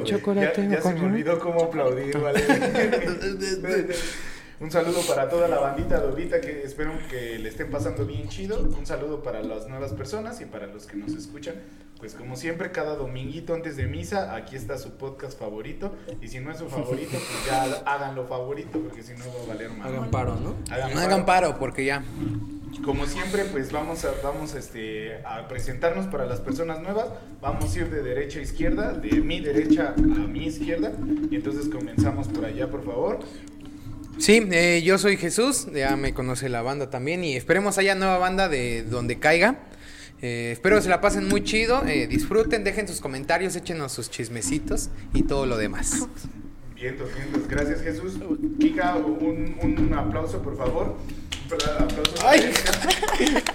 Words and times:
chocolate. 0.00 0.62
Ya, 0.62 0.76
ya 0.76 0.82
se 0.82 0.94
me 0.94 1.06
olvidó 1.06 1.38
cómo 1.38 1.64
aplaudir, 1.64 2.18
¿vale? 2.18 2.40
Un 4.62 4.70
saludo 4.70 5.00
para 5.08 5.28
toda 5.28 5.48
la 5.48 5.58
bandita 5.58 5.96
Adobita 5.96 6.40
que 6.40 6.62
espero 6.62 6.92
que 7.10 7.36
le 7.36 7.48
estén 7.48 7.68
pasando 7.68 8.06
bien 8.06 8.28
chido. 8.28 8.60
Un 8.60 8.86
saludo 8.86 9.20
para 9.20 9.42
las 9.42 9.66
nuevas 9.68 9.92
personas 9.92 10.40
y 10.40 10.44
para 10.44 10.68
los 10.68 10.86
que 10.86 10.96
nos 10.96 11.14
escuchan. 11.14 11.56
Pues 11.98 12.14
como 12.14 12.36
siempre, 12.36 12.70
cada 12.70 12.94
dominguito 12.94 13.54
antes 13.54 13.76
de 13.76 13.86
misa, 13.86 14.36
aquí 14.36 14.54
está 14.54 14.78
su 14.78 14.92
podcast 14.92 15.36
favorito. 15.36 15.92
Y 16.20 16.28
si 16.28 16.38
no 16.38 16.52
es 16.52 16.58
su 16.58 16.68
favorito, 16.68 17.10
pues 17.10 17.46
ya 17.48 17.82
háganlo 17.86 18.24
favorito, 18.28 18.78
porque 18.78 19.02
si 19.02 19.14
no 19.14 19.24
va 19.36 19.42
a 19.42 19.46
valer 19.48 19.70
más. 19.70 19.88
Hagan 19.88 20.10
paro, 20.12 20.36
¿no? 20.36 20.54
Hagan 20.70 20.94
No 20.94 21.00
hagan 21.00 21.26
paro 21.26 21.58
porque 21.58 21.84
ya. 21.84 22.04
Como 22.84 23.06
siempre, 23.06 23.44
pues 23.46 23.72
vamos 23.72 24.04
a, 24.04 24.12
vamos 24.22 24.54
este, 24.54 25.16
a 25.24 25.48
presentarnos 25.48 26.06
para 26.06 26.24
las 26.24 26.40
personas 26.40 26.80
nuevas. 26.80 27.08
Vamos 27.40 27.74
a 27.74 27.78
ir 27.80 27.90
de 27.90 28.00
derecha 28.02 28.38
a 28.38 28.42
izquierda, 28.42 28.92
de 28.92 29.20
mi 29.22 29.40
derecha 29.40 29.92
a 29.96 30.00
mi 30.00 30.46
izquierda. 30.46 30.92
Y 31.32 31.34
entonces 31.34 31.68
comenzamos 31.68 32.28
por 32.28 32.44
allá, 32.44 32.70
por 32.70 32.84
favor. 32.84 33.18
Sí, 34.18 34.46
eh, 34.52 34.82
yo 34.84 34.98
soy 34.98 35.16
Jesús, 35.16 35.66
ya 35.74 35.96
me 35.96 36.14
conoce 36.14 36.48
la 36.48 36.62
banda 36.62 36.90
también 36.90 37.24
y 37.24 37.34
esperemos 37.36 37.78
haya 37.78 37.94
nueva 37.94 38.18
banda 38.18 38.48
de 38.48 38.84
donde 38.84 39.18
caiga. 39.18 39.56
Eh, 40.20 40.50
espero 40.52 40.80
se 40.80 40.88
la 40.88 41.00
pasen 41.00 41.28
muy 41.28 41.42
chido, 41.42 41.84
eh, 41.86 42.06
disfruten, 42.06 42.62
dejen 42.62 42.86
sus 42.86 43.00
comentarios, 43.00 43.56
échenos 43.56 43.90
sus 43.92 44.10
chismecitos 44.10 44.90
y 45.12 45.24
todo 45.24 45.46
lo 45.46 45.56
demás. 45.56 46.06
Vientos, 46.76 47.08
vientos. 47.14 47.48
Gracias, 47.48 47.80
Jesús. 47.82 48.14
Kika, 48.60 48.96
un, 48.96 49.56
un 49.60 49.94
aplauso, 49.94 50.40
por 50.42 50.56
favor. 50.56 50.96
Un 51.50 51.58
pla- 51.58 51.76
aplauso. 51.80 52.14
¡Ay! 52.24 52.52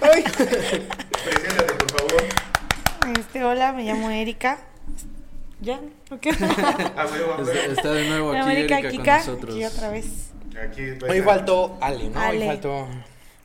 ¡Ay! 0.02 0.22
Preséntate, 0.24 1.74
por 1.74 1.90
favor. 1.98 2.24
Este, 3.18 3.44
hola, 3.44 3.72
me 3.72 3.84
llamo 3.84 4.10
Erika. 4.10 4.58
¿Ya? 5.60 5.80
¿O 6.10 6.18
qué? 6.20 6.30
A 6.30 7.06
huevo, 7.06 7.34
a 7.38 7.72
Está, 7.72 7.92
de 7.92 8.08
nuevo 8.08 8.30
aquí 8.30 8.38
llamo 8.38 8.50
Erika 8.50 8.82
con 8.90 9.04
nosotros. 9.04 9.54
aquí 9.54 9.64
otra 9.64 9.90
vez. 9.90 10.06
Aquí 10.56 10.82
Hoy 11.08 11.20
faltó 11.22 11.78
Ale, 11.80 12.08
¿no? 12.10 12.28
Hoy 12.28 12.46
faltó 12.46 12.88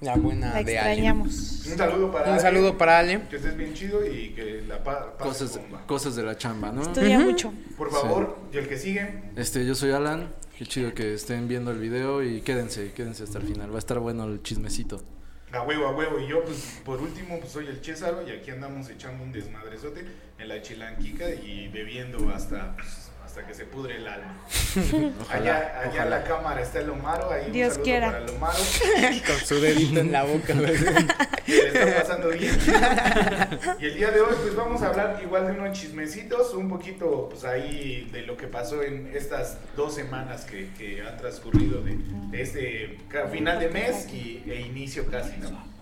la 0.02 0.16
buena 0.16 0.54
La 0.54 0.64
de 0.64 0.78
Ale. 0.80 0.90
extrañamos. 0.92 1.66
Un 1.66 1.78
saludo 1.78 2.12
para 2.12 2.26
Un 2.26 2.32
Ale, 2.34 2.42
saludo 2.42 2.78
para 2.78 3.00
Ale. 3.00 3.22
Que 3.30 3.36
estés 3.38 3.56
bien 3.56 3.74
chido 3.74 4.06
y 4.06 4.30
que 4.30 4.64
la 4.68 4.84
pa 4.84 5.16
Cosas, 5.18 5.60
cosas 5.88 6.16
de 6.16 6.24
la 6.24 6.38
chamba, 6.38 6.72
¿no? 6.72 6.82
Estudia 6.82 7.20
mucho. 7.20 7.54
Por 7.78 7.92
favor, 7.92 8.38
y 8.52 8.58
el 8.58 8.68
que 8.68 8.78
sigue. 8.78 9.22
Este, 9.36 9.66
yo 9.66 9.76
soy 9.76 9.92
Alan. 9.92 10.34
Qué 10.58 10.66
chido 10.66 10.94
que 10.94 11.16
estén 11.16 11.48
viendo 11.48 11.72
el 11.72 11.80
video 11.80 12.22
y 12.22 12.42
quédense, 12.42 12.92
quédense 12.94 13.24
hasta 13.24 13.40
el 13.40 13.46
final. 13.46 13.72
Va 13.72 13.76
a 13.76 13.80
estar 13.80 13.98
bueno 14.00 14.26
el 14.26 14.44
chismecito. 14.44 15.02
A 15.52 15.62
huevo, 15.62 15.88
a 15.88 15.96
huevo. 15.96 16.20
Y 16.20 16.28
yo, 16.28 16.44
pues, 16.44 16.80
por 16.84 17.02
último, 17.02 17.40
pues 17.40 17.52
soy 17.52 17.68
el 17.68 17.84
Césaro 17.84 18.24
y 18.28 18.32
aquí 18.32 18.52
andamos 18.52 18.90
echando 18.90 19.24
un 19.24 19.32
desmadrezote 19.32 20.04
en 20.40 20.48
la 20.48 20.62
chilanquica 20.62 21.30
y 21.30 21.68
bebiendo 21.70 22.30
hasta, 22.30 22.76
pues, 22.76 23.03
hasta 23.34 23.48
que 23.48 23.56
se 23.56 23.66
pudre 23.66 23.96
el 23.96 24.08
alma. 24.08 24.32
allá 25.32 25.82
allá 25.82 26.04
en 26.04 26.10
la 26.12 26.24
cámara 26.24 26.62
está 26.62 26.82
el 26.82 26.92
Omaro, 26.92 27.32
ahí 27.32 27.50
Dios 27.50 27.70
un 27.70 27.74
saludo 27.74 27.84
quiera. 27.84 28.12
para 28.12 28.26
el 28.26 28.30
Omaro, 28.30 28.58
Con 29.28 29.38
su 29.38 29.60
dedito 29.60 30.00
en 30.02 30.12
la 30.12 30.24
boca. 30.24 30.54
le 31.48 31.68
está 31.68 32.00
pasando 32.00 32.30
bien. 32.30 32.56
y 33.80 33.86
el 33.86 33.96
día 33.96 34.12
de 34.12 34.22
hoy, 34.22 34.36
pues 34.40 34.56
vamos 34.56 34.84
a 34.84 34.90
hablar 34.90 35.20
igual 35.24 35.48
de 35.48 35.54
unos 35.54 35.80
chismecitos, 35.80 36.54
un 36.54 36.70
poquito, 36.70 37.30
pues 37.30 37.44
ahí 37.44 38.08
de 38.12 38.22
lo 38.22 38.38
que 38.38 38.46
pasó 38.46 38.84
en 38.84 39.12
estas 39.16 39.58
dos 39.76 39.96
semanas 39.96 40.46
que, 40.46 40.70
que 40.78 41.02
han 41.02 41.18
transcurrido 41.18 41.82
de, 41.82 41.98
de 42.30 42.40
este 42.40 43.00
final 43.32 43.60
de 43.60 43.70
mes 43.70 44.08
y, 44.14 44.44
e 44.46 44.62
inicio 44.62 45.08
casi, 45.08 45.38
¿no? 45.40 45.73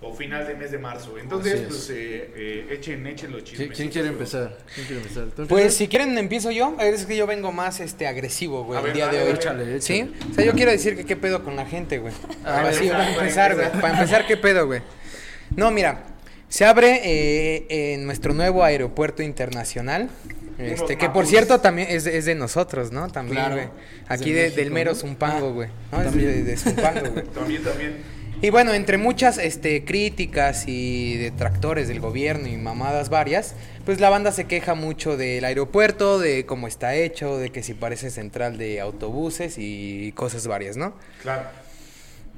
O 0.00 0.14
final 0.14 0.46
de 0.46 0.54
mes 0.54 0.70
de 0.70 0.78
marzo. 0.78 1.18
Entonces, 1.18 1.60
pues 1.66 1.90
eh, 1.90 2.30
eh, 2.36 2.66
echen, 2.70 3.04
echen 3.08 3.32
los 3.32 3.40
¿Qui- 3.42 3.44
chismecitos. 3.46 3.76
¿Quién 3.78 3.88
quiere 3.90 4.08
empezar? 4.08 4.56
¿Quién 4.72 4.86
quiere 4.86 5.02
empezar? 5.02 5.24
¿Tú 5.34 5.46
Pues 5.48 5.74
si 5.74 5.88
quieren 5.88 6.16
empiezo 6.18 6.52
yo, 6.52 6.76
es 6.80 7.04
que 7.04 7.16
yo 7.16 7.26
vengo 7.26 7.50
más 7.50 7.80
este 7.80 8.06
agresivo, 8.06 8.62
güey, 8.64 8.76
A 8.76 8.80
el 8.80 8.86
ver, 8.86 8.94
día 8.94 9.08
de 9.08 9.22
hoy. 9.24 9.30
échale, 9.32 9.62
échale. 9.76 9.80
¿Sí? 9.80 10.14
O 10.30 10.34
sea, 10.34 10.44
yo 10.44 10.52
quiero 10.52 10.70
decir 10.70 10.96
que 10.96 11.04
qué 11.04 11.16
pedo 11.16 11.42
con 11.42 11.56
la 11.56 11.66
gente, 11.66 11.98
güey. 11.98 12.14
A 12.44 12.60
Así, 12.68 12.84
ver, 12.84 12.92
para 12.92 13.04
para 13.06 13.18
empezar, 13.18 13.54
güey. 13.54 13.66
empezar. 13.66 13.80
Para 13.82 13.94
empezar, 13.98 14.26
¿qué 14.28 14.36
pedo, 14.36 14.66
güey? 14.66 14.82
No, 15.56 15.70
mira, 15.72 16.04
se 16.48 16.64
abre 16.64 17.00
eh, 17.04 17.94
en 17.94 18.06
nuestro 18.06 18.34
nuevo 18.34 18.62
aeropuerto 18.62 19.24
internacional. 19.24 20.10
Este, 20.58 20.96
que 20.98 21.08
por 21.08 21.26
cierto 21.26 21.60
también 21.60 21.88
es, 21.90 22.02
de- 22.04 22.18
es 22.18 22.24
de 22.24 22.34
nosotros, 22.36 22.90
¿no? 22.92 23.08
También, 23.08 23.36
Claro, 23.38 23.54
güey. 23.56 23.68
Aquí 24.08 24.30
de 24.32 24.36
de- 24.36 24.42
México, 24.44 24.60
del 24.62 24.70
mero 24.72 24.90
¿no? 24.92 24.96
Zumpango, 24.96 25.52
güey. 25.52 25.68
¿no? 25.92 26.02
Es 26.02 26.14
de, 26.14 26.42
de 26.44 26.56
Zumpango, 26.56 27.10
güey. 27.10 27.24
También, 27.34 27.62
también. 27.64 28.17
Y 28.40 28.50
bueno, 28.50 28.72
entre 28.72 28.98
muchas 28.98 29.36
este, 29.38 29.84
críticas 29.84 30.68
y 30.68 31.16
detractores 31.16 31.88
del 31.88 31.98
gobierno 31.98 32.46
y 32.46 32.56
mamadas 32.56 33.08
varias, 33.08 33.54
pues 33.84 33.98
la 34.00 34.10
banda 34.10 34.30
se 34.30 34.44
queja 34.44 34.74
mucho 34.74 35.16
del 35.16 35.44
aeropuerto, 35.44 36.20
de 36.20 36.46
cómo 36.46 36.68
está 36.68 36.94
hecho, 36.94 37.36
de 37.36 37.50
que 37.50 37.64
si 37.64 37.74
parece 37.74 38.10
central 38.10 38.56
de 38.56 38.80
autobuses 38.80 39.56
y 39.58 40.12
cosas 40.12 40.46
varias, 40.46 40.76
¿no? 40.76 40.94
Claro. 41.20 41.48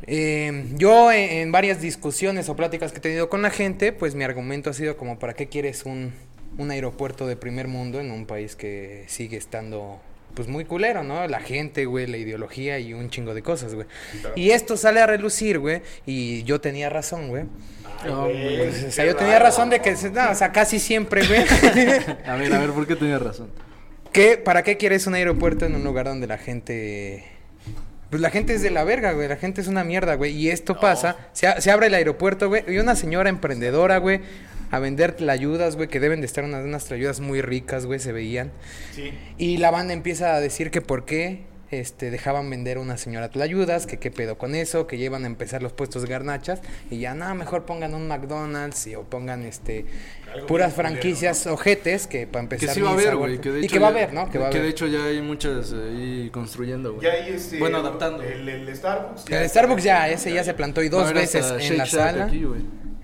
Eh, 0.06 0.64
yo 0.76 1.12
en, 1.12 1.30
en 1.30 1.52
varias 1.52 1.82
discusiones 1.82 2.48
o 2.48 2.56
pláticas 2.56 2.92
que 2.92 2.98
he 2.98 3.02
tenido 3.02 3.28
con 3.28 3.42
la 3.42 3.50
gente, 3.50 3.92
pues 3.92 4.14
mi 4.14 4.24
argumento 4.24 4.70
ha 4.70 4.72
sido 4.72 4.96
como, 4.96 5.18
¿para 5.18 5.34
qué 5.34 5.48
quieres 5.48 5.84
un, 5.84 6.14
un 6.56 6.70
aeropuerto 6.70 7.26
de 7.26 7.36
primer 7.36 7.68
mundo 7.68 8.00
en 8.00 8.10
un 8.10 8.26
país 8.26 8.56
que 8.56 9.04
sigue 9.08 9.36
estando, 9.36 10.00
pues 10.34 10.48
muy 10.48 10.64
culero, 10.64 11.02
¿no? 11.02 11.26
La 11.26 11.40
gente, 11.40 11.84
güey, 11.86 12.06
la 12.06 12.16
ideología 12.16 12.78
y 12.78 12.92
un 12.94 13.10
chingo 13.10 13.34
de 13.34 13.42
cosas, 13.42 13.74
güey. 13.74 13.86
Claro. 14.20 14.34
Y 14.36 14.50
esto 14.50 14.76
sale 14.76 15.00
a 15.00 15.06
relucir, 15.06 15.58
güey, 15.58 15.82
y 16.06 16.42
yo 16.44 16.60
tenía 16.60 16.88
razón, 16.90 17.28
güey. 17.28 17.44
Ay, 18.02 18.10
No, 18.10 18.22
güey, 18.24 18.58
Pues, 18.58 18.84
o 18.84 18.90
sea, 18.90 19.04
yo 19.04 19.14
tenía 19.16 19.34
raro. 19.34 19.44
razón 19.46 19.70
de 19.70 19.80
que, 19.80 19.96
se- 19.96 20.10
no, 20.10 20.30
o 20.30 20.34
sea, 20.34 20.52
casi 20.52 20.78
siempre, 20.78 21.26
güey. 21.26 21.40
A 22.26 22.36
ver, 22.36 22.52
a 22.54 22.58
ver, 22.58 22.70
¿por 22.70 22.86
qué 22.86 22.96
tenías 22.96 23.20
razón? 23.20 23.50
¿Qué, 24.12 24.38
¿Para 24.38 24.62
qué 24.64 24.76
quieres 24.76 25.06
un 25.06 25.14
aeropuerto 25.14 25.66
en 25.66 25.74
un 25.74 25.84
lugar 25.84 26.06
donde 26.06 26.26
la 26.26 26.38
gente... 26.38 27.24
Pues 28.10 28.20
la 28.20 28.30
gente 28.30 28.54
es 28.54 28.62
de 28.62 28.70
la 28.70 28.82
verga, 28.82 29.12
güey. 29.12 29.28
La 29.28 29.36
gente 29.36 29.60
es 29.60 29.68
una 29.68 29.84
mierda, 29.84 30.16
güey. 30.16 30.32
Y 30.32 30.50
esto 30.50 30.80
pasa. 30.80 31.16
Se, 31.32 31.46
se 31.60 31.70
abre 31.70 31.86
el 31.86 31.94
aeropuerto, 31.94 32.48
güey. 32.48 32.64
Y 32.66 32.78
una 32.78 32.96
señora 32.96 33.28
emprendedora, 33.30 33.98
güey. 33.98 34.20
A 34.70 34.78
vender 34.78 35.16
ayudas, 35.28 35.76
güey. 35.76 35.88
Que 35.88 36.00
deben 36.00 36.20
de 36.20 36.26
estar 36.26 36.44
unas, 36.44 36.64
unas 36.64 36.90
ayudas 36.92 37.20
muy 37.20 37.42
ricas, 37.42 37.86
güey. 37.86 37.98
Se 37.98 38.12
veían. 38.12 38.52
Sí. 38.94 39.12
Y 39.38 39.56
la 39.58 39.70
banda 39.70 39.92
empieza 39.92 40.34
a 40.34 40.40
decir 40.40 40.70
que 40.70 40.80
por 40.80 41.04
qué 41.04 41.50
este, 41.70 42.10
dejaban 42.10 42.50
vender 42.50 42.78
a 42.78 42.80
una 42.80 42.96
señora 42.96 43.28
tlayudas, 43.30 43.86
que 43.86 43.98
qué 43.98 44.10
pedo 44.10 44.38
con 44.38 44.54
eso, 44.54 44.86
que 44.86 44.98
llevan 44.98 45.24
a 45.24 45.26
empezar 45.26 45.62
los 45.62 45.72
puestos 45.72 46.04
garnachas. 46.04 46.60
Y 46.90 46.98
ya, 46.98 47.14
nada, 47.14 47.34
mejor 47.34 47.64
pongan 47.64 47.94
un 47.94 48.08
McDonald's 48.08 48.86
y, 48.86 48.96
o 48.96 49.04
pongan 49.04 49.44
este 49.44 49.86
puras 50.46 50.74
franquicias 50.74 51.46
ojetes 51.46 52.06
que 52.06 52.26
para 52.26 52.48
Que 52.48 52.54
empezar 52.56 52.74
sí 52.74 52.80
va 52.80 52.90
a 52.90 52.92
haber, 52.92 53.16
güey. 53.16 53.38
Que 53.40 53.50
de 53.52 53.60
y 53.60 53.68
que 53.68 53.78
va 53.78 53.88
a 53.88 53.90
haber, 53.90 54.12
¿no? 54.12 54.30
Que 54.30 54.38
va 54.38 54.48
a 54.48 54.50
de 54.50 54.58
haber. 54.58 54.70
hecho 54.70 54.86
ya 54.86 55.04
hay 55.04 55.20
muchas 55.22 55.72
eh, 55.72 55.76
ahí 55.88 56.30
construyendo, 56.30 56.94
güey. 56.94 57.04
Ya 57.04 57.12
hay 57.12 57.32
este. 57.34 57.58
Bueno, 57.58 57.78
adaptando. 57.78 58.22
El, 58.22 58.48
el 58.48 58.76
Starbucks. 58.76 59.24
ya 59.26 59.42
El. 59.42 59.48
Starbucks 59.50 59.82
ya, 59.82 60.08
ese 60.08 60.32
ya 60.32 60.44
se 60.44 60.54
plantó 60.54 60.82
y 60.82 60.88
dos 60.88 61.12
veces 61.12 61.50
en 61.50 61.58
Shake 61.58 61.78
la 61.78 61.84
Shack 61.84 62.10
sala. 62.12 62.24
aquí. 62.24 62.44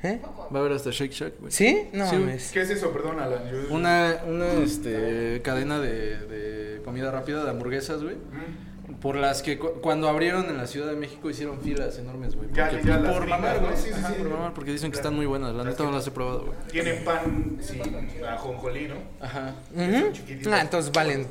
¿Eh? 0.03 0.21
Va 0.55 0.59
a 0.59 0.61
haber 0.61 0.73
hasta 0.73 0.91
Shake 0.91 1.13
Shack, 1.13 1.33
güey. 1.41 1.51
¿Sí? 1.53 1.89
No 1.93 2.09
Sí, 2.09 2.17
mames. 2.17 2.51
¿Qué 2.53 2.61
es 2.61 2.71
eso? 2.71 2.91
Perdón, 2.93 3.19
Alan. 3.19 3.41
Yo- 3.51 3.75
Una, 3.75 4.19
una 4.27 4.53
este, 4.63 5.41
cadena 5.43 5.81
de, 5.81 6.19
de 6.27 6.83
comida 6.85 7.11
rápida, 7.11 7.43
de 7.45 7.51
hamburguesas, 7.51 8.03
güey. 8.03 8.15
Mm. 8.17 8.66
Por 9.01 9.17
las 9.17 9.43
que 9.43 9.59
cu- 9.59 9.81
cuando 9.83 10.09
abrieron 10.09 10.47
en 10.47 10.57
la 10.57 10.67
Ciudad 10.67 10.89
de 10.89 10.97
México 10.97 11.29
hicieron 11.29 11.61
filas 11.61 11.99
enormes, 11.99 12.35
güey. 12.37 12.49
Ya, 12.53 12.71
Porque- 12.71 12.87
ya 12.87 13.03
por 13.03 13.27
mamar, 13.27 13.61
¿no? 13.61 13.69
güey. 13.69 13.77
Sí, 13.77 13.89
sí, 13.89 13.95
Ajá, 13.95 14.09
sí. 14.09 14.15
por 14.19 14.29
mamar, 14.31 14.55
porque 14.55 14.71
dicen 14.73 14.91
que 14.91 14.95
Claro. 14.95 15.09
están 15.09 15.17
muy 15.17 15.27
buenas. 15.27 15.55
La 15.55 15.65
neta 15.65 15.83
no 15.85 15.91
las 15.93 16.07
he 16.07 16.11
probado, 16.13 16.47
güey. 16.47 16.59
Tienen 16.71 17.05
pan 17.05 17.59
sin 17.61 17.83
ajonjolí, 18.25 18.89
¿no? 18.89 18.95
Ajá. 19.21 19.55
Son 19.75 20.13
chiquititas. 20.13 20.53
Ah, 20.53 20.61
entonces 20.61 20.93
valen. 20.93 21.27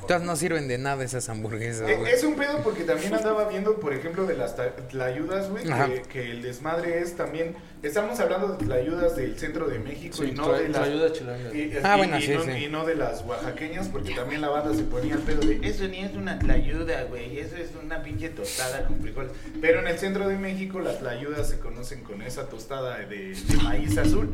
Entonces 0.00 0.22
no 0.26 0.36
sirven 0.36 0.68
de 0.68 0.78
nada 0.78 1.02
esas 1.04 1.28
hamburguesas, 1.28 1.88
Eh. 1.88 1.98
Es 2.12 2.22
un 2.24 2.34
pedo 2.36 2.58
porque 2.62 2.84
también 2.84 3.14
andaba 3.14 3.48
viendo, 3.48 3.76
por 3.80 3.92
ejemplo, 3.92 4.26
de 4.26 4.36
las 4.36 4.54
ta- 4.56 4.74
tlayudas, 4.88 5.50
güey, 5.50 5.64
que, 5.64 6.02
que 6.10 6.30
el 6.30 6.42
desmadre 6.42 7.00
es 7.00 7.16
también. 7.16 7.54
Estamos 7.82 8.18
hablando 8.20 8.48
de 8.56 8.64
tlayudas 8.64 9.16
del 9.16 9.38
centro 9.38 9.66
de 9.68 9.78
México 9.78 10.16
Sí, 10.16 10.30
y 10.30 10.32
no 10.32 10.52
de 10.52 10.68
las. 10.68 10.82
tlayudas 10.82 11.12
chilangas. 11.12 11.54
y- 11.54 11.72
Ah, 11.82 11.94
y- 11.94 11.98
bueno, 11.98 12.18
y 12.18 12.22
sí, 12.22 12.32
no, 12.34 12.42
sí. 12.42 12.50
y 12.50 12.68
no 12.68 12.84
de 12.86 12.94
las 12.96 13.22
oaxaqueñas, 13.24 13.88
porque 13.88 14.14
también 14.14 14.40
la 14.40 14.48
banda 14.48 14.74
se 14.74 14.82
ponía 14.84 15.14
al 15.14 15.20
pedo 15.20 15.40
de 15.40 15.60
eso 15.66 15.84
ni 15.88 15.98
es 16.00 16.14
una 16.14 16.38
tlayuda, 16.38 17.04
güey, 17.04 17.38
eso 17.38 17.56
es 17.56 17.70
una 17.82 18.02
pinche 18.02 18.28
tostada 18.30 18.86
con 18.86 19.00
frijoles. 19.00 19.32
Pero 19.60 19.80
en 19.80 19.88
el 19.88 19.98
centro 19.98 20.28
de 20.28 20.36
México 20.36 20.80
las 20.80 20.98
tlayudas 20.98 21.48
se 21.48 21.58
conocen 21.58 22.02
con 22.02 22.22
esa 22.22 22.48
tostada 22.48 22.98
de, 22.98 23.06
de 23.34 23.56
maíz 23.62 23.96
azul 23.98 24.30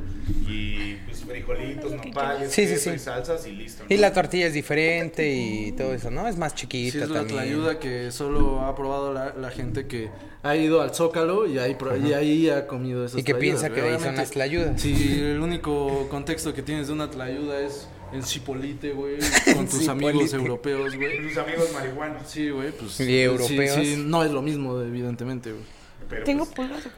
y 0.48 0.94
pues 1.06 1.24
frijolitos, 1.24 1.92
nopales, 1.92 2.52
Sí, 2.52 2.66
sí, 2.66 2.72
queso 2.74 2.90
sí. 2.90 2.96
y 2.96 2.98
salsas 2.98 3.46
y 3.46 3.52
listo. 3.52 3.84
Y 3.88 3.94
¿no? 3.94 4.00
la 4.00 4.12
tortilla 4.12 4.46
es 4.46 4.54
diferente 4.54 5.30
y 5.32 5.72
todo 5.72 5.94
eso, 5.94 6.10
¿no? 6.10 6.28
Es 6.28 6.36
más 6.36 6.54
chiquita 6.54 6.92
Sí, 6.92 6.98
es 7.04 7.08
la 7.08 7.18
también. 7.20 7.38
tlayuda 7.38 7.78
que 7.78 8.10
solo 8.10 8.60
ha 8.62 8.74
probado 8.74 9.12
la, 9.12 9.34
la 9.34 9.50
gente 9.50 9.86
que 9.86 10.10
ha 10.42 10.56
ido 10.56 10.82
al 10.82 10.94
Zócalo 10.94 11.46
y 11.46 11.58
ahí, 11.58 11.76
y 12.04 12.12
ahí 12.12 12.50
ha 12.50 12.66
comido 12.66 13.04
esas 13.06 13.20
Y 13.20 13.22
que 13.22 13.32
tlayudas, 13.34 13.60
piensa 13.62 13.74
que 13.74 13.88
ahí 13.88 14.00
son 14.00 14.16
las 14.16 14.30
tlayudas. 14.30 14.80
Si 14.80 15.20
el 15.20 15.40
único 15.40 16.08
contexto 16.08 16.52
que 16.52 16.62
tienes 16.62 16.88
de 16.88 16.92
una 16.94 17.10
tlayuda 17.10 17.60
es 17.60 17.86
en 18.12 18.22
Cipolite, 18.22 18.92
güey, 18.92 19.18
con 19.54 19.66
tus 19.68 19.88
amigos 19.88 20.32
europeos, 20.32 20.94
güey. 20.96 21.28
Sus 21.28 21.38
amigos 21.38 21.70
marihuanos. 21.72 22.22
Sí, 22.28 22.50
güey, 22.50 22.70
pues. 22.72 23.00
Y 23.00 23.04
sí, 23.04 23.20
europeos. 23.20 23.74
Sí, 23.76 23.96
no 24.04 24.22
es 24.24 24.30
lo 24.30 24.42
mismo, 24.42 24.80
evidentemente, 24.80 25.52
güey. 25.52 25.64
Pero, 26.08 26.24
¿Tengo 26.24 26.44
pues, 26.44 26.68
pulgas? 26.68 26.88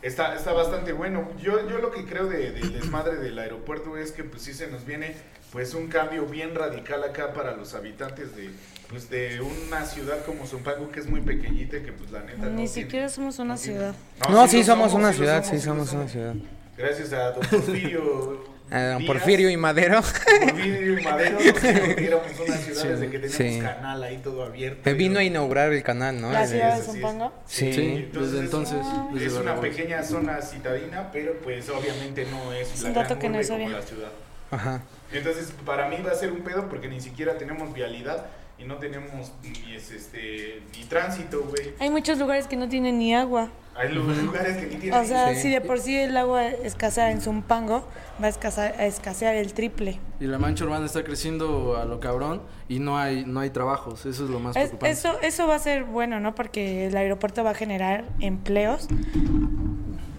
Está, 0.00 0.34
está 0.34 0.52
bastante 0.52 0.92
bueno. 0.92 1.28
Yo, 1.42 1.68
yo 1.68 1.78
lo 1.78 1.90
que 1.90 2.04
creo 2.06 2.26
de- 2.26 2.52
del 2.52 2.72
desmadre 2.72 3.16
del 3.16 3.38
aeropuerto 3.38 3.96
es 3.98 4.12
que 4.12 4.24
pues 4.24 4.42
sí 4.42 4.52
se 4.54 4.68
nos 4.68 4.86
viene 4.86 5.14
pues 5.52 5.74
un 5.74 5.88
cambio 5.88 6.24
bien 6.26 6.54
radical 6.54 7.04
acá 7.04 7.34
para 7.34 7.54
los 7.56 7.74
habitantes 7.74 8.34
de 8.34 8.48
pues 8.88 9.10
de 9.10 9.40
una 9.42 9.84
ciudad 9.84 10.24
como 10.24 10.46
Zumpango 10.46 10.90
que 10.90 11.00
es 11.00 11.06
muy 11.06 11.20
pequeñita 11.20 11.76
y 11.76 11.82
que 11.82 11.92
pues 11.92 12.10
la 12.10 12.20
neta 12.22 12.38
no 12.38 12.50
Ni 12.50 12.54
tiene- 12.56 12.68
siquiera 12.68 13.08
somos 13.10 13.38
una 13.38 13.54
no 13.54 13.60
tiene- 13.60 13.78
ciudad. 13.78 13.94
No, 14.30 14.48
sí 14.48 14.64
somos 14.64 14.94
una 14.94 15.12
sí 15.12 15.18
ciudad, 15.18 15.44
somos, 15.44 15.60
sí 15.60 15.64
somos 15.66 15.92
una 15.92 16.08
ciudad. 16.08 16.34
Gracias 16.78 17.12
a 17.12 17.32
don 17.32 17.46
Porfirio. 17.46 18.44
Díaz, 18.80 19.02
Porfirio 19.06 19.50
y 19.50 19.56
Madero. 19.56 20.00
Porfirio 20.00 20.98
y 20.98 21.02
Madero 21.02 21.38
éramos 21.98 22.40
una 22.46 22.56
ciudad 22.56 22.84
desde 22.84 23.10
que 23.10 23.18
teníamos 23.18 23.32
Sí. 23.36 23.60
canal 23.60 24.02
ahí 24.02 24.18
todo 24.18 24.44
abierto. 24.44 24.80
Me 24.84 24.94
vino 24.94 25.14
no- 25.14 25.20
a 25.20 25.24
inaugurar 25.24 25.72
el 25.72 25.82
canal, 25.82 26.20
¿no? 26.20 26.32
La 26.32 26.42
de- 26.42 26.48
ciudad 26.48 26.74
de 26.74 26.80
es. 26.80 26.86
Zumpango. 26.86 27.32
Sí. 27.46 27.72
Sí, 27.72 28.08
desde 28.12 28.38
entonces. 28.40 28.78
desde 29.12 29.26
Es 29.26 29.32
una 29.34 29.60
pequeña 29.60 30.02
zona 30.02 30.40
citadina, 30.42 31.10
pero 31.12 31.34
pues 31.42 31.68
obviamente 31.68 32.26
no 32.30 32.52
es, 32.52 32.72
Es 32.72 32.82
la 32.82 32.88
un 32.88 32.94
gran 32.94 33.08
dato 33.08 33.18
que 33.20 33.28
no 33.28 33.42
sabía. 33.42 33.66
como 33.66 33.78
la 33.78 33.82
ciudad. 33.82 34.10
Ajá. 34.50 34.82
Entonces, 35.12 35.52
para 35.66 35.88
mí 35.88 35.96
va 36.06 36.12
a 36.12 36.14
ser 36.14 36.32
un 36.32 36.40
pedo 36.42 36.68
porque 36.68 36.88
ni 36.88 37.00
siquiera 37.00 37.36
tenemos 37.38 37.72
vialidad 37.74 38.26
y 38.58 38.64
no 38.64 38.76
tenemos 38.76 39.32
ni, 39.42 39.74
es, 39.74 39.90
este, 39.90 40.62
ni 40.76 40.84
tránsito, 40.84 41.42
güey. 41.42 41.72
Hay 41.80 41.90
muchos 41.90 42.18
lugares 42.18 42.46
que 42.46 42.56
no 42.56 42.68
tienen 42.68 42.98
ni 42.98 43.14
agua. 43.14 43.50
Hay 43.74 43.88
lu- 43.92 44.02
lugares 44.02 44.56
que 44.58 44.66
ni 44.66 44.76
tienen. 44.76 45.00
O 45.00 45.04
sea, 45.04 45.34
Sí. 45.34 45.40
si 45.42 45.50
de 45.50 45.60
por 45.62 45.80
sí 45.80 45.96
el 45.98 46.14
agua 46.16 46.46
escasea 46.46 47.10
en 47.10 47.20
Zumpango, 47.22 47.86
va 48.22 48.26
a 48.26 48.28
escasear, 48.28 48.74
a 48.78 48.84
escasear 48.86 49.34
el 49.34 49.54
triple. 49.54 49.98
Y 50.20 50.26
la 50.26 50.38
mancha 50.38 50.64
urbana 50.64 50.84
está 50.84 51.02
creciendo 51.04 51.76
a 51.76 51.84
lo 51.86 51.98
cabrón 51.98 52.42
y 52.68 52.80
no 52.80 52.98
hay 52.98 53.24
no 53.24 53.40
hay 53.40 53.50
trabajos. 53.50 54.04
Eso 54.04 54.24
es 54.24 54.30
lo 54.30 54.40
más 54.40 54.54
Es- 54.56 54.68
preocupante. 54.68 54.90
eso, 54.90 55.18
eso 55.22 55.46
va 55.46 55.54
a 55.54 55.58
ser 55.58 55.84
bueno, 55.84 56.20
¿no? 56.20 56.34
Porque 56.34 56.86
el 56.86 56.96
aeropuerto 56.96 57.42
va 57.44 57.50
a 57.50 57.54
generar 57.54 58.04
empleos 58.20 58.88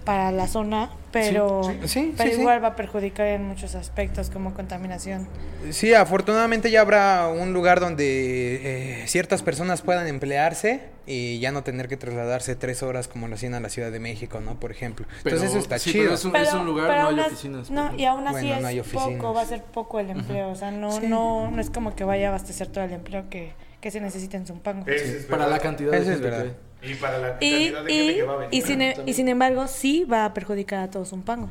para 0.06 0.32
la 0.32 0.48
zona, 0.48 0.90
pero, 1.12 1.64
sí. 1.64 1.88
Sí, 1.88 2.14
pero 2.18 2.30
sí, 2.30 2.36
sí. 2.36 2.42
igual 2.42 2.64
va 2.64 2.70
a 2.70 2.76
perjudicar 2.76 3.28
en 3.28 3.44
muchos 3.48 3.76
aspectos 3.76 4.30
como 4.30 4.54
contaminación. 4.54 5.28
Sí, 5.72 5.94
afortunadamente 5.94 6.72
ya 6.72 6.82
habrá 6.82 7.28
un 7.28 7.54
lugar 7.54 7.80
donde 7.80 9.02
eh, 9.04 9.08
ciertas 9.08 9.42
personas 9.44 9.82
puedan 9.82 10.08
emplearse 10.08 10.82
y 11.06 11.40
ya 11.40 11.52
no 11.52 11.64
tener 11.64 11.88
que 11.88 11.98
trasladarse 11.98 12.56
tres 12.56 12.82
horas 12.84 13.08
como 13.08 13.28
lo 13.28 13.36
hacían 13.36 13.54
a 13.54 13.60
la 13.60 13.70
Ciudad 13.70 13.92
de 13.92 14.00
México, 14.00 14.40
¿no? 14.42 14.60
Por 14.60 14.72
ejemplo. 14.72 15.06
Pero- 15.24 15.36
Entonces 15.38 15.50
eso 15.52 15.60
está 15.60 15.78
sí, 15.80 15.92
chido. 15.92 16.04
pero 16.06 16.16
es 16.16 16.26
un, 16.26 16.36
es 16.36 16.54
un 16.54 16.66
lugar, 16.66 16.88
no 17.02 17.08
hay 17.10 17.20
as- 17.20 17.28
oficinas. 17.28 17.70
No, 17.72 17.94
y 17.96 18.06
aún 18.06 18.28
así 18.28 18.46
Bueno, 18.48 18.62
no 18.62 18.68
hay 18.68 18.80
es 18.80 18.88
poco, 18.88 19.34
va 19.34 19.42
a 19.42 19.46
ser 19.46 19.64
poco 19.64 20.00
el 20.00 20.10
empleo. 20.10 20.50
O 20.50 20.56
sea, 20.56 20.72
no, 20.72 20.92
Sí. 21.00 21.08
no, 21.08 21.50
no 21.52 21.62
es 21.62 21.70
como 21.70 21.96
que 21.96 22.04
vaya 22.04 22.28
a 22.28 22.30
abastecer 22.30 22.68
todo 22.68 22.84
el 22.84 22.94
empleo 22.94 23.30
que, 23.30 23.54
que 23.82 23.92
se 23.92 24.00
necesita 24.02 24.38
en 24.38 24.46
Zumpango. 24.48 24.90
Es 24.90 25.26
Para 25.26 25.48
la 25.48 25.60
cantidad 25.60 25.92
de 25.92 25.98
Eso 25.98 26.08
es 26.12 26.14
gente 26.18 26.30
verdad. 26.30 26.44
que 26.44 26.50
hay. 26.50 26.56
Y 26.86 26.96
para 26.96 27.18
la 27.20 27.38
Y, 27.40 27.72
cantidad 27.72 27.84
de 27.86 27.92
gente 27.94 28.12
y, 28.12 28.16
que 28.16 28.24
va 28.24 28.34
a 28.34 28.38
venir. 28.38 28.54
y, 28.54 28.62
sin, 28.62 28.82
e- 28.82 28.96
y 29.06 29.14
sin 29.14 29.30
embargo, 29.30 29.68
sí 29.68 30.04
va 30.06 30.26
a 30.26 30.34
perjudicar 30.34 30.84
a 30.84 30.92
todo 30.92 31.06
Zumpango. 31.06 31.50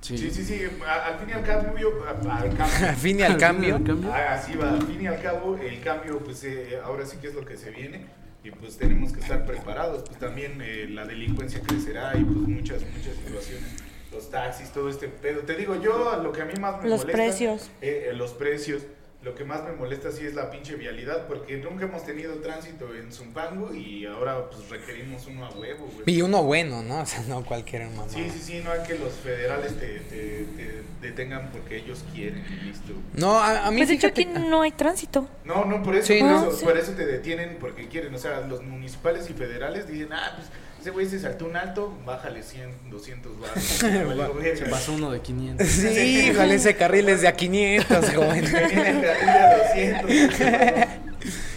Sí. 0.00 0.18
Sí, 0.18 0.30
sí, 0.30 0.44
sí. 0.44 0.60
a- 0.86 1.06
Al 1.06 1.18
fin 1.20 1.28
y 1.30 1.32
al 1.32 1.42
cabo, 1.44 1.78
yo- 1.78 2.04
a- 2.06 2.10
al 2.10 2.56
cambio. 2.56 2.88
Al 2.88 2.96
fin 2.96 3.20
y 3.20 3.22
al 3.22 3.36
cambio. 3.38 3.76
Al 3.76 3.84
cambio. 3.84 4.12
Ah, 4.12 4.34
Así 4.34 4.54
va, 4.56 4.70
al 4.74 4.82
fin 4.82 5.00
y 5.02 5.06
al 5.06 5.22
cabo, 5.22 5.56
el 5.56 5.80
cambio, 5.80 6.18
pues 6.18 6.42
eh, 6.44 6.78
ahora 6.84 7.06
sí 7.06 7.16
que 7.18 7.28
es 7.28 7.34
lo 7.34 7.44
que 7.44 7.56
se 7.56 7.70
viene 7.70 8.06
y 8.44 8.50
pues 8.50 8.76
tenemos 8.76 9.12
que 9.12 9.20
estar 9.20 9.46
preparados. 9.46 10.02
Pues 10.06 10.18
también 10.18 10.60
eh, 10.60 10.86
la 10.90 11.04
delincuencia 11.06 11.60
crecerá 11.60 12.12
y 12.18 12.24
pues 12.24 12.36
muchas, 12.36 12.82
muchas 12.82 13.14
situaciones. 13.24 13.76
Los 14.12 14.28
taxis, 14.30 14.70
todo 14.72 14.90
este 14.90 15.08
pedo. 15.08 15.40
Te 15.42 15.54
digo, 15.56 15.80
yo 15.80 16.20
lo 16.22 16.32
que 16.32 16.42
a 16.42 16.44
mí 16.44 16.52
más 16.60 16.82
me 16.82 16.88
Los 16.90 17.00
molesta. 17.00 17.12
precios. 17.12 17.70
eh, 17.80 18.08
eh, 18.10 18.12
los 18.12 18.32
precios. 18.32 18.82
Lo 19.22 19.36
que 19.36 19.44
más 19.44 19.62
me 19.62 19.70
molesta 19.72 20.10
sí 20.10 20.26
es 20.26 20.34
la 20.34 20.50
pinche 20.50 20.74
vialidad, 20.74 21.28
porque 21.28 21.56
nunca 21.58 21.84
hemos 21.84 22.04
tenido 22.04 22.34
tránsito 22.40 22.92
en 22.92 23.12
Zumpango 23.12 23.72
y 23.72 24.04
ahora 24.04 24.50
pues 24.50 24.68
requerimos 24.68 25.26
uno 25.28 25.46
a 25.46 25.50
huevo, 25.50 25.86
güey. 25.94 26.02
Y 26.16 26.22
uno 26.22 26.42
bueno, 26.42 26.82
¿no? 26.82 27.00
O 27.02 27.06
sea, 27.06 27.20
no 27.28 27.44
cualquier 27.44 27.88
mamá. 27.90 28.06
Sí, 28.08 28.28
sí, 28.30 28.40
sí, 28.40 28.60
no 28.64 28.72
hay 28.72 28.82
que 28.82 28.98
los 28.98 29.12
federales 29.12 29.78
te, 29.78 30.00
te- 30.00 30.44
te 30.56 30.82
detengan 31.00 31.50
porque 31.52 31.76
ellos 31.76 32.04
quieren 32.12 32.44
y 32.50 32.64
listo. 32.66 32.92
No, 33.14 33.38
a, 33.38 33.66
a 33.66 33.70
mí 33.70 33.76
Pues 33.76 33.90
de 33.90 33.94
hecho 33.94 34.06
aquí 34.08 34.24
no 34.24 34.62
hay 34.62 34.72
tránsito. 34.72 35.28
No, 35.44 35.64
no, 35.66 35.82
por 35.84 35.94
eso, 35.94 36.08
Sí, 36.08 36.18
por, 36.18 36.28
no. 36.28 36.42
eso 36.48 36.56
Sí. 36.58 36.64
por 36.64 36.76
eso 36.76 36.92
te 36.92 37.06
detienen 37.06 37.58
porque 37.60 37.86
quieren. 37.86 38.12
O 38.14 38.18
sea, 38.18 38.40
los 38.40 38.62
municipales 38.64 39.30
y 39.30 39.34
federales 39.34 39.86
dicen, 39.86 40.12
ah, 40.12 40.32
pues 40.36 40.48
ese 40.82 40.90
güey 40.90 41.06
se 41.06 41.20
saltó 41.20 41.44
un 41.44 41.54
alto, 41.54 41.96
bájale 42.04 42.42
100, 42.42 42.90
200 42.90 43.38
baros. 43.38 43.78
Valió 43.82 44.34
verga. 44.34 44.56
Se 44.56 44.64
pasó 44.64 44.92
uno 44.94 45.12
de 45.12 45.20
500. 45.20 45.64
Sí, 45.64 46.26
híjole, 46.28 46.56
ese 46.56 46.74
carril 46.74 47.08
es 47.08 47.20
de 47.20 47.28
a 47.28 47.36
500, 47.36 48.10
joven. 48.10 48.44
Venía 48.44 48.88
en 48.88 48.96
el 48.96 49.02
carril 49.04 49.26
de 49.26 49.38
a 49.38 50.02
200. 50.02 50.88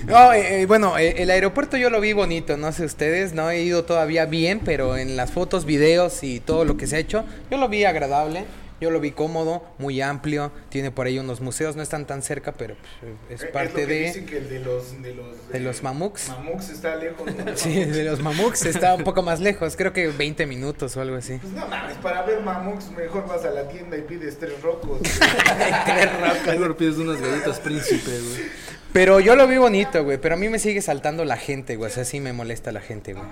No, 0.06 0.32
eh, 0.32 0.62
eh, 0.62 0.66
bueno, 0.68 1.00
eh, 1.00 1.24
el 1.24 1.32
aeropuerto 1.32 1.78
yo 1.78 1.90
lo 1.90 2.00
vi 2.00 2.14
bonito, 2.14 2.56
no 2.58 2.72
sé 2.72 2.86
ustedes, 2.86 3.34
no 3.34 3.50
he 3.50 3.64
ido 3.64 3.86
todavía 3.86 4.28
bien, 4.28 4.62
pero 4.64 4.96
en 4.96 5.18
las 5.18 5.32
fotos, 5.32 5.66
videos 5.66 6.22
y 6.22 6.40
todo 6.40 6.64
lo 6.64 6.78
que 6.78 6.86
se 6.86 6.98
ha 6.98 7.00
hecho, 7.00 7.26
yo 7.50 7.58
lo 7.58 7.68
vi 7.68 7.86
agradable, 7.86 8.46
yo 8.82 8.92
lo 8.92 9.00
vi 9.00 9.12
cómodo, 9.12 9.64
muy 9.78 10.02
amplio, 10.02 10.52
tiene 10.70 10.92
por 10.92 11.08
ahí 11.08 11.18
unos 11.18 11.42
museos, 11.42 11.76
no 11.76 11.82
están 11.82 12.06
tan 12.06 12.22
cerca, 12.22 12.52
pero 12.52 12.76
pues, 13.00 13.14
es 13.30 13.44
Es 13.44 13.52
parte 13.52 13.70
lo 13.70 13.76
que 13.76 13.94
de... 13.94 14.00
Dicen 14.08 14.26
que 14.26 14.38
el 14.38 14.50
de 14.50 14.60
los. 14.60 15.02
De 15.02 15.14
los, 15.14 15.50
de 15.50 15.60
los 15.60 15.84
mamuks. 15.84 16.30
Mamuks 16.30 16.70
está 16.70 16.96
lejos. 16.96 17.26
¿no? 17.26 17.46
Sí, 17.56 17.86
de 17.86 18.04
los 18.04 18.22
mamuks 18.22 18.66
está 18.66 18.96
un 18.96 19.04
poco 19.04 19.22
más 19.22 19.40
lejos, 19.40 19.76
creo 19.76 19.94
que 19.94 20.08
20 20.10 20.46
minutos 20.46 20.96
o 20.98 21.02
algo 21.02 21.16
así. 21.16 21.38
Pues 21.38 21.54
no 21.54 21.68
mames, 21.68 21.98
para 21.98 22.24
ver 22.24 22.42
mamuks 22.42 22.92
mejor 22.92 23.28
vas 23.28 23.46
a 23.46 23.52
la 23.52 23.68
tienda 23.68 23.98
y 23.98 24.02
pides 24.02 24.38
tres 24.38 24.62
rocos. 24.62 25.00
Mejor 26.46 26.78
pides 26.78 26.98
unas 26.98 27.20
galletas 27.20 27.60
príncipe, 27.60 28.12
güey. 28.12 28.50
Pero 28.94 29.20
yo 29.20 29.36
lo 29.36 29.48
vi 29.48 29.58
bonito, 29.58 30.04
güey, 30.04 30.18
pero 30.18 30.36
a 30.36 30.38
mí 30.38 30.48
me 30.48 30.60
sigue 30.60 30.82
saltando 30.82 31.26
la 31.26 31.38
gente, 31.38 31.76
güey, 31.76 31.92
o 31.92 31.94
sea, 31.94 32.06
sí 32.06 32.20
me 32.20 32.34
molesta 32.34 32.72
la 32.72 32.82
gente, 32.82 33.14
güey. 33.14 33.26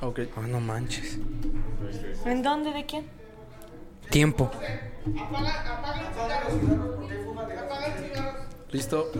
Ok. 0.00 0.20
Oh, 0.36 0.42
no 0.42 0.60
manches. 0.60 1.18
¿En 2.24 2.42
dónde? 2.42 2.72
¿De 2.72 2.86
quién? 2.86 3.08
Tiempo. 4.10 4.50
Listo. 8.70 9.10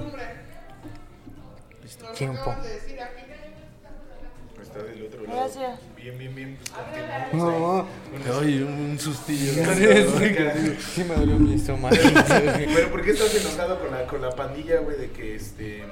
Tiempo. 2.17 2.55
Está 4.61 4.83
del 4.83 5.07
otro 5.07 5.23
lado. 5.23 5.37
Gracias. 5.37 5.81
Bien, 6.07 6.19
bien, 6.19 6.35
bien. 6.37 6.57
Pues 6.61 7.43
continuamos 7.43 7.87
No, 8.25 8.41
Ay, 8.41 8.63
un 8.63 8.97
sustillo. 8.97 9.53
sí 10.95 11.03
me 11.03 11.17
dolió 11.17 11.37
mi 11.37 11.57
estómago. 11.57 11.97
Pero 12.29 12.91
¿por 12.93 13.03
qué 13.03 13.11
estás 13.11 13.35
enojado 13.35 13.81
con 13.81 13.91
la, 13.91 14.07
con 14.07 14.21
la 14.23 14.31
pandilla, 14.31 14.79
güey, 14.83 14.97
de 14.99 15.11
que 15.11 15.35
este 15.35 15.83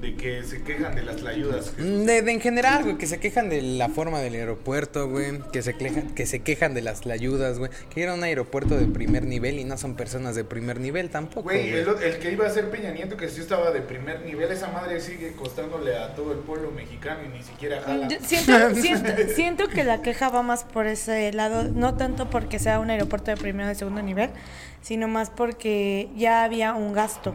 de 0.00 0.14
que 0.14 0.44
se 0.44 0.62
quejan 0.62 0.94
de 0.94 1.02
las 1.02 1.16
tlayudas? 1.16 1.76
De, 1.76 2.22
de 2.22 2.32
en 2.32 2.40
general, 2.40 2.84
güey, 2.84 2.98
que 2.98 3.08
se 3.08 3.18
quejan 3.18 3.48
de 3.48 3.60
la 3.62 3.88
forma 3.88 4.20
del 4.20 4.34
aeropuerto, 4.34 5.08
güey, 5.08 5.40
que 5.52 5.62
se 5.62 5.74
quejan, 5.74 6.14
que 6.14 6.24
se 6.26 6.40
quejan 6.40 6.74
de 6.74 6.82
las 6.82 7.04
ayudas, 7.06 7.58
güey, 7.58 7.70
que 7.92 8.02
era 8.02 8.14
un 8.14 8.22
aeropuerto 8.22 8.76
de 8.76 8.86
primer 8.86 9.24
nivel 9.24 9.58
y 9.58 9.64
no 9.64 9.76
son 9.76 9.96
personas 9.96 10.36
de 10.36 10.44
primer 10.44 10.78
nivel 10.78 11.10
tampoco, 11.10 11.42
Güey, 11.44 11.70
güey. 11.70 11.82
el, 11.82 11.88
el 12.02 12.18
que 12.18 12.30
iba 12.32 12.46
a 12.46 12.50
ser 12.50 12.70
Peña 12.70 12.92
Nieto, 12.92 13.16
que 13.16 13.28
sí 13.28 13.40
estaba 13.40 13.72
de 13.72 13.80
primer 13.80 14.20
nivel, 14.20 14.52
esa 14.52 14.68
madre 14.68 15.00
sigue 15.00 15.32
costándole 15.32 15.96
a 15.96 16.14
todo 16.14 16.32
el 16.32 16.38
pueblo 16.38 16.70
mexicano 16.70 17.20
y 17.24 17.36
ni 17.36 17.42
siquiera 17.42 17.80
jala. 17.80 18.08
Yo 18.08 18.18
siento, 18.20 18.74
siento, 18.74 19.10
siento 19.34 19.47
que 19.56 19.84
la 19.84 20.02
queja 20.02 20.28
va 20.28 20.42
más 20.42 20.64
por 20.64 20.86
ese 20.86 21.32
lado, 21.32 21.64
no 21.64 21.94
tanto 21.94 22.30
porque 22.30 22.58
sea 22.58 22.80
un 22.80 22.90
aeropuerto 22.90 23.30
de 23.30 23.36
primero 23.36 23.70
y 23.70 23.74
segundo 23.74 24.02
nivel, 24.02 24.30
sino 24.82 25.08
más 25.08 25.30
porque 25.30 26.08
ya 26.16 26.44
había 26.44 26.74
un 26.74 26.92
gasto. 26.92 27.34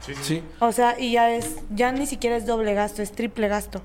Sí, 0.00 0.14
sí. 0.14 0.22
Sí. 0.24 0.42
O 0.58 0.72
sea, 0.72 0.98
y 0.98 1.12
ya 1.12 1.30
es, 1.30 1.56
ya 1.70 1.92
ni 1.92 2.06
siquiera 2.06 2.36
es 2.36 2.46
doble 2.46 2.74
gasto, 2.74 3.02
es 3.02 3.12
triple 3.12 3.48
gasto. 3.48 3.82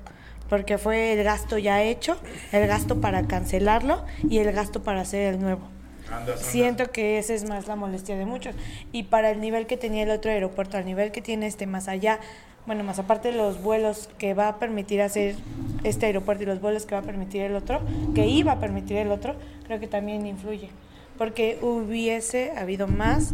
Porque 0.48 0.78
fue 0.78 1.12
el 1.12 1.22
gasto 1.24 1.58
ya 1.58 1.82
hecho, 1.82 2.16
el 2.52 2.66
gasto 2.66 3.00
para 3.00 3.26
cancelarlo 3.26 4.04
y 4.28 4.38
el 4.38 4.50
gasto 4.52 4.82
para 4.82 5.02
hacer 5.02 5.34
el 5.34 5.40
nuevo. 5.40 5.68
Andas, 6.10 6.38
andas. 6.38 6.40
Siento 6.40 6.90
que 6.90 7.18
esa 7.18 7.34
es 7.34 7.46
más 7.48 7.68
la 7.68 7.76
molestia 7.76 8.16
de 8.16 8.24
muchos. 8.24 8.54
Y 8.90 9.04
para 9.04 9.30
el 9.30 9.40
nivel 9.40 9.66
que 9.66 9.76
tenía 9.76 10.04
el 10.04 10.10
otro 10.10 10.30
aeropuerto, 10.30 10.78
al 10.78 10.86
nivel 10.86 11.12
que 11.12 11.20
tiene 11.20 11.46
este 11.46 11.66
más 11.66 11.86
allá, 11.86 12.18
bueno, 12.66 12.84
más 12.84 12.98
aparte 12.98 13.32
de 13.32 13.36
los 13.36 13.62
vuelos 13.62 14.08
que 14.18 14.34
va 14.34 14.48
a 14.48 14.58
permitir 14.58 15.00
hacer 15.00 15.36
este 15.84 16.06
aeropuerto 16.06 16.42
y 16.42 16.46
los 16.46 16.60
vuelos 16.60 16.86
que 16.86 16.94
va 16.94 17.00
a 17.00 17.04
permitir 17.04 17.42
el 17.42 17.54
otro, 17.54 17.80
que 18.14 18.26
iba 18.26 18.52
a 18.52 18.60
permitir 18.60 18.96
el 18.98 19.10
otro, 19.10 19.36
creo 19.66 19.80
que 19.80 19.86
también 19.86 20.26
influye. 20.26 20.70
Porque 21.16 21.58
hubiese 21.62 22.52
habido 22.56 22.86
más 22.86 23.32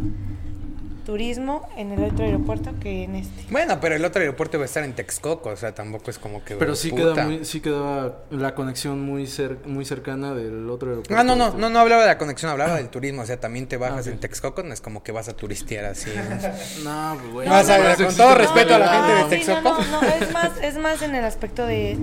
turismo 1.05 1.69
en 1.77 1.91
el 1.91 2.03
otro 2.03 2.25
aeropuerto 2.25 2.71
que 2.81 3.03
en 3.03 3.15
este. 3.15 3.43
Bueno, 3.51 3.79
pero 3.79 3.95
el 3.95 4.03
otro 4.03 4.21
aeropuerto 4.21 4.57
va 4.57 4.63
a 4.63 4.65
estar 4.65 4.83
en 4.83 4.93
Texcoco, 4.93 5.49
o 5.51 5.55
sea, 5.55 5.73
tampoco 5.73 6.09
es 6.11 6.17
como 6.19 6.43
que... 6.43 6.55
Pero 6.55 6.75
sí 6.75 6.89
puta. 6.89 7.13
queda 7.13 7.25
muy, 7.25 7.45
sí 7.45 7.61
quedaba 7.61 8.23
la 8.31 8.55
conexión 8.55 8.99
muy 9.01 9.27
cer 9.27 9.59
muy 9.65 9.85
cercana 9.85 10.33
del 10.33 10.69
otro 10.69 10.89
aeropuerto. 10.89 11.15
Ah, 11.17 11.23
no, 11.23 11.35
no, 11.35 11.53
no, 11.53 11.69
no 11.69 11.79
hablaba 11.79 12.01
de 12.01 12.07
la 12.07 12.17
conexión, 12.17 12.51
hablaba 12.51 12.75
del 12.77 12.89
turismo, 12.89 13.21
o 13.21 13.25
sea, 13.25 13.39
también 13.39 13.67
te 13.67 13.77
bajas 13.77 14.07
Ah, 14.07 14.09
ok. 14.09 14.13
en 14.15 14.19
Texcoco, 14.19 14.63
no 14.63 14.73
es 14.73 14.81
como 14.81 15.03
que 15.03 15.11
vas 15.11 15.29
a 15.29 15.33
turistear 15.35 15.85
así. 15.85 16.09
¿no? 16.15 16.83
No, 16.83 17.17
pues, 17.21 17.31
güey. 17.33 17.47
Vas 17.49 17.69
a- 17.69 17.77
Por 17.77 17.85
eso 17.85 18.05
con 18.05 18.15
todo 18.17 18.35
respeto 18.35 18.75
a 18.75 18.79
la 18.79 18.87
gente 18.87 19.13
de 19.13 19.19
No, 19.21 19.29
sí, 19.29 19.35
Texcoco. 19.35 19.69
no, 19.69 19.91
no, 19.91 20.01
no, 20.01 20.07
es 20.07 20.33
más, 20.33 20.51
es 20.61 20.77
más 20.77 21.01
en 21.03 21.15
el 21.15 21.23
aspecto 21.23 21.65
de, 21.65 21.95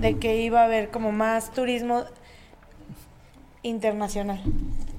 de 0.00 0.18
que 0.18 0.36
iba 0.42 0.60
a 0.62 0.64
haber 0.64 0.90
como 0.90 1.12
más 1.12 1.52
turismo 1.52 2.04
internacional. 3.62 4.40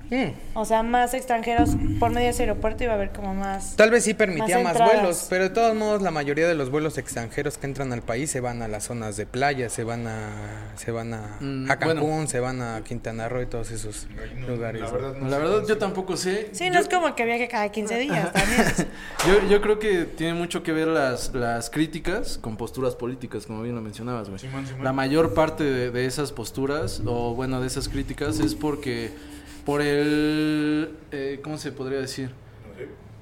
Mm. 0.10 0.32
O 0.56 0.66
sea, 0.66 0.82
más 0.84 1.14
extranjeros 1.14 1.72
por 2.00 2.10
medio 2.10 2.26
de 2.26 2.30
ese 2.32 2.44
aeropuerto 2.44 2.84
iba 2.84 2.94
a 2.94 2.96
haber 2.96 3.12
como 3.12 3.34
más... 3.36 3.76
Tal 3.76 3.92
vez 3.92 4.04
sí 4.04 4.14
permitía 4.14 4.60
Más 4.60 4.78
vuelos, 4.78 5.28
pero 5.30 5.44
de 5.44 5.50
todos 5.52 5.76
modos 5.76 6.02
la 6.02 6.12
mayoría 6.12 6.48
de 6.48 6.56
los 6.56 6.70
vuelos 6.72 6.98
extranjeros 6.98 7.58
que 7.58 7.68
entran 7.68 7.94
al 7.94 8.02
país 8.02 8.32
se 8.32 8.40
van 8.40 8.62
a 8.62 8.68
las 8.68 8.86
zonas 8.86 9.18
de 9.18 9.26
playa, 9.26 9.70
se 9.70 9.84
van 9.84 10.08
a 10.08 10.30
se 10.78 10.92
van 10.92 11.14
a, 11.14 11.38
Mm, 11.40 11.70
a 11.70 11.78
Cancún, 11.78 12.10
bueno. 12.10 12.28
se 12.28 12.40
van 12.40 12.62
a 12.62 12.82
Quintana 12.84 13.30
Roo 13.30 13.42
y 13.44 13.46
todos 13.46 13.70
esos 13.72 14.08
no, 14.36 14.48
lugares. 14.50 14.82
La 14.82 14.92
verdad, 14.92 15.14
no 15.16 15.30
La 15.30 15.36
sé 15.38 15.42
verdad 15.44 15.56
cómo 15.58 15.68
yo 15.68 15.78
tampoco 15.78 16.18
sé. 16.18 16.50
Sí, 16.54 16.66
Yo- 16.66 16.72
no 16.74 16.80
es 16.80 16.90
como 16.90 17.16
que 17.16 17.26
viaje 17.26 17.48
cada 17.48 17.70
15 17.70 17.98
días 18.00 18.34
también. 18.34 18.64
Yo, 19.28 19.48
yo 19.50 19.62
creo 19.62 19.80
que 19.80 20.06
tiene 20.06 20.34
mucho 20.34 20.64
que 20.64 20.72
ver 20.72 20.88
las, 20.88 21.34
las 21.34 21.70
críticas 21.70 22.38
con 22.38 22.56
posturas 22.58 22.96
políticas, 22.96 23.46
como 23.46 23.62
bien 23.64 23.76
lo 23.76 23.82
mencionabas, 23.82 24.30
güey. 24.30 24.42
La 24.82 24.94
mayor 24.94 25.34
parte 25.34 25.64
de, 25.66 25.92
de 25.92 26.06
esas 26.06 26.32
posturas, 26.32 27.02
o 27.06 27.36
bueno, 27.36 27.60
de 27.62 27.68
esas 27.68 27.90
críticas, 27.90 28.40
es 28.40 28.56
porque 28.56 29.12
por 29.66 29.82
el... 29.82 30.92
eh, 31.12 31.40
¿Cómo 31.44 31.58
se 31.58 31.72
podría 31.72 32.00
decir? 32.00 32.32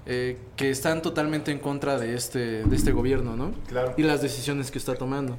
Eh, 0.05 0.37
que 0.55 0.69
están 0.69 1.01
totalmente 1.01 1.51
en 1.51 1.59
contra 1.59 1.99
de 1.99 2.15
este, 2.15 2.63
de 2.63 2.75
este 2.75 2.93
gobierno, 2.93 3.35
¿no? 3.35 3.51
Claro. 3.67 3.93
Y 3.97 4.03
las 4.03 4.21
decisiones 4.21 4.71
que 4.71 4.77
está 4.77 4.95
tomando. 4.95 5.37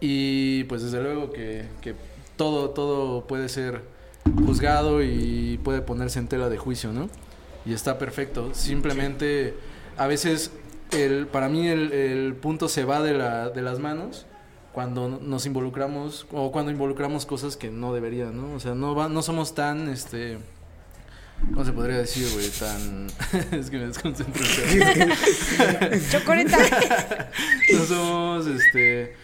Y 0.00 0.64
pues 0.64 0.82
desde 0.82 1.02
luego 1.02 1.32
que, 1.32 1.64
que 1.80 1.94
todo, 2.36 2.70
todo 2.70 3.26
puede 3.26 3.48
ser 3.48 3.82
juzgado 4.46 5.02
y 5.02 5.58
puede 5.64 5.80
ponerse 5.82 6.18
en 6.20 6.28
tela 6.28 6.48
de 6.48 6.56
juicio, 6.56 6.92
¿no? 6.92 7.08
Y 7.64 7.72
está 7.72 7.98
perfecto. 7.98 8.54
Simplemente 8.54 9.54
a 9.96 10.06
veces 10.06 10.52
el, 10.92 11.26
para 11.26 11.48
mí 11.48 11.66
el, 11.66 11.92
el 11.92 12.34
punto 12.34 12.68
se 12.68 12.84
va 12.84 13.02
de, 13.02 13.14
la, 13.14 13.48
de 13.50 13.62
las 13.62 13.80
manos 13.80 14.26
cuando 14.76 15.08
nos 15.08 15.46
involucramos 15.46 16.26
o 16.32 16.52
cuando 16.52 16.70
involucramos 16.70 17.24
cosas 17.24 17.56
que 17.56 17.70
no 17.70 17.94
deberían, 17.94 18.36
¿no? 18.36 18.52
O 18.52 18.60
sea, 18.60 18.74
no, 18.74 18.94
va, 18.94 19.08
no 19.08 19.22
somos 19.22 19.54
tan, 19.54 19.88
este... 19.88 20.36
¿Cómo 21.54 21.64
se 21.64 21.72
podría 21.72 21.96
decir, 21.96 22.28
güey? 22.34 22.50
Tan... 22.50 23.06
es 23.58 23.70
que 23.70 23.78
me 23.78 23.86
desconcentro. 23.86 24.44
Chocolate. 26.10 26.50
no 27.72 27.84
somos, 27.86 28.46
este... 28.48 29.16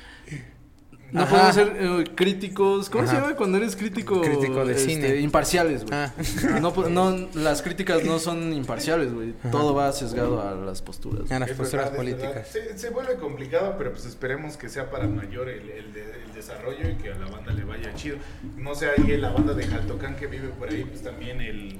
No 1.12 1.23
Ajá. 1.23 1.31
podemos 1.31 1.54
ser 1.54 1.76
eh, 1.78 2.04
críticos. 2.14 2.88
¿Cómo 2.88 3.07
se 3.07 3.14
llama 3.14 3.37
cuando 3.37 3.59
eres 3.59 3.76
crítico? 3.76 4.21
Crítico 4.23 4.64
de 4.64 4.73
este, 4.73 4.95
cine. 4.95 5.16
Imparciales, 5.21 5.85
güey. 5.85 5.95
Ah. 5.95 6.12
No, 6.61 6.73
po- 6.73 6.88
no, 6.88 7.28
las 7.35 7.61
críticas 7.61 8.02
no 8.04 8.19
son 8.19 8.52
imparciales, 8.52 9.12
güey. 9.12 9.35
Todo 9.50 9.75
va 9.75 9.92
sesgado 9.92 10.40
a 10.40 10.54
las 10.54 10.81
posturas. 10.81 11.31
A 11.31 11.38
las 11.38 11.50
Es 11.50 11.57
posturas 11.57 11.87
verdad, 11.92 11.97
políticas. 11.99 12.49
Se, 12.49 12.78
se 12.78 12.90
vuelve 12.90 13.16
complicado, 13.16 13.75
pero 13.76 13.92
pues 13.92 14.07
esperemos 14.07 14.57
que 14.57 14.69
sea 14.71 14.90
para 14.90 15.07
mayor 15.07 15.49
el, 15.50 15.69
el 15.69 15.92
de- 15.92 16.23
el 16.25 16.33
desarrollo 16.35 16.88
y 16.88 16.95
que 16.95 17.12
a 17.12 17.19
la 17.19 17.26
banda 17.26 17.52
le 17.52 17.64
vaya 17.64 17.95
chido. 17.95 18.16
No 18.57 18.75
sé, 18.75 18.87
ahí 18.97 19.12
en 19.12 19.21
la 19.21 19.31
banda 19.31 19.52
de 19.54 19.66
Jaltocán 19.66 20.16
que 20.16 20.26
vive 20.26 20.49
por 20.49 20.71
ahí, 20.71 20.85
pues 20.85 21.02
también 21.02 21.40
el, 21.42 21.76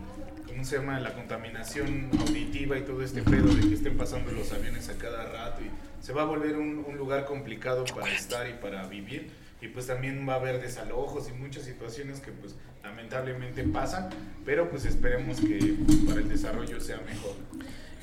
¿cómo 0.62 0.71
se 0.71 0.76
llama? 0.78 1.00
La 1.00 1.12
contaminación 1.12 2.09
auditiva 2.21 2.78
y 2.78 2.83
todo 2.83 3.02
este 3.02 3.21
pedo 3.23 3.52
de 3.52 3.69
que 3.69 3.75
estén 3.75 3.97
pasando 3.97 4.31
los 4.31 4.52
aviones 4.52 4.88
a 4.90 4.95
cada 4.95 5.25
rato 5.25 5.61
y 5.61 6.04
se 6.04 6.12
va 6.12 6.23
a 6.23 6.25
volver 6.25 6.57
un, 6.57 6.85
un 6.87 6.97
lugar 6.97 7.25
complicado 7.25 7.85
para 7.92 8.14
estar 8.14 8.49
y 8.49 8.52
para 8.54 8.87
vivir. 8.87 9.31
Y 9.61 9.66
pues 9.69 9.88
también 9.88 10.25
va 10.28 10.35
a 10.35 10.37
haber 10.37 10.61
desalojos 10.62 11.28
y 11.28 11.33
muchas 11.33 11.64
situaciones 11.64 12.21
que 12.21 12.31
pues 12.31 12.54
lamentablemente 12.85 13.64
pasan, 13.64 14.11
pero 14.47 14.71
pues 14.71 14.85
esperemos 14.85 15.40
que 15.40 15.75
para 16.07 16.21
el 16.21 16.28
desarrollo 16.28 16.81
sea 16.81 17.00
mejor. 17.07 17.33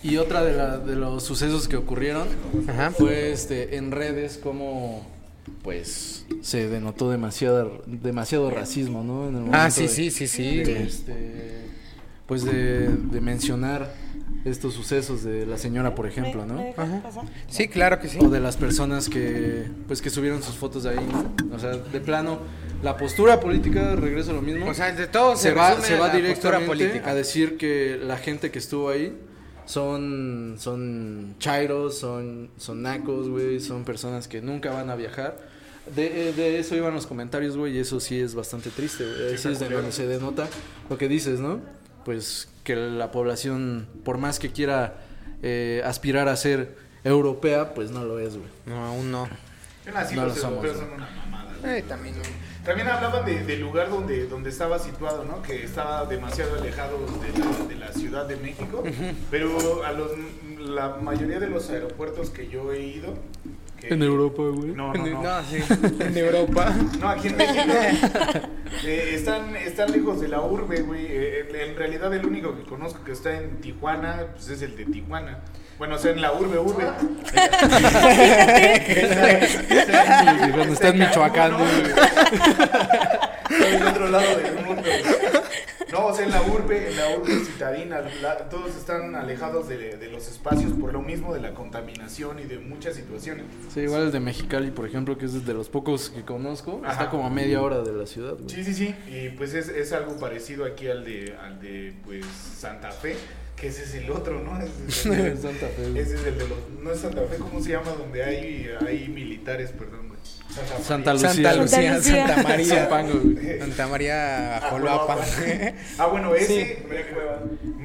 Y 0.04 0.18
otra 0.18 0.44
de, 0.44 0.52
la- 0.54 0.78
de 0.80 0.98
los 0.98 1.24
sucesos 1.24 1.70
que 1.70 1.78
ocurrieron 1.78 2.28
Ajá. 2.68 2.92
fue 2.92 3.32
este 3.32 3.78
en 3.78 3.92
redes 3.92 4.38
como 4.38 5.08
pues 5.64 6.26
se 6.42 6.68
denotó 6.68 7.10
demasiado 7.10 7.84
demasiado 7.88 8.50
racismo, 8.52 9.02
¿no? 9.04 9.30
En 9.30 9.48
el 9.48 9.54
Ah, 9.56 9.72
sí, 9.72 9.84
de- 9.84 9.88
sí, 9.88 10.12
sí, 10.12 10.28
sí. 10.28 10.58
de, 10.64 10.84
este, 10.84 11.70
pues 12.30 12.46
de, 12.46 12.88
de 12.88 13.20
mencionar 13.22 13.94
estos 14.46 14.74
sucesos 14.74 15.24
de 15.24 15.46
la 15.46 15.58
señora, 15.58 15.96
por 15.96 16.08
ejemplo, 16.08 16.46
¿Me- 16.46 16.54
me 16.54 16.64
¿no? 16.76 16.82
Ajá. 16.82 17.02
Sí, 17.50 17.68
claro 17.68 18.00
que 18.00 18.08
sí. 18.08 18.20
O 18.22 18.30
de 18.30 18.40
las 18.40 18.56
personas 18.56 19.10
que 19.10 19.66
pues 19.88 20.02
que 20.02 20.10
subieron 20.10 20.42
sus 20.42 20.56
fotos 20.56 20.84
de 20.84 20.92
ahí, 20.92 21.08
¿no? 21.12 21.54
O 21.54 21.60
sea, 21.60 21.72
de 21.76 22.00
plano 22.00 22.40
la 22.82 22.96
postura 22.96 23.42
política 23.42 23.96
regreso 23.98 24.32
a 24.32 24.36
lo 24.36 24.42
mismo. 24.42 24.66
O 24.70 24.74
sea, 24.74 24.94
de 24.94 25.08
todo 25.08 25.36
se 25.36 25.52
va, 25.52 25.72
resume 25.72 25.88
se 25.88 25.96
a 25.96 26.00
va 26.00 26.10
directamente 26.10 26.68
política. 26.68 27.10
a 27.10 27.14
decir 27.16 27.58
que 27.58 28.00
la 28.02 28.18
gente 28.18 28.50
que 28.52 28.60
estuvo 28.60 28.90
ahí 28.90 29.18
son, 29.66 30.56
son 30.58 31.36
chairos, 31.40 31.98
son, 31.98 32.50
son 32.58 32.82
nacos, 32.82 33.28
güey, 33.30 33.60
son 33.60 33.84
personas 33.84 34.28
que 34.28 34.42
nunca 34.42 34.72
van 34.72 34.90
a 34.90 34.96
viajar. 34.96 35.38
De, 35.96 36.30
eh, 36.30 36.34
de 36.34 36.60
eso 36.60 36.76
iban 36.76 36.94
los 36.94 37.08
comentarios, 37.08 37.58
güey, 37.58 37.76
y 37.76 37.80
eso 37.80 38.00
sí 38.00 38.20
es 38.20 38.36
bastante 38.36 38.70
triste, 38.70 39.04
güey. 39.04 39.34
Así 39.36 39.48
es 39.50 39.60
de 39.60 39.70
donde 39.70 39.92
se 39.92 40.08
denota 40.08 40.48
lo 40.90 40.98
que 40.98 41.08
dices, 41.08 41.40
¿no? 41.40 41.60
Pues 42.06 42.50
que 42.64 42.76
la 42.76 43.12
población, 43.12 43.88
por 44.04 44.18
más 44.18 44.40
que 44.40 44.52
quiera 44.52 44.96
eh, 45.44 45.82
aspirar 45.86 46.28
a 46.28 46.36
ser 46.36 46.76
europea, 47.04 47.74
pues 47.74 47.92
no 47.92 48.04
lo 48.04 48.20
es, 48.20 48.36
güey. 48.38 48.50
No, 48.66 48.86
aún 48.86 49.12
no. 49.12 49.28
Así 49.96 50.16
No 50.16 50.26
los 50.26 50.36
lo 50.36 50.42
somos, 50.42 50.68
son 50.68 50.92
una 50.94 51.10
mamada. 51.26 51.54
güey. 51.62 51.78
Eh, 51.80 51.82
también. 51.84 52.16
También 52.64 52.88
hablaban 52.90 53.26
de- 53.26 53.44
del 53.44 53.62
lugar 53.62 53.90
donde, 53.90 54.28
donde 54.28 54.50
estaba 54.50 54.78
situado, 54.78 55.24
¿no? 55.24 55.42
Que 55.42 55.64
estaba 55.64 56.06
demasiado 56.06 56.56
alejado 56.56 56.98
de 57.22 57.40
la, 57.40 57.66
de 57.68 57.76
la 57.76 57.92
Ciudad 57.94 58.26
de 58.28 58.36
México. 58.36 58.84
Pero 59.32 59.84
a 59.84 59.92
los, 59.94 60.12
la 60.60 60.98
mayoría 60.98 61.40
de 61.40 61.48
los 61.50 61.70
aeropuertos 61.70 62.30
que 62.30 62.48
yo 62.50 62.72
he 62.74 62.82
ido... 62.84 63.16
que- 63.80 63.94
Europa, 63.94 64.44
güey. 64.44 64.72
No, 64.72 64.94
no, 64.94 65.06
no. 65.06 65.24
No, 65.24 65.44
sí. 65.44 65.58
En 66.00 66.18
Europa. 66.18 66.74
No, 67.00 67.10
aquí 67.10 67.28
en 67.30 67.38
México. 67.38 67.74
eh, 68.86 69.12
están, 69.14 69.56
están 69.56 69.92
lejos 69.92 70.22
de 70.22 70.28
la 70.28 70.42
urbe, 70.42 70.82
güey. 70.82 71.06
Eh, 71.08 71.48
en 71.70 71.76
realidad 71.76 72.14
el 72.14 72.26
único 72.26 72.56
que 72.58 72.64
conozco 72.64 73.04
que 73.04 73.12
está 73.14 73.36
en 73.38 73.62
Tijuana, 73.62 74.28
pues 74.34 74.50
es 74.50 74.62
el 74.62 74.76
de 74.76 74.86
Tijuana. 74.86 75.40
Bueno, 75.78 75.96
o 75.96 75.98
sea, 75.98 76.12
en 76.12 76.22
la 76.22 76.34
urbe, 76.34 76.60
urbe. 76.60 76.84
Cuando 80.54 80.74
está 80.74 80.90
en 80.90 81.00
Michoacán, 81.00 81.54
güey. 81.58 81.72
del 83.72 83.88
otro 83.88 84.10
lado 84.10 84.38
del 84.38 84.66
mundo. 84.66 84.84
No, 85.92 86.06
o 86.08 86.14
sea, 86.14 86.26
en 86.26 86.32
la 86.32 86.42
urbe, 86.44 86.90
en 86.90 86.96
la 86.98 87.18
urbe 87.18 87.34
citadina, 87.46 88.02
la- 88.22 88.50
todos 88.50 88.76
están 88.76 89.16
alejados 89.16 89.68
de, 89.68 89.98
de 89.98 90.08
los 90.12 90.28
espacios 90.28 90.72
por 90.74 90.94
lo 90.94 91.02
mismo 91.02 91.34
de 91.34 91.42
la 91.42 91.54
contaminación 91.54 92.40
y 92.40 92.44
de 92.44 92.60
muchas 92.60 92.96
situaciones. 92.96 93.46
Sí, 93.74 93.82
igual 93.82 94.04
el 94.04 94.12
de 94.12 94.20
Mexicali, 94.20 94.72
por 94.72 94.86
ejemplo, 94.86 95.18
que 95.18 95.26
es 95.26 95.46
de 95.46 95.54
los 95.54 95.70
pocos 95.70 96.10
que 96.12 96.24
conozco, 96.24 96.82
Ajá. 96.84 96.92
está 96.94 97.10
como 97.10 97.26
a 97.26 97.30
media 97.30 97.62
hora 97.62 97.82
de 97.82 97.92
la 97.94 98.06
ciudad, 98.06 98.36
güey. 98.36 98.50
Sí, 98.50 98.64
sí, 98.64 98.74
sí. 98.74 98.96
Y 99.08 99.30
pues 99.30 99.54
es, 99.54 99.70
es 99.70 99.92
algo 99.94 100.18
parecido 100.18 100.66
aquí 100.66 100.88
al 100.88 101.04
de, 101.04 101.36
al 101.42 101.60
de 101.60 101.94
pues, 102.06 102.26
Santa 102.26 102.92
Fe, 102.92 103.16
que 103.56 103.68
ese 103.68 103.84
es 103.84 103.96
el 103.96 104.10
otro, 104.12 104.40
¿no? 104.42 104.58
Ese 104.62 104.72
es 104.88 105.06
el 105.08 105.12
de, 105.36 105.38
Santa 105.42 105.68
Fe, 105.68 106.00
ese 106.00 106.16
es 106.16 106.24
el 106.26 106.38
de 106.38 106.48
los. 106.48 106.58
No 106.82 106.92
es 106.92 107.00
Santa 107.00 107.22
Fe, 107.24 107.38
¿cómo 107.38 107.62
se 107.62 107.72
llama? 107.72 107.92
Donde 107.92 108.24
hay, 108.24 108.70
hay 108.88 109.08
militares, 109.10 109.72
perdón. 109.72 109.99
Santa 110.82 111.14
María. 111.14 111.14
Lucía. 111.14 111.34
Santa 111.34 111.56
Lucía, 111.62 111.94
Lucía. 111.96 112.28
Santa 112.28 112.44
María. 112.44 112.90
Santa 113.60 113.88
María 113.88 114.58
Ah, 114.58 114.70
Joloapa. 114.72 115.16
Joloapa. 115.16 115.74
Ah, 116.00 116.06
bueno, 116.08 116.36
ese 116.36 116.48
Sí. 116.48 116.84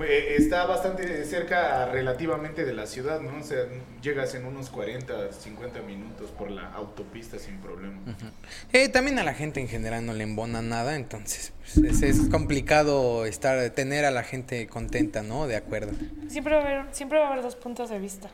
eh, 0.06 0.34
está 0.38 0.64
bastante 0.66 1.24
cerca 1.24 1.86
relativamente 1.86 2.64
de 2.64 2.72
la 2.72 2.86
ciudad, 2.86 3.20
¿no? 3.20 3.38
O 3.38 3.42
sea, 3.42 3.58
llegas 4.02 4.34
en 4.34 4.46
unos 4.46 4.70
40, 4.70 5.32
50 5.32 5.80
minutos 5.82 6.30
por 6.30 6.50
la 6.50 6.72
autopista 6.72 7.38
sin 7.38 7.58
problema. 7.58 7.98
Eh, 8.72 8.88
también 8.88 9.18
a 9.18 9.24
la 9.24 9.34
gente 9.34 9.60
en 9.60 9.68
general 9.68 10.04
no 10.06 10.12
le 10.14 10.24
embona 10.24 10.62
nada, 10.62 10.96
entonces 10.96 11.52
pues, 11.74 12.02
es, 12.02 12.02
es 12.02 12.28
complicado 12.30 13.26
estar 13.26 13.70
tener 13.70 14.04
a 14.04 14.10
la 14.10 14.22
gente 14.22 14.66
contenta, 14.66 15.22
¿no? 15.22 15.46
De 15.46 15.56
acuerdo. 15.56 15.92
Siempre 16.28 16.54
va, 16.54 16.60
a 16.62 16.64
haber, 16.64 16.84
siempre 16.94 17.18
va 17.18 17.26
a 17.28 17.32
haber 17.32 17.42
dos 17.42 17.56
puntos 17.56 17.90
de 17.90 17.98
vista. 17.98 18.28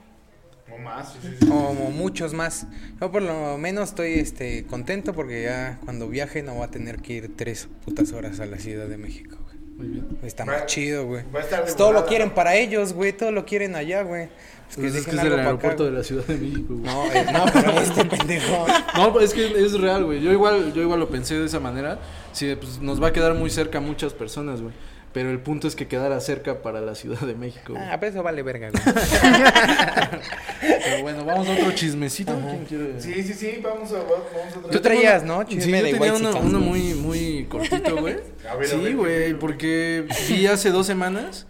O 0.73 0.79
más, 0.79 1.12
sí, 1.12 1.19
sí, 1.23 1.37
sí. 1.41 1.47
Como 1.47 1.91
muchos 1.91 2.35
más. 2.35 2.67
Yo 3.00 3.11
por 3.11 3.23
lo 3.23 3.59
menos 3.59 3.91
estoy 3.91 4.15
este 4.15 4.65
contento 4.67 5.12
porque 5.12 5.43
ya 5.45 5.79
cuando 5.85 6.09
viaje 6.09 6.43
no 6.43 6.55
voy 6.55 6.65
a 6.65 6.69
tener 6.71 6.99
que 6.99 7.15
ir 7.15 7.37
tres 7.37 7.69
putas 7.85 8.12
horas 8.12 8.41
a 8.41 8.47
la 8.47 8.59
Ciudad 8.59 8.87
de 8.87 8.97
México, 8.97 9.37
güey. 9.43 9.57
Muy 9.77 9.89
bien. 9.89 10.19
Está 10.23 10.45
más 10.45 10.67
chido, 10.67 11.07
güey. 11.07 11.25
va 11.35 11.41
a 11.41 11.43
estar 11.43 11.61
de 11.61 11.65
Pues 11.65 11.77
todo 11.77 11.93
lo 11.93 12.07
quieren 12.07 12.31
para 12.31 12.55
ellos, 12.57 12.93
güey. 12.93 13.12
Todo 13.12 13.33
lo 13.33 13.45
quieren 13.45 13.75
allá, 13.77 14.03
güey. 14.03 14.29
Pues 14.75 14.93
Pues 14.93 14.95
es 14.95 15.05
que 15.05 15.11
es 15.11 15.19
algo 15.19 15.35
el 15.35 15.41
acá, 15.41 15.49
aeropuerto 15.49 15.85
de 15.85 15.91
la 15.91 16.05
Ciudad 16.05 16.25
de 16.27 16.37
México, 16.37 16.75
güey. 16.77 16.83
No, 16.83 17.12
eh, 17.12 17.27
no, 17.33 17.45
pero 17.53 17.73
este 17.81 18.05
pendejo. 18.05 18.67
No, 18.97 19.12
pues 19.12 19.25
es 19.27 19.35
que 19.35 19.65
es 19.65 19.81
real, 19.81 20.05
güey. 20.05 20.21
Yo 20.21 20.31
igual, 20.31 20.73
yo 20.73 20.83
igual 20.83 21.00
lo 21.00 21.09
pensé 21.09 21.35
de 21.35 21.47
esa 21.47 21.59
manera. 21.59 21.99
Sí, 22.33 22.55
pues 22.55 22.79
nos 22.79 23.03
va 23.03 23.09
a 23.09 23.12
quedar 23.12 23.35
muy 23.35 23.50
cerca 23.50 23.81
muchas 23.81 24.12
personas, 24.12 24.61
güey. 24.62 24.73
Pero 25.12 25.31
el 25.31 25.40
punto 25.40 25.67
es 25.67 25.75
que 25.75 25.88
quedara 25.88 26.21
cerca 26.21 26.62
para 26.62 26.81
la 26.81 26.95
Ciudad 26.95 27.21
de 27.21 27.35
México. 27.35 27.73
güey. 27.73 27.85
Ah, 27.85 27.99
pero 27.99 28.12
eso 28.12 28.23
vale 28.23 28.43
verga, 28.45 28.71
güey. 28.71 28.83
Pero 30.85 31.02
bueno, 31.02 31.25
vamos 31.25 31.49
a 31.49 31.52
otro 31.52 31.73
chismecito. 31.73 32.33
¿Quién 32.38 32.64
quiere? 32.64 33.00
Sí, 33.00 33.23
sí, 33.23 33.35
sí, 33.35 33.61
vamos 33.62 33.90
a, 33.93 33.97
vamos 33.99 34.67
a 34.67 34.71
Tú 34.71 34.81
traías, 34.81 35.25
¿no? 35.25 35.40
Sí, 35.43 35.55
Chisme 35.57 35.79
yo 35.79 35.85
de 35.87 35.93
tenía 35.95 36.14
uno, 36.14 36.38
uno 36.40 36.61
muy, 36.61 36.95
muy 36.95 37.47
cortito, 37.49 37.97
güey. 37.97 38.17
A 38.50 38.55
ver, 38.57 38.67
a 38.67 38.71
Sí, 38.71 38.76
ver, 38.79 38.97
güey, 38.97 39.29
¿qué- 39.29 39.35
porque 39.35 40.07
vi 40.29 40.47
hace 40.47 40.71
dos 40.71 40.87
semanas 40.87 41.47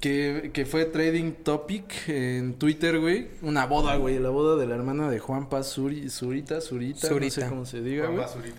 que, 0.00 0.50
que 0.52 0.64
fue 0.66 0.84
trading 0.86 1.32
topic 1.44 2.08
en 2.08 2.54
Twitter, 2.54 2.98
güey. 2.98 3.28
Una 3.42 3.66
boda, 3.66 3.96
güey, 3.96 4.18
la 4.18 4.30
boda 4.30 4.56
de 4.60 4.66
la 4.66 4.74
hermana 4.74 5.10
de 5.10 5.18
Juan 5.18 5.48
Paz 5.48 5.72
Zuri, 5.74 6.08
Zurita, 6.10 6.60
Zurita, 6.60 7.08
no 7.08 7.14
sé 7.14 7.30
Zurita. 7.30 7.48
cómo 7.48 7.66
se 7.66 7.80
diga, 7.80 8.06
Juan 8.06 8.16
güey. 8.16 8.52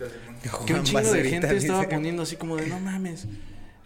Que 0.66 0.74
un 0.74 0.82
chingo 0.84 1.00
de 1.12 1.24
gente 1.24 1.56
estaba 1.56 1.82
poniendo 1.88 2.22
así 2.22 2.36
como 2.36 2.56
de, 2.56 2.66
no 2.66 2.78
mames, 2.80 3.26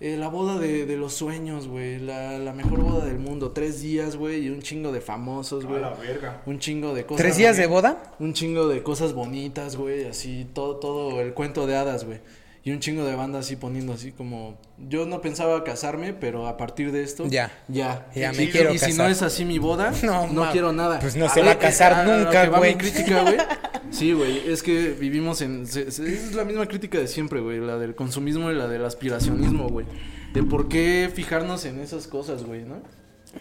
eh, 0.00 0.16
la 0.16 0.28
boda 0.28 0.58
de, 0.58 0.86
de 0.86 0.96
los 0.96 1.14
sueños, 1.14 1.66
güey. 1.68 1.98
La, 1.98 2.38
la 2.38 2.52
mejor 2.52 2.80
boda 2.82 3.04
del 3.04 3.18
mundo. 3.18 3.50
Tres 3.52 3.80
días, 3.82 4.16
güey, 4.16 4.46
y 4.46 4.50
un 4.50 4.62
chingo 4.62 4.92
de 4.92 5.00
famosos, 5.00 5.64
A 5.64 5.68
güey. 5.68 5.80
la 5.80 5.90
verga. 5.94 6.42
Un 6.46 6.58
chingo 6.58 6.94
de 6.94 7.04
cosas. 7.04 7.22
¿Tres 7.22 7.36
días 7.36 7.56
de 7.56 7.66
boda? 7.66 8.14
Un 8.18 8.32
chingo 8.32 8.68
de 8.68 8.82
cosas 8.82 9.12
bonitas, 9.12 9.76
güey, 9.76 10.06
así, 10.06 10.46
todo, 10.54 10.76
todo 10.76 11.20
el 11.20 11.34
cuento 11.34 11.66
de 11.66 11.76
hadas, 11.76 12.04
güey. 12.04 12.20
Y 12.64 12.72
un 12.72 12.80
chingo 12.80 13.04
de 13.04 13.14
bandas 13.14 13.46
así 13.46 13.56
poniendo 13.56 13.94
así 13.94 14.12
como... 14.12 14.58
Yo 14.88 15.06
no 15.06 15.22
pensaba 15.22 15.64
casarme, 15.64 16.12
pero 16.12 16.46
a 16.48 16.58
partir 16.58 16.92
de 16.92 17.02
esto... 17.02 17.24
Ya. 17.26 17.50
Ya. 17.68 18.06
Ya 18.14 18.32
Y- 18.34 18.36
me 18.36 18.50
quiero 18.50 18.74
Y 18.74 18.78
si 18.78 18.92
no 18.92 19.06
es 19.06 19.22
así 19.22 19.46
mi 19.46 19.58
boda, 19.58 19.92
No, 20.02 20.26
no, 20.26 20.42
ma- 20.42 20.52
quiero 20.52 20.72
nada. 20.72 20.98
pues 20.98 21.16
no 21.16 21.28
se 21.30 21.40
va 21.42 21.52
a 21.52 21.58
casar 21.58 21.92
a- 21.94 22.00
a 22.02 22.04
nunca, 22.04 22.46
güey. 22.48 22.76
crítica, 22.76 23.22
güey. 23.22 23.36
Sí, 23.90 24.12
güey, 24.12 24.48
es 24.48 24.62
que 24.62 24.90
vivimos 24.90 25.40
en... 25.40 25.66
se- 25.66 25.90
se- 25.90 26.06
es 26.12 26.34
la 26.34 26.44
misma 26.44 26.66
crítica 26.66 26.98
de 26.98 27.08
siempre, 27.08 27.40
güey. 27.40 27.58
La 27.60 27.78
del 27.78 27.94
consumismo 27.94 28.50
y 28.50 28.54
la 28.54 28.68
del 28.68 28.84
aspiracionismo, 28.84 29.68
güey. 29.68 29.86
De 30.34 30.42
por 30.42 30.68
qué 30.68 31.10
fijarnos 31.12 31.64
en 31.64 31.80
esas 31.80 32.06
cosas, 32.06 32.44
güey, 32.44 32.64
¿no? 32.64 32.82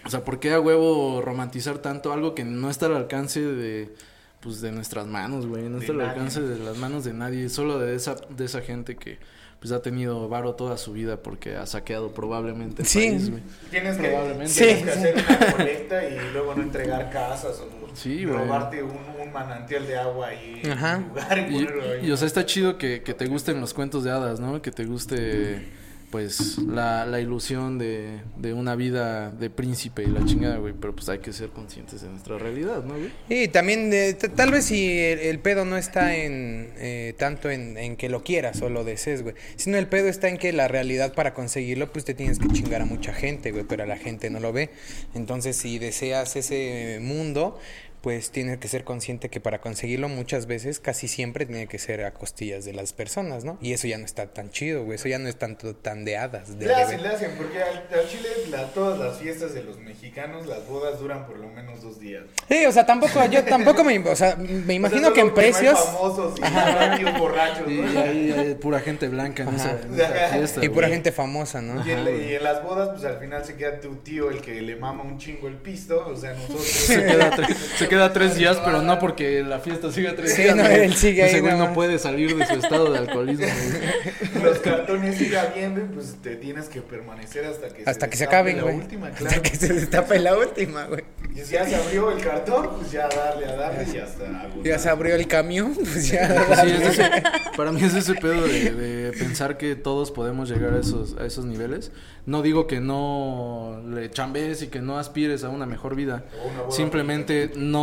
O 0.05 0.09
sea, 0.09 0.23
¿por 0.23 0.39
qué 0.39 0.53
a 0.53 0.59
huevo 0.59 1.21
romantizar 1.21 1.79
tanto 1.79 2.11
algo 2.13 2.33
que 2.33 2.43
no 2.45 2.69
está 2.69 2.85
al 2.87 2.95
alcance 2.95 3.41
de 3.41 3.93
pues 4.39 4.61
de 4.61 4.71
nuestras 4.71 5.07
manos, 5.07 5.47
güey, 5.47 5.63
no 5.63 5.79
De 5.79 5.85
está 5.85 5.91
al 5.93 5.97
nadie. 5.97 6.11
alcance 6.11 6.41
de 6.41 6.59
las 6.59 6.77
manos 6.77 7.03
de 7.03 7.13
nadie, 7.13 7.49
solo 7.49 7.79
de 7.79 7.95
esa 7.95 8.15
de 8.29 8.45
esa 8.45 8.61
gente 8.61 8.95
que 8.95 9.17
pues 9.59 9.71
ha 9.71 9.81
tenido 9.81 10.29
varo 10.29 10.53
toda 10.55 10.77
su 10.77 10.93
vida 10.93 11.17
porque 11.17 11.55
ha 11.55 11.65
saqueado 11.65 12.11
probablemente 12.13 12.83
el 12.83 12.87
Sí. 12.87 12.99
país, 13.09 13.29
güey. 13.31 13.43
Tienes 13.71 13.97
que, 13.97 14.07
Probablemente. 14.09 14.53
tienes 14.53 14.77
Sí. 14.79 14.83
que 14.83 14.91
hacer 14.91 15.15
una 15.27 15.51
colecta 15.53 16.05
y 16.07 16.17
luego 16.33 16.55
no 16.55 16.61
entregar 16.63 17.09
casas 17.09 17.59
o 17.59 17.95
Sí, 17.95 18.23
robarte 18.25 18.83
un, 18.83 18.91
un 19.19 19.31
manantial 19.33 19.87
de 19.87 19.97
agua 19.97 20.27
ahí 20.27 20.61
Ajá. 20.71 20.97
en 20.97 21.03
un 21.03 21.09
lugar 21.09 21.37
y, 21.49 22.03
Y, 22.03 22.07
y, 22.07 22.11
o 22.11 22.17
sea, 22.17 22.27
está 22.27 22.45
chido 22.45 22.77
que, 22.77 23.01
que 23.01 23.15
te 23.15 23.25
gusten 23.25 23.59
los 23.59 23.73
cuentos 23.73 24.03
de 24.03 24.11
hadas, 24.11 24.39
¿no? 24.39 24.61
Que 24.61 24.69
te 24.71 24.85
guste 24.85 25.67
pues 26.11 26.57
la, 26.59 27.05
la 27.05 27.19
ilusión 27.19 27.77
de, 27.77 28.21
de 28.37 28.53
una 28.53 28.75
vida 28.75 29.29
de 29.29 29.49
príncipe 29.49 30.03
y 30.03 30.07
la 30.07 30.23
chingada, 30.25 30.57
güey, 30.57 30.73
pero 30.79 30.95
pues 30.95 31.09
hay 31.09 31.19
que 31.19 31.33
ser 31.33 31.49
conscientes 31.49 32.01
de 32.01 32.09
nuestra 32.09 32.37
realidad, 32.37 32.83
¿no, 32.83 32.93
güey? 32.93 33.11
Y 33.27 33.49
también, 33.49 33.91
eh, 33.91 34.13
tal 34.13 34.51
vez 34.51 34.65
si 34.65 34.97
el, 34.97 35.19
el 35.19 35.39
pedo 35.39 35.65
no 35.65 35.75
está 35.75 36.15
en 36.15 36.71
eh, 36.77 37.13
tanto 37.17 37.49
en, 37.49 37.77
en 37.77 37.97
que 37.97 38.07
lo 38.07 38.23
quieras 38.23 38.61
o 38.61 38.69
lo 38.69 38.83
desees, 38.83 39.23
güey. 39.23 39.35
Sino 39.57 39.77
el 39.77 39.87
pedo 39.87 40.07
está 40.07 40.29
en 40.29 40.37
que 40.37 40.53
la 40.53 40.67
realidad 40.67 41.13
para 41.13 41.33
conseguirlo, 41.33 41.91
pues 41.91 42.05
te 42.05 42.13
tienes 42.13 42.39
que 42.39 42.47
chingar 42.47 42.81
a 42.81 42.85
mucha 42.85 43.13
gente, 43.13 43.51
güey. 43.51 43.65
Pero 43.65 43.85
la 43.85 43.97
gente 43.97 44.29
no 44.29 44.39
lo 44.39 44.53
ve. 44.53 44.69
Entonces, 45.13 45.57
si 45.57 45.79
deseas 45.79 46.35
ese 46.35 46.99
mundo, 47.01 47.59
pues 48.07 48.31
tienes 48.31 48.57
que 48.59 48.69
ser 48.69 48.85
consciente 48.85 49.27
que 49.27 49.41
para 49.41 49.59
conseguirlo 49.59 50.07
muchas 50.07 50.45
veces, 50.45 50.79
casi 50.79 51.09
siempre, 51.09 51.45
tiene 51.45 51.67
que 51.67 51.77
ser 51.77 52.05
a 52.05 52.13
costillas 52.13 52.63
de 52.63 52.71
las 52.71 52.93
personas, 52.93 53.43
¿no? 53.43 53.57
Y 53.61 53.73
eso 53.73 53.85
ya 53.85 53.97
no 53.97 54.05
está 54.05 54.27
tan 54.27 54.49
chido, 54.49 54.85
güey. 54.85 54.95
Eso 54.95 55.09
ya 55.09 55.19
no 55.19 55.27
es 55.27 55.35
tanto 55.35 55.75
tan 55.75 56.05
de 56.05 56.15
hadas. 56.15 56.57
De 56.57 56.67
Le 56.67 56.73
hacen, 56.73 57.03
le 57.03 57.09
hacen, 57.09 57.31
porque 57.35 57.61
al, 57.61 57.85
al 57.93 58.07
Chile 58.07 58.29
la- 58.49 58.67
todas 58.71 58.97
las 58.97 59.17
fiestas 59.17 59.53
de 59.53 59.61
los 59.63 59.77
mexicanos, 59.79 60.47
las 60.47 60.65
bodas 60.69 61.01
duran 61.01 61.27
por 61.27 61.37
lo 61.37 61.49
menos 61.49 61.81
dos 61.81 61.99
días. 61.99 62.23
Sí, 62.47 62.65
o 62.65 62.71
sea, 62.71 62.85
tampoco, 62.85 63.25
yo 63.25 63.43
tampoco 63.43 63.83
me, 63.83 63.99
o 63.99 64.15
sea, 64.15 64.37
me 64.37 64.75
imagino 64.75 65.01
O 65.01 65.03
sea, 65.07 65.13
que 65.13 65.19
en 65.19 65.33
precios... 65.33 65.77
famosos 65.77 66.39
y 66.39 66.41
rápidos 66.43 67.19
borrachos, 67.19 67.69
Y 67.69 67.73
¿no? 67.73 67.99
ahí 67.99 68.31
hay 68.31 68.55
pura 68.55 68.79
gente 68.79 69.09
blanca 69.09 69.43
en 69.43 69.49
esa, 69.53 69.71
en 69.81 69.93
esa 69.95 70.05
Ajá. 70.27 70.27
fiesta. 70.37 70.63
Y 70.63 70.69
pura 70.69 70.87
güey. 70.87 70.93
gente 70.95 71.11
famosa, 71.11 71.61
¿no? 71.61 71.85
Y 71.85 71.91
en, 71.91 72.07
y 72.29 72.35
en 72.35 72.43
las 72.45 72.63
bodas, 72.63 72.87
pues 72.91 73.03
al 73.03 73.19
final 73.19 73.43
se 73.43 73.57
queda 73.57 73.81
tu 73.81 73.97
tío 73.97 74.31
el 74.31 74.39
que 74.39 74.61
le 74.61 74.77
mama 74.77 75.03
un 75.03 75.17
chingo 75.17 75.49
el 75.49 75.55
pisto, 75.57 76.07
o 76.07 76.15
sea, 76.15 76.31
nosotros. 76.31 76.61
Se 76.65 77.03
queda, 77.03 77.31
tre- 77.35 77.53
se 77.77 77.87
queda 77.89 77.96
tres 78.13 78.35
días, 78.35 78.57
pero 78.63 78.81
no 78.81 78.99
porque 78.99 79.43
la 79.43 79.59
fiesta 79.59 79.91
siga 79.91 80.15
tres 80.15 80.33
Sí, 80.33 80.43
días. 80.43 80.55
no, 80.55 80.65
él 80.65 80.93
sigue 80.95 81.23
ahí 81.23 81.41
nada 81.41 81.67
no 81.67 81.73
puede 81.73 81.99
salir 81.99 82.35
de 82.35 82.45
su 82.45 82.53
estado 82.53 82.91
de 82.91 82.99
alcoholismo. 82.99 83.45
güey. 83.45 84.43
los 84.43 84.59
cartones 84.59 85.17
siga 85.17 85.51
viendo 85.55 85.81
y 85.81 85.85
pues 85.85 86.15
te 86.21 86.35
tienes 86.35 86.67
que 86.69 86.81
permanecer 86.81 87.45
hasta 87.45 87.69
que 87.69 87.83
Hasta 87.85 88.09
que 88.09 88.17
se 88.17 88.23
acaben, 88.25 88.57
la 88.57 88.63
güey. 88.63 88.75
última, 88.75 89.07
Hasta 89.07 89.19
claro. 89.25 89.41
que 89.41 89.55
se 89.55 89.73
destape 89.73 90.19
la 90.19 90.37
última, 90.37 90.85
güey. 90.85 91.03
Y 91.35 91.41
si 91.41 91.53
ya 91.53 91.65
se 91.67 91.75
abrió 91.75 92.11
el 92.11 92.23
cartón, 92.23 92.69
pues 92.77 92.91
ya 92.91 93.07
darle 93.09 93.45
a 93.45 93.55
darle 93.55 93.85
y 93.93 93.97
hasta 93.99 94.23
agotar. 94.41 94.63
Ya 94.63 94.79
se 94.79 94.89
abrió 94.89 95.15
el 95.15 95.27
camión, 95.27 95.73
pues 95.75 96.09
ya. 96.09 96.43
Pues 96.47 96.59
sí, 96.61 96.67
es 96.71 96.99
ese- 96.99 97.23
para 97.55 97.71
mí 97.71 97.83
es 97.83 97.93
ese 97.93 98.13
pedo 98.15 98.41
de, 98.47 98.71
de 98.71 99.11
pensar 99.13 99.57
que 99.57 99.75
todos 99.75 100.11
podemos 100.11 100.49
llegar 100.49 100.73
a 100.73 100.79
esos, 100.79 101.15
a 101.19 101.25
esos 101.25 101.45
niveles. 101.45 101.91
No 102.25 102.41
digo 102.41 102.67
que 102.67 102.79
no 102.81 103.81
le 103.87 104.09
chambees 104.11 104.61
y 104.61 104.67
que 104.67 104.81
no 104.81 104.97
aspires 104.99 105.43
a 105.43 105.49
una 105.49 105.65
mejor 105.65 105.95
vida. 105.95 106.25
Una 106.65 106.71
Simplemente 106.71 107.51
no, 107.55 107.76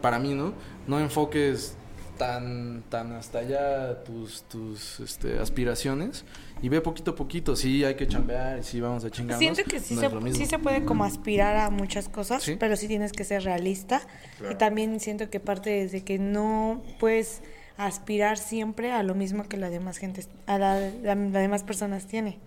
para 0.00 0.18
mí, 0.18 0.34
¿no? 0.34 0.52
No 0.86 0.98
enfoques 1.00 1.76
tan, 2.18 2.82
tan 2.88 3.12
hasta 3.12 3.38
allá 3.40 4.04
tus, 4.04 4.42
tus 4.42 5.00
este, 5.00 5.38
aspiraciones 5.38 6.24
y 6.60 6.68
ve 6.68 6.80
poquito 6.80 7.12
a 7.12 7.14
poquito. 7.16 7.56
Sí, 7.56 7.84
hay 7.84 7.94
que 7.94 8.06
chambear 8.06 8.58
y 8.58 8.62
sí 8.62 8.80
vamos 8.80 9.04
a 9.04 9.10
chingarnos. 9.10 9.38
Siento 9.38 9.62
que 9.68 9.80
sí, 9.80 9.94
no 9.96 10.00
se, 10.02 10.32
sí 10.34 10.46
se 10.46 10.58
puede 10.58 10.84
como 10.84 11.04
aspirar 11.04 11.56
a 11.56 11.70
muchas 11.70 12.08
cosas, 12.08 12.42
Sí. 12.42 12.56
pero 12.58 12.76
sí 12.76 12.86
tienes 12.86 13.12
que 13.12 13.24
ser 13.24 13.42
realista. 13.42 14.02
Claro. 14.38 14.54
Y 14.54 14.56
también 14.56 15.00
siento 15.00 15.30
que 15.30 15.40
parte 15.40 15.70
desde 15.70 16.02
que 16.04 16.18
no 16.18 16.82
puedes 17.00 17.42
aspirar 17.76 18.38
siempre 18.38 18.92
a 18.92 19.02
lo 19.02 19.14
mismo 19.14 19.48
que 19.48 19.56
la 19.56 19.70
demás 19.70 19.96
gente, 19.96 20.24
a 20.46 20.58
la, 20.58 20.78
la, 21.02 21.14
las 21.14 21.32
demás 21.32 21.64
personas 21.64 22.06
tiene. 22.06 22.38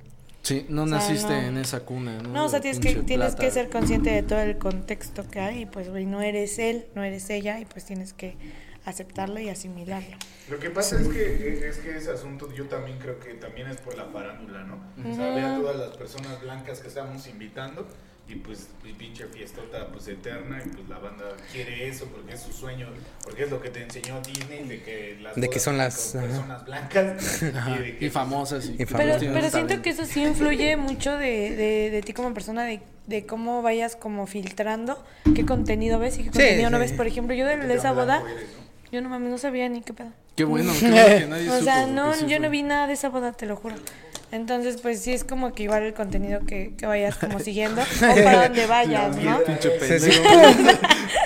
Sí, 0.46 0.64
no 0.70 0.84
O 0.84 0.88
sea, 0.88 0.98
naciste 0.98 1.34
no. 1.42 1.48
en 1.48 1.58
esa 1.58 1.80
cuna, 1.80 2.22
¿no? 2.22 2.30
No, 2.30 2.46
o 2.46 2.50
sea, 2.50 2.60
De 2.60 2.70
tienes 2.72 2.80
que, 2.80 3.02
tienes 3.02 3.30
plata. 3.32 3.44
que 3.44 3.52
ser 3.52 3.70
consciente 3.72 4.12
de 4.12 4.22
todo 4.22 4.40
el 4.42 4.60
contexto 4.60 5.28
que 5.28 5.40
hay 5.40 5.62
y 5.64 5.66
pues, 5.66 5.90
güey, 5.90 6.06
no 6.06 6.22
eres 6.22 6.60
él, 6.60 6.86
no 6.94 7.04
eres 7.04 7.28
ella 7.32 7.60
y 7.60 7.66
pues 7.66 7.84
tienes 7.86 8.14
que 8.14 8.38
aceptarlo 8.86 9.40
y 9.40 9.50
asimilarlo. 9.50 10.16
Lo 10.48 10.60
que 10.60 10.70
pasa 10.70 11.02
es 11.02 11.08
que 11.08 11.68
es 11.68 11.78
que 11.80 11.98
ese 11.98 12.12
asunto 12.12 12.54
yo 12.54 12.66
también 12.66 13.00
creo 13.00 13.20
que 13.20 13.34
también 13.34 13.68
es 13.70 13.78
por 13.78 13.98
la 13.98 14.06
farándula, 14.06 14.64
¿no? 14.66 14.76
O 15.10 15.16
sea, 15.16 15.34
ve 15.34 15.42
a 15.42 15.58
todas 15.58 15.78
las 15.78 15.98
personas 15.98 16.40
blancas 16.42 16.80
que 16.80 16.90
estamos 16.90 17.26
invitando 17.28 17.88
y 18.28 18.36
pues 18.36 18.68
y 18.84 18.92
pinche 18.94 19.26
fiestota 19.28 19.88
pues 19.92 20.08
eterna 20.08 20.60
y 20.66 20.70
pues 20.70 20.90
la 20.90 20.98
banda 20.98 21.26
quiere 21.52 21.88
eso 21.88 22.06
porque 22.08 22.34
es 22.34 22.42
su 22.42 22.52
sueño, 22.52 22.88
porque 23.24 23.44
es 23.44 23.52
lo 23.52 23.62
que 23.62 23.70
te 23.70 23.84
enseñó 23.84 24.20
Disney 24.22 24.68
de 24.68 24.82
que 24.82 25.18
las 25.22 25.36
De 25.36 25.48
que 25.50 25.60
son 25.60 25.78
las- 25.78 26.14
personas 26.20 26.66
blancas 26.66 27.44
Ajá, 27.56 27.76
y 27.80 27.84
de 27.84 27.98
que 27.98 28.06
y 28.06 28.10
famosas. 28.10 28.66
Y, 28.66 28.82
Y 28.82 28.86
famosas. 28.86 29.18
Pero, 29.20 29.34
pero 29.34 29.50
siento 29.52 29.82
que 29.84 29.92
eso 29.92 30.06
sí 30.06 30.24
influye 30.24 30.76
mucho 30.76 31.12
de, 31.18 31.56
de, 31.56 31.90
de 31.92 32.02
ti 32.02 32.14
como 32.14 32.34
persona, 32.34 32.64
de, 32.64 32.82
de 33.06 33.26
cómo 33.28 33.62
vayas 33.62 33.96
como 33.96 34.26
filtrando 34.26 35.04
qué 35.36 35.46
contenido 35.46 36.00
ves 36.00 36.16
y 36.16 36.24
qué 36.24 36.30
Sí, 36.30 36.32
contenido 36.32 36.70
no 36.72 36.78
sí. 36.78 36.82
ves. 36.82 36.94
Por 36.94 37.06
ejemplo, 37.06 37.36
yo 37.36 37.46
de, 37.46 37.74
esa 37.76 37.92
boda, 37.92 38.22
blanco 38.22 38.28
eres, 38.40 38.50
¿no? 38.58 38.92
yo 38.92 39.02
no 39.02 39.10
mames, 39.10 39.30
no 39.30 39.38
sabía 39.38 39.70
ni 39.70 39.82
qué 39.84 39.94
pedo. 39.94 40.12
Qué 40.36 40.44
bueno, 40.44 40.74
qué 40.80 40.90
bueno 40.90 41.06
que 41.06 41.26
nadie 41.30 41.50
O 41.50 41.54
supo, 41.54 41.64
sea, 41.66 41.80
porque 41.82 41.94
no, 41.94 42.28
yo 42.28 42.40
no 42.40 42.50
vi 42.50 42.64
nada 42.64 42.88
de 42.88 42.94
esa 42.94 43.10
boda, 43.10 43.32
te 43.34 43.46
lo 43.46 43.56
juro. 43.56 43.76
Entonces, 44.32 44.78
pues 44.82 45.02
sí 45.02 45.14
es 45.14 45.24
como 45.24 45.54
que 45.54 45.64
igual 45.64 45.84
el 45.84 45.94
contenido 45.94 46.42
que, 46.46 46.74
que 46.78 46.86
vayas 46.88 47.16
como 47.16 47.40
siguiendo 47.40 47.82
o 47.82 48.00
para 48.24 48.44
donde 48.48 48.66
vayas, 48.66 49.16
¿no? 49.18 49.40
Pinche. 49.44 49.72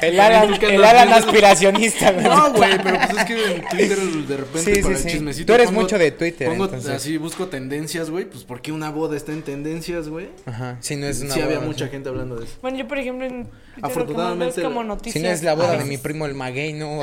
El 0.02 0.18
Alan, 0.18 0.54
el 0.62 0.84
Alan 0.84 1.12
aspiracionista, 1.12 2.12
güey. 2.14 2.24
No, 2.24 2.54
güey, 2.54 2.78
pero 2.82 2.98
pues 3.06 3.18
es 3.20 3.26
que 3.26 3.46
en 3.56 3.68
Twitter 3.68 3.98
de 4.00 4.38
repente 4.38 4.60
Sí, 4.60 4.76
sí, 4.76 4.82
para 4.82 4.96
el 4.96 5.02
sí. 5.02 5.10
chismecito 5.10 5.46
Tú 5.48 5.54
eres 5.54 5.72
mucho 5.74 5.98
de 5.98 6.12
Twitter, 6.12 6.48
Pongo 6.48 6.66
entonces. 6.66 6.92
así, 6.92 7.18
busco 7.18 7.48
tendencias, 7.48 8.10
güey, 8.10 8.24
pues 8.24 8.46
¿por 8.46 8.62
qué 8.62 8.72
una 8.72 8.92
boda 8.92 9.18
está 9.18 9.34
en 9.34 9.42
tendencias, 9.42 10.08
güey? 10.08 10.30
Ajá, 10.46 10.78
si 10.80 10.96
no 10.96 11.06
es 11.06 11.20
una 11.22 11.34
Sí 11.34 11.42
había 11.42 11.58
boda, 11.58 11.68
mucha 11.68 11.86
sí. 11.86 11.92
gente 11.92 12.08
hablando 12.08 12.38
de 12.38 12.46
eso. 12.46 12.54
Bueno, 12.62 12.78
yo 12.78 12.88
por 12.88 12.98
ejemplo 12.98 13.26
en 13.26 13.44
Twitter 13.44 13.98
lo 13.98 14.06
que 14.08 14.14
mando 14.14 14.46
es 14.46 14.58
Afortunadamente- 14.58 14.62
como 14.64 14.82
Si 14.84 14.88
noticias. 14.88 15.24
no 15.26 15.30
es 15.32 15.44
la 15.44 15.54
boda 15.56 15.72
de 15.72 15.78
mi 15.84 15.90
veces. 15.90 16.02
primo 16.02 16.26
el 16.28 16.34
maguey, 16.36 16.74
no. 16.74 17.02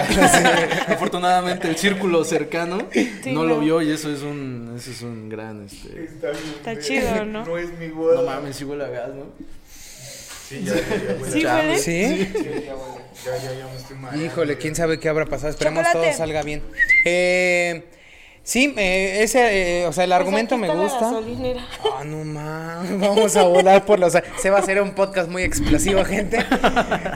Afortunadamente 0.89 1.69
el 1.69 1.77
círculo 1.97 2.25
cercano 2.25 2.79
Sí, 2.93 3.33
no, 3.33 3.45
lo 3.45 3.61
vio 3.61 3.83
y 3.83 3.91
eso 3.91 4.11
es 4.13 4.23
un 4.23 4.75
eso 4.77 4.91
es 4.91 5.03
un 5.03 5.29
gran 5.29 5.65
este 5.67 6.05
Está, 6.05 6.31
bien, 6.31 6.43
Está 6.57 6.79
chido, 6.79 7.25
¿no? 7.27 7.45
No 7.45 7.59
es 7.59 7.71
mi 7.79 7.89
boda. 7.89 8.17
No 8.17 8.23
mames, 8.27 8.57
sí 8.57 8.65
huele 8.65 8.85
a 8.85 8.89
gas, 8.89 9.09
¿no? 9.15 9.25
Sí, 10.49 10.63
ya, 10.65 10.75
ya, 10.75 10.81
ya, 10.81 11.15
huele. 11.21 11.33
Sí, 11.33 11.43
Chale. 11.43 11.69
huele. 11.69 11.79
¿Sí? 11.79 12.07
Sí, 12.07 12.29
ya, 12.35 12.75
ya, 13.25 13.43
ya, 13.43 13.59
ya 13.59 13.67
me 13.67 13.77
estoy 13.77 13.97
mareando. 13.97 14.27
Híjole, 14.27 14.57
quién 14.59 14.75
sabe 14.77 15.01
qué 15.01 15.09
habrá 15.09 15.27
pasado. 15.27 15.51
Esperemos 15.51 15.85
Chocolate. 15.85 16.09
todo 16.11 16.19
salga 16.19 16.43
bien. 16.43 16.63
Eh, 17.05 17.83
sí, 18.47 18.73
eh, 18.79 19.19
ese, 19.23 19.81
eh, 19.83 19.87
o 19.87 19.93
sea, 19.93 20.05
el 20.05 20.13
argumento 20.13 20.57
me 20.57 20.75
gusta. 20.75 21.11
Ah, 21.99 22.05
no 22.05 22.25
mames, 22.25 22.99
vamos 22.99 23.37
a 23.37 23.43
volar 23.43 23.85
por 23.85 23.99
los... 23.99 24.15
Se 24.39 24.49
va 24.49 24.59
a 24.59 24.61
hacer 24.61 24.81
un 24.81 24.95
podcast 24.95 25.29
muy 25.29 25.43
explosivo, 25.43 26.05
gente. 26.05 26.39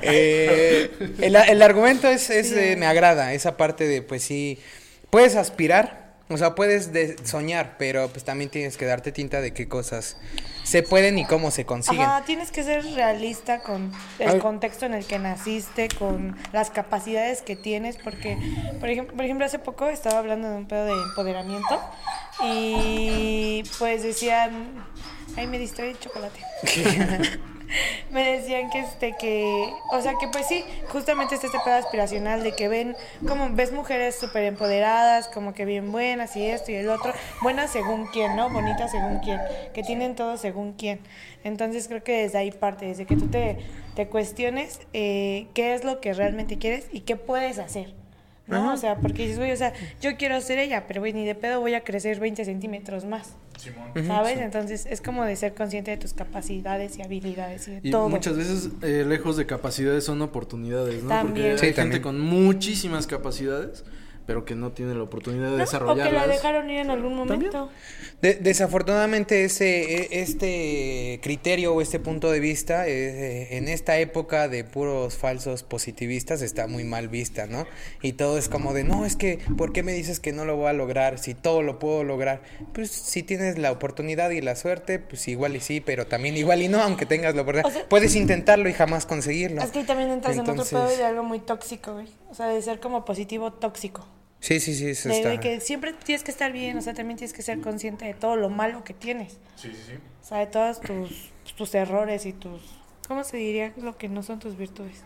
Eh, 0.03 0.91
el, 1.21 1.37
el 1.37 1.63
argumento 1.63 2.09
es, 2.09 2.29
es, 2.31 2.53
eh, 2.53 2.75
me 2.77 2.87
agrada, 2.87 3.33
esa 3.33 3.57
parte 3.57 3.87
de, 3.87 4.03
pues 4.03 4.23
sí, 4.23 4.59
puedes 5.09 5.37
aspirar, 5.37 6.10
o 6.31 6.39
sea, 6.39 6.55
puedes 6.55 6.93
de- 6.93 7.17
soñar, 7.27 7.75
pero 7.79 8.09
pues 8.09 8.25
también 8.25 8.49
tienes 8.51 8.77
que 8.77 8.87
darte 8.87 9.13
tinta 9.13 9.41
de 9.41 9.53
qué 9.53 9.69
cosas 9.69 10.17
se 10.63 10.83
pueden 10.83 11.19
y 11.19 11.27
cómo 11.27 11.51
se 11.51 11.65
consiguen. 11.67 12.03
Ajá, 12.03 12.25
tienes 12.25 12.51
que 12.53 12.63
ser 12.63 12.85
realista 12.95 13.61
con 13.61 13.93
el 14.19 14.29
Ay. 14.31 14.39
contexto 14.39 14.87
en 14.87 14.95
el 14.95 15.05
que 15.05 15.19
naciste, 15.19 15.89
con 15.89 16.37
las 16.53 16.71
capacidades 16.71 17.43
que 17.43 17.57
tienes, 17.57 17.97
porque, 17.97 18.39
por 18.79 18.89
ejemplo, 18.89 19.17
por 19.17 19.25
ejemplo, 19.25 19.45
hace 19.47 19.59
poco 19.59 19.89
estaba 19.89 20.19
hablando 20.21 20.49
de 20.49 20.57
un 20.57 20.67
pedo 20.69 20.85
de 20.87 20.93
empoderamiento 20.93 21.81
y 22.45 23.63
pues 23.79 24.03
decían, 24.03 24.75
ay, 25.37 25.47
me 25.47 25.59
distrae 25.59 25.91
el 25.91 25.99
chocolate. 25.99 26.41
me 28.11 28.37
decían 28.37 28.71
que 28.71 28.81
este 28.81 29.15
que 29.19 29.73
o 29.91 30.01
sea 30.01 30.15
que 30.21 30.29
pues 30.29 30.47
sí 30.47 30.65
justamente 30.89 31.35
está 31.35 31.47
este 31.47 31.59
pedo 31.65 31.75
aspiracional 31.75 32.43
de 32.43 32.53
que 32.53 32.69
ven 32.69 32.97
como 33.27 33.51
ves 33.51 33.73
mujeres 33.73 34.17
súper 34.17 34.45
empoderadas 34.45 35.29
como 35.29 35.55
que 35.55 35.65
bien 35.65 35.93
buenas 35.93 36.37
y 36.37 36.47
esto 36.47 36.73
y 36.73 36.77
el 36.77 36.89
otro 36.89 37.13
buenas 37.43 37.71
según 37.71 38.07
quién 38.09 38.37
no 38.37 38.51
bonitas 38.51 38.91
según 38.91 39.19
quién 39.19 39.41
que 39.73 39.83
tienen 39.83 40.15
todo 40.15 40.37
según 40.37 40.73
quién 40.73 41.01
entonces 41.45 41.89
creo 41.89 42.03
que 42.03 42.23
desde 42.23 42.39
ahí 42.39 42.51
parte 42.51 42.87
desde 42.87 43.07
que 43.07 43.17
tú 43.17 43.29
te, 43.29 43.59
te 43.95 44.09
cuestiones 44.09 44.81
eh, 44.93 45.49
qué 45.55 45.75
es 45.75 45.85
lo 45.85 46.01
que 46.01 46.13
realmente 46.13 46.59
quieres 46.59 46.87
y 46.93 47.01
qué 47.01 47.17
puedes 47.17 47.59
hacer 47.59 47.95
¿no? 48.47 48.73
O 48.73 48.77
sea, 48.77 48.97
porque 48.97 49.23
dices, 49.23 49.39
güey, 49.39 49.53
o 49.53 49.57
sea, 49.57 49.73
yo 50.01 50.17
quiero 50.17 50.41
ser 50.41 50.59
ella, 50.59 50.85
pero 50.89 51.01
güey, 51.01 51.13
ni 51.13 51.25
de 51.25 51.37
pedo 51.37 51.61
voy 51.61 51.75
a 51.75 51.85
crecer 51.85 52.19
20 52.19 52.45
centímetros 52.45 53.05
más. 53.05 53.37
Simón. 53.61 54.07
¿Sabes? 54.07 54.39
Entonces 54.41 54.87
es 54.91 55.01
como 55.01 55.25
de 55.25 55.37
ser 55.37 55.55
consciente 55.55 55.91
de 55.93 55.97
tus 55.97 56.13
capacidades 56.15 56.99
y 56.99 57.03
habilidades 57.03 57.69
y 57.69 57.73
de 57.73 57.81
Y 57.85 57.91
todo. 57.91 58.09
muchas 58.09 58.37
veces, 58.37 58.71
eh, 58.83 59.05
lejos 59.07 59.37
de 59.37 59.47
capacidades, 59.47 60.05
son 60.05 60.21
oportunidades, 60.23 61.03
¿no? 61.03 61.09
También. 61.11 61.51
Porque 61.53 61.59
Sí, 61.59 61.67
hay 61.67 61.73
gente 61.75 62.01
también. 62.01 62.03
con 62.03 62.21
muchísimas 62.21 63.07
capacidades, 63.07 63.85
pero 64.31 64.45
que 64.45 64.55
no 64.55 64.71
tiene 64.71 64.95
la 64.95 65.03
oportunidad 65.03 65.47
de 65.47 65.49
¿No? 65.49 65.55
O 65.55 65.57
que 65.57 65.63
desarrollarlas. 65.65 66.13
la 66.29 66.33
dejaron 66.33 66.71
ir 66.71 66.79
en 66.79 66.91
algún 66.91 67.17
momento. 67.17 67.69
De- 68.23 68.35
desafortunadamente 68.37 69.43
ese 69.45 70.03
e- 70.03 70.23
este 70.23 71.19
criterio 71.21 71.75
o 71.75 71.81
este 71.81 71.99
punto 71.99 72.31
de 72.31 72.39
vista 72.39 72.87
eh, 72.87 73.57
en 73.57 73.67
esta 73.67 73.99
época 73.99 74.47
de 74.47 74.63
puros 74.63 75.17
falsos 75.17 75.65
positivistas 75.65 76.43
está 76.43 76.69
muy 76.69 76.85
mal 76.85 77.09
vista, 77.09 77.49
¿no? 77.49 77.67
Y 78.03 78.13
todo 78.13 78.39
es 78.39 78.49
como 78.49 78.73
de, 78.73 78.85
no, 78.85 79.05
es 79.05 79.17
que, 79.17 79.41
¿por 79.59 79.73
qué 79.73 79.83
me 79.83 79.93
dices 79.95 80.21
que 80.21 80.33
no 80.33 80.45
lo 80.45 80.55
voy 80.55 80.69
a 80.69 80.75
lograr 80.75 81.19
si 81.19 81.35
todo 81.35 81.63
lo 81.63 81.81
puedo 81.81 82.05
lograr? 82.05 82.41
Pues 82.73 82.89
si 82.93 83.25
tienes 83.25 83.59
la 83.59 83.73
oportunidad 83.73 84.31
y 84.31 84.41
la 84.43 84.55
suerte, 84.55 85.01
pues 85.01 85.27
igual 85.27 85.57
y 85.57 85.61
sí, 85.61 85.81
pero 85.81 86.07
también 86.07 86.37
igual 86.37 86.63
y 86.63 86.69
no, 86.69 86.81
aunque 86.81 87.05
tengas 87.05 87.35
la 87.35 87.43
oportunidad. 87.43 87.69
O 87.69 87.75
sea- 87.75 87.89
Puedes 87.89 88.15
intentarlo 88.15 88.69
y 88.69 88.75
jamás 88.75 89.07
conseguirlo. 89.07 89.61
Es 89.61 89.73
que 89.73 89.81
ahí 89.81 89.85
también 89.87 90.11
entras 90.11 90.37
en 90.37 90.49
otro 90.49 90.65
pedo 90.65 90.87
de 90.87 91.03
algo 91.05 91.25
muy 91.25 91.41
tóxico, 91.41 91.95
güey. 91.95 92.07
O 92.31 92.35
sea, 92.37 92.47
de 92.47 92.63
ser 92.63 92.79
como 92.79 93.05
positivo 93.05 93.53
tóxico. 93.55 94.07
Sí, 94.41 94.59
sí, 94.61 94.75
sí, 94.75 94.89
eso 94.89 95.09
De, 95.11 95.17
está. 95.17 95.29
de 95.31 95.41
que 95.41 95.61
siempre 95.61 95.93
tienes 95.93 96.23
que 96.25 96.31
estar 96.31 96.51
bien, 96.53 96.77
o 96.79 96.81
sea, 96.81 96.95
también 96.95 97.19
tienes 97.19 97.33
que 97.35 97.43
ser 97.43 97.61
consciente 97.61 98.07
de 98.07 98.15
todo 98.15 98.37
lo 98.37 98.49
malo 98.49 98.83
que 98.85 98.95
tienes. 98.95 99.35
Sí, 99.57 99.69
sí, 99.69 99.77
sí. 99.89 99.93
O 100.23 100.27
sea, 100.27 100.39
de 100.39 100.47
todos 100.47 100.81
tus, 100.81 101.31
tus 101.57 101.75
errores 101.75 102.25
y 102.27 102.33
tus... 102.33 102.61
¿Cómo 103.07 103.23
se 103.25 103.37
diría 103.37 103.73
lo 103.77 103.99
que 103.99 104.09
no 104.09 104.23
son 104.23 104.39
tus 104.39 104.57
virtudes? 104.57 105.03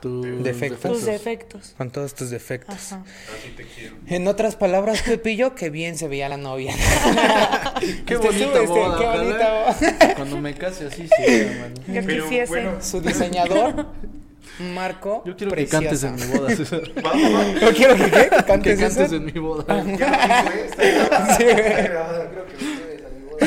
Tus 0.00 0.44
Defectos. 0.44 0.92
Tus 0.92 1.06
defectos. 1.06 1.74
Con 1.78 1.90
todos 1.90 2.14
tus 2.14 2.28
defectos. 2.30 2.92
Ajá. 2.92 3.02
Así 3.38 3.48
te 3.56 3.64
quiero. 3.64 3.96
En 4.06 4.28
otras 4.28 4.54
palabras, 4.54 5.00
Pepillo, 5.02 5.54
que 5.54 5.70
bien 5.70 5.96
se 5.96 6.06
veía 6.06 6.28
la 6.28 6.36
novia. 6.36 6.74
Qué 8.06 8.14
Este, 8.14 8.16
bonita 8.18 8.44
este, 8.60 8.66
boda, 8.66 8.98
qué 8.98 9.06
bonita 9.18 9.52
boda. 9.64 10.14
Cuando 10.14 10.40
me 10.40 10.54
case 10.54 10.86
así 10.86 11.08
sí. 11.08 11.46
Yo 11.92 12.02
Pero, 12.04 12.24
quisiese. 12.24 12.46
bueno, 12.46 12.82
Su 12.82 13.00
diseñador, 13.00 13.86
Marco. 14.58 15.22
Yo 15.26 15.36
quiero 15.36 15.50
preciosa. 15.52 15.80
que 15.80 15.86
cantes 15.86 16.02
en 16.04 16.14
mi 16.14 16.38
boda, 16.38 16.56
César. 16.56 16.82
Vamos, 17.02 17.32
vamos. 17.32 17.60
Yo 17.60 17.72
quiero 17.74 17.96
que, 17.96 18.04
¿qué? 18.04 18.10
¿Que 18.10 18.28
que 18.28 18.44
cantes, 18.44 18.80
cantes 18.80 19.12
en 19.12 19.24
mi 19.24 19.32
boda. 19.32 19.64
Ya 19.68 19.74
lo 19.74 19.84
güey, 19.84 20.60
está 20.60 20.82
grabada. 21.82 22.30
Creo 22.30 22.46
que 22.46 22.54
ustedes 22.56 23.04
a 23.04 23.08
mi 23.10 23.22
boda. 23.24 23.46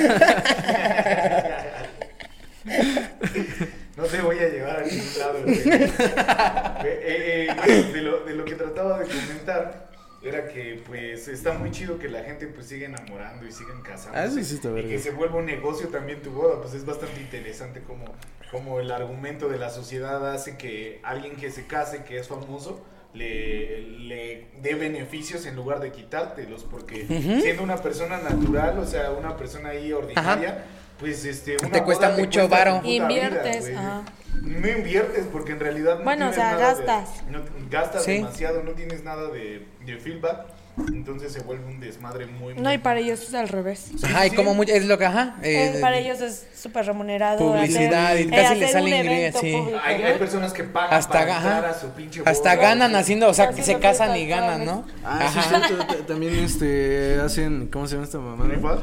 No 3.97 4.03
te 4.05 4.21
voy 4.21 4.37
a 4.39 4.49
llevar 4.49 4.79
a 4.79 4.83
ningún 4.85 5.19
lado. 5.19 5.39
Eh, 5.45 6.83
eh, 6.85 7.47
eh, 7.67 7.91
de, 7.93 8.01
lo, 8.01 8.19
de 8.23 8.33
lo 8.33 8.45
que 8.45 8.55
trataba 8.55 8.99
de 8.99 9.05
comentar 9.05 9.88
era 10.21 10.47
que 10.47 10.81
pues 10.85 11.27
está 11.27 11.53
muy 11.53 11.71
chido 11.71 11.97
que 11.97 12.09
la 12.09 12.23
gente 12.23 12.47
pues 12.47 12.67
siga 12.67 12.87
enamorando 12.87 13.45
y 13.47 13.51
sigan 13.51 13.81
casando. 13.81 14.17
Ah, 14.17 14.25
eso 14.25 14.35
sí 14.43 14.55
está 14.55 14.69
y 14.77 14.83
que 14.83 14.99
se 14.99 15.11
vuelva 15.11 15.37
un 15.37 15.45
negocio 15.45 15.87
también 15.87 16.21
tu 16.21 16.31
boda, 16.31 16.61
pues 16.61 16.73
es 16.73 16.85
bastante 16.85 17.21
interesante 17.21 17.81
como, 17.81 18.05
como 18.51 18.79
el 18.79 18.91
argumento 18.91 19.47
de 19.47 19.57
la 19.57 19.69
sociedad 19.69 20.33
hace 20.33 20.57
que 20.57 20.99
alguien 21.03 21.35
que 21.37 21.51
se 21.51 21.65
case, 21.67 22.03
que 22.03 22.17
es 22.17 22.27
famoso, 22.27 22.83
le, 23.13 23.81
le 23.81 24.47
dé 24.61 24.75
beneficios 24.75 25.45
en 25.45 25.55
lugar 25.55 25.79
de 25.79 25.91
quitártelos, 25.91 26.63
porque 26.63 27.05
siendo 27.41 27.63
una 27.63 27.77
persona 27.77 28.17
natural, 28.17 28.77
o 28.77 28.85
sea, 28.85 29.11
una 29.11 29.35
persona 29.37 29.69
ahí 29.69 29.91
ordinaria, 29.93 30.65
pues 30.99 31.23
este... 31.25 31.55
Una 31.61 31.71
Te 31.71 31.83
cuesta 31.83 32.09
boda 32.09 32.19
mucho 32.19 32.47
varo. 32.49 32.71
tu 32.73 32.77
puta 32.81 32.87
vida, 32.89 33.03
Inviertes, 33.03 33.75
ajá. 33.75 34.03
No 34.43 34.67
inviertes 34.69 35.25
porque 35.31 35.53
en 35.53 35.59
realidad 35.59 35.97
no 35.97 36.03
Bueno, 36.03 36.29
o 36.29 36.33
sea, 36.33 36.51
nada 36.51 36.75
de- 36.75 36.85
gastas. 36.85 37.23
no- 37.29 37.41
gastas 37.69 38.03
Sí. 38.03 38.13
demasiado, 38.13 38.63
no 38.63 38.71
tienes 38.71 39.03
nada 39.03 39.29
de, 39.29 39.65
de 39.91 39.97
feedback, 39.97 40.45
entonces 40.87 41.33
se 41.33 41.41
vuelve 41.41 41.65
un 41.65 41.79
desmadre 41.79 42.25
muy... 42.25 42.53
No, 42.55 42.61
muy- 42.63 42.73
y 42.73 42.77
para 42.77 42.99
ellos 42.99 43.21
es 43.21 43.33
al 43.33 43.49
revés. 43.49 43.91
Ajá, 44.01 44.25
y 44.27 44.29
sí. 44.29 44.35
como 44.35 44.53
mucho, 44.53 44.71
es 44.73 44.85
lo 44.85 44.97
que, 44.97 45.05
ajá. 45.05 45.35
Eh, 45.43 45.73
eh, 45.75 45.77
para 45.81 45.97
ellos 45.97 46.21
es 46.21 46.47
súper 46.55 46.85
remunerado. 46.85 47.37
Publicidad 47.39 48.13
hacer- 48.13 48.21
y 48.21 48.27
eh, 48.27 48.29
casi 48.29 48.43
hacer 48.45 48.57
les 48.57 48.71
sale 48.71 48.85
un 48.85 48.97
ingreso, 48.97 49.11
evento 49.13 49.39
sí. 49.41 49.51
público, 49.51 49.79
Hay, 49.83 49.97
¿no? 50.01 50.07
hay 50.07 50.13
personas 50.17 50.53
que 50.53 50.63
pagan 50.63 50.93
Hasta, 50.97 51.11
para 51.19 51.35
entrar 51.37 51.65
ajá, 51.65 51.69
a 51.69 51.73
su 51.79 51.89
pinche 51.89 52.21
hasta 52.25 52.55
boda, 52.55 52.67
ganan 52.69 52.91
güey. 52.91 53.01
haciendo, 53.01 53.27
o 53.27 53.33
sea, 53.33 53.49
que 53.49 53.61
se 53.63 53.77
casan 53.79 54.15
y 54.15 54.25
ganan, 54.27 54.63
¿no? 54.65 54.85
Ah, 55.03 55.29
sí, 55.33 55.39
Ajá. 55.39 55.67
sí, 55.67 55.73
también 56.07 56.35
este 56.39 57.19
hacen, 57.19 57.67
¿cómo 57.67 57.85
se 57.87 57.95
llama 57.95 58.05
esta 58.05 58.19
mamá? 58.19 58.45
¿Rifas? 58.49 58.79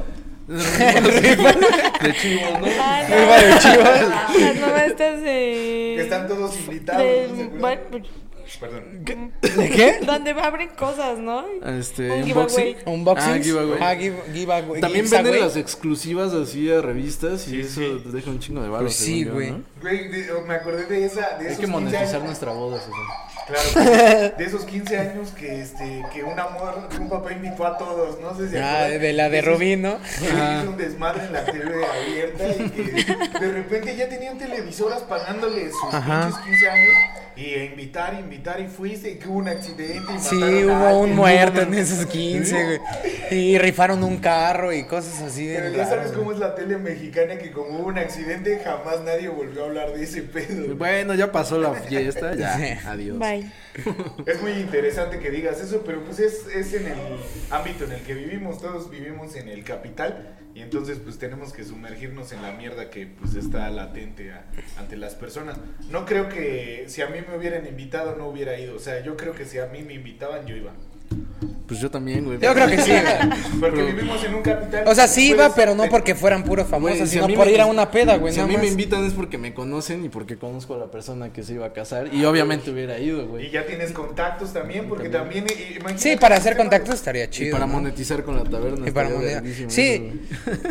de 0.47 2.15
chivos, 2.21 2.61
¿no? 2.61 2.67
Ah, 2.81 3.03
no. 3.09 3.17
De 3.17 3.59
chivos. 3.59 4.41
Las 4.41 4.57
nuevas 4.57 4.83
estas 4.87 5.21
de... 5.23 5.95
Que 5.97 6.01
están 6.03 6.29
todos 6.29 6.57
invitados. 6.61 7.03
de- 7.03 7.51
¿no 7.59 8.26
bueno, 8.61 8.79
Perdón. 9.05 9.33
¿De 9.41 9.71
qué? 9.71 9.99
donde 10.07 10.31
abren 10.33 10.69
cosas, 10.71 11.19
¿no? 11.19 11.45
Este, 11.65 12.11
Un 12.11 12.23
unboxing. 12.23 12.65
giveaway. 12.65 12.77
Unboxing. 12.87 13.33
Ah, 13.33 13.39
giveaway. 13.43 13.79
Ah, 13.81 13.95
give- 13.95 14.33
giveaway. 14.33 14.81
También 14.81 15.05
giveaway. 15.07 15.25
venden 15.25 15.41
las 15.49 15.57
exclusivas 15.57 16.33
así 16.33 16.71
a 16.73 16.81
revistas 16.81 17.47
y 17.49 17.51
Sí, 17.51 17.61
eso 17.61 17.81
sí. 17.81 18.03
te 18.05 18.11
deja 18.17 18.31
un 18.31 18.39
chingo 18.41 18.63
de 18.63 18.69
baros. 18.69 18.85
Pues 18.85 18.97
sí, 18.97 19.25
güey. 19.25 19.55
Güey, 19.81 20.09
de- 20.09 20.33
me 20.47 20.55
acordé 20.55 20.87
de 20.87 21.05
esa. 21.05 21.37
De 21.39 21.47
Hay 21.47 21.53
esos 21.53 21.59
que 21.61 21.67
15 21.67 21.73
monetizar 21.73 22.07
años. 22.17 22.23
nuestra 22.25 22.53
boda, 22.53 22.79
César. 22.81 22.93
Claro, 23.47 24.33
de 24.39 24.45
esos 24.45 24.65
15 24.65 24.99
años 24.99 25.31
que 25.31 25.61
este 25.61 26.05
que 26.13 26.25
un 26.25 26.37
amor, 26.39 26.89
un 26.99 27.09
papá 27.09 27.31
invitó 27.33 27.65
a 27.65 27.79
todos, 27.79 28.19
no 28.21 28.37
sé 28.37 28.49
si 28.51 28.57
Ah, 28.57 28.89
de 28.89 29.13
la 29.13 29.29
de 29.29 29.39
Esos- 29.39 29.55
Rubí, 29.55 29.77
¿no? 29.77 29.99
que 30.19 30.25
hizo 30.27 30.71
un 30.71 30.77
desmadre 30.77 31.27
en 31.27 31.33
la 31.33 31.45
TV 31.45 31.85
abierta 31.87 32.45
y 32.49 32.71
que 32.71 33.39
de 33.39 33.53
repente 33.53 33.97
ya 33.97 34.09
tenían 34.09 34.37
televisoras 34.37 35.03
pagándole 35.03 35.71
sus 35.71 35.95
Ajá. 35.95 36.23
pinches 36.27 36.45
15 36.45 36.69
años 36.71 36.93
y 37.37 37.55
a 37.55 37.65
invitar, 37.65 38.15
invitar 38.19 38.61
y 38.61 38.67
fuiste 38.67 39.11
y 39.11 39.15
que 39.17 39.29
hubo 39.29 39.39
un 39.39 39.49
accidente 39.49 40.13
y 40.15 40.19
Sí, 40.19 40.65
hubo 40.65 41.01
un 41.01 41.15
muerto 41.15 41.61
en 41.61 41.75
esos 41.75 42.07
15, 42.07 42.65
güey. 42.65 42.81
Y 43.31 43.59
rifaron 43.59 44.03
un 44.03 44.17
carro 44.17 44.73
y 44.73 44.85
cosas 44.85 45.21
así 45.21 45.47
de 45.47 45.59
Pero 45.59 45.77
ya 45.77 45.87
sabes 45.87 46.13
cómo 46.13 46.33
es 46.33 46.39
la 46.39 46.55
tele 46.55 46.79
mexicana 46.79 47.37
que 47.37 47.51
como 47.51 47.81
hubo 47.81 47.89
un 47.89 47.99
accidente 47.99 48.61
jamás 48.65 49.03
nadie 49.03 49.29
volvió 49.29 49.65
a 49.65 49.67
hablar 49.67 49.93
de 49.93 50.05
ese 50.05 50.23
pedo. 50.23 50.75
Bueno, 50.77 51.15
ya 51.15 51.31
pasó 51.31 51.59
la 51.59 51.75
fiesta, 51.75 52.35
ya. 52.35 52.81
Adiós. 52.87 53.19
Bye. 53.19 53.51
Es 54.27 54.41
muy 54.43 54.53
interesante 54.53 55.19
que 55.19 55.31
digas 55.31 55.61
eso, 55.61 55.83
pero 55.85 56.03
pues 56.05 56.19
es, 56.21 56.47
es 56.47 56.73
en 56.75 56.87
el 56.87 56.99
ámbito 57.51 57.85
en 57.85 57.93
el 57.93 58.03
que 58.03 58.15
vivimos, 58.15 58.61
todos 58.61 58.91
vivimos 58.91 59.37
en 59.37 59.49
el 59.49 59.65
capital 59.65 60.37
y 60.55 60.63
entonces 60.63 60.99
pues 60.99 61.19
tenemos 61.19 61.53
que 61.53 61.65
sumergirnos 61.65 62.33
en 62.33 62.43
la 62.43 62.53
mierda 62.53 62.89
que 62.91 63.07
pues 63.07 63.35
está 63.35 63.69
latente 63.71 64.33
ante 64.79 64.97
las 64.97 65.15
personas. 65.15 65.59
No 65.91 66.07
creo 66.07 66.29
que 66.29 66.85
si 66.89 67.03
a 67.03 67.09
mí 67.09 67.19
me 67.29 67.37
hubieran 67.37 67.67
invitado 67.67 68.17
no 68.17 68.29
hubiera 68.29 68.59
ido, 68.59 68.75
o 68.75 68.79
sea, 68.79 69.03
yo 69.03 69.17
creo 69.17 69.35
que 69.35 69.45
si 69.45 69.59
a 69.59 69.67
mí 69.67 69.83
me 69.83 69.95
invitaban 69.95 70.47
yo 70.47 70.57
iba. 70.57 70.73
Pues 71.67 71.81
yo 71.81 71.91
también, 71.91 72.25
güey. 72.25 72.39
Yo 72.39 72.55
creo 72.55 72.69
que 72.69 72.81
sí, 72.81 72.91
güey. 72.93 73.03
Porque 73.61 73.77
Pero- 73.77 73.87
vivimos 73.87 74.23
en 74.25 74.35
un 74.37 74.43
capital. 74.43 74.85
O 74.87 74.95
sea, 74.95 75.09
sí 75.09 75.31
iba, 75.31 75.49
puedes- 75.49 75.53
pero 75.57 75.75
no 75.75 75.89
porque 75.89 76.15
fueran 76.15 76.45
puros 76.45 76.69
famosos, 76.69 76.97
Güey, 76.99 77.09
si 77.09 77.17
a 77.19 77.21
sino 77.23 77.27
mí 77.29 77.35
por 77.35 77.47
me- 77.47 77.53
ir 77.53 77.61
a 77.61 77.67
una 77.67 77.91
peda, 77.91 78.17
güey. 78.19 78.33
Si 78.33 78.39
a 78.39 78.43
nada 78.45 78.53
mí 78.53 78.57
me 78.57 78.63
más. 78.63 78.71
invitan 78.71 79.05
es 79.05 79.13
porque 79.15 79.37
me 79.37 79.53
conocen 79.53 80.05
y 80.05 80.09
porque 80.09 80.37
conozco 80.37 80.75
a 80.75 80.79
la 80.79 80.87
persona 80.93 81.33
que 81.33 81.43
se 81.43 81.55
iba 81.55 81.67
a 81.67 81.73
casar. 81.73 82.15
Y 82.15 82.25
obviamente 82.25 82.71
hubiera 82.71 83.01
ido, 83.01 83.21
Y 83.23 83.27
güey. 83.27 83.51
ya 83.51 83.67
tienes 83.67 83.91
contactos 83.91 84.53
también, 84.53 84.89
porque 84.89 85.09
también... 85.09 85.45
eh, 85.49 85.73
imagínate 85.81 85.99
Sí, 85.99 86.17
para 86.17 86.37
hacer 86.37 86.57
contactos 86.57 86.95
estaría 86.95 87.25
Y 87.25 87.31
chido. 87.31 87.53
para 87.57 87.67
¿no? 87.67 87.73
monetizar 87.73 88.23
con 88.23 88.37
la 88.37 88.45
taberna. 88.45 88.87
Y 88.89 88.93
para 88.93 89.09
estaría 89.09 89.35
verguísima 89.41 89.71
Sí. 89.71 90.13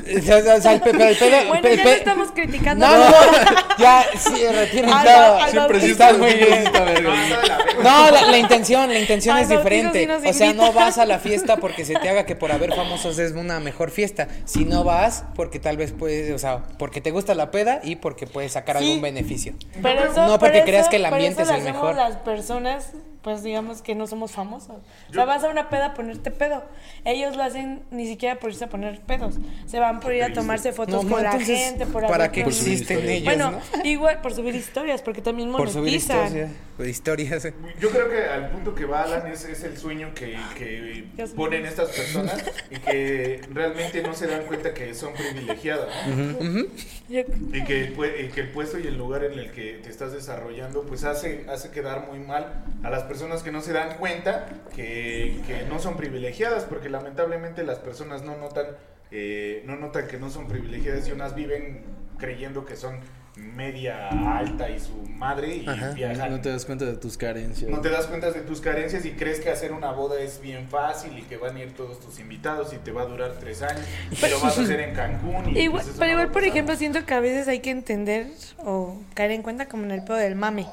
eso, 0.08 0.38
O 0.40 0.42
sea, 0.42 0.56
o 0.56 0.62
sea, 0.62 0.74
el 0.76 0.82
pe- 0.82 0.92
pero 0.92 1.04
el 1.10 1.18
pedo- 1.18 1.48
Bueno, 1.50 1.70
ya 1.70 1.76
pe- 1.76 1.84
no 1.84 1.90
estamos 1.90 2.32
criticando. 2.32 2.88
No, 2.88 2.98
no, 2.98 3.06
no, 3.10 3.78
ya, 3.80 4.06
sí, 4.18 4.46
retiren 4.48 4.90
Al- 4.90 5.06
todo. 5.06 5.38
al 5.40 5.52
Siempre 5.52 5.82
sí 5.82 5.92
Estás 5.92 6.12
está 6.14 6.24
muy 6.24 6.34
bien. 6.36 6.54
está 6.54 6.84
verga, 6.86 7.02
No, 7.02 7.10
güey. 7.10 7.24
está 7.32 7.42
de 7.42 7.48
la 7.50 7.58
verga. 7.58 7.84
No, 7.84 8.12
la, 8.12 8.22
la 8.32 8.38
intención, 8.38 8.90
la 8.90 9.00
intención 9.00 9.36
Al 9.36 9.44
es 9.44 9.50
bautizo 9.50 9.64
diferente. 9.70 10.00
sí 10.00 10.06
nos 10.06 10.24
o 10.26 10.34
sea, 10.34 10.54
no 10.54 10.72
vas 10.74 10.98
a 10.98 11.06
la 11.06 11.20
fiesta 11.20 11.58
porque 11.58 11.86
se 11.86 11.94
te 11.96 12.10
haga 12.10 12.26
que 12.26 12.36
por 12.36 12.52
haber 12.52 12.74
famosos 12.74 13.18
es 13.20 13.32
una 13.34 13.60
mejor 13.60 13.92
fiesta. 13.92 14.28
Si 14.46 14.66
no 14.66 14.84
vas, 14.84 15.24
porque 15.36 15.60
tal 15.60 15.78
vez 15.78 15.92
puedes, 15.92 16.32
o 16.34 16.40
sea, 16.40 16.64
porque 16.78 17.02
te 17.02 17.12
gusta 17.12 17.36
la 17.36 17.52
peda 17.52 17.80
y 17.84 17.96
porque 17.98 18.28
puedes 18.28 18.54
sacar 18.54 18.78
Sí. 18.80 18.86
algún 18.86 19.02
beneficio. 19.02 19.54
Pero 19.82 20.12
eso, 20.12 20.26
No 20.28 20.40
porque 20.40 20.64
creas 20.64 20.90
que 20.90 20.98
el 20.98 21.06
ambiente 21.06 21.44
eso 21.44 21.54
es 21.54 21.60
el 21.60 21.64
mejor. 21.66 21.96
las 21.96 22.18
personas, 22.18 22.90
pues 23.26 23.42
digamos 23.42 23.82
que 23.82 23.96
no 23.96 24.06
somos 24.06 24.32
famosos. 24.34 24.70
O 24.70 24.82
Yo- 25.08 25.14
sea, 25.16 25.26
vas 25.26 25.44
a 25.44 25.50
una 25.50 25.68
peda 25.68 25.88
a 25.88 25.94
ponerte 25.96 26.30
pedo. 26.30 26.64
Ellos 27.06 27.36
lo 27.36 27.42
hacen 27.42 27.82
ni 27.90 28.06
siquiera 28.06 28.40
por 28.40 28.52
irse 28.52 28.66
a 28.66 28.70
poner 28.70 29.02
pedos. 29.02 29.34
Se 29.66 29.80
van 29.80 30.00
por 30.00 30.14
ir 30.14 30.22
a 30.24 30.32
tomarse 30.32 30.72
fotos 30.74 31.04
No, 31.04 31.10
con 31.10 31.24
no, 31.24 31.32
la 31.32 31.40
gente, 31.40 31.88
por 31.88 32.06
¿para 32.06 32.32
qué 32.32 32.42
existen 32.42 33.10
ellos, 33.10 33.24
Bueno, 33.26 33.50
no? 33.52 33.60
igual 33.84 34.22
por 34.22 34.32
subir 34.36 34.54
historias, 34.54 35.02
porque 35.02 35.24
también 35.24 35.52
Por 35.52 35.70
subir 35.72 35.86
monetizan. 35.94 36.26
historias. 36.28 36.52
historias. 36.88 37.44
Yo 37.80 37.90
creo 37.90 38.10
que 38.10 38.26
al 38.26 38.52
punto 38.52 38.76
que 38.76 38.86
va 38.86 39.02
Alan 39.02 39.26
es, 39.26 39.44
es 39.46 39.64
el 39.64 39.76
sueño 39.76 40.14
que, 40.14 40.38
que 40.56 41.06
ponen 41.36 41.66
estas 41.66 41.90
personas 41.90 42.44
y 42.70 42.76
que 42.76 43.42
realmente 43.52 44.04
no 44.04 44.14
se 44.14 44.28
dan 44.28 44.44
cuenta 44.44 44.72
que 44.72 44.94
son 44.94 45.14
privilegiadas. 45.14 45.90
¿no? 46.08 46.38
Ujú. 46.38 46.68
Yo- 47.10 47.22
Y 47.54 47.64
que, 47.64 47.82
el, 47.86 48.26
y 48.26 48.28
que 48.30 48.42
el 48.42 48.50
puesto 48.50 48.78
y 48.78 48.86
el 48.86 48.98
lugar 49.00 49.24
en 49.24 49.40
el 49.40 49.52
que 49.52 49.80
te 49.84 49.90
estás 49.90 50.12
desarrollando 50.14 50.84
pues 50.86 51.04
hace, 51.06 51.46
hace 51.50 51.72
quedar 51.72 52.08
muy 52.08 52.20
mal 52.20 52.64
a 52.84 52.90
las 52.92 53.02
personas 53.04 53.15
que 53.44 53.52
no 53.52 53.62
se 53.62 53.74
dan 53.74 53.98
cuenta 53.98 54.48
que, 54.76 55.40
que 55.48 55.64
no 55.70 55.80
son 55.80 55.96
privilegiadas 55.98 56.64
porque 56.66 56.90
lamentablemente 56.90 57.64
las 57.64 57.80
personas 57.80 58.24
no 58.24 58.36
notan 58.38 58.66
eh, 59.12 59.64
no 59.66 59.76
notan 59.78 60.08
que 60.08 60.18
no 60.18 60.30
son 60.30 60.48
privilegiadas 60.48 61.08
y 61.08 61.12
unas 61.12 61.36
viven 61.36 61.84
creyendo 62.18 62.66
que 62.66 62.76
son 62.76 63.00
media 63.38 64.08
alta 64.38 64.70
y 64.70 64.80
su 64.80 64.94
madre 65.10 65.58
y 65.58 65.68
Ajá. 65.68 65.92
viajan 65.92 66.32
No 66.32 66.42
te 66.42 66.50
das 66.50 66.66
cuenta 66.66 66.86
de 66.86 66.96
tus 66.96 67.18
carencias. 67.18 67.70
no 67.70 67.82
te 67.82 67.90
das 67.90 68.08
cuenta 68.08 68.32
de 68.32 68.42
tus 68.42 68.62
carencias 68.62 69.06
y 69.06 69.12
crees 69.12 69.40
que 69.42 69.50
hacer 69.50 69.74
una 69.74 69.92
boda 69.92 70.20
es 70.22 70.40
bien 70.42 70.68
fácil 70.70 71.18
y 71.18 71.22
que 71.24 71.36
van 71.38 71.56
a 71.58 71.60
ir 71.62 71.74
todos 71.76 72.00
tus 72.00 72.20
invitados 72.20 72.74
y 72.74 72.78
te 72.78 72.92
va 72.92 73.02
a 73.04 73.06
durar 73.06 73.34
tres 73.40 73.62
años 73.62 73.82
y 74.12 74.30
lo 74.30 74.40
vas 74.40 74.58
a 74.58 74.62
hacer 74.64 74.80
en 74.80 74.96
Cancún. 74.96 75.50
Y 75.56 75.60
Igual- 75.64 75.72
pues 75.84 75.88
eso 75.90 76.00
pero 76.00 76.12
igual, 76.14 76.32
por 76.32 76.44
ejemplo, 76.46 76.76
siento 76.78 77.06
que 77.06 77.14
a 77.14 77.20
veces 77.20 77.48
hay 77.50 77.60
que 77.60 77.72
entender 77.72 78.28
o 78.60 78.98
caer 79.14 79.32
en 79.32 79.42
cuenta 79.44 79.68
como 79.68 79.84
en 79.84 79.92
el 79.92 80.04
pedo 80.04 80.16
del 80.18 80.36
mame. 80.36 80.66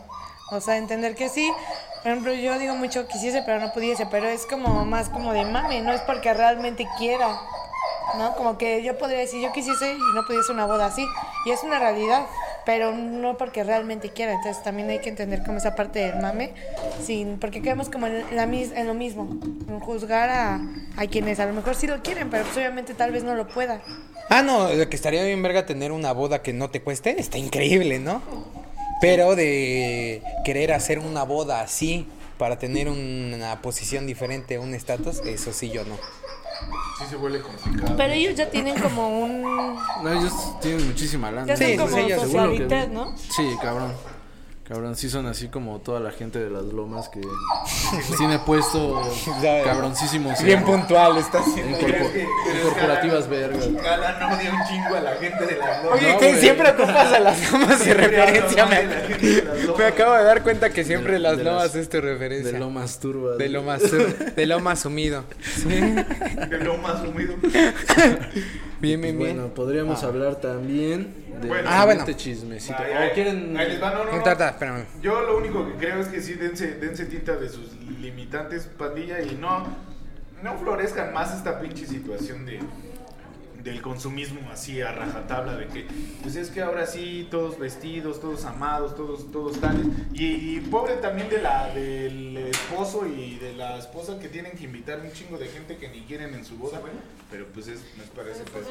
O 0.52 0.61
sea, 0.61 0.76
entender 0.76 1.14
que 1.16 1.28
sí, 1.31 1.50
por 2.02 2.10
ejemplo, 2.10 2.34
yo 2.34 2.58
digo 2.58 2.74
mucho 2.74 3.06
quisiese, 3.06 3.42
pero 3.42 3.60
no 3.60 3.72
pudiese, 3.72 4.06
pero 4.06 4.28
es 4.28 4.44
como 4.46 4.84
más 4.84 5.08
como 5.08 5.32
de 5.32 5.44
mame, 5.44 5.82
no 5.82 5.92
es 5.92 6.00
porque 6.00 6.34
realmente 6.34 6.86
quiera. 6.98 7.40
¿No? 8.18 8.34
Como 8.34 8.58
que 8.58 8.82
yo 8.82 8.98
podría 8.98 9.18
decir, 9.18 9.40
yo 9.40 9.52
quisiese 9.52 9.94
y 9.94 10.14
no 10.14 10.26
pudiese 10.26 10.52
una 10.52 10.66
boda 10.66 10.86
así. 10.86 11.06
Y 11.46 11.50
es 11.50 11.62
una 11.62 11.78
realidad, 11.78 12.26
pero 12.66 12.92
no 12.92 13.38
porque 13.38 13.64
realmente 13.64 14.10
quiera. 14.10 14.32
Entonces 14.32 14.62
también 14.62 14.90
hay 14.90 14.98
que 14.98 15.08
entender 15.08 15.42
como 15.44 15.58
esa 15.58 15.74
parte 15.74 16.00
del 16.00 16.20
mame, 16.20 16.52
sin, 17.02 17.38
porque 17.38 17.62
quedamos 17.62 17.88
como 17.88 18.08
en, 18.08 18.36
la, 18.36 18.42
en 18.42 18.86
lo 18.86 18.94
mismo, 18.94 19.28
en 19.68 19.80
juzgar 19.80 20.28
a, 20.28 20.60
a 20.96 21.06
quienes 21.06 21.40
a 21.40 21.46
lo 21.46 21.54
mejor 21.54 21.74
sí 21.74 21.86
lo 21.86 22.02
quieren, 22.02 22.28
pero 22.28 22.44
pues 22.44 22.56
obviamente 22.56 22.92
tal 22.94 23.12
vez 23.12 23.22
no 23.22 23.34
lo 23.34 23.48
puedan. 23.48 23.80
Ah, 24.28 24.42
no, 24.42 24.68
que 24.68 24.96
estaría 24.96 25.22
bien 25.24 25.42
verga 25.42 25.64
tener 25.64 25.92
una 25.92 26.12
boda 26.12 26.42
que 26.42 26.52
no 26.52 26.70
te 26.70 26.82
cueste, 26.82 27.18
está 27.18 27.38
increíble, 27.38 27.98
¿no? 27.98 28.22
Pero 29.02 29.34
de 29.36 30.22
querer 30.44 30.72
hacer 30.72 30.98
una 31.00 31.24
boda 31.24 31.60
así 31.60 32.06
para 32.38 32.58
tener 32.58 32.88
una 32.88 33.60
posición 33.60 34.06
diferente, 34.06 34.58
un 34.58 34.74
estatus, 34.74 35.18
eso 35.26 35.52
sí 35.52 35.70
yo 35.70 35.84
no. 35.84 35.96
Sí 36.98 37.04
se 37.10 37.16
vuelve 37.16 37.40
complicado. 37.40 37.96
Pero 37.96 38.12
ellos 38.12 38.36
ya 38.36 38.48
tienen 38.48 38.78
como 38.80 39.08
un... 39.24 39.42
No, 39.42 40.12
ellos 40.12 40.32
tienen 40.60 40.86
muchísima 40.86 41.30
lana. 41.32 41.46
Ya 41.48 41.56
Sí, 41.56 41.76
son 41.76 41.88
como 41.88 41.98
ellos- 41.98 42.22
Seguro 42.22 42.42
que- 42.52 42.58
socialites, 42.58 42.88
¿no? 42.90 43.16
Sí, 43.18 43.56
cabrón. 43.60 43.92
Cabrón, 44.68 44.94
sí 44.96 45.11
son 45.11 45.27
así 45.27 45.48
como 45.48 45.81
toda 45.81 45.98
la 46.01 46.12
gente 46.12 46.38
de 46.38 46.48
las 46.48 46.62
lomas 46.62 47.09
que 47.09 47.20
tiene 48.16 48.38
puesto 48.38 49.03
cabroncísimos 49.64 50.38
en- 50.40 50.46
Bien 50.46 50.64
puntual, 50.64 51.18
está 51.18 51.38
en, 51.38 51.72
corpo- 51.72 51.85
que- 52.12 52.22
en 52.22 52.29
que 52.55 52.61
corporativas 52.62 53.29
vergas. 53.29 53.64
Alan 53.66 54.33
odia 54.33 54.53
un 54.53 54.68
chingo 54.68 54.94
a 54.94 55.01
la 55.01 55.14
gente 55.16 55.46
de 55.46 55.57
las 55.57 55.83
lomas. 55.85 55.98
Oye, 56.01 56.12
No, 56.12 56.18
que 56.18 56.40
siempre 56.40 56.70
ocupas 56.70 57.12
a 57.12 57.18
las 57.18 57.53
lomas 57.53 57.85
de 57.85 57.92
referencia. 57.94 58.66
Me, 58.66 59.41
lomas. 59.64 59.79
me 59.79 59.85
acabo 59.87 60.14
de 60.14 60.25
dar 60.25 60.42
cuenta 60.42 60.70
que 60.70 60.85
siempre 60.85 61.14
De- 61.14 61.18
las 61.18 61.37
de 61.38 61.44
lomas 61.44 61.62
las- 61.68 61.77
es 61.77 61.88
tu 61.88 62.01
referencia. 62.01 62.53
De 62.53 62.59
lomas 62.59 62.98
turbas. 63.01 63.38
De 63.38 63.48
lo 63.48 63.62
más, 63.62 63.83
de 64.37 64.46
lo 64.46 64.61
más 64.61 64.81
sumido. 64.81 65.25
Sí. 65.42 65.68
De 65.68 66.59
lo 66.62 66.77
más 66.79 67.01
sumido. 67.03 67.35
Bien, 68.81 69.01
bien, 69.01 69.01
bien. 69.01 69.18
Bueno, 69.18 69.55
podríamos 69.55 70.03
hablar 70.03 70.37
también 70.40 71.14
de 71.40 71.48
Bueno. 71.48 71.68
Ah, 71.70 71.85
bueno. 71.85 72.01
este 72.01 72.16
chismecito. 72.16 72.77
Ahí- 72.79 72.92
¿O 72.92 72.98
ahí- 72.98 73.11
quieren 73.14 73.57
ahí 73.57 73.68
les 73.68 73.83
va, 73.83 73.92
no, 73.92 74.05
no, 74.05 74.16
no. 74.16 74.22
Tarta, 74.22 74.48
espérame. 74.51 74.85
Yo 75.01 75.20
lo 75.22 75.38
único 75.38 75.66
que 75.66 75.75
creo 75.75 76.01
es 76.01 76.09
que 76.09 76.20
sí 76.20 76.35
dense, 76.35 76.75
dense 76.77 77.05
tinta 77.07 77.37
de 77.37 77.48
sus 77.48 77.72
limitantes, 78.01 78.68
pandilla, 78.77 79.20
y 79.22 79.37
no, 79.40 79.66
no 80.42 80.59
florezcan 80.59 81.12
más 81.12 81.37
esta 81.37 81.61
pinche 81.61 81.87
situación 81.87 82.44
de 82.44 82.59
del 83.62 83.81
consumismo 83.83 84.40
así 84.51 84.81
a 84.81 84.92
rajatabla 84.92 85.57
de 85.57 85.66
que 85.68 85.87
pues 86.22 86.37
es 86.37 86.51
que 86.51 86.62
ahora 86.62 86.87
sí 86.87 87.29
todos 87.31 87.59
vestidos, 87.59 88.20
todos 88.20 88.44
amados, 88.44 88.96
todos 88.96 89.31
todos 89.31 89.61
tales 89.61 89.87
y, 90.12 90.57
y 90.57 90.61
pobre 90.61 90.94
también 90.96 91.29
de 91.29 91.40
la 91.40 91.68
del 91.68 92.37
esposo 92.38 93.07
y 93.07 93.37
de 93.37 93.55
la 93.55 93.79
esposa 93.79 94.18
que 94.18 94.29
tienen 94.29 94.53
que 94.53 94.64
invitar 94.64 95.01
un 95.01 95.12
chingo 95.12 95.38
de 95.38 95.46
gente 95.46 95.77
que 95.77 95.88
ni 95.88 96.01
quieren 96.03 96.35
en 96.35 96.44
su 96.44 96.57
boda, 96.57 96.81
pero 97.31 97.46
pues 97.53 97.68
es 97.68 97.81
nos 97.96 98.07
parece 98.09 98.42
pues 98.44 98.66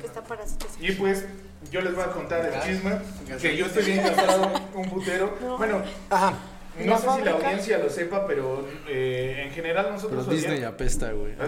Que 0.00 0.06
está 0.06 0.22
para 0.22 0.46
sí. 0.46 0.56
y 0.80 0.92
pues 0.92 1.24
yo 1.70 1.80
les 1.80 1.94
voy 1.94 2.04
a 2.04 2.12
contar 2.12 2.44
el 2.46 2.60
chisme 2.62 2.98
que 3.40 3.56
yo 3.56 3.66
estoy 3.66 3.84
bien 3.84 4.02
casado 4.02 4.52
un 4.74 4.88
putero. 4.88 5.36
No. 5.40 5.58
Bueno, 5.58 5.82
Ajá. 6.10 6.34
No 6.78 6.98
sé 6.98 7.06
si 7.16 7.24
la 7.24 7.30
audiencia 7.32 7.78
lo 7.78 7.90
sepa, 7.90 8.26
pero 8.26 8.66
eh, 8.88 9.42
en 9.46 9.50
general 9.52 9.88
nosotros 9.92 10.24
Pero 10.24 10.36
Disney 10.36 10.58
odiamos- 10.58 10.74
apesta, 10.74 11.12
güey. 11.12 11.34
Ah, 11.38 11.46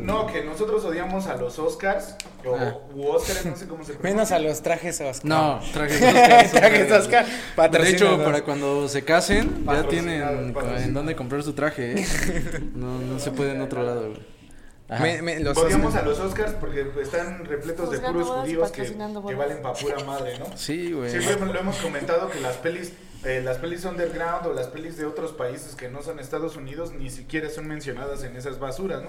No, 0.00 0.26
que 0.26 0.44
nosotros 0.44 0.84
odiamos 0.84 1.26
a 1.26 1.36
los 1.36 1.58
Oscars 1.58 2.16
o 2.44 2.54
Ah. 2.56 2.76
u 2.94 3.06
Oscars, 3.08 3.46
no 3.46 3.56
sé 3.56 3.66
cómo 3.66 3.84
se 3.84 3.92
pronuncia. 3.94 4.00
Menos 4.02 4.32
a 4.32 4.38
los 4.38 4.62
trajes 4.62 5.00
Oscar. 5.00 5.24
No, 5.24 5.60
trajes 5.72 6.02
Oscar. 6.02 6.50
trajes 6.50 6.92
Oscar. 6.92 7.26
De 7.70 7.90
hecho, 7.90 8.22
para 8.22 8.42
cuando 8.42 8.88
se 8.88 9.02
casen, 9.04 9.64
ya 9.66 9.88
tienen 9.88 10.52
en 10.78 10.94
dónde 10.94 11.16
comprar 11.16 11.42
su 11.42 11.52
traje, 11.54 12.00
¿eh? 12.00 12.06
No, 12.74 12.98
no 12.98 13.18
se 13.18 13.30
puede 13.30 13.52
en 13.52 13.60
otro 13.62 13.82
lado, 13.82 14.08
güey. 14.10 14.36
Ajá. 14.88 15.02
Me- 15.02 15.20
me- 15.20 15.40
los 15.40 15.56
Odiamos 15.58 15.96
a 15.96 16.02
los 16.02 16.20
Oscars 16.20 16.52
porque 16.60 16.86
están 17.02 17.44
repletos 17.44 17.90
de 17.90 17.98
puros 17.98 18.28
judíos 18.28 18.70
que, 18.70 18.82
que 18.84 19.34
valen 19.34 19.60
pa' 19.60 19.72
pura 19.72 19.96
madre, 20.04 20.38
¿no? 20.38 20.46
Sí, 20.56 20.92
güey. 20.92 21.10
Siempre 21.10 21.46
lo 21.52 21.58
hemos 21.58 21.76
comentado 21.78 22.30
que 22.30 22.38
las 22.40 22.56
pelis, 22.58 22.92
eh, 23.26 23.42
las 23.42 23.58
pelis 23.58 23.84
underground 23.84 24.46
o 24.46 24.52
las 24.52 24.68
pelis 24.68 24.96
de 24.96 25.04
otros 25.04 25.32
países 25.32 25.74
que 25.74 25.88
no 25.88 26.00
son 26.02 26.20
Estados 26.20 26.56
Unidos 26.56 26.92
ni 26.92 27.10
siquiera 27.10 27.50
son 27.50 27.66
mencionadas 27.66 28.22
en 28.22 28.36
esas 28.36 28.60
basuras. 28.60 29.02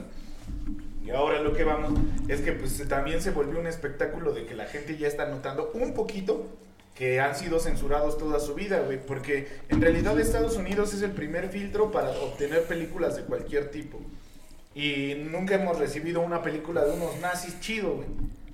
Y 1.06 1.12
ahora 1.12 1.40
lo 1.42 1.54
que 1.54 1.64
vamos 1.64 1.94
es 2.28 2.42
que 2.42 2.52
pues 2.52 2.86
también 2.88 3.22
se 3.22 3.32
volvió 3.32 3.60
un 3.60 3.68
espectáculo 3.68 4.34
de 4.34 4.46
que 4.46 4.56
la 4.56 4.66
gente 4.66 4.98
ya 4.98 5.08
está 5.08 5.28
notando 5.28 5.72
un 5.74 5.94
poquito 5.94 6.48
que 6.96 7.22
han 7.22 7.36
sido 7.36 7.60
censurados 7.60 8.18
toda 8.18 8.40
su 8.40 8.56
vida, 8.56 8.84
porque 9.08 9.48
en 9.70 9.82
realidad 9.82 10.20
Estados 10.20 10.58
Unidos 10.58 10.96
es 10.96 11.04
el 11.04 11.12
primer 11.12 11.50
filtro 11.50 11.92
para 11.92 12.10
obtener 12.10 12.64
películas 12.64 13.16
de 13.16 13.22
cualquier 13.22 13.70
tipo. 13.70 14.00
Y 14.74 15.14
nunca 15.30 15.56
hemos 15.56 15.78
recibido 15.78 16.22
una 16.22 16.42
película 16.42 16.84
de 16.84 16.94
unos 16.94 17.20
nazis 17.20 17.60
chido. 17.60 18.04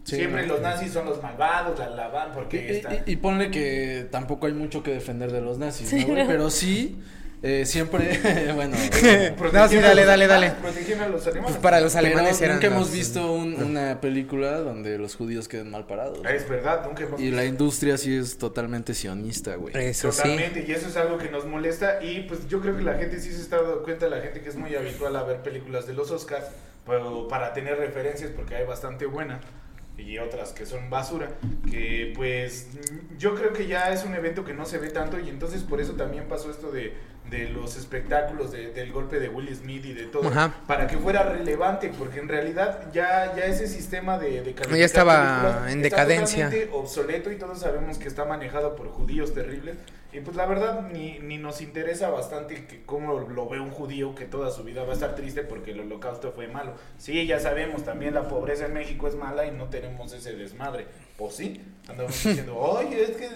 Sí, 0.04 0.18
Siempre 0.18 0.46
no. 0.46 0.54
los 0.54 0.62
nazis 0.62 0.92
son 0.92 1.06
los 1.06 1.22
malvados, 1.24 1.80
la 1.80 1.90
la 1.90 2.08
van 2.10 2.32
Y, 2.32 2.34
porque 2.34 2.72
están... 2.78 2.94
y- 3.06 3.12
y 3.14 3.16
ponle 3.16 3.50
que 3.50 4.08
tampoco 4.12 4.48
hay 4.48 4.54
mucho 4.54 4.84
que 4.84 4.92
defender 4.92 5.32
de 5.32 5.40
los 5.42 5.58
nazis, 5.58 5.88
Sí, 5.90 6.02
¿no, 6.02 6.08
güey? 6.08 6.24
no. 6.24 6.28
Pero 6.28 6.50
sí, 6.50 7.00
eh, 7.42 7.66
siempre, 7.66 8.20
bueno... 8.56 8.76
No, 9.54 9.68
sí, 9.70 9.78
dale, 9.78 10.04
dale, 10.04 10.28
dale. 10.28 10.52
Protegían 10.62 11.00
a 11.02 11.08
los 11.08 11.26
alemanes. 11.26 11.52
Pues 11.52 11.62
para 11.64 11.80
los 11.80 11.94
Pero 11.94 12.06
alemanes 12.06 12.42
eran. 12.42 12.56
nunca 12.58 12.68
hemos 12.68 12.80
los- 12.88 12.92
visto 12.92 13.32
un- 13.32 13.56
una 13.64 14.02
película 14.02 14.58
donde 14.60 14.98
los 14.98 15.16
judíos 15.16 15.48
queden 15.48 15.72
mal 15.72 15.86
parados. 15.88 16.20
Es 16.30 16.50
verdad, 16.50 16.86
nunca 16.86 17.04
hemos 17.04 17.22
Y 17.22 17.32
la 17.32 17.46
industria 17.46 17.98
sí 17.98 18.14
es 18.14 18.38
totalmente 18.38 18.94
sionista, 18.94 19.56
güey. 19.56 19.74
Eso 19.78 20.12
sí. 20.12 20.18
Totalmente, 20.18 20.66
y 20.68 20.72
eso 20.74 20.90
es 20.90 20.98
algo 20.98 21.18
que 21.18 21.30
nos 21.30 21.46
molesta 21.46 22.04
y 22.04 22.24
pues 22.24 22.46
yo 22.50 22.60
creo 22.60 22.76
que 22.76 22.84
la 22.84 22.96
gente 22.96 23.22
sí 23.22 23.32
se 23.32 23.40
está 23.40 23.56
dando 23.62 23.84
cuenta, 23.84 24.08
la 24.10 24.20
gente 24.20 24.42
que 24.42 24.50
es 24.50 24.58
muy 24.58 24.76
habitual 24.76 25.16
a 25.16 25.24
ver 25.24 25.38
películas 25.44 25.88
de 25.88 25.94
los 25.94 26.12
Oscars, 26.12 26.46
pero 26.86 27.30
para 27.30 27.54
tener 27.54 27.78
referencias 27.78 28.32
porque 28.36 28.56
hay 28.56 28.66
bastante 28.66 29.06
buena 29.06 29.40
y 29.98 30.18
otras 30.18 30.52
que 30.54 30.66
son 30.66 30.90
basura, 30.90 31.30
que 31.70 32.14
pues 32.16 32.68
yo 33.18 33.36
creo 33.36 33.54
que 33.54 33.68
ya 33.68 33.92
es 33.94 34.04
un 34.04 34.14
evento 34.16 34.44
que 34.44 34.54
no 34.54 34.66
se 34.66 34.78
ve 34.80 34.90
tanto 34.90 35.20
y 35.20 35.30
entonces 35.30 35.62
por 35.62 35.80
eso 35.80 35.94
también 35.94 36.26
pasó 36.28 36.50
esto 36.50 36.72
de, 36.72 36.94
de 37.30 37.50
los 37.50 37.78
espectáculos, 37.78 38.52
de- 38.52 38.72
del 38.74 38.92
golpe 38.92 39.20
de 39.20 39.30
Will 39.30 39.56
Smith 39.56 39.86
y 39.86 39.94
de 39.94 40.06
todo, 40.06 40.28
Ajá. 40.30 40.54
para 40.68 40.88
que 40.88 40.98
fuera 40.98 41.24
relevante, 41.24 41.92
porque 41.98 42.20
en 42.20 42.28
realidad 42.28 42.92
ya, 42.92 43.34
ya 43.36 43.46
ese 43.46 43.68
sistema 43.68 44.18
de, 44.18 44.42
de 44.42 44.56
Ya 44.76 44.86
estaba 44.86 45.68
en 45.70 45.82
decadencia. 45.82 46.52
obsoleto 46.72 47.32
y 47.32 47.38
todos 47.38 47.60
sabemos 47.60 47.98
que 47.98 48.08
está 48.08 48.26
manejado 48.26 48.76
por 48.76 48.88
judíos 48.90 49.34
terribles. 49.34 49.76
Y 50.14 50.20
pues 50.20 50.38
la 50.38 50.46
verdad 50.46 50.90
ni, 50.92 51.18
ni 51.20 51.40
nos 51.40 51.62
interesa 51.62 52.10
bastante 52.10 52.68
que 52.68 52.84
cómo 52.86 53.20
lo 53.20 53.50
ve 53.50 53.60
un 53.60 53.72
judío 53.72 54.14
que 54.14 54.26
toda 54.26 54.52
su 54.52 54.64
vida 54.64 54.84
va 54.84 54.92
a 54.92 54.94
estar 54.94 55.16
triste 55.16 55.42
porque 55.42 55.72
el 55.72 55.80
holocausto 55.80 56.32
fue 56.32 56.48
malo. 56.48 56.76
Sí, 56.98 57.26
ya 57.26 57.40
sabemos, 57.40 57.84
también 57.84 58.14
la 58.14 58.28
pobreza 58.28 58.68
en 58.68 58.74
México 58.74 59.08
es 59.08 59.16
mala 59.16 59.48
y 59.48 59.52
no 59.52 59.70
tenemos 59.70 60.14
ese 60.14 60.36
desmadre. 60.36 60.86
Pues 61.18 61.36
sí, 61.36 61.60
andamos 61.90 62.12
diciendo, 62.24 62.56
oye, 62.60 63.04
es 63.04 63.18
que... 63.18 63.30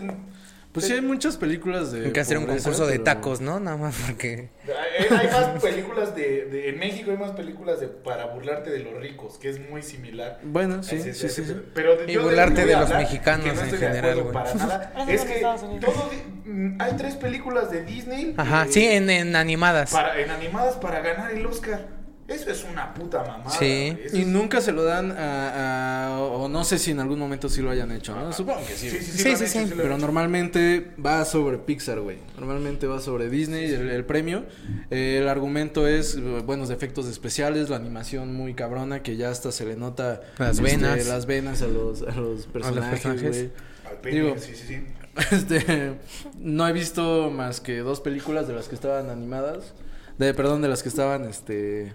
Pues 0.80 0.88
sí 0.88 0.94
hay 0.94 1.02
muchas 1.02 1.38
películas 1.38 1.92
de 1.92 2.06
Hay 2.06 2.12
que 2.12 2.20
hacer 2.20 2.38
un 2.38 2.46
pobreza, 2.46 2.66
concurso 2.66 2.86
de 2.88 2.94
pero- 2.94 3.04
tacos, 3.04 3.42
¿no? 3.42 3.60
Nada 3.60 3.78
más 3.78 3.96
porque. 4.06 4.50
Hay, 4.68 5.18
hay 5.18 5.28
más 5.28 5.62
películas 5.62 6.16
de, 6.16 6.46
de- 6.46 6.70
En 6.70 6.80
México 6.80 7.12
hay 7.12 7.18
más 7.18 7.32
películas 7.32 7.80
de 7.80 7.88
para 7.88 8.26
burlarte 8.28 8.70
de 8.70 8.80
los 8.80 8.94
ricos, 9.02 9.38
que 9.38 9.50
es 9.50 9.60
muy 9.70 9.82
similar. 9.82 10.40
Bueno, 10.44 10.84
sí, 10.84 10.96
Ese- 10.98 11.14
sí, 11.14 11.26
ese- 11.28 11.44
sí, 11.44 11.46
sí. 11.54 11.62
Pero 11.74 11.96
de- 11.96 12.12
Y 12.12 12.16
yo 12.16 12.24
burlarte 12.24 12.50
lo 12.52 12.56
que 12.56 12.62
de 12.62 12.66
voy 12.66 12.74
a 12.76 12.80
los 12.82 12.90
hablar, 12.92 13.02
mexicanos 13.04 13.46
que 13.46 13.54
no 13.54 13.60
en 13.60 13.66
estoy 13.66 13.80
de 13.80 13.88
general, 13.88 14.20
acuerdo 14.20 14.32
güey. 14.32 14.34
Para 14.46 14.56
nada. 14.68 14.94
Eso 14.98 15.10
es 15.12 15.22
en 15.22 15.28
que 15.28 15.36
Estados 15.36 15.64
Unidos. 15.64 15.86
todo 15.94 16.10
di- 16.10 16.50
mm, 16.52 16.78
hay 16.82 16.92
tres 16.98 17.16
películas 17.16 17.72
de 17.72 17.84
Disney. 17.84 18.34
Ajá, 18.38 18.64
eh, 18.66 18.68
sí, 18.72 18.86
en, 18.86 19.10
en 19.10 19.36
animadas. 19.36 19.92
para, 19.92 20.20
en 20.20 20.30
animadas 20.30 20.76
para 20.76 21.00
ganar 21.02 21.32
el 21.32 21.46
Oscar. 21.46 21.97
Eso 22.28 22.52
es 22.52 22.66
una 22.70 22.94
puta 22.94 23.20
mamada. 23.24 23.50
Sí. 23.52 23.98
Y 24.14 24.22
es- 24.22 24.28
nunca 24.28 24.60
se 24.60 24.74
lo 24.74 24.84
dan 24.84 25.14
a, 25.14 26.16
a- 26.16 26.20
o 26.20 26.50
no 26.50 26.66
sé 26.66 26.78
si 26.78 26.92
en 26.92 27.00
algún 27.00 27.20
momento 27.20 27.48
sí 27.48 27.62
lo 27.62 27.70
hayan 27.72 27.90
hecho, 27.94 28.14
¿no? 28.14 28.34
Supongo 28.34 28.60
que 28.68 28.74
sí. 28.74 28.90
Sí, 28.90 29.00
sí, 29.38 29.48
sí. 29.48 29.60
Hecho, 29.60 29.76
Pero 29.78 29.98
normalmente 29.98 30.92
va 31.04 31.24
sobre 31.24 31.58
Pixar, 31.58 32.02
güey. 32.02 32.18
Normalmente 32.38 32.86
va 32.86 33.00
sobre 33.00 33.30
Disney, 33.30 33.72
el, 33.74 33.90
el 33.90 34.04
premio. 34.04 34.44
Eh, 34.92 35.20
el 35.22 35.30
argumento 35.30 35.88
es 35.88 36.16
eh, 36.16 36.20
buenos 36.46 36.70
efectos 36.70 37.08
especiales, 37.08 37.70
la 37.70 37.78
animación 37.78 38.34
muy 38.36 38.54
cabrona, 38.56 39.02
que 39.04 39.16
ya 39.16 39.30
hasta 39.30 39.54
se 39.54 39.66
le 39.66 39.78
nota 39.78 40.20
Las 40.38 40.58
este, 40.60 40.64
venas. 40.64 41.08
las 41.08 41.26
venas 41.28 41.62
a 41.62 41.68
los, 41.68 42.02
a 42.02 42.12
los 42.12 42.46
personajes, 42.48 43.00
personajes. 43.02 43.30
güey. 43.30 43.52
Al 43.90 43.98
pene, 44.02 44.16
Digo- 44.22 44.36
sí, 44.38 44.52
sí, 44.54 44.64
sí. 44.68 44.84
Este, 45.32 45.94
no 46.40 46.68
he 46.68 46.74
visto 46.74 47.32
más 47.32 47.60
que 47.62 47.78
dos 47.80 48.02
películas 48.02 48.48
de 48.50 48.54
las 48.54 48.68
que 48.68 48.76
estaban 48.76 49.10
animadas. 49.10 49.74
De, 50.18 50.34
perdón, 50.34 50.62
de 50.62 50.68
las 50.68 50.84
que 50.84 50.90
estaban, 50.90 51.26
este... 51.26 51.94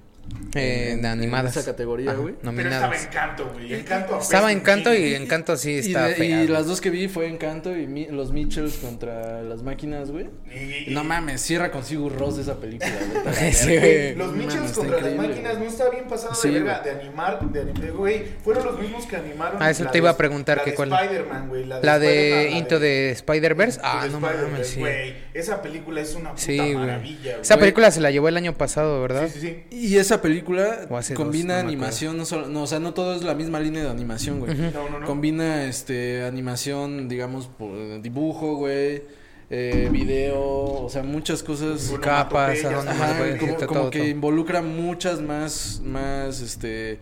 Eh, 0.54 0.98
de 1.00 1.08
animadas. 1.08 1.54
En 1.56 1.60
esa 1.62 1.70
categoría, 1.70 2.10
Ajá, 2.10 2.20
güey. 2.20 2.34
Pero 2.34 2.50
estaba 2.50 2.62
Nominadas. 2.64 3.04
Encanto, 3.06 3.50
güey. 3.54 3.72
Encanto 3.74 4.18
Estaba 4.20 4.52
Encanto 4.52 4.94
y. 4.94 5.14
Encanto 5.14 5.56
sí 5.56 5.72
Y, 5.72 5.78
está 5.78 6.08
de- 6.08 6.24
y 6.26 6.32
güey. 6.34 6.48
las 6.48 6.66
dos 6.66 6.80
que 6.82 6.90
vi 6.90 7.08
fue 7.08 7.26
Encanto 7.28 7.74
y 7.76 7.86
mi- 7.86 8.06
los 8.06 8.32
Mitchells 8.32 8.74
contra 8.76 9.42
las 9.42 9.62
máquinas, 9.62 10.10
güey. 10.10 10.28
Y- 10.54 10.90
y- 10.90 10.94
No 10.94 11.04
mames, 11.04 11.40
cierra 11.40 11.70
con 11.70 11.84
Sigur 11.84 12.16
Ross 12.18 12.38
esa 12.38 12.56
película, 12.60 12.90
güey. 13.24 13.52
Sí, 13.52 13.76
güey. 13.78 14.14
Los 14.14 14.32
Mitchells 14.32 14.56
mames, 14.56 14.72
contra 14.72 15.00
las 15.00 15.14
máquinas 15.16 15.52
güey. 15.56 15.64
no 15.64 15.70
está 15.70 15.90
bien 15.90 16.04
pasado 16.08 16.34
Sí, 16.34 16.48
de 16.50 16.60
verga 16.60 16.80
de 16.82 16.90
animar, 16.90 17.40
de 17.50 17.60
animar, 17.60 17.92
güey. 17.92 18.22
Fueron 18.44 18.64
los 18.66 18.78
mismos 18.78 19.06
que 19.06 19.16
animaron. 19.16 19.62
Ah, 19.62 19.70
eso 19.70 19.84
la 19.84 19.90
te 19.90 19.98
iba 19.98 20.08
de- 20.10 20.14
a 20.14 20.16
preguntar 20.18 20.58
la 20.58 20.64
que 20.64 20.70
de 20.72 20.76
cuál- 20.76 20.92
Spider-Man, 20.92 21.48
güey. 21.48 21.64
La 21.64 21.80
de, 21.80 21.86
La 21.86 21.98
de 21.98 22.06
Spider-Man, 22.08 22.52
la 22.52 22.58
Into 22.58 22.80
the 22.80 23.10
Spider-Verse. 23.12 23.80
Ah, 23.82 24.06
no 24.10 24.20
mames, 24.20 24.66
sí. 24.68 24.80
güey. 24.80 25.14
Esa 25.32 25.62
película 25.62 26.00
es 26.02 26.14
una 26.14 26.30
puta 26.32 26.42
Sí, 26.42 26.56
güey. 26.58 26.74
maravilla, 26.74 27.30
güey. 27.32 27.40
Esa 27.42 27.56
película 27.56 27.90
se 27.90 28.00
la 28.02 28.10
llevó 28.10 28.28
el 28.28 28.36
año 28.36 28.52
pasado, 28.52 29.00
¿verdad? 29.00 29.28
Sí, 29.32 29.40
sí, 29.40 29.64
sí. 29.70 29.76
Y 29.76 29.96
esa 29.96 30.11
película 30.20 30.86
hace 30.96 31.14
dos, 31.14 31.22
combina 31.22 31.62
no 31.62 31.68
animación, 31.68 32.16
no 32.16 32.24
solo, 32.24 32.48
no, 32.48 32.62
o 32.64 32.66
sea, 32.66 32.80
no 32.80 32.92
todo 32.92 33.14
es 33.14 33.22
la 33.22 33.34
misma 33.34 33.60
línea 33.60 33.82
de 33.84 33.90
animación, 33.90 34.40
güey. 34.40 34.54
No, 34.56 34.90
no, 34.90 35.00
no. 35.00 35.06
Combina 35.06 35.64
este 35.64 36.24
animación, 36.24 37.08
digamos, 37.08 37.46
por 37.46 38.02
dibujo, 38.02 38.56
güey, 38.56 39.02
eh, 39.48 39.88
video, 39.90 40.40
o 40.40 40.88
sea, 40.90 41.02
muchas 41.02 41.42
cosas. 41.42 41.88
Bueno, 41.88 42.02
Capas, 42.02 42.64
Ajá, 42.64 43.18
puede 43.18 43.38
como, 43.38 43.52
irte 43.52 43.66
como 43.66 43.80
todo, 43.80 43.90
que 43.90 43.98
todo. 44.00 44.08
involucra 44.08 44.62
muchas 44.62 45.20
más, 45.20 45.80
más, 45.84 46.40
este, 46.40 46.98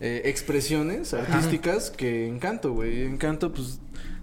eh, 0.00 0.22
expresiones 0.24 1.14
artísticas 1.14 1.90
que 1.90 2.26
Encanto, 2.28 2.72
güey. 2.72 3.02
Encanto, 3.02 3.52
pues, 3.52 3.80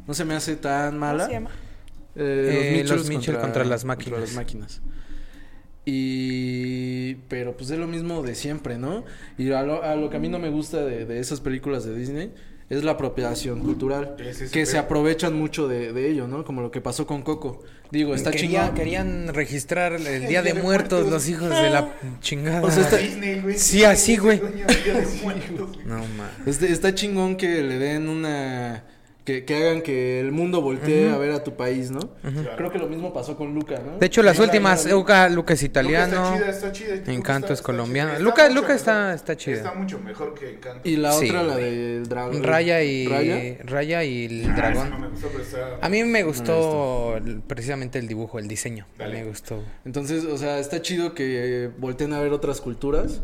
no 0.08 0.14
se 0.14 0.26
me 0.26 0.36
hace 0.36 0.56
tan 0.56 0.92
¿Cómo 0.92 1.00
mala. 1.00 1.26
se 1.28 1.32
llama? 1.32 1.52
Eh, 2.16 2.84
los 2.88 3.08
Mitchell 3.08 3.38
contra 3.38 3.64
las 3.64 3.86
máquinas. 3.86 4.20
las 4.20 4.34
máquinas. 4.34 4.82
Y. 5.86 7.16
Pero 7.28 7.56
pues 7.58 7.70
es 7.72 7.80
lo 7.80 7.88
mismo 7.88 8.22
de 8.22 8.36
siempre, 8.36 8.78
¿no? 8.78 9.04
Y 9.38 9.52
a 9.52 9.64
lo, 9.64 9.84
a 9.84 9.96
lo 9.96 10.10
que 10.10 10.18
a 10.18 10.20
mí 10.20 10.30
no 10.30 10.40
me 10.40 10.50
gusta 10.50 10.84
de, 10.86 11.06
de 11.06 11.20
esas 11.20 11.42
películas 11.42 11.84
de 11.86 11.96
Disney 11.96 12.32
es 12.70 12.86
la 12.86 12.92
apropiación 12.92 13.60
cultural. 13.60 14.16
Es 14.20 14.50
que 14.50 14.66
se 14.66 14.78
aprovechan 14.78 15.34
mucho 15.34 15.68
de, 15.68 15.92
de 15.92 16.10
ello, 16.10 16.28
¿no? 16.28 16.46
Como 16.46 16.62
lo 16.62 16.72
que 16.72 16.80
pasó 16.80 17.06
con 17.06 17.22
Coco. 17.22 17.64
Digo, 17.92 18.16
está 18.16 18.32
Quería- 18.32 18.62
chingón. 18.62 18.76
Querían 18.76 19.34
registrar 19.34 19.92
el 19.92 20.28
Día 20.28 20.42
de 20.42 20.54
Muertos, 20.54 21.10
los 21.10 21.28
hijos 21.28 21.50
de 21.50 21.70
la 21.70 21.94
chingada. 22.22 22.62
O 22.64 22.72
sea, 22.72 22.84
está- 22.84 22.96
Disney, 22.98 23.42
güey. 23.42 23.58
Sí, 23.58 23.84
así, 23.84 24.16
güey. 24.16 24.40
No, 25.86 25.98
mames. 25.98 26.32
Este- 26.46 26.72
está 26.72 26.96
chingón 26.96 27.36
que 27.36 27.62
le 27.62 27.78
den 27.78 28.08
una. 28.08 28.86
Que, 29.32 29.46
que 29.46 29.56
hagan 29.56 29.82
que 29.82 30.20
el 30.20 30.32
mundo 30.34 30.62
voltee 30.62 31.10
a 31.10 31.18
ver 31.18 31.32
a 31.32 31.42
tu 31.44 31.56
país, 31.56 31.90
¿no? 31.90 32.00
Claro. 32.22 32.56
Creo 32.58 32.72
que 32.72 32.80
lo 32.80 32.88
mismo 32.88 33.14
pasó 33.14 33.38
con 33.38 33.54
Luca, 33.56 33.80
¿no? 33.86 33.98
De 33.98 34.06
hecho, 34.06 34.22
las 34.24 34.36
Luca 34.38 34.48
últimas, 34.48 34.86
Luca, 34.86 35.30
Luca 35.30 35.54
es 35.54 35.62
Luca 35.62 35.66
italiano. 35.66 36.24
Está 36.36 36.38
chida, 36.38 36.50
está 36.50 36.72
chida. 36.72 36.96
Luca 36.98 37.12
Encanto 37.14 37.46
está- 37.46 37.54
es 37.54 37.60
está 37.60 37.66
colombiano. 37.66 38.20
Luca- 38.20 38.50
Luca 38.50 38.74
está- 38.76 39.14
está 39.14 39.38
chida. 39.38 39.56
Está 39.58 39.74
mucho 39.74 40.00
mejor 40.00 40.34
que 40.34 40.50
Encanto. 40.52 40.88
Y 40.90 40.98
la 40.98 41.14
Sí, 41.14 41.30
otra, 41.30 41.44
la 41.44 41.56
del 41.56 42.08
dragón. 42.10 42.44
Raya 42.44 42.84
y 42.84 43.08
Raya. 43.08 43.58
Raya 43.64 44.04
y 44.04 44.26
el 44.26 44.50
Ah, 44.50 44.54
dragón. 44.56 44.90
no 44.90 45.00
me 45.00 45.08
gustó, 45.08 45.28
pero 45.32 45.44
está- 45.44 45.78
A 45.82 45.90
mí 45.90 46.04
me 46.04 46.24
gustó 46.24 47.16
el- 47.18 47.40
precisamente 47.42 48.00
el 48.00 48.08
dibujo, 48.08 48.38
el 48.40 48.48
diseño. 48.50 48.86
Dale. 48.98 49.14
Me 49.22 49.30
gustó. 49.30 49.64
Entonces, 49.86 50.26
o 50.26 50.38
sea, 50.38 50.60
está 50.60 50.82
chido 50.82 51.14
que 51.14 51.70
volteen 51.78 52.12
a 52.14 52.20
ver 52.20 52.34
otras 52.34 52.60
culturas, 52.60 53.22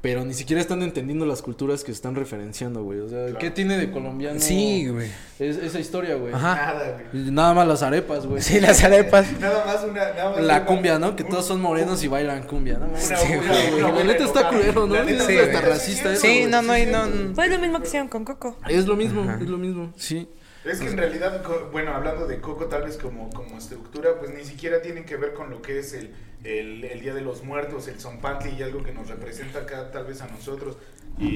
pero 0.00 0.24
ni 0.24 0.32
siquiera 0.32 0.60
están 0.62 0.82
entendiendo 0.82 1.26
las 1.26 1.42
culturas 1.42 1.82
que 1.82 1.90
están 1.90 2.14
referenciando, 2.14 2.84
güey. 2.84 3.00
O 3.00 3.08
sea, 3.08 3.24
Claro. 3.26 3.38
¿qué 3.40 3.50
tiene 3.50 3.76
de 3.76 3.90
colombiano 3.90 4.38
Sí, 4.38 4.86
güey. 4.88 5.10
es- 5.40 5.56
esa 5.56 5.80
historia, 5.80 6.14
güey? 6.14 6.32
Ajá. 6.32 6.54
Nada, 6.54 7.00
güey. 7.12 7.30
Nada 7.32 7.54
más 7.54 7.66
las 7.66 7.82
arepas, 7.82 8.24
güey. 8.26 8.40
Sí, 8.40 8.60
las 8.60 8.84
arepas. 8.84 9.26
Nada 9.40 9.64
más 9.66 9.82
una. 9.84 10.12
Nada 10.12 10.30
más 10.30 10.40
La 10.40 10.56
una- 10.58 10.64
cumbia, 10.66 10.98
¿no? 10.98 11.16
Que 11.16 11.24
un- 11.24 11.28
todos 11.30 11.46
son 11.46 11.60
morenos 11.60 12.02
y 12.04 12.08
bailan 12.08 12.44
cumbia, 12.44 12.78
¿no? 12.78 12.86
Una, 12.86 12.98
Sí, 12.98 13.14
güey. 13.34 13.80
La 13.80 14.04
neta 14.04 14.24
está 14.24 14.48
culero, 14.48 14.86
¿no? 14.86 14.94
Sí, 15.26 15.36
hasta 15.38 15.60
racista 15.62 16.14
Sí, 16.16 16.46
no, 16.48 16.62
no 16.62 16.72
hay, 16.72 16.82
es 16.82 16.90
no. 16.92 17.34
Pues 17.34 17.50
lo 17.50 17.58
mismo 17.58 17.80
que 17.80 17.86
hicieron 17.88 18.08
con 18.08 18.24
Coco. 18.24 18.56
Es 18.68 18.86
lo 18.86 18.94
mismo, 18.96 19.22
Ajá. 19.22 19.38
es 19.42 19.48
lo 19.48 19.58
mismo, 19.58 19.92
sí. 19.96 20.28
Es 20.64 20.80
que 20.80 20.88
en 20.88 20.98
realidad, 20.98 21.42
bueno, 21.72 21.94
hablando 21.94 22.26
de 22.26 22.40
Coco 22.40 22.66
tal 22.66 22.82
vez 22.82 22.98
como, 22.98 23.30
como 23.30 23.56
estructura, 23.56 24.10
pues 24.18 24.32
ni 24.34 24.44
siquiera 24.44 24.82
tienen 24.82 25.04
que 25.06 25.16
ver 25.16 25.32
con 25.32 25.48
lo 25.50 25.62
que 25.62 25.78
es 25.78 25.94
el, 25.94 26.12
el, 26.44 26.84
el 26.84 27.00
Día 27.00 27.14
de 27.14 27.20
los 27.22 27.42
Muertos, 27.44 27.88
el 27.88 28.00
Zompantli 28.00 28.50
y 28.58 28.62
algo 28.62 28.82
que 28.82 28.92
nos 28.92 29.08
representa 29.08 29.60
acá 29.60 29.90
tal 29.90 30.04
vez 30.06 30.20
a 30.22 30.26
nosotros. 30.28 30.76
Y 31.20 31.26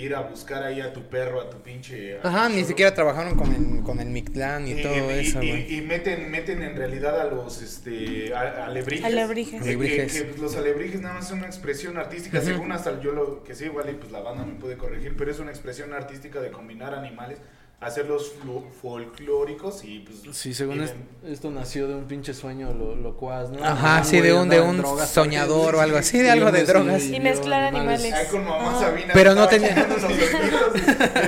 ir 0.00 0.14
a 0.14 0.20
buscar 0.20 0.62
ahí 0.62 0.80
a 0.80 0.92
tu 0.92 1.02
perro, 1.08 1.40
a 1.40 1.50
tu 1.50 1.56
pinche... 1.62 2.16
a 2.22 2.28
Ajá, 2.28 2.48
tu 2.48 2.54
ni 2.54 2.64
siquiera 2.64 2.94
trabajaron 2.94 3.34
con 3.34 3.52
el, 3.52 3.82
con 3.82 3.98
el 3.98 4.06
Mictlán 4.08 4.68
y, 4.68 4.80
todo 4.80 4.94
y, 5.10 5.18
eso, 5.18 5.42
y- 5.42 5.80
meten, 5.80 6.30
meten 6.30 6.62
en 6.62 6.76
realidad 6.76 7.20
a 7.20 7.24
los 7.24 7.60
este, 7.60 8.32
a- 8.32 8.66
alebrijes. 8.66 9.04
Alebrijes. 9.04 9.60
Que- 9.60 9.66
que- 9.66 9.74
Alebrijes. 9.74 10.12
que, 10.12 10.24
pues, 10.26 10.38
los 10.38 10.56
alebrijes 10.56 11.00
nada 11.00 11.14
más 11.16 11.26
son 11.26 11.38
una 11.38 11.48
expresión 11.48 11.96
artística, 11.98 12.40
según 12.40 12.70
hasta 12.70 13.00
yo 13.00 13.10
lo 13.10 13.42
que 13.42 13.56
sé, 13.56 13.66
igual 13.66 13.90
y 13.90 13.94
pues 13.94 14.12
la 14.12 14.20
banda 14.20 14.44
me 14.46 14.54
puede 14.54 14.76
corregir, 14.76 15.16
pero 15.18 15.32
es 15.32 15.40
una 15.40 15.50
expresión 15.50 15.92
artística 15.92 16.40
de 16.40 16.52
combinar 16.52 16.94
animales, 16.94 17.38
hacerlos 17.82 18.32
folclóricos 18.80 19.84
y 19.84 20.00
pues... 20.00 20.36
Sí, 20.36 20.54
según 20.54 20.82
es- 20.82 20.94
esto 21.26 21.50
nació 21.50 21.88
de 21.88 21.94
un 21.94 22.04
pinche 22.04 22.34
sueño 22.34 22.72
lo, 22.72 22.94
locuaz, 22.96 23.50
¿no? 23.50 23.64
Ajá, 23.64 24.04
sí, 24.04 24.20
de 24.20 24.32
un, 24.34 24.48
de 24.48 24.60
un 24.60 24.78
drogas, 24.78 25.08
soñador 25.10 25.74
o 25.76 25.80
algo 25.80 25.96
así, 25.98 26.18
de 26.18 26.26
Y 26.26 26.30
algo 26.30 26.50
de 26.52 26.64
drogas. 26.64 27.04
Y 27.04 27.20
mezclar 27.20 27.62
animales. 27.64 28.12
Ay, 28.12 28.26
con 28.30 28.44
mamá 28.44 28.72
Ah. 28.76 28.80
Sabina. 28.80 29.10
Pero 29.14 29.34
no 29.34 29.46
tenía- 29.48 29.70
ojitos, 29.70 30.02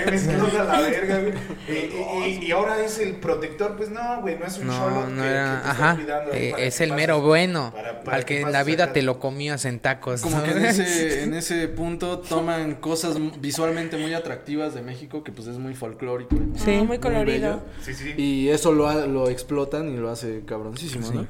y 0.06 0.10
mezcló 0.10 0.60
a 0.60 0.64
la 0.64 0.80
verga, 0.80 1.18
güey. 1.20 1.32
Y, 1.68 1.72
y- 1.72 2.38
y- 2.42 2.46
y 2.46 2.52
ahora 2.52 2.82
es 2.84 2.98
el 2.98 3.16
protector, 3.16 3.76
pues 3.76 3.90
no, 3.90 4.20
güey, 4.20 4.38
no 4.38 4.46
es 4.46 4.58
un 4.58 4.66
No, 4.66 4.72
cholo 4.78 5.06
no 5.08 5.16
que- 5.16 5.28
que 5.28 5.28
era. 5.34 5.62
te 5.62 5.68
Ajá. 5.68 5.94
cuidando 5.96 6.32
eh, 6.32 6.54
es 6.58 6.80
el 6.80 6.92
mero 6.92 7.20
bueno. 7.20 7.72
para- 7.74 8.02
para 8.02 8.16
al 8.18 8.24
que 8.24 8.40
en 8.40 8.52
la 8.52 8.62
vida 8.64 8.84
acá. 8.84 8.92
te 8.94 9.02
lo 9.02 9.18
comías 9.18 9.64
en 9.64 9.80
tacos. 9.80 10.20
Como 10.22 10.38
¿no? 10.38 10.44
que 10.44 10.50
en 10.52 10.64
ese, 10.64 11.22
en 11.24 11.34
ese 11.34 11.68
punto 11.68 12.18
toman 12.20 12.74
cosas 12.76 13.16
visualmente 13.40 13.96
muy 13.96 14.14
atractivas 14.14 14.74
de 14.74 14.82
México, 14.82 15.22
que 15.24 15.32
pues 15.32 15.48
es 15.48 15.58
muy 15.58 15.74
folclórico. 15.74 16.36
Sí, 16.56 16.70
muy 16.78 16.86
muy 16.86 16.98
colorido. 16.98 17.48
bello. 17.56 17.62
Sí, 17.82 17.94
sí. 17.94 18.14
Y 18.16 18.48
eso 18.48 18.72
lo, 18.72 19.06
lo 19.06 19.28
explotan 19.28 19.88
y 19.92 19.96
lo 19.96 20.10
hace 20.10 20.42
cabroncísimo, 20.46 21.06
Sí. 21.06 21.14
¿no? 21.14 21.26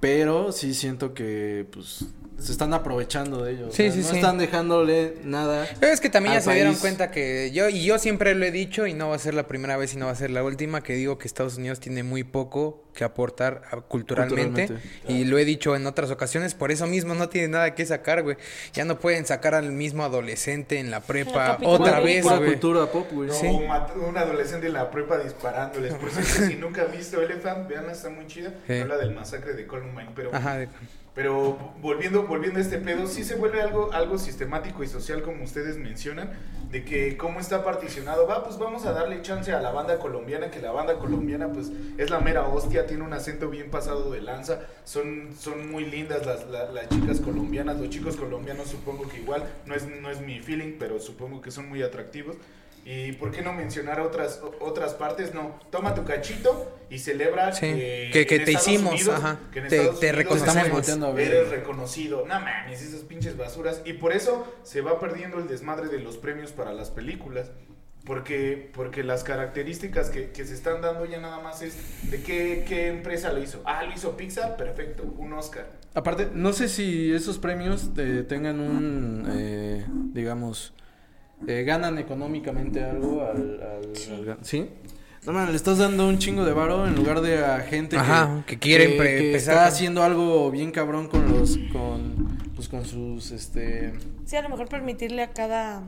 Pero 0.00 0.50
sí 0.52 0.74
siento 0.74 1.14
que, 1.14 1.66
pues, 1.72 2.06
se 2.42 2.52
están 2.52 2.74
aprovechando 2.74 3.42
de 3.44 3.52
ello. 3.52 3.68
o 3.68 3.70
Sí, 3.70 3.84
sea, 3.84 3.92
sí, 3.92 3.98
no 4.00 4.08
sí. 4.08 4.16
están 4.16 4.38
dejándole 4.38 5.14
nada. 5.24 5.66
Pero 5.80 5.92
es 5.92 6.00
que 6.00 6.10
también 6.10 6.34
ya 6.34 6.40
se 6.40 6.52
dieron 6.52 6.74
cuenta 6.76 7.10
que 7.10 7.50
yo, 7.52 7.68
y 7.68 7.84
yo 7.84 7.98
siempre 7.98 8.34
lo 8.34 8.44
he 8.44 8.50
dicho, 8.50 8.86
y 8.86 8.94
no 8.94 9.08
va 9.10 9.16
a 9.16 9.18
ser 9.18 9.34
la 9.34 9.46
primera 9.46 9.76
vez 9.76 9.94
y 9.94 9.96
no 9.96 10.06
va 10.06 10.12
a 10.12 10.16
ser 10.16 10.30
la 10.30 10.42
última, 10.42 10.82
que 10.82 10.94
digo 10.94 11.18
que 11.18 11.26
Estados 11.28 11.56
Unidos 11.56 11.80
tiene 11.80 12.02
muy 12.02 12.24
poco 12.24 12.82
que 12.94 13.04
aportar 13.04 13.62
a- 13.70 13.80
culturalmente. 13.80 14.66
Culturalmente. 14.66 15.12
Y 15.12 15.24
lo 15.24 15.38
he 15.38 15.44
dicho 15.46 15.74
en 15.76 15.86
otras 15.86 16.10
ocasiones, 16.10 16.54
por 16.54 16.70
eso 16.72 16.86
mismo 16.86 17.14
no 17.14 17.28
tiene 17.30 17.48
nada 17.48 17.74
que 17.74 17.86
sacar, 17.86 18.22
güey. 18.22 18.36
Ya 18.74 18.84
no 18.84 18.98
pueden 18.98 19.24
sacar 19.24 19.54
al 19.54 19.72
mismo 19.72 20.04
adolescente 20.04 20.78
en 20.78 20.90
la 20.90 21.00
prepa 21.00 21.58
otra 21.64 22.00
vez, 22.00 22.22
Pura 22.22 22.36
güey. 22.36 22.50
cultura 22.50 22.86
pop, 22.86 23.06
güey. 23.12 23.28
No, 23.28 23.34
Sí. 23.34 23.46
o 23.46 23.60
mat- 23.66 23.96
un 23.96 24.16
adolescente 24.18 24.66
en 24.66 24.74
la 24.74 24.90
prepa 24.90 25.18
disparándoles. 25.18 25.94
Por 25.94 26.10
cierto, 26.10 26.52
si 26.52 26.56
nunca 26.58 26.82
han 26.82 26.92
visto 26.92 27.22
Elephant, 27.22 27.66
veanla, 27.68 27.92
está 27.92 28.10
muy 28.10 28.26
chida. 28.26 28.52
Sí. 28.66 28.74
Habla 28.80 28.98
del 28.98 29.14
masacre 29.14 29.54
de 29.54 29.66
Columbine, 29.66 30.10
pero... 30.14 30.34
Ajá, 30.34 30.56
de- 30.58 30.68
Pero 31.14 31.58
volviendo, 31.82 32.22
volviendo 32.26 32.58
a 32.58 32.62
este 32.62 32.78
pedo, 32.78 33.06
sí 33.06 33.22
se 33.22 33.34
vuelve 33.34 33.60
algo, 33.60 33.92
algo 33.92 34.16
sistemático 34.16 34.82
y 34.82 34.86
social, 34.88 35.20
como 35.22 35.44
ustedes 35.44 35.76
mencionan, 35.76 36.32
de 36.70 36.84
que 36.86 37.18
cómo 37.18 37.38
está 37.38 37.62
particionado. 37.62 38.26
Va, 38.26 38.42
pues 38.44 38.58
vamos 38.58 38.86
a 38.86 38.92
darle 38.92 39.20
chance 39.20 39.52
a 39.52 39.60
la 39.60 39.72
banda 39.72 39.98
colombiana, 39.98 40.50
que 40.50 40.62
la 40.62 40.72
banda 40.72 40.98
colombiana, 40.98 41.52
pues 41.52 41.70
es 41.98 42.08
la 42.08 42.20
mera 42.20 42.48
hostia, 42.48 42.86
tiene 42.86 43.02
un 43.04 43.12
acento 43.12 43.50
bien 43.50 43.70
pasado 43.70 44.10
de 44.10 44.22
lanza. 44.22 44.60
Son, 44.84 45.34
son 45.38 45.70
muy 45.70 45.84
lindas 45.84 46.24
las, 46.24 46.48
la- 46.48 46.70
las 46.72 46.88
chicas 46.88 47.20
colombianas, 47.20 47.78
los 47.78 47.90
chicos 47.90 48.16
colombianos, 48.16 48.68
supongo 48.68 49.06
que 49.06 49.18
igual, 49.20 49.44
no 49.66 49.74
es, 49.74 49.86
no 49.86 50.08
es 50.10 50.22
mi 50.22 50.40
feeling, 50.40 50.76
pero 50.78 50.98
supongo 50.98 51.42
que 51.42 51.50
son 51.50 51.68
muy 51.68 51.82
atractivos. 51.82 52.36
¿Y 52.84 53.12
por 53.12 53.30
qué 53.30 53.42
no 53.42 53.52
mencionar 53.52 54.00
otras, 54.00 54.40
otras 54.60 54.94
partes? 54.94 55.32
No, 55.34 55.58
toma 55.70 55.94
tu 55.94 56.04
cachito 56.04 56.76
y 56.90 56.98
celebra 56.98 57.52
Sí, 57.52 57.60
que, 57.66 58.10
que- 58.12 58.26
que 58.26 58.36
en 58.36 58.44
te 58.44 58.50
Estados 58.52 58.68
hicimos, 58.68 58.92
Unidos- 58.94 59.14
ajá, 59.18 59.38
que 59.52 59.58
en 59.60 59.68
te- 59.68 59.76
Estados 59.76 60.00
te 60.00 60.12
reconocemos. 60.12 60.48
Estamos 60.56 60.72
volteando 60.72 61.06
a 61.06 61.12
ver. 61.12 61.28
Eres 61.34 61.48
reconocido. 61.50 62.24
No 62.26 62.40
mames, 62.40 62.82
esas 62.82 63.00
pinches 63.02 63.36
basuras. 63.36 63.82
Y 63.84 63.92
por 63.94 64.12
eso 64.12 64.52
se 64.64 64.80
va 64.80 64.98
perdiendo 64.98 65.38
el 65.38 65.46
desmadre 65.46 65.88
de 65.88 66.00
los 66.00 66.16
premios 66.16 66.50
para 66.52 66.72
las 66.72 66.90
películas. 66.90 67.50
Porque, 68.04 68.68
porque 68.74 69.04
las 69.04 69.22
características 69.22 70.10
que, 70.10 70.30
que 70.32 70.44
se 70.44 70.54
están 70.54 70.80
dando 70.82 71.04
ya 71.04 71.20
nada 71.20 71.38
más 71.38 71.62
es 71.62 72.10
de 72.10 72.20
qué, 72.20 72.64
qué 72.66 72.88
empresa 72.88 73.32
lo 73.32 73.40
hizo. 73.40 73.62
Ah, 73.64 73.84
lo 73.84 73.92
hizo 73.94 74.16
Pixar, 74.16 74.56
perfecto, 74.56 75.04
un 75.18 75.32
Oscar. 75.34 75.70
Aparte, 75.94 76.28
no 76.34 76.52
sé 76.52 76.68
si 76.68 77.12
esos 77.14 77.38
premios 77.38 77.90
eh, 77.98 78.24
tengan 78.28 78.58
un, 78.58 79.28
eh, 79.32 79.86
digamos, 80.12 80.74
eh, 81.46 81.64
ganan 81.64 81.98
económicamente 81.98 82.82
algo 82.84 83.22
al, 83.22 83.60
al- 83.62 84.38
¿sí? 84.42 84.68
No 85.24 85.32
man, 85.32 85.50
le 85.50 85.56
estás 85.56 85.78
dando 85.78 86.08
un 86.08 86.18
chingo 86.18 86.44
de 86.44 86.52
varo 86.52 86.86
en 86.86 86.96
lugar 86.96 87.20
de 87.20 87.44
a 87.44 87.60
gente 87.60 87.96
Ajá, 87.96 88.42
que 88.46 88.58
quieren 88.58 88.96
pre- 88.96 89.18
que 89.18 89.26
empezar 89.28 89.54
está 89.54 89.66
haciendo 89.66 90.02
algo 90.02 90.50
bien 90.50 90.72
cabrón 90.72 91.06
con 91.08 91.28
los, 91.32 91.58
con, 91.72 92.38
pues 92.56 92.68
con 92.68 92.84
sus, 92.84 93.30
este, 93.30 93.92
Sí, 94.24 94.34
a 94.36 94.42
lo 94.42 94.48
mejor 94.48 94.68
permitirle 94.68 95.22
a 95.22 95.30
cada 95.30 95.82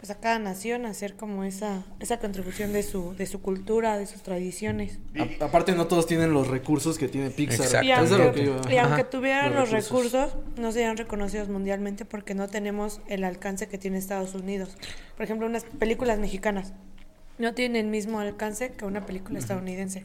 pues 0.00 0.10
a 0.10 0.14
cada 0.18 0.38
nación 0.38 0.86
hacer 0.86 1.14
como 1.14 1.44
esa 1.44 1.84
esa 2.00 2.18
contribución 2.18 2.72
de 2.72 2.82
su 2.82 3.14
de 3.16 3.26
su 3.26 3.42
cultura, 3.42 3.98
de 3.98 4.06
sus 4.06 4.22
tradiciones. 4.22 4.98
a- 5.18 5.44
aparte 5.44 5.72
no 5.72 5.86
todos 5.88 6.06
tienen 6.06 6.32
los 6.32 6.48
recursos 6.48 6.96
que 6.96 7.06
tiene 7.06 7.28
Pixar. 7.30 7.66
Exacto. 7.66 7.86
Y 7.86 7.88
lo 7.90 8.24
aunque, 8.24 8.40
que 8.40 8.46
yo- 8.46 8.60
y 8.70 8.76
aunque 8.78 9.02
Ajá. 9.02 9.10
tuvieran 9.10 9.54
Los 9.54 9.70
los 9.70 9.84
recursos. 9.84 10.30
recursos. 10.32 10.58
no 10.58 10.72
serían 10.72 10.96
reconocidos 10.96 11.50
mundialmente 11.50 12.06
porque 12.06 12.34
no 12.34 12.48
tenemos 12.48 13.00
el 13.08 13.24
alcance 13.24 13.68
que 13.68 13.76
tiene 13.76 13.98
Estados 13.98 14.34
Unidos. 14.34 14.76
Por 15.16 15.24
ejemplo, 15.24 15.46
unas 15.46 15.64
películas 15.64 16.18
mexicanas 16.18 16.72
no 17.38 17.52
tienen 17.54 17.84
el 17.84 17.90
mismo 17.90 18.20
alcance 18.20 18.70
que 18.72 18.86
una 18.86 19.04
película 19.04 19.38
estadounidense. 19.38 20.02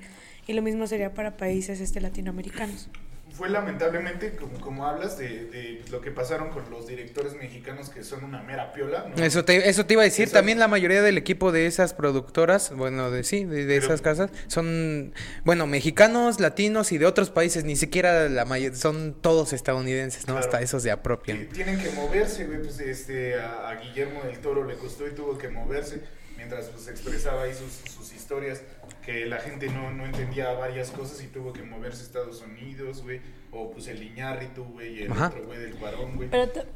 Y 0.47 0.53
lo 0.53 0.61
mismo 0.61 0.87
sería 0.87 1.13
para 1.13 1.37
países 1.37 1.79
este 1.79 2.01
latinoamericanos. 2.01 2.89
Fue 3.35 3.49
lamentablemente, 3.49 4.35
como, 4.35 4.59
como 4.61 4.87
hablas, 4.87 5.17
de, 5.17 5.45
de 5.45 5.83
lo 5.91 5.99
que 6.01 6.11
pasaron 6.11 6.49
con 6.51 6.69
los 6.69 6.87
directores 6.87 7.33
mexicanos 7.35 7.89
que 7.89 8.03
son 8.03 8.23
una 8.23 8.41
mera 8.43 8.71
piola. 8.71 9.11
¿no? 9.15 9.23
Eso 9.23 9.43
te, 9.43 9.67
eso 9.69 9.85
te 9.85 9.93
iba 9.93 10.03
a 10.03 10.05
decir, 10.05 10.31
también 10.31 10.57
la 10.57 10.67
mayoría 10.69 11.01
del 11.01 11.17
equipo 11.17 11.51
de 11.51 11.65
esas 11.67 11.93
productoras, 11.93 12.71
bueno, 12.75 13.11
de 13.11 13.23
sí, 13.23 13.43
de, 13.43 13.65
de 13.65 13.73
Pero- 13.79 13.85
esas 13.87 14.01
casas, 14.01 14.31
son, 14.47 15.13
bueno, 15.43 15.67
mexicanos, 15.67 16.39
latinos 16.39 16.91
y 16.91 16.97
de 16.97 17.05
otros 17.05 17.29
países, 17.29 17.65
ni 17.65 17.75
siquiera 17.75 18.29
la 18.29 18.45
mayoría, 18.45 18.77
son 18.77 19.13
todos 19.19 19.51
estadounidenses, 19.53 20.27
¿no? 20.27 20.35
Claro. 20.35 20.45
Hasta 20.45 20.61
esos 20.61 20.83
se 20.83 20.87
Que 20.87 20.91
apropian. 20.93 21.47
tienen 21.49 21.77
que 21.79 21.89
moverse, 21.91 22.45
güey, 22.45 22.61
pues 22.61 22.79
este, 22.79 23.35
a, 23.39 23.67
a 23.69 23.75
Guillermo 23.81 24.21
del 24.23 24.39
Toro 24.39 24.63
le 24.63 24.75
costó 24.75 25.07
y 25.07 25.11
tuvo 25.11 25.37
que 25.37 25.49
moverse 25.49 25.99
mientras 26.37 26.65
pues 26.67 26.87
expresaba 26.89 27.43
ahí 27.43 27.53
sus, 27.53 27.91
sus 27.93 28.13
historias, 28.13 28.61
que 29.05 29.25
la 29.27 29.37
gente 29.37 29.67
no, 29.69 29.91
no 29.93 30.05
entendía 30.05 30.51
varias 30.53 30.89
cosas 30.89 31.21
y 31.23 31.27
tuvo 31.27 31.53
que 31.53 31.61
moverse 31.61 32.01
a 32.01 32.05
Estados 32.05 32.41
Unidos, 32.41 33.03
güey, 33.03 33.21
o 33.51 33.69
pues 33.71 33.87
el 33.87 34.01
Iñárritu, 34.01 34.63
güey, 34.63 34.99
y 34.99 35.03
el 35.03 35.11
Ajá. 35.11 35.27
otro 35.27 35.43
güey 35.45 35.59
del 35.59 35.75
Cuarón, 35.75 36.15
güey. 36.15 36.29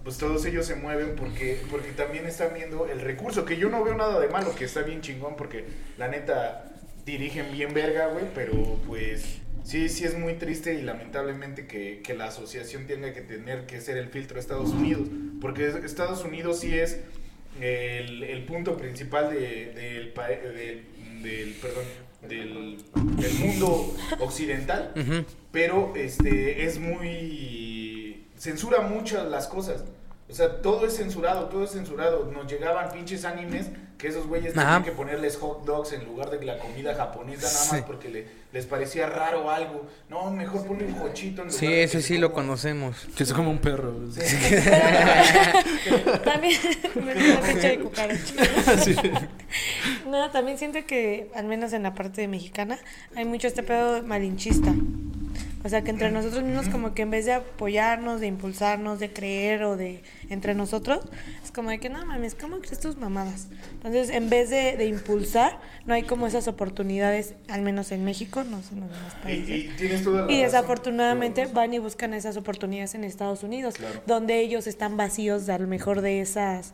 Pues 0.03 0.17
todos 0.17 0.45
ellos 0.45 0.65
se 0.67 0.75
mueven 0.75 1.15
porque, 1.15 1.59
porque 1.71 1.91
también 1.91 2.25
están 2.27 2.53
viendo 2.53 2.85
el 2.87 3.01
recurso, 3.01 3.45
que 3.45 3.57
yo 3.57 3.69
no 3.69 3.83
veo 3.83 3.95
nada 3.95 4.19
de 4.19 4.27
malo, 4.27 4.53
que 4.55 4.65
está 4.65 4.83
bien 4.83 5.01
chingón, 5.01 5.35
porque 5.35 5.65
la 5.97 6.07
neta 6.07 6.71
dirigen 7.05 7.51
bien 7.51 7.73
verga, 7.73 8.07
güey, 8.07 8.25
pero 8.35 8.53
pues 8.85 9.39
sí, 9.63 9.89
sí 9.89 10.05
es 10.05 10.15
muy 10.17 10.33
triste 10.35 10.75
y 10.75 10.83
lamentablemente 10.83 11.65
que, 11.65 12.01
que 12.03 12.13
la 12.13 12.25
asociación 12.25 12.85
tenga 12.85 13.11
que 13.13 13.21
tener 13.21 13.65
que 13.65 13.81
ser 13.81 13.97
el 13.97 14.09
filtro 14.09 14.35
de 14.35 14.41
Estados 14.41 14.69
Unidos, 14.69 15.07
porque 15.41 15.67
es- 15.67 15.75
Estados 15.83 16.23
Unidos 16.23 16.59
sí 16.59 16.77
es 16.77 16.99
el, 17.59 18.23
el 18.23 18.45
punto 18.45 18.77
principal 18.77 19.31
de- 19.33 19.73
del, 19.73 20.09
pa- 20.13 20.27
del, 20.27 20.83
del- 21.23 21.53
perdón, 21.61 21.83
del, 22.27 22.83
del 23.17 23.33
mundo 23.39 23.93
occidental 24.19 24.91
pero 25.51 25.93
este 25.95 26.65
es 26.65 26.79
muy 26.79 28.25
censura 28.37 28.81
muchas 28.81 29.27
las 29.27 29.47
cosas. 29.47 29.83
O 30.29 30.33
sea, 30.33 30.61
todo 30.61 30.85
es 30.85 30.95
censurado, 30.95 31.45
todo 31.45 31.63
es 31.63 31.71
censurado. 31.71 32.29
Nos 32.31 32.45
llegaban 32.51 32.91
pinches 32.91 33.25
animes 33.25 33.67
que 33.97 34.07
esos 34.09 34.27
güeyes 34.27 34.55
Ajá. 34.55 34.61
tenían 34.77 34.83
que 34.83 34.91
ponerles 34.91 35.37
hot 35.37 35.65
dogs 35.65 35.91
en 35.93 36.05
lugar 36.05 36.29
de 36.29 36.45
la 36.45 36.59
comida 36.59 36.93
japonesa 36.93 37.47
nada 37.47 37.65
más 37.71 37.77
Sí. 37.79 37.83
porque 37.87 38.09
le- 38.09 38.27
les 38.51 38.65
parecía 38.65 39.07
raro 39.07 39.49
algo. 39.49 39.87
No, 40.09 40.31
mejor 40.31 40.65
ponle 40.65 40.85
un 40.85 40.93
cochito 40.93 41.43
en 41.43 41.51
Sí, 41.51 41.67
ese 41.67 42.01
sí 42.01 42.17
lo 42.17 42.33
conocemos. 42.33 42.95
Que 43.15 43.23
es 43.23 43.33
como 43.33 43.51
un 43.51 43.59
perro. 43.59 43.93
También 46.23 46.59
me 46.95 47.13
gusta 47.13 47.53
que 47.53 47.73
eche 47.73 48.35
de. 48.35 48.77
Sí. 48.83 48.95
No, 50.07 50.29
también 50.31 50.57
siento 50.57 50.79
que, 50.85 51.29
al 51.35 51.45
menos 51.45 51.73
en 51.73 51.83
la 51.83 51.93
parte 51.93 52.27
mexicana, 52.27 52.79
hay 53.15 53.25
mucho 53.25 53.47
este 53.47 53.63
pedo 53.63 54.01
malinchista. 54.03 54.73
O 55.63 55.67
sea, 55.67 55.81
que 55.83 55.91
entre 55.91 56.09
nosotros 56.09 56.41
mismos 56.43 56.69
como 56.69 56.93
que 56.93 57.01
en 57.01 57.09
vez 57.11 57.25
de 57.25 57.33
apoyarnos, 57.33 58.21
de 58.21 58.27
impulsarnos, 58.27 58.99
de 58.99 59.11
creer 59.11 59.63
o 59.63 59.75
de 59.75 60.01
entre 60.29 60.55
nosotros, 60.55 61.01
es 61.43 61.51
como 61.51 61.69
de 61.69 61.79
que 61.79 61.89
no 61.89 62.05
mames, 62.05 62.33
¿cómo 62.33 62.59
crees 62.59 62.79
tus 62.79 62.95
mamadas? 62.95 63.47
Entonces, 63.73 64.09
en 64.09 64.29
vez 64.29 64.49
de, 64.49 64.77
de 64.77 64.85
impulsar, 64.85 65.59
no 65.85 65.93
hay 65.93 66.03
como 66.03 66.27
esas 66.27 66.47
oportunidades, 66.47 67.33
al 67.49 67.61
menos 67.61 67.91
en 67.91 68.05
México, 68.05 68.43
no 68.45 68.61
sé 68.63 68.73
en 68.75 68.81
los 68.81 68.89
demás 68.89 69.15
países. 69.21 69.49
y 69.49 69.67
tienes 69.77 70.03
toda 70.03 70.21
la 70.27 70.31
Y 70.31 70.35
razón. 70.35 70.45
desafortunadamente 70.45 71.45
van 71.47 71.73
y 71.73 71.79
buscan 71.79 72.13
esas 72.13 72.37
oportunidades 72.37 72.95
en 72.95 73.03
Estados 73.03 73.43
Unidos, 73.43 73.73
Claro. 73.75 74.01
donde 74.07 74.39
ellos 74.39 74.65
están 74.65 74.95
vacíos 74.95 75.49
a 75.49 75.57
lo 75.59 75.67
mejor 75.67 75.99
de 75.99 76.21
esas, 76.21 76.73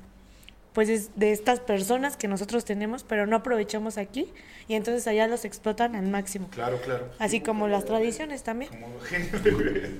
pues 0.76 0.89
es- 0.89 1.09
de 1.15 1.32
estas 1.32 1.59
personas 1.61 2.17
que 2.17 2.28
nosotros 2.28 2.65
tenemos, 2.65 3.03
pero 3.03 3.26
no 3.26 3.38
aprovechamos 3.38 3.97
aquí 3.97 4.32
y 4.67 4.76
entonces 4.76 5.07
allá 5.07 5.26
los 5.28 5.45
explotan 5.45 5.95
al 5.95 6.05
máximo. 6.07 6.49
Claro, 6.51 6.80
claro. 6.82 7.09
Así 7.17 7.39
como 7.39 7.67
las 7.67 7.86
tradiciones 7.86 8.43
también. 8.43 8.69
Como 8.71 8.99
genio 8.99 9.39
de 9.39 9.91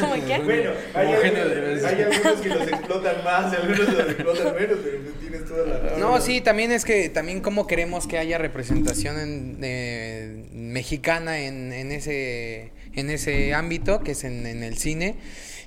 ¿Cómo 0.00 0.14
que? 0.14 0.38
Bueno, 0.38 0.70
hay, 0.94 1.06
Como 1.06 1.18
algunos, 1.18 1.50
veces. 1.54 1.84
hay 1.84 2.02
algunos 2.02 2.40
que 2.40 2.48
los 2.48 2.66
explotan 2.68 3.24
más, 3.24 3.52
algunos 3.54 3.78
los 3.78 4.08
explotan 4.10 4.54
menos, 4.54 4.78
pero 4.82 5.02
pues 5.02 5.14
tienes 5.20 5.44
toda 5.44 5.66
la 5.66 5.78
razón. 5.78 6.00
No, 6.00 6.20
sí, 6.20 6.40
también 6.40 6.72
es 6.72 6.84
que 6.84 7.08
también 7.10 7.40
como 7.40 7.66
queremos 7.66 8.06
que 8.06 8.16
haya 8.18 8.38
representación 8.38 9.20
en- 9.20 9.58
eh, 9.62 10.46
mexicana 10.52 11.38
en, 11.40 11.72
en 11.72 11.92
ese 11.92 12.72
en 12.94 13.10
ese 13.10 13.54
ámbito 13.54 14.00
que 14.02 14.12
es 14.12 14.24
en, 14.24 14.46
en 14.46 14.62
el 14.62 14.78
cine. 14.78 15.16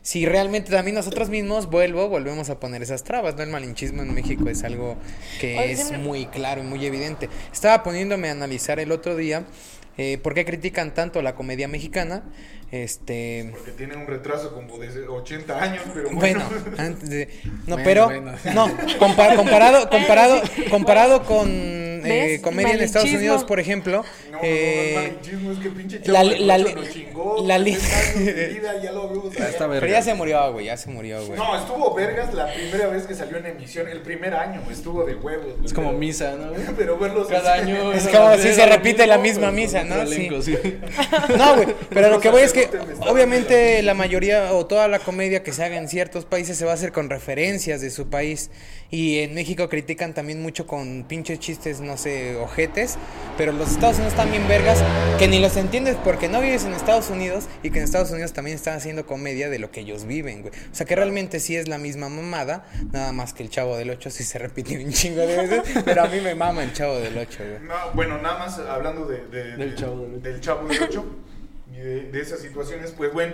Si 0.06 0.24
realmente 0.28 0.70
también 0.70 0.94
nosotros 0.94 1.30
mismos 1.30 1.68
vuelvo, 1.68 2.08
volvemos 2.10 2.52
a 2.52 2.60
poner 2.60 2.84
esas 2.84 3.04
trabas, 3.04 3.36
¿no? 3.38 3.42
El 3.42 3.50
malinchismo 3.50 4.04
en 4.04 4.14
México 4.14 4.48
es 4.48 4.64
algo 4.64 4.98
que 5.42 5.58
Oye, 5.58 5.72
es 5.72 5.98
muy 5.98 6.28
claro 6.28 6.62
y 6.62 6.64
muy 6.64 6.86
evidente. 6.86 7.28
Estaba 7.52 7.82
poniéndome 7.82 8.30
a 8.30 8.34
analizar 8.34 8.80
el 8.80 8.92
otro 8.92 9.16
día 9.16 9.48
eh, 9.98 10.20
por 10.22 10.36
qué 10.36 10.46
critican 10.46 10.94
tanto 10.94 11.24
la 11.24 11.34
comedia 11.34 11.68
mexicana. 11.68 12.22
Este, 12.84 13.48
Porque 13.52 13.72
tiene 13.72 13.96
un 13.96 14.06
retraso 14.06 14.54
como 14.54 14.78
de 14.78 15.08
80 15.08 15.64
años, 15.64 15.82
pero 15.94 16.10
bueno, 16.12 16.44
bueno. 16.50 16.66
antes 16.78 17.10
de, 17.10 17.30
no, 17.68 17.76
Bueno, 17.78 17.82
pero 17.86 18.06
bueno. 18.08 18.32
no, 18.54 18.68
compa- 19.00 19.34
comparado 19.38 19.90
comparado 19.90 20.42
comparado 20.70 21.24
con 21.24 21.48
eh, 22.08 22.40
comedia 22.44 22.74
en 22.74 22.82
Estados. 22.82 23.10
Unidos, 23.12 23.44
por 23.46 23.60
ejemplo, 23.60 24.04
No, 24.32 24.40
eh, 24.44 25.16
no, 25.42 25.52
es 25.54 25.60
que 25.60 25.70
pinche 25.70 26.02
la- 26.06 26.24
la- 26.24 26.58
chingó, 26.92 27.44
la- 27.48 27.58
vida, 27.60 28.82
ya 28.84 28.92
lo 28.92 29.08
vimos 29.10 29.34
pero 29.36 29.88
ya 29.88 30.02
se 30.02 30.14
murió, 30.14 30.52
güey, 30.52 30.66
ya 30.66 30.76
se 30.78 30.90
murió, 30.90 31.26
güey. 31.26 31.40
No, 31.40 31.58
estuvo 31.58 31.94
vergas 31.96 32.34
la 32.34 32.54
primera 32.54 32.88
vez 32.88 33.04
que 33.08 33.16
salió 33.16 33.38
en 33.38 33.46
emisión, 33.48 33.88
el 33.88 34.02
primer 34.02 34.36
año, 34.36 34.62
estuvo 34.70 35.04
de 35.06 35.16
huevos. 35.16 35.54
Es 35.64 35.74
como 35.74 35.94
misa, 35.94 36.36
¿no? 36.36 36.52
Pero 36.78 36.98
verlos 36.98 37.28
Cada 37.28 37.54
así- 37.54 37.72
año. 37.72 37.94
Es 37.94 38.08
como 38.10 38.36
si 38.38 38.54
se 38.54 38.66
repite 38.66 39.08
la 39.08 39.18
misma 39.18 39.52
misa, 39.52 39.84
¿no? 39.84 40.06
sí. 40.06 40.28
No, 41.38 41.56
güey, 41.56 41.68
pero 41.90 42.10
lo 42.10 42.20
que 42.20 42.30
voy 42.30 42.42
es 42.42 42.52
que 42.54 42.65
obviamente 43.02 43.82
la 43.84 43.94
mayoría 43.94 44.54
o 44.54 44.66
toda 44.66 44.88
la 44.88 45.00
comedia 45.00 45.44
que 45.44 45.52
se 45.54 45.64
haga 45.64 45.78
en 45.78 45.88
ciertos 45.90 46.26
países 46.26 46.58
se 46.58 46.66
va 46.66 46.72
a 46.72 46.74
hacer 46.76 46.92
con 46.92 47.10
referencias 47.10 47.82
de 47.82 47.90
su 47.90 48.10
país 48.10 48.50
y 48.92 49.20
en 49.20 49.34
México 49.34 49.68
critican 49.68 50.14
también 50.14 50.42
mucho 50.42 50.68
con 50.68 51.04
pinches 51.08 51.40
chistes, 51.40 51.82
no 51.82 51.98
sé, 51.98 52.36
ojetes, 52.38 52.98
pero 53.38 53.52
los 53.52 53.72
Estados 53.72 53.96
Unidos 53.98 54.14
están 54.14 54.32
bien 54.32 54.48
vergas 54.48 54.82
que 55.18 55.28
ni 55.28 55.40
los 55.40 55.58
entiendes 55.58 55.98
porque 56.04 56.30
no 56.30 56.40
vives 56.40 56.64
en 56.66 56.74
Estados 56.74 57.10
Unidos 57.10 57.46
y 57.64 57.72
que 57.72 57.80
en 57.80 57.84
Estados 57.86 58.12
Unidos 58.12 58.34
también 58.34 58.56
están 58.56 58.78
haciendo 58.78 59.06
comedia 59.06 59.50
de 59.50 59.60
lo 59.60 59.72
que 59.72 59.82
ellos 59.82 60.06
viven, 60.06 60.42
güey. 60.44 60.54
O 60.72 60.76
sea 60.76 60.86
que 60.86 60.96
realmente 60.96 61.40
sí 61.40 61.56
es 61.56 61.68
la 61.68 61.78
misma 61.78 62.10
mamada, 62.10 62.66
nada 62.92 63.12
más 63.12 63.34
que 63.34 63.44
el 63.44 63.50
Chavo 63.50 63.76
del 63.76 63.90
8 63.90 64.10
sí 64.12 64.24
se 64.24 64.38
repite 64.40 64.78
un 64.84 64.92
chingo 64.94 65.22
de 65.22 65.36
veces, 65.48 65.62
pero 65.84 66.04
a 66.04 66.08
mí 66.08 66.20
me 66.22 66.36
mama 66.36 66.64
el 66.64 66.72
Chavo 66.74 66.98
del 67.00 67.18
8, 67.18 67.38
güey. 67.40 67.60
No, 67.68 67.76
bueno, 67.94 68.22
nada 68.22 68.38
más 68.40 68.60
hablando 68.60 69.06
de, 69.08 69.26
de- 69.28 69.58
Del 69.58 69.72
de- 69.72 69.76
Chavo 69.76 70.02
del 70.08 70.22
del 70.22 70.42
Chavo 70.42 70.68
del 70.68 70.84
Ocho 70.84 71.06
y 71.76 71.80
de, 71.80 72.12
de 72.12 72.22
esas 72.22 72.40
situaciones, 72.40 72.92
pues 72.92 73.12
bueno, 73.14 73.34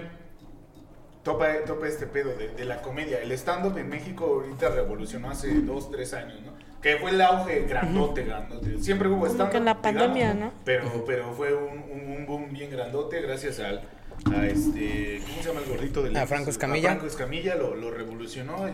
topa, 1.23 1.47
topa 1.65 1.87
este 1.87 2.07
pedo 2.07 2.33
de, 2.35 2.49
de 2.49 2.65
la 2.65 2.81
comedia. 2.81 3.19
El 3.21 3.31
stand-up 3.33 3.77
en 3.77 3.89
México 3.89 4.25
ahorita 4.25 4.69
revolucionó 4.69 5.29
hace 5.29 5.53
dos, 5.61 5.91
tres 5.91 6.13
años, 6.13 6.41
¿no? 6.41 6.51
Que 6.81 6.97
fue 6.97 7.11
el 7.11 7.21
auge 7.21 7.65
grandote, 7.67 8.23
grandote. 8.23 8.79
Siempre 8.79 9.07
hubo 9.07 9.27
stand-up. 9.27 9.55
en 9.55 9.65
la 9.65 9.73
digamos, 9.75 9.81
pandemia, 9.83 10.33
¿no? 10.33 10.51
Pero, 10.65 11.03
pero 11.05 11.31
fue 11.33 11.53
un, 11.53 11.77
un- 11.91 12.15
un 12.17 12.25
boom 12.25 12.51
bien 12.51 12.71
grandote 12.71 13.21
gracias 13.21 13.59
al, 13.59 13.81
a 14.33 14.45
este, 14.45 15.19
¿cómo 15.25 15.41
se 15.41 15.47
llama 15.49 15.61
el 15.61 15.69
gordito 15.69 16.03
del 16.03 16.15
A 16.15 16.27
Franco 16.27 16.49
Escamilla. 16.49 16.89
Franco 16.89 17.07
Escamilla 17.07 17.55
lo, 17.55 17.75
lo 17.75 17.91
revolucionó. 17.91 18.69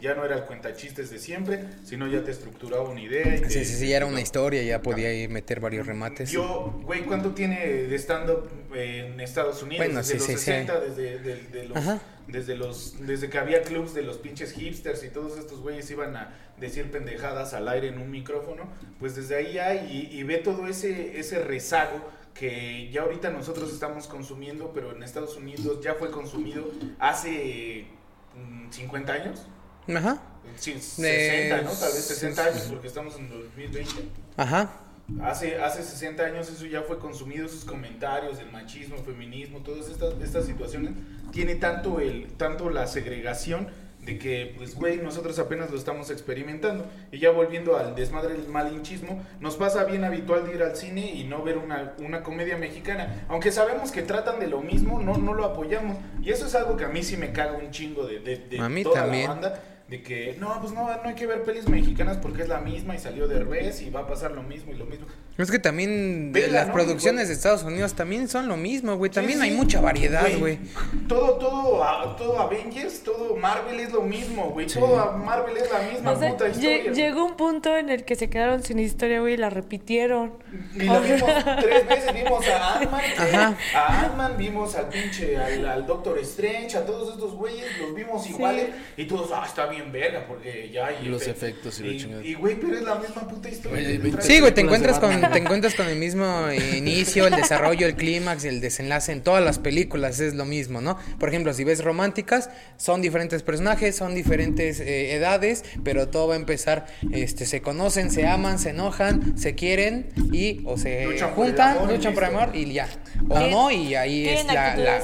Ya 0.00 0.14
no 0.14 0.24
era 0.24 0.36
el 0.36 0.44
cuentachistes 0.44 1.10
de 1.10 1.18
siempre, 1.18 1.64
sino 1.84 2.06
ya 2.06 2.22
te 2.22 2.30
estructuraba 2.30 2.88
una 2.88 3.00
idea. 3.00 3.36
y 3.36 3.40
te- 3.40 3.50
Sí, 3.50 3.64
sí, 3.64 3.74
sí, 3.74 3.88
ya 3.88 3.96
era 3.98 4.06
una 4.06 4.20
historia, 4.20 4.62
ya 4.62 4.82
podía 4.82 5.08
ahí 5.08 5.26
meter 5.28 5.60
varios 5.60 5.86
remates. 5.86 6.30
yo, 6.30 6.80
güey, 6.84 7.02
¿cuánto 7.02 7.30
tiene 7.30 7.66
de 7.66 7.96
stand-up 7.96 8.48
en 8.74 9.18
Estados 9.20 9.62
Unidos? 9.62 9.84
Bueno, 9.86 9.98
desde 10.00 10.12
sí, 10.12 10.18
los 10.18 10.26
sí, 10.26 10.32
sí. 10.34 10.38
60, 10.38 10.80
desde, 10.80 11.18
de- 11.18 11.42
de 11.48 11.68
los, 11.68 11.76
Ajá. 11.76 12.00
desde 12.28 12.54
los, 12.56 12.94
desde 13.06 13.28
que 13.28 13.38
había 13.38 13.62
clubs 13.62 13.92
de 13.94 14.02
los 14.02 14.18
pinches 14.18 14.52
hipsters 14.52 15.02
y 15.02 15.08
todos 15.08 15.38
estos 15.38 15.60
güeyes 15.60 15.90
iban 15.90 16.14
a 16.16 16.34
decir 16.58 16.90
pendejadas 16.90 17.52
al 17.54 17.68
aire 17.68 17.88
en 17.88 17.98
un 17.98 18.10
micrófono, 18.10 18.68
pues 19.00 19.16
desde 19.16 19.34
ahí 19.36 19.58
hay 19.58 20.08
y, 20.12 20.18
y 20.18 20.22
ve 20.22 20.38
todo 20.38 20.66
ese, 20.68 21.18
ese 21.18 21.40
rezago 21.42 22.08
que 22.34 22.90
ya 22.90 23.02
ahorita 23.02 23.30
nosotros 23.30 23.72
estamos 23.72 24.06
consumiendo, 24.06 24.70
pero 24.72 24.94
en 24.94 25.02
Estados 25.02 25.36
Unidos 25.36 25.80
ya 25.82 25.94
fue 25.94 26.10
consumido 26.10 26.64
hace 26.98 27.86
mm, 28.36 28.70
50 28.70 29.12
años. 29.12 29.46
Ajá. 29.94 30.22
Sí, 30.56 30.72
De- 30.74 30.80
60, 30.80 31.62
¿no? 31.62 31.70
Tal 31.70 31.92
vez 31.92 32.04
60 32.04 32.44
años, 32.44 32.62
porque 32.70 32.86
estamos 32.88 33.16
en 33.16 33.28
2020. 33.28 33.90
Ajá. 34.36 34.70
Hace, 35.22 35.60
hace 35.60 35.82
60 35.82 36.22
años 36.24 36.48
eso 36.48 36.66
ya 36.66 36.82
fue 36.82 36.98
consumido, 37.00 37.44
esos 37.46 37.64
comentarios, 37.64 38.38
el 38.38 38.50
machismo, 38.52 38.94
el 38.96 39.02
feminismo, 39.02 39.58
todas 39.58 39.88
estas, 39.88 40.14
estas 40.22 40.46
situaciones, 40.46 40.92
tiene 41.32 41.56
tanto, 41.56 41.98
el, 41.98 42.28
tanto 42.34 42.70
la 42.70 42.86
segregación 42.86 43.68
de 44.04 44.18
que, 44.18 44.54
pues, 44.56 44.74
güey, 44.74 44.96
nosotros 44.98 45.38
apenas 45.38 45.70
lo 45.70 45.76
estamos 45.76 46.10
experimentando. 46.10 46.86
Y 47.12 47.18
ya 47.18 47.30
volviendo 47.30 47.76
al 47.76 47.94
desmadre 47.94 48.32
del 48.34 48.48
malinchismo, 48.48 49.22
nos 49.40 49.56
pasa 49.56 49.84
bien 49.84 50.04
habitual 50.04 50.46
de 50.46 50.54
ir 50.54 50.62
al 50.62 50.74
cine 50.76 51.12
y 51.14 51.24
no 51.24 51.42
ver 51.42 51.58
una, 51.58 51.94
una 51.98 52.22
comedia 52.22 52.56
mexicana. 52.56 53.24
Aunque 53.28 53.52
sabemos 53.52 53.92
que 53.92 54.02
tratan 54.02 54.40
de 54.40 54.46
lo 54.46 54.60
mismo, 54.62 55.00
no, 55.00 55.18
no 55.18 55.34
lo 55.34 55.44
apoyamos. 55.44 55.98
Y 56.22 56.30
eso 56.30 56.46
es 56.46 56.54
algo 56.54 56.76
que 56.76 56.84
a 56.84 56.88
mí 56.88 57.02
sí 57.02 57.16
me 57.16 57.32
caga 57.32 57.52
un 57.52 57.70
chingo 57.70 58.06
de, 58.06 58.20
de, 58.20 58.36
de 58.36 58.58
A 58.58 58.68
mí 58.68 58.82
toda 58.82 59.02
también. 59.02 59.24
la 59.24 59.28
banda. 59.30 59.62
De 59.90 60.02
que, 60.04 60.36
no, 60.38 60.60
pues 60.60 60.72
no, 60.72 60.84
no 60.86 61.00
hay 61.08 61.14
que 61.16 61.26
ver 61.26 61.42
pelis 61.42 61.68
mexicanas 61.68 62.16
porque 62.18 62.42
es 62.42 62.48
la 62.48 62.60
misma 62.60 62.94
y 62.94 62.98
salió 63.00 63.26
de 63.26 63.40
revés 63.40 63.82
y 63.82 63.90
va 63.90 64.00
a 64.00 64.06
pasar 64.06 64.30
lo 64.30 64.42
mismo 64.44 64.72
y 64.72 64.76
lo 64.76 64.84
mismo. 64.86 65.06
Es 65.36 65.50
que 65.50 65.58
también 65.58 66.30
Vela, 66.32 66.52
las 66.60 66.68
¿no? 66.68 66.74
producciones 66.74 67.26
de 67.26 67.34
Estados 67.34 67.64
Unidos 67.64 67.94
también 67.94 68.28
son 68.28 68.46
lo 68.46 68.56
mismo, 68.56 68.96
güey. 68.96 69.10
También 69.10 69.38
Sí, 69.40 69.44
hay 69.46 69.50
sí. 69.50 69.56
mucha 69.56 69.80
variedad, 69.80 70.26
güey. 70.38 70.58
Todo, 71.08 71.38
todo, 71.38 71.82
a- 71.82 72.14
todo 72.16 72.38
Avengers, 72.38 73.02
todo 73.02 73.34
Marvel 73.36 73.80
es 73.80 73.90
lo 73.92 74.02
mismo, 74.02 74.50
güey. 74.50 74.66
Todo 74.68 75.00
a- 75.00 75.16
Marvel 75.16 75.56
es 75.56 75.68
la 75.72 75.80
misma 75.90 76.12
O 76.12 76.18
sea, 76.20 76.30
puta 76.30 76.48
historia. 76.48 76.92
llegó 76.92 77.24
un 77.24 77.36
punto 77.36 77.76
en 77.76 77.88
el 77.90 78.04
que 78.04 78.14
se 78.14 78.28
quedaron 78.30 78.62
sin 78.62 78.78
historia, 78.78 79.20
güey, 79.20 79.34
y 79.34 79.38
la 79.38 79.50
repitieron. 79.50 80.34
Y 80.76 80.84
la 80.84 81.00
vimos 81.00 81.30
tres 81.62 81.88
veces, 81.88 82.14
vimos 82.14 82.46
a 82.48 82.78
Ant-Man, 82.78 83.00
Ajá. 83.18 83.56
a 83.74 84.04
Ant-Man, 84.04 84.34
vimos 84.38 84.76
al 84.76 84.88
pinche, 84.88 85.36
al, 85.36 85.66
al 85.66 85.86
Doctor 85.86 86.18
Strange, 86.18 86.76
a 86.76 86.84
todos 86.86 87.14
estos 87.14 87.34
güeyes, 87.34 87.66
los 87.80 87.94
vimos 87.94 88.28
iguales 88.28 88.68
y 88.96 89.04
todos, 89.06 89.30
ah, 89.34 89.44
está 89.46 89.66
bien 89.66 89.79
verga, 89.92 90.26
porque 90.26 90.70
ya 90.72 90.86
hay 90.86 91.06
Y 91.06 91.08
los 91.08 91.26
efectos 91.26 91.80
y 91.80 91.84
la 91.84 92.00
chingada. 92.00 92.24
Y 92.24 92.34
güey, 92.34 92.56
pero 92.60 92.76
es 92.76 92.82
la 92.82 92.96
misma 92.96 93.28
puta 93.28 93.48
historia. 93.48 93.78
Oye, 93.78 93.86
hay 93.86 93.96
que 93.96 94.02
20 94.02 94.18
trae. 94.18 94.26
Sí, 94.26 94.40
güey, 94.40 94.54
te 94.54 94.60
encuentras 94.60 94.98
con 94.98 95.20
te 95.20 95.38
encuentras 95.38 95.74
con 95.74 95.86
el 95.88 95.96
mismo 95.96 96.46
inicio, 96.76 97.26
el 97.26 97.34
desarrollo, 97.36 97.86
el 97.86 97.96
clímax, 97.96 98.44
el 98.44 98.60
desenlace 98.60 99.12
en 99.12 99.22
todas 99.22 99.44
las 99.44 99.58
películas 99.58 100.20
es 100.20 100.34
lo 100.34 100.44
mismo, 100.44 100.80
¿no? 100.80 100.98
Por 101.18 101.28
ejemplo, 101.28 101.52
si 101.54 101.64
ves 101.64 101.82
románticas, 101.82 102.50
son 102.76 103.02
diferentes 103.02 103.42
personajes, 103.42 103.96
son 103.96 104.14
diferentes 104.14 104.80
eh, 104.80 105.14
edades, 105.14 105.64
pero 105.84 106.08
todo 106.08 106.28
va 106.28 106.34
a 106.34 106.38
empezar, 106.38 106.86
este, 107.12 107.46
se 107.46 107.60
conocen, 107.62 108.10
se 108.10 108.26
aman, 108.26 108.58
se 108.58 108.70
enojan, 108.70 109.38
se 109.38 109.54
quieren 109.54 110.10
y 110.32 110.62
o 110.64 110.76
se 110.76 111.06
Luchan 111.06 111.34
por 111.34 111.44
el 111.46 111.50
juntan, 111.50 111.76
amor 111.76 111.92
luchan 111.92 112.14
por 112.14 112.24
amor 112.24 112.50
y 112.54 112.72
ya. 112.72 112.88
O 113.28 113.40
no 113.40 113.70
y 113.70 113.94
ahí 113.94 114.28
es 114.28 114.44
la 114.46 115.00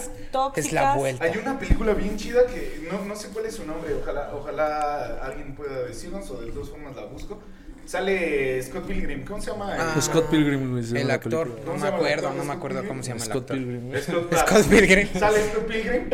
es 0.57 0.73
la 0.73 0.95
vuelta. 0.95 1.25
Hay 1.25 1.37
una 1.39 1.59
película 1.59 1.95
bien 1.95 2.17
chida 2.17 2.47
que 2.47 2.87
no, 2.91 3.05
no 3.05 3.17
sé 3.17 3.29
cuál 3.29 3.47
es 3.47 3.55
su 3.55 3.67
nombre, 3.67 3.95
ojalá, 3.95 4.31
ojalá 4.35 5.19
alguien 5.23 5.55
pueda 5.55 5.83
decirnos 5.85 6.31
o 6.31 6.41
de 6.41 6.51
todas 6.51 6.69
formas 6.71 6.95
la 6.97 7.05
busco. 7.05 7.41
Sale 7.87 8.61
Scott 8.65 8.85
Pilgrim, 8.85 9.25
¿cómo 9.25 9.41
se 9.41 9.53
llama? 9.53 9.77
Ah, 9.79 10.01
Scott 10.01 10.29
Pilgrim, 10.29 10.77
El 10.97 11.09
actor, 11.09 11.47
no 11.47 11.55
¿Cómo 11.65 11.79
me 11.79 11.87
acuerdo, 11.87 12.27
actor 12.27 12.35
no 12.35 12.45
me 12.45 12.53
acuerdo 12.53 12.89
cómo 12.89 13.03
se 13.03 13.11
llama 13.11 13.23
el 13.23 13.31
Scott 13.31 13.43
actor. 13.43 13.57
Pilgrim. 13.57 13.89
güey. 13.89 14.03
Scott, 14.03 14.35
Scott 14.35 14.67
Pilgrim. 14.67 15.09
Sale 15.15 15.51
Scott 15.51 15.67
Pilgrim. 15.67 16.11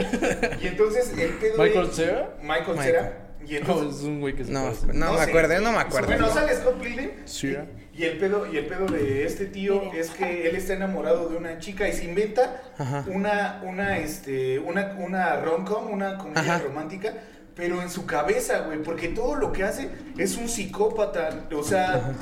Y 0.61 0.66
entonces 0.66 1.12
el 1.16 1.31
pedo 1.31 1.62
Michael 1.62 1.91
Cera. 1.93 2.37
Michael. 2.43 2.79
Cera. 2.79 3.32
Y 3.47 3.59
No, 3.61 3.88
es 3.90 4.01
un 4.03 4.20
güey 4.20 4.34
que 4.34 4.45
se 4.45 4.53
No, 4.53 4.62
parece. 4.64 4.86
no, 4.88 5.12
me 5.12 5.18
sé. 5.18 5.22
acuerdo, 5.24 5.61
no 5.61 5.72
me 5.72 5.78
acuerdo. 5.78 6.09
Bueno, 6.09 6.28
sale 6.32 6.55
Scott 6.55 6.80
Pilgrim. 6.80 7.11
Cera. 7.24 7.66
Y 7.95 8.05
el 8.05 8.18
pedo, 8.18 8.51
y 8.51 8.57
el 8.57 8.66
pedo 8.66 8.86
de 8.86 9.24
este 9.26 9.47
tío 9.47 9.93
es 9.93 10.11
que 10.11 10.49
él 10.49 10.57
está 10.57 10.72
enamorado 10.74 11.28
de 11.28 11.36
una 11.36 11.59
chica 11.59 11.86
y 11.88 11.93
se 11.93 12.05
inventa 12.05 12.62
Ajá. 12.78 13.05
una, 13.09 13.61
una, 13.66 13.99
este, 13.99 14.59
una, 14.59 14.97
una 14.99 15.36
rom-com, 15.40 15.90
una 15.90 16.16
comedia 16.16 16.40
Ajá. 16.57 16.59
romántica, 16.64 17.12
pero 17.55 17.82
en 17.82 17.90
su 17.90 18.07
cabeza, 18.07 18.61
güey, 18.61 18.82
porque 18.82 19.09
todo 19.09 19.34
lo 19.34 19.53
que 19.53 19.64
hace 19.64 19.90
es 20.16 20.38
un 20.38 20.49
psicópata, 20.49 21.49
o 21.55 21.62
sea, 21.62 22.14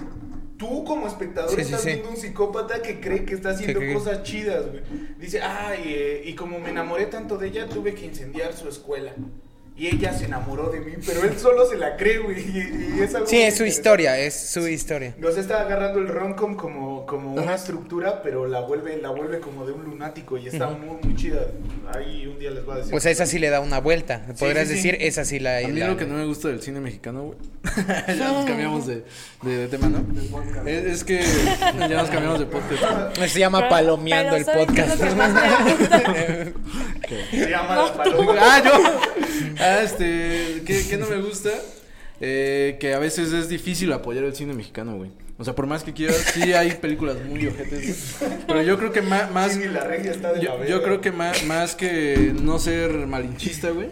tú 0.56 0.82
como 0.84 1.06
espectador 1.06 1.50
Sí, 1.50 1.56
sí, 1.56 1.62
estás 1.62 1.82
sí. 1.82 1.88
viendo 1.90 2.08
un 2.10 2.16
psicópata 2.16 2.82
que 2.82 2.98
cree 2.98 3.24
que 3.24 3.34
está 3.34 3.50
haciendo 3.50 3.78
que- 3.78 3.94
cosas 3.94 4.24
chidas, 4.24 4.66
güey. 4.66 4.82
Dice, 5.18 5.40
ay, 5.40 5.82
eh, 5.86 6.22
y 6.24 6.34
como 6.34 6.58
me 6.58 6.70
enamoré 6.70 7.06
tanto 7.06 7.38
de 7.38 7.46
ella, 7.46 7.68
tuve 7.68 7.94
que 7.94 8.06
incendiar 8.06 8.52
su 8.54 8.68
escuela. 8.68 9.12
Y 9.81 9.87
ella 9.87 10.12
se 10.12 10.26
enamoró 10.26 10.68
de 10.68 10.78
mí, 10.81 10.93
pero 11.07 11.22
él 11.24 11.39
solo 11.39 11.64
se 11.66 11.78
la 11.78 11.97
cree, 11.97 12.18
güey, 12.18 12.39
y, 12.39 12.99
y 12.99 13.03
es 13.03 13.14
algo 13.14 13.26
Sí, 13.26 13.41
es 13.41 13.57
su 13.57 13.64
historia, 13.64 14.18
es 14.18 14.39
su 14.39 14.68
historia. 14.68 15.14
Nos 15.16 15.39
está 15.39 15.62
agarrando 15.62 16.01
el 16.01 16.09
romcom 16.09 16.55
como, 16.55 17.07
como 17.07 17.33
una 17.33 17.55
estructura, 17.55 18.20
pero 18.22 18.47
la 18.47 18.61
vuelve, 18.61 18.99
la 19.01 19.09
vuelve 19.09 19.41
como 19.41 19.64
de 19.64 19.72
un 19.72 19.85
lunático 19.85 20.37
y 20.37 20.49
está 20.49 20.68
muy, 20.68 20.99
muy 21.03 21.16
chida. 21.16 21.47
Ahí 21.95 22.26
un 22.26 22.39
día 22.39 22.51
les 22.51 22.62
voy 22.66 22.74
a 22.74 22.78
decir. 22.81 22.95
O 22.95 23.01
sea, 23.01 23.11
esa 23.11 23.24
sí 23.24 23.39
le 23.39 23.49
da 23.49 23.61
una 23.61 23.81
vuelta. 23.81 24.20
Podrías 24.39 24.68
sí, 24.68 24.76
sí. 24.76 24.91
decir, 24.91 24.99
esa 25.01 25.24
sí 25.24 25.39
la. 25.41 25.57
A 25.57 25.61
mí 25.62 25.72
la- 25.78 25.89
lo 25.89 25.97
que 25.97 26.05
no 26.05 26.12
me 26.12 26.26
gusta 26.26 26.49
del 26.49 26.61
cine 26.61 26.78
mexicano, 26.81 27.22
güey. 27.22 27.39
ya 28.18 28.33
nos 28.35 28.45
cambiamos 28.45 28.87
de, 28.87 29.03
de, 29.43 29.57
de 29.57 29.68
tema, 29.68 29.89
¿no? 29.89 30.05
Es, 30.68 30.85
es 30.85 31.05
que 31.05 31.22
ya 31.22 31.89
nos 31.89 32.11
cambiamos 32.11 32.39
de 32.39 32.45
podcast. 32.45 33.16
Se 33.28 33.39
llama 33.39 33.61
Pero- 33.61 33.70
palomeando 33.70 34.33
pero 34.33 34.37
el 34.37 34.45
¿saben 34.45 34.66
qué 34.74 34.81
es 34.83 34.89
podcast. 34.89 35.01
Se 37.31 37.49
llama 37.51 37.76
la 37.76 37.95
paloma. 37.95 38.35
Ah, 38.39 38.62
yo. 38.62 38.72
Ah, 39.78 39.82
este. 39.82 40.62
¿Qué, 40.66 40.84
qué 40.88 40.96
no 40.96 41.06
me 41.08 41.20
gusta? 41.20 41.50
Eh, 42.20 42.76
que 42.80 42.92
a 42.94 42.98
veces 42.98 43.32
es 43.32 43.48
difícil 43.48 43.92
apoyar 43.92 44.24
el 44.24 44.34
cine 44.34 44.52
mexicano, 44.52 44.96
güey. 44.96 45.10
O 45.38 45.44
sea, 45.44 45.54
por 45.54 45.66
más 45.66 45.82
que 45.84 45.94
quieras, 45.94 46.16
sí 46.34 46.52
hay 46.52 46.72
películas 46.72 47.16
muy 47.24 47.46
ojetes, 47.46 48.16
güey. 48.20 48.32
Pero 48.46 48.62
yo 48.62 48.78
creo 48.78 48.92
que 48.92 49.00
más. 49.00 49.30
más 49.32 49.52
Sí, 49.54 49.64
la 49.68 49.84
regia 49.84 50.10
está 50.10 50.32
de 50.32 50.42
la 50.42 50.66
yo, 50.66 50.82
creo 50.82 51.00
que 51.00 51.12
más, 51.12 51.44
más 51.46 51.74
que 51.74 52.34
no 52.42 52.58
ser 52.58 52.92
malinchista, 53.06 53.70
güey, 53.70 53.88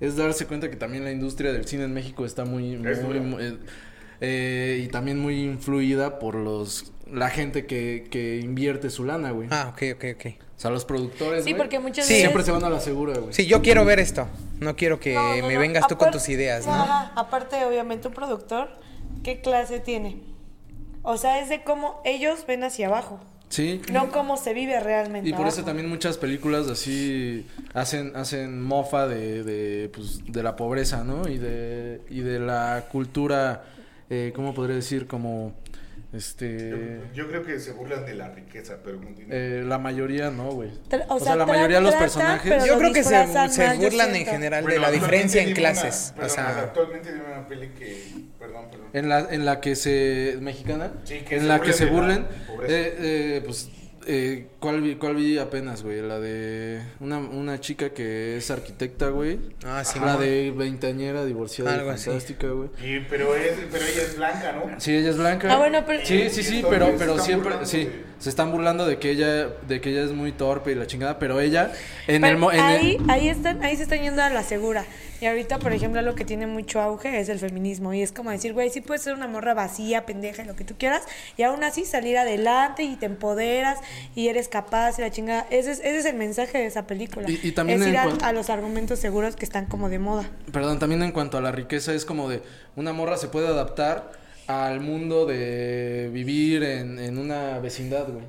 es 0.00 0.16
darse 0.16 0.46
cuenta 0.46 0.70
que 0.70 0.76
también 0.76 1.04
la 1.04 1.12
industria 1.12 1.52
del 1.52 1.66
cine 1.66 1.84
en 1.84 1.92
México 1.92 2.24
está 2.24 2.46
muy- 2.46 2.74
eh, 2.82 3.56
eh, 4.22 4.82
y 4.84 4.88
también 4.88 5.18
muy 5.18 5.42
influida 5.42 6.18
por 6.18 6.34
los 6.34 6.92
la 7.12 7.28
gente 7.28 7.66
que, 7.66 8.04
que 8.10 8.38
invierte 8.38 8.88
su 8.88 9.04
lana, 9.04 9.30
güey. 9.32 9.48
Ah, 9.50 9.72
ok, 9.74 9.82
ok, 9.96 10.04
ok. 10.14 10.45
O 10.56 10.58
sea, 10.58 10.70
los 10.70 10.84
productores. 10.86 11.44
Sí, 11.44 11.52
porque 11.54 11.78
muchas 11.78 12.06
Sí. 12.06 12.14
veces... 12.14 12.22
Siempre 12.28 12.42
se 12.42 12.50
van 12.50 12.64
a 12.64 12.70
la 12.70 12.80
segura, 12.80 13.18
güey. 13.18 13.32
Sí, 13.34 13.46
yo 13.46 13.60
quiero 13.60 13.84
ver 13.84 13.98
esto. 14.00 14.26
No 14.58 14.74
quiero 14.74 14.98
que 14.98 15.12
No, 15.14 15.36
no, 15.36 15.46
me 15.46 15.54
no. 15.54 15.60
vengas 15.60 15.86
tú 15.86 15.96
con 15.98 16.10
tus 16.10 16.28
ideas, 16.30 16.66
¿no? 16.66 16.72
Ajá, 16.72 17.12
Aparte, 17.14 17.62
obviamente, 17.66 18.08
un 18.08 18.14
productor, 18.14 18.70
¿qué 19.22 19.40
clase 19.42 19.80
tiene? 19.80 20.22
O 21.02 21.18
sea, 21.18 21.40
es 21.40 21.48
de 21.50 21.62
cómo 21.62 22.00
ellos 22.04 22.44
ven 22.48 22.64
hacia 22.64 22.86
abajo, 22.86 23.20
Sí. 23.50 23.80
no 23.92 24.10
cómo 24.10 24.36
se 24.38 24.54
vive 24.54 24.80
realmente 24.80 25.28
Y 25.28 25.32
por 25.34 25.46
eso 25.46 25.62
también 25.62 25.88
muchas 25.88 26.16
películas 26.18 26.66
así 26.68 27.46
hacen 27.74 28.16
hacen 28.16 28.60
mofa 28.62 29.06
de, 29.06 29.44
de, 29.44 29.88
pues, 29.90 30.20
de 30.26 30.42
la 30.42 30.56
pobreza, 30.56 31.04
¿no? 31.04 31.28
Y 31.28 31.36
de, 31.38 32.00
y 32.08 32.20
de 32.20 32.40
la 32.40 32.86
cultura, 32.90 33.62
eh, 34.10 34.32
¿cómo 34.34 34.52
podría 34.54 34.74
decir? 34.74 35.06
Como, 35.06 35.52
este... 36.16 36.70
Yo, 36.70 36.76
yo 37.24 37.28
creo 37.28 37.44
que 37.44 37.58
se 37.60 37.72
burlan 37.72 38.04
de 38.06 38.14
la 38.14 38.28
riqueza, 38.30 38.78
pero 38.84 39.00
eh, 39.30 39.62
la 39.66 39.78
mayoría 39.78 40.30
no, 40.30 40.50
güey. 40.50 40.70
O 41.08 41.20
sea, 41.20 41.36
la 41.36 41.46
mayoría 41.46 41.76
de 41.78 41.82
los 41.82 41.94
personajes- 41.94 42.64
Yo 42.66 42.78
creo 42.78 42.92
que 42.92 43.04
se, 43.04 43.48
se 43.50 43.74
burlan 43.76 44.14
en 44.16 44.26
general 44.26 44.64
de 44.64 44.78
la 44.78 44.90
diferencia 44.90 45.42
en 45.42 45.54
clases. 45.54 46.12
una- 46.16 46.26
o 46.26 46.28
sea, 46.28 46.48
actualmente 46.58 47.12
dime 47.12 47.24
una 47.26 47.46
peli 47.48 47.68
que. 47.68 48.26
Perdón, 48.38 48.66
perdón. 48.70 48.86
En 48.92 49.08
la, 49.08 49.20
en 49.30 49.44
la 49.44 49.60
que 49.60 49.74
se... 49.76 50.38
¿Mexicana? 50.40 50.92
Sí, 51.04 51.20
que 51.20 51.36
en 51.36 51.42
se 51.42 51.46
la 51.48 51.60
que 51.60 51.72
burlen 51.86 52.26
se 52.28 52.38
la 52.40 52.46
pobreza. 52.46 52.74
eh, 52.74 52.94
eh, 52.98 53.42
pues, 53.44 53.70
eh, 54.06 54.46
¿cuál, 54.60 54.80
vi, 54.80 54.94
¿cuál 54.96 55.16
vi 55.16 55.38
apenas, 55.38 55.82
güey? 55.82 56.00
La 56.00 56.18
de 56.20 56.80
una, 57.00 57.18
una 57.18 57.60
chica 57.60 57.90
que 57.90 58.36
es 58.36 58.50
arquitecta, 58.50 59.08
güey. 59.08 59.38
ah, 59.64 59.82
sí, 59.84 59.98
la 59.98 60.16
de 60.16 60.52
veinteañera, 60.56 61.24
divorciada, 61.24 61.74
Algo 61.74 61.90
y 61.90 61.94
así. 61.94 62.04
fantástica, 62.06 62.48
güey. 62.48 62.68
Y, 62.82 63.00
pero, 63.10 63.34
es, 63.34 63.52
pero 63.70 63.84
ella 63.84 64.02
es 64.02 64.16
blanca, 64.16 64.52
¿no? 64.52 64.80
Sí, 64.80 64.94
ella 64.94 65.10
es 65.10 65.16
blanca. 65.18 65.52
Ah, 65.52 65.58
bueno, 65.58 65.84
pero- 65.86 66.04
Sí, 66.06 66.28
sí, 66.30 66.42
sí, 66.42 66.64
pero, 66.68 66.94
pero 66.98 67.18
siempre, 67.18 67.50
burlando 67.50 67.66
sí, 67.66 67.84
de- 67.84 68.04
se 68.18 68.28
están 68.30 68.50
burlando 68.52 68.86
de 68.86 68.98
que 68.98 69.10
ella, 69.10 69.48
de 69.68 69.80
que 69.80 69.90
ella 69.90 70.04
es 70.04 70.12
muy 70.12 70.32
torpe 70.32 70.72
y 70.72 70.74
la 70.74 70.86
chingada, 70.86 71.18
pero 71.18 71.40
ella, 71.40 71.72
en 72.06 72.22
Pero 72.22 72.50
el, 72.50 72.58
en 72.58 72.64
el- 72.64 72.76
ahí, 72.76 72.98
ahí, 73.08 73.28
están, 73.28 73.62
ahí 73.62 73.76
se 73.76 73.82
están 73.82 74.00
yendo 74.02 74.22
a 74.22 74.30
la 74.30 74.42
segura. 74.42 74.84
Y 75.20 75.26
ahorita, 75.26 75.58
por 75.58 75.72
ejemplo, 75.72 76.02
lo 76.02 76.14
que 76.14 76.24
tiene 76.24 76.46
mucho 76.46 76.80
auge 76.80 77.18
es 77.20 77.28
el 77.28 77.38
feminismo. 77.38 77.94
Y 77.94 78.02
es 78.02 78.12
como 78.12 78.30
decir, 78.30 78.52
güey, 78.52 78.70
sí 78.70 78.80
puedes 78.80 79.02
ser 79.02 79.14
una 79.14 79.26
morra 79.28 79.54
vacía, 79.54 80.04
pendeja, 80.06 80.44
lo 80.44 80.56
que 80.56 80.64
tú 80.64 80.74
quieras. 80.78 81.02
Y 81.36 81.42
aún 81.42 81.64
así 81.64 81.84
salir 81.84 82.18
adelante 82.18 82.82
y 82.82 82.96
te 82.96 83.06
empoderas 83.06 83.78
y 84.14 84.28
eres 84.28 84.48
capaz 84.48 84.98
y 84.98 85.02
la 85.02 85.10
chingada. 85.10 85.46
Ese 85.50 85.72
es, 85.72 85.78
ese 85.80 85.98
es 85.98 86.04
el 86.06 86.16
mensaje 86.16 86.58
de 86.58 86.66
esa 86.66 86.86
película. 86.86 87.30
Y- 87.30 87.40
y 87.42 87.52
también 87.52 87.80
es 87.80 87.86
en 87.88 87.94
ir 87.94 87.98
a, 88.22 88.32
los 88.32 88.50
argumentos 88.50 88.98
seguros 88.98 89.36
que 89.36 89.44
están 89.44 89.66
como 89.66 89.88
de 89.88 89.98
moda. 89.98 90.28
perdón, 90.52 90.78
también 90.78 91.02
en 91.02 91.12
cuanto 91.12 91.38
a 91.38 91.40
la 91.40 91.52
riqueza 91.52 91.92
es 91.94 92.04
como 92.04 92.28
de, 92.28 92.42
una 92.76 92.92
morra 92.92 93.16
se 93.16 93.28
puede 93.28 93.46
adaptar 93.48 94.12
al 94.46 94.80
mundo 94.80 95.26
de 95.26 96.08
vivir 96.12 96.62
en, 96.62 96.98
en 97.00 97.18
una 97.18 97.58
vecindad, 97.58 98.06
güey. 98.08 98.24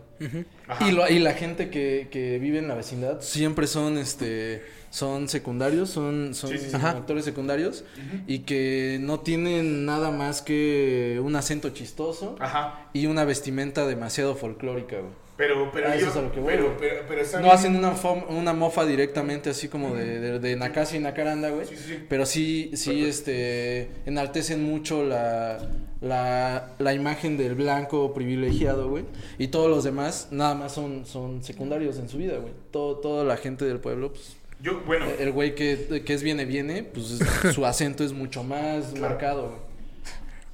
Y, 0.87 0.91
lo- 0.91 1.07
y 1.07 1.19
la 1.19 1.33
gente 1.33 1.69
que, 1.69 2.07
que 2.11 2.39
vive 2.39 2.57
en 2.59 2.67
la 2.67 2.73
vecindad 2.75 3.21
siempre 3.21 3.67
son, 3.67 3.97
este, 3.99 4.63
son 4.89 5.27
secundarios, 5.29 5.89
son, 5.89 6.33
son 6.33 6.49
Sí, 6.51 6.57
sí, 6.57 6.69
sí. 6.69 6.75
Ajá. 6.75 6.91
actores 6.91 7.25
secundarios 7.25 7.83
y 8.25 8.39
que 8.39 8.97
no 9.01 9.19
tienen 9.19 9.85
nada 9.85 10.11
más 10.11 10.41
que 10.41 11.19
un 11.23 11.35
acento 11.35 11.69
chistoso 11.71 12.35
Ajá. 12.39 12.89
y 12.93 13.05
una 13.07 13.25
vestimenta 13.25 13.85
demasiado 13.85 14.35
folclórica, 14.35 14.97
güey. 14.99 15.11
Pero, 15.37 15.69
pero 15.71 15.89
Ah, 15.89 15.95
eso 15.95 16.05
yo- 16.05 16.11
es 16.11 16.17
a 16.17 16.21
lo 16.23 16.31
que 16.31 16.39
voy, 16.39 16.53
pero, 16.55 16.75
pero, 16.79 17.01
pero 17.07 17.21
No 17.33 17.39
bien- 17.41 17.51
hacen 17.51 17.75
una, 17.75 17.93
una 18.29 18.53
mofa 18.53 18.87
directamente 18.87 19.51
así 19.51 19.67
como 19.67 19.93
de, 19.93 20.19
de, 20.19 20.39
de 20.39 20.55
Nakasi 20.55 20.97
y 20.97 20.99
Nakaranda, 20.99 21.49
güey. 21.51 21.67
Sí, 21.67 21.75
sí, 21.75 21.83
sí. 21.89 22.05
Pero 22.09 22.25
sí, 22.25 22.71
sí, 22.73 22.89
Perfecto. 22.89 23.07
este, 23.09 23.91
enaltecen 24.07 24.63
mucho 24.63 25.03
la, 25.03 25.59
la, 26.01 26.73
la 26.79 26.93
imagen 26.95 27.37
del 27.37 27.53
blanco 27.53 28.15
privilegiado, 28.15 28.89
güey. 28.89 29.05
Y 29.37 29.49
todos 29.49 29.69
los 29.69 29.83
demás 29.83 30.29
nada 30.31 30.55
más 30.55 30.71
son, 30.73 31.05
son 31.05 31.43
secundarios 31.43 31.99
en 31.99 32.09
su 32.09 32.17
vida, 32.17 32.37
güey. 32.39 32.53
Todo, 32.71 32.97
toda 32.97 33.23
la 33.23 33.37
gente 33.37 33.63
del 33.65 33.79
pueblo, 33.79 34.13
pues, 34.13 34.36
Yo, 34.61 34.81
bueno, 34.85 35.05
el 35.19 35.31
güey 35.31 35.53
que, 35.55 36.01
que 36.05 36.13
es 36.13 36.23
viene, 36.23 36.45
viene, 36.45 36.83
pues 36.83 37.11
es- 37.21 37.53
su 37.55 37.65
acento 37.65 38.03
es 38.03 38.11
mucho 38.13 38.43
más 38.43 38.87
Claro. 38.87 39.01
marcado, 39.01 39.41
güey. 39.49 39.67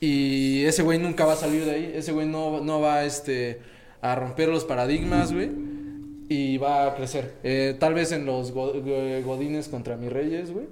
Y 0.02 0.66
ese 0.66 0.84
güey 0.84 1.00
nunca 1.00 1.26
va 1.26 1.34
a 1.34 1.38
salir 1.38 1.64
de 1.66 1.72
ahí. 1.72 1.94
Ese 1.96 2.12
güey 2.12 2.28
no, 2.28 2.60
no 2.62 2.82
va 2.82 3.06
este, 3.06 3.62
a 4.02 4.16
romper 4.16 4.50
los 4.50 4.66
paradigmas, 4.66 5.32
güey. 5.32 5.50
Y 6.28 6.58
va 6.58 6.88
a 6.88 6.96
crecer. 6.96 7.36
Eh, 7.44 7.76
tal 7.80 7.94
vez 7.94 8.12
en 8.12 8.26
los 8.26 8.52
go- 8.52 8.74
go- 8.82 9.22
Godines 9.24 9.70
contra 9.70 9.96
mis 9.96 10.12
reyes, 10.12 10.52
güey. 10.52 10.66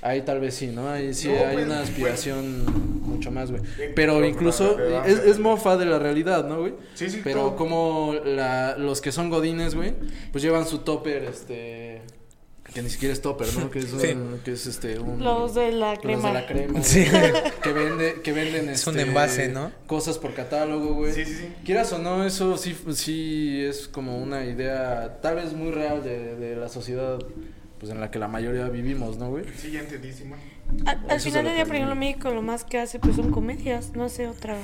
Ahí 0.00 0.22
tal 0.22 0.38
vez 0.38 0.54
sí, 0.54 0.68
¿no? 0.68 0.88
Ahí 0.88 1.12
sí 1.12 1.26
No, 1.26 1.44
hay 1.44 1.54
pues, 1.54 1.66
una 1.66 1.80
aspiración 1.80 3.00
mucho 3.02 3.32
más, 3.32 3.50
güey. 3.50 3.62
Eh, 3.80 3.90
Pero 3.96 4.20
no, 4.20 4.26
incluso 4.26 4.76
no, 4.78 4.84
no, 4.84 4.90
no, 5.00 5.04
es, 5.04 5.16
no. 5.24 5.30
es 5.32 5.38
mofa 5.40 5.76
de 5.76 5.86
la 5.86 5.98
realidad, 5.98 6.46
¿no, 6.48 6.60
güey? 6.60 6.74
sí, 6.94 7.10
sí, 7.10 7.20
Pero 7.24 7.40
todo. 7.40 7.56
como 7.56 8.14
la, 8.24 8.76
los 8.78 9.00
que 9.00 9.10
son 9.10 9.28
godines, 9.28 9.74
güey, 9.74 9.94
pues 10.30 10.44
llevan 10.44 10.66
su 10.66 10.78
topper, 10.78 11.24
este... 11.24 11.87
Que 12.78 12.82
ni 12.84 12.90
siquiera 12.90 13.12
es 13.12 13.20
topper, 13.20 13.52
¿no? 13.54 13.70
Que 13.72 13.80
es, 13.80 13.92
un- 13.92 14.38
que 14.44 14.52
es 14.52 14.64
este, 14.66 15.00
un... 15.00 15.18
Los 15.24 15.56
de 15.56 15.72
la 15.72 15.94
los 15.94 15.98
crema. 15.98 16.28
de 16.28 16.34
la 16.34 16.46
crema. 16.46 16.80
Sí. 16.84 17.04
Que, 17.60 17.72
vende, 17.72 18.20
que 18.22 18.32
venden, 18.32 18.68
Es 18.68 18.86
un 18.86 18.96
este, 18.96 19.08
envase, 19.08 19.48
¿no? 19.48 19.72
Cosas 19.88 20.16
por 20.18 20.32
catálogo, 20.32 20.94
güey. 20.94 21.12
Sí, 21.12 21.24
sí, 21.24 21.34
sí. 21.34 21.52
Quieras 21.64 21.92
o 21.92 21.98
no, 21.98 22.24
eso 22.24 22.56
sí, 22.56 22.76
sí 22.92 23.64
es 23.64 23.88
como 23.88 24.16
una 24.18 24.44
idea 24.44 25.18
tal 25.20 25.34
vez 25.34 25.54
muy 25.54 25.72
real 25.72 26.04
de, 26.04 26.36
de 26.36 26.54
la 26.54 26.68
sociedad 26.68 27.18
pues 27.80 27.90
en 27.90 27.98
la 28.00 28.12
que 28.12 28.20
la 28.20 28.28
mayoría 28.28 28.68
vivimos, 28.68 29.18
¿no, 29.18 29.28
güey? 29.30 29.44
Sí, 29.56 29.72
ya. 29.72 29.80
Al, 30.86 31.00
al 31.10 31.20
final 31.20 31.44
del 31.46 31.54
día, 31.56 31.64
por 31.64 31.74
ejemplo. 31.74 31.96
México 31.96 32.30
lo 32.30 32.42
más 32.42 32.62
que 32.62 32.78
hace 32.78 33.00
pues 33.00 33.16
son 33.16 33.32
comedias, 33.32 33.90
no 33.96 34.08
sé 34.08 34.28
otra 34.28 34.56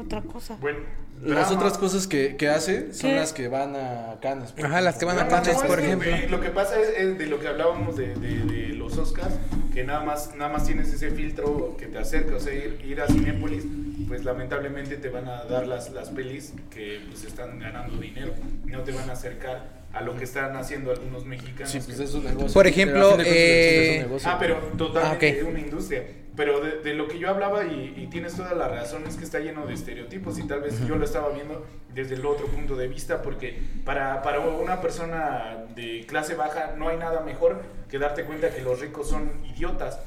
otra 0.00 0.20
cosa. 0.22 0.56
Bueno, 0.60 0.78
Las 1.22 1.48
drama. 1.48 1.56
otras 1.64 1.78
cosas 1.78 2.06
que, 2.06 2.36
que 2.36 2.48
hace 2.48 2.92
son 2.94 3.10
¿Qué? 3.10 3.16
las 3.16 3.32
que 3.32 3.48
van 3.48 3.74
a 3.76 4.16
Cannes. 4.20 4.54
Ajá, 4.62 4.80
las 4.80 4.96
que 4.96 5.04
van 5.04 5.18
a 5.18 5.28
Cannes, 5.28 5.56
no, 5.60 5.66
por 5.66 5.78
es 5.80 5.84
ejemplo. 5.86 6.10
lo 6.30 6.40
que 6.40 6.50
pasa 6.50 6.80
es, 6.80 6.88
es 6.98 7.18
de 7.18 7.26
lo 7.26 7.38
que 7.40 7.48
hablábamos 7.48 7.96
de, 7.96 8.14
de- 8.14 8.44
de 8.44 8.68
los 8.74 8.96
Oscars, 8.98 9.34
que 9.74 9.84
nada 9.84 10.02
más, 10.04 10.34
nada 10.36 10.52
más 10.52 10.64
tienes 10.66 10.92
ese 10.92 11.10
filtro 11.10 11.76
que 11.78 11.86
te 11.86 11.98
acerca, 11.98 12.36
o 12.36 12.40
sea, 12.40 12.52
ir, 12.54 12.80
ir 12.84 13.00
a 13.00 13.06
Cinépolis, 13.06 13.64
pues 14.08 14.24
lamentablemente 14.24 14.96
te 14.96 15.08
van 15.08 15.28
a 15.28 15.44
dar 15.44 15.66
las, 15.66 15.90
las 15.92 16.08
pelis 16.08 16.52
que 16.70 17.00
pues 17.08 17.24
están 17.24 17.58
ganando 17.60 17.96
dinero, 17.98 18.32
no 18.64 18.80
te 18.80 18.92
van 18.92 19.08
a 19.10 19.12
acercar 19.12 19.78
a 19.92 20.00
lo 20.02 20.16
que 20.16 20.24
están 20.24 20.56
haciendo 20.56 20.90
algunos 20.92 21.24
mexicanos. 21.26 21.70
Sí, 21.70 21.80
pues 21.84 21.98
es 22.00 22.14
un 22.14 22.24
negocio. 22.24 22.52
Por 22.52 22.66
ejemplo, 22.66 23.10
cine 23.12 23.22
es 23.22 23.28
un 23.28 23.34
eh, 23.34 23.98
negocio. 24.06 24.30
Ah, 24.30 24.36
pero 24.40 24.56
totalmente 24.78 25.28
Ah, 25.28 25.32
ok. 25.32 25.38
es 25.40 25.44
una 25.44 25.58
industria. 25.60 26.04
Pero 26.40 26.58
de, 26.60 26.78
de 26.78 26.94
lo 26.94 27.06
que 27.06 27.18
yo 27.18 27.28
hablaba, 27.28 27.66
y, 27.66 27.92
y 27.98 28.06
tienes 28.06 28.34
toda 28.34 28.54
la 28.54 28.66
razón, 28.66 29.04
es 29.06 29.16
que 29.16 29.24
está 29.24 29.40
lleno 29.40 29.66
de 29.66 29.74
estereotipos 29.74 30.38
y 30.38 30.44
tal 30.44 30.62
vez 30.62 30.80
yo 30.86 30.96
lo 30.96 31.04
estaba 31.04 31.28
viendo 31.28 31.66
desde 31.92 32.14
el 32.14 32.24
otro 32.24 32.46
punto 32.46 32.76
de 32.76 32.88
vista, 32.88 33.20
porque 33.20 33.60
para, 33.84 34.22
para 34.22 34.40
una 34.40 34.80
persona 34.80 35.66
de 35.74 36.06
clase 36.08 36.34
baja 36.36 36.76
no 36.78 36.88
hay 36.88 36.96
nada 36.96 37.20
mejor 37.20 37.60
que 37.90 37.98
darte 37.98 38.24
cuenta 38.24 38.48
que 38.48 38.62
los 38.62 38.80
ricos 38.80 39.10
son 39.10 39.30
idiotas. 39.44 40.00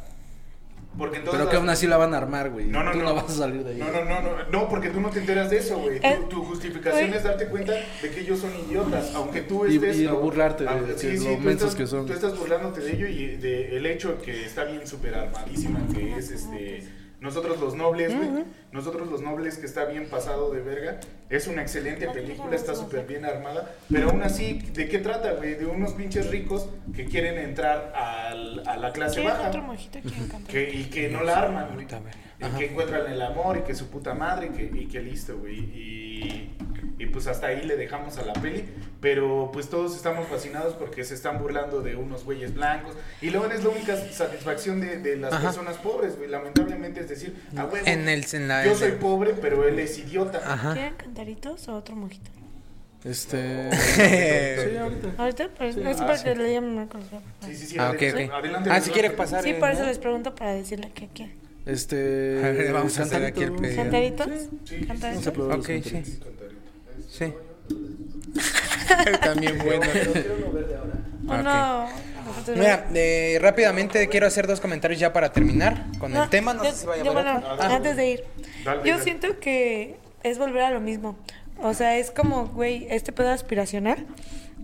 Porque 0.98 1.18
entonces 1.18 1.40
Pero 1.40 1.50
que 1.50 1.58
aún 1.58 1.70
así 1.70 1.88
la 1.88 1.98
van 1.98 2.14
a 2.14 2.18
armar, 2.18 2.52
güey. 2.52 2.68
No, 2.68 2.84
no, 2.84 2.92
Tú 2.92 3.00
no. 3.00 3.06
no 3.06 3.16
vas 3.16 3.26
a 3.26 3.30
salir 3.30 3.64
de 3.64 3.72
ahí. 3.72 3.78
No, 3.80 3.92
no, 3.92 4.06
no, 4.06 4.22
no, 4.22 4.44
no, 4.52 4.70
porque 4.70 4.90
tú 4.90 5.02
no 5.02 5.10
te 5.10 5.20
enteras 5.20 5.50
de 5.50 5.58
eso, 5.58 5.80
güey. 5.80 6.00
Tu- 6.00 6.06
Eh, 6.08 6.20
Tu, 6.30 6.44
justificación 6.46 7.08
güey. 7.08 7.18
es 7.18 7.24
darte 7.24 7.48
cuenta 7.48 7.74
de 7.74 8.10
que 8.12 8.20
ellos 8.20 8.40
son 8.40 8.52
idiotas, 8.68 9.12
aunque 9.16 9.42
tú 9.42 9.66
Y- 9.66 9.76
estés... 9.76 9.98
y 9.98 10.08
burlarte 10.08 10.64
de- 10.66 10.70
Ah, 10.70 10.76
de 10.82 10.98
sí, 10.98 11.18
lo 11.18 11.38
mensos 11.40 11.52
estás, 11.70 11.76
que 11.76 11.88
son. 11.88 12.06
Tú 12.06 12.14
estás 12.14 12.38
burlándote 12.38 12.82
de 12.82 12.92
ello 12.94 13.08
y 13.08 13.38
de 13.38 13.76
el 13.78 13.86
hecho 13.88 14.22
que 14.22 14.46
está 14.46 14.66
bien 14.66 14.86
súper 14.86 15.16
armadísima, 15.16 15.80
que 15.94 16.16
es 16.18 16.30
este... 16.32 16.84
Nosotros 17.24 17.58
los 17.62 17.74
nobles, 17.74 18.14
güey. 18.16 18.44
Nosotros 18.74 19.10
los 19.10 19.22
nobles, 19.22 19.58
que 19.58 19.66
está 19.66 19.86
bien 19.86 20.10
pasado 20.10 20.52
de 20.52 20.62
verga. 20.62 21.00
Es 21.30 21.48
una 21.48 21.62
excelente 21.62 22.10
película, 22.10 22.54
está 22.54 22.76
súper 22.76 23.08
bien 23.08 23.24
armada. 23.24 23.72
Pero 23.90 24.10
aún 24.10 24.22
así, 24.24 24.60
¿de 24.74 24.90
qué 24.90 25.00
trata, 25.00 25.32
güey? 25.34 25.56
De 25.56 25.66
unos 25.66 25.94
pinches 25.94 26.30
ricos 26.30 26.68
que 26.94 27.06
quieren 27.06 27.38
entrar 27.38 27.94
al- 27.96 28.68
a 28.68 28.76
la 28.76 28.92
clase 28.92 29.22
¿Quieren 29.22 29.38
baja. 29.38 29.52
Que, 30.52 30.70
y 30.74 30.84
que 30.86 31.08
no 31.08 31.24
la 31.24 31.40
arman, 31.40 31.74
güey. 31.74 31.86
Y 32.40 32.58
que 32.58 32.66
encuentran 32.66 33.10
el 33.10 33.22
amor 33.22 33.58
y 33.58 33.62
que 33.62 33.74
su 33.74 33.88
puta 33.90 34.14
madre 34.14 34.48
y 34.48 34.50
que, 34.50 34.64
y 34.82 34.86
que 34.88 35.00
listo, 35.02 35.38
güey. 35.38 35.60
Y, 35.60 36.58
y 37.00 37.06
pues 37.08 37.28
hasta 37.28 37.48
ahí 37.48 37.64
le 37.66 37.76
dejamos 37.78 38.18
a 38.18 38.24
la 38.24 38.34
peli. 38.34 38.66
Pero 39.02 39.50
pues 39.52 39.70
todos 39.70 39.96
estamos 39.96 40.28
fascinados 40.28 40.76
porque 40.76 41.04
se 41.04 41.14
están 41.16 41.40
burlando 41.40 41.82
de 41.82 41.96
unos 41.96 42.24
güeyes 42.24 42.54
blancos. 42.54 42.96
Y 43.22 43.30
luego 43.32 43.48
es 43.52 43.64
la 43.64 43.70
única 43.70 43.98
satisfacción 43.98 44.80
de, 44.80 44.98
de 45.00 45.18
las 45.18 45.34
Ajá. 45.34 45.44
personas 45.48 45.78
pobres, 45.78 46.18
güey. 46.18 46.30
Lamentablemente 46.30 47.02
es 47.02 47.10
decir, 47.10 47.36
a 47.58 47.66
huevo, 47.66 47.86
En 47.86 48.08
el 48.08 48.26
en 48.32 48.48
la 48.48 48.66
yo 48.66 48.76
soy 48.76 48.94
pobre, 48.94 49.34
pero 49.34 49.68
él 49.68 49.78
es 49.80 49.98
idiota. 49.98 50.42
Ajá. 50.46 50.74
¿Quieren 50.74 50.96
cantaritos 50.96 51.68
o 51.68 51.76
otro 51.76 51.96
mojito? 51.96 52.32
Este. 53.04 53.70
sí, 53.74 54.02
sí, 54.72 54.78
ahorita. 54.78 55.14
Ahorita, 55.18 55.50
pues, 55.58 55.76
Sí. 55.76 55.82
es 55.82 56.00
Ah, 56.00 56.06
porque 56.08 56.32
sí. 56.36 56.38
le 56.42 56.54
llaman 56.54 56.76
Marcos. 56.76 57.02
Sí, 57.46 57.56
sí, 57.56 57.66
sí. 57.68 57.78
Ah, 57.78 57.90
adelante, 57.90 58.70
Ah, 58.72 58.80
si 58.80 58.92
quiere 58.92 59.10
pasar. 59.10 59.44
Sí, 59.44 59.50
eh, 59.50 59.56
por 59.56 59.70
eso 59.72 59.82
¿no? 59.82 59.88
les 59.88 59.98
pregunto 60.00 60.34
para 60.34 60.54
decirle 60.54 60.90
que 60.96 61.10
quieren. 61.10 61.36
Este. 61.66 62.40
A 62.44 62.52
ver, 62.52 62.72
vamos 62.72 62.98
a 63.00 63.04
hacer 63.04 63.26
aquí 63.26 63.44
el 63.44 63.52
pedido. 63.54 63.76
¿Cantaritos? 63.76 64.28
Sí, 64.28 64.50
sí, 64.64 64.86
¿Cantaritos? 64.86 65.02
Vamos 65.02 65.28
a 65.28 65.34
probar 65.34 65.58
los 65.58 65.66
Ok, 65.66 65.84
sí. 65.84 66.20
Sí. 67.14 67.32
También 69.22 69.60
bueno. 69.60 69.86
Nosotros- 71.24 72.58
Mira, 72.58 72.88
eh, 72.94 73.38
rápidamente 73.42 74.08
quiero 74.10 74.28
hacer 74.28 74.48
dos 74.48 74.60
comentarios 74.60 75.00
ya 75.00 75.14
para 75.14 75.32
terminar 75.32 75.86
con 76.00 76.12
No, 76.12 76.24
el 76.24 76.30
tema. 76.30 76.54
No 76.54 76.64
yo- 76.64 76.72
sé 76.72 76.78
si 76.78 76.86
vaya 76.86 77.02
a 77.02 77.06
yo, 77.06 77.14
bueno. 77.14 77.42
Ah, 77.46 77.76
antes 77.76 77.96
de 77.96 78.10
ir, 78.12 78.24
Dale, 78.66 78.82
yo 78.84 78.92
dale. 78.94 79.04
siento 79.04 79.40
que 79.40 79.98
es 80.24 80.38
volver 80.38 80.64
a 80.64 80.72
lo 80.72 80.80
mismo. 80.80 81.16
O 81.62 81.74
sea, 81.74 81.98
es 81.98 82.12
como, 82.12 82.48
güey, 82.48 82.88
este 82.90 83.12
pedo 83.12 83.30
aspiracional. 83.30 84.06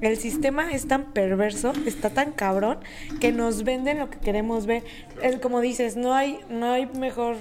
El 0.01 0.17
sistema 0.17 0.71
es 0.71 0.87
tan 0.87 1.11
perverso, 1.13 1.73
está 1.85 2.09
tan 2.09 2.31
cabrón, 2.31 2.79
que 3.19 3.31
nos 3.33 3.63
venden 3.63 3.99
lo 3.99 4.09
que 4.09 4.17
queremos 4.19 4.65
ver. 4.65 4.83
Es 5.21 5.37
como 5.39 5.59
dices, 5.61 5.97
no 5.97 6.13
hay, 6.13 6.39
no 6.49 6.71
hay 6.71 6.85
mejor 6.87 7.35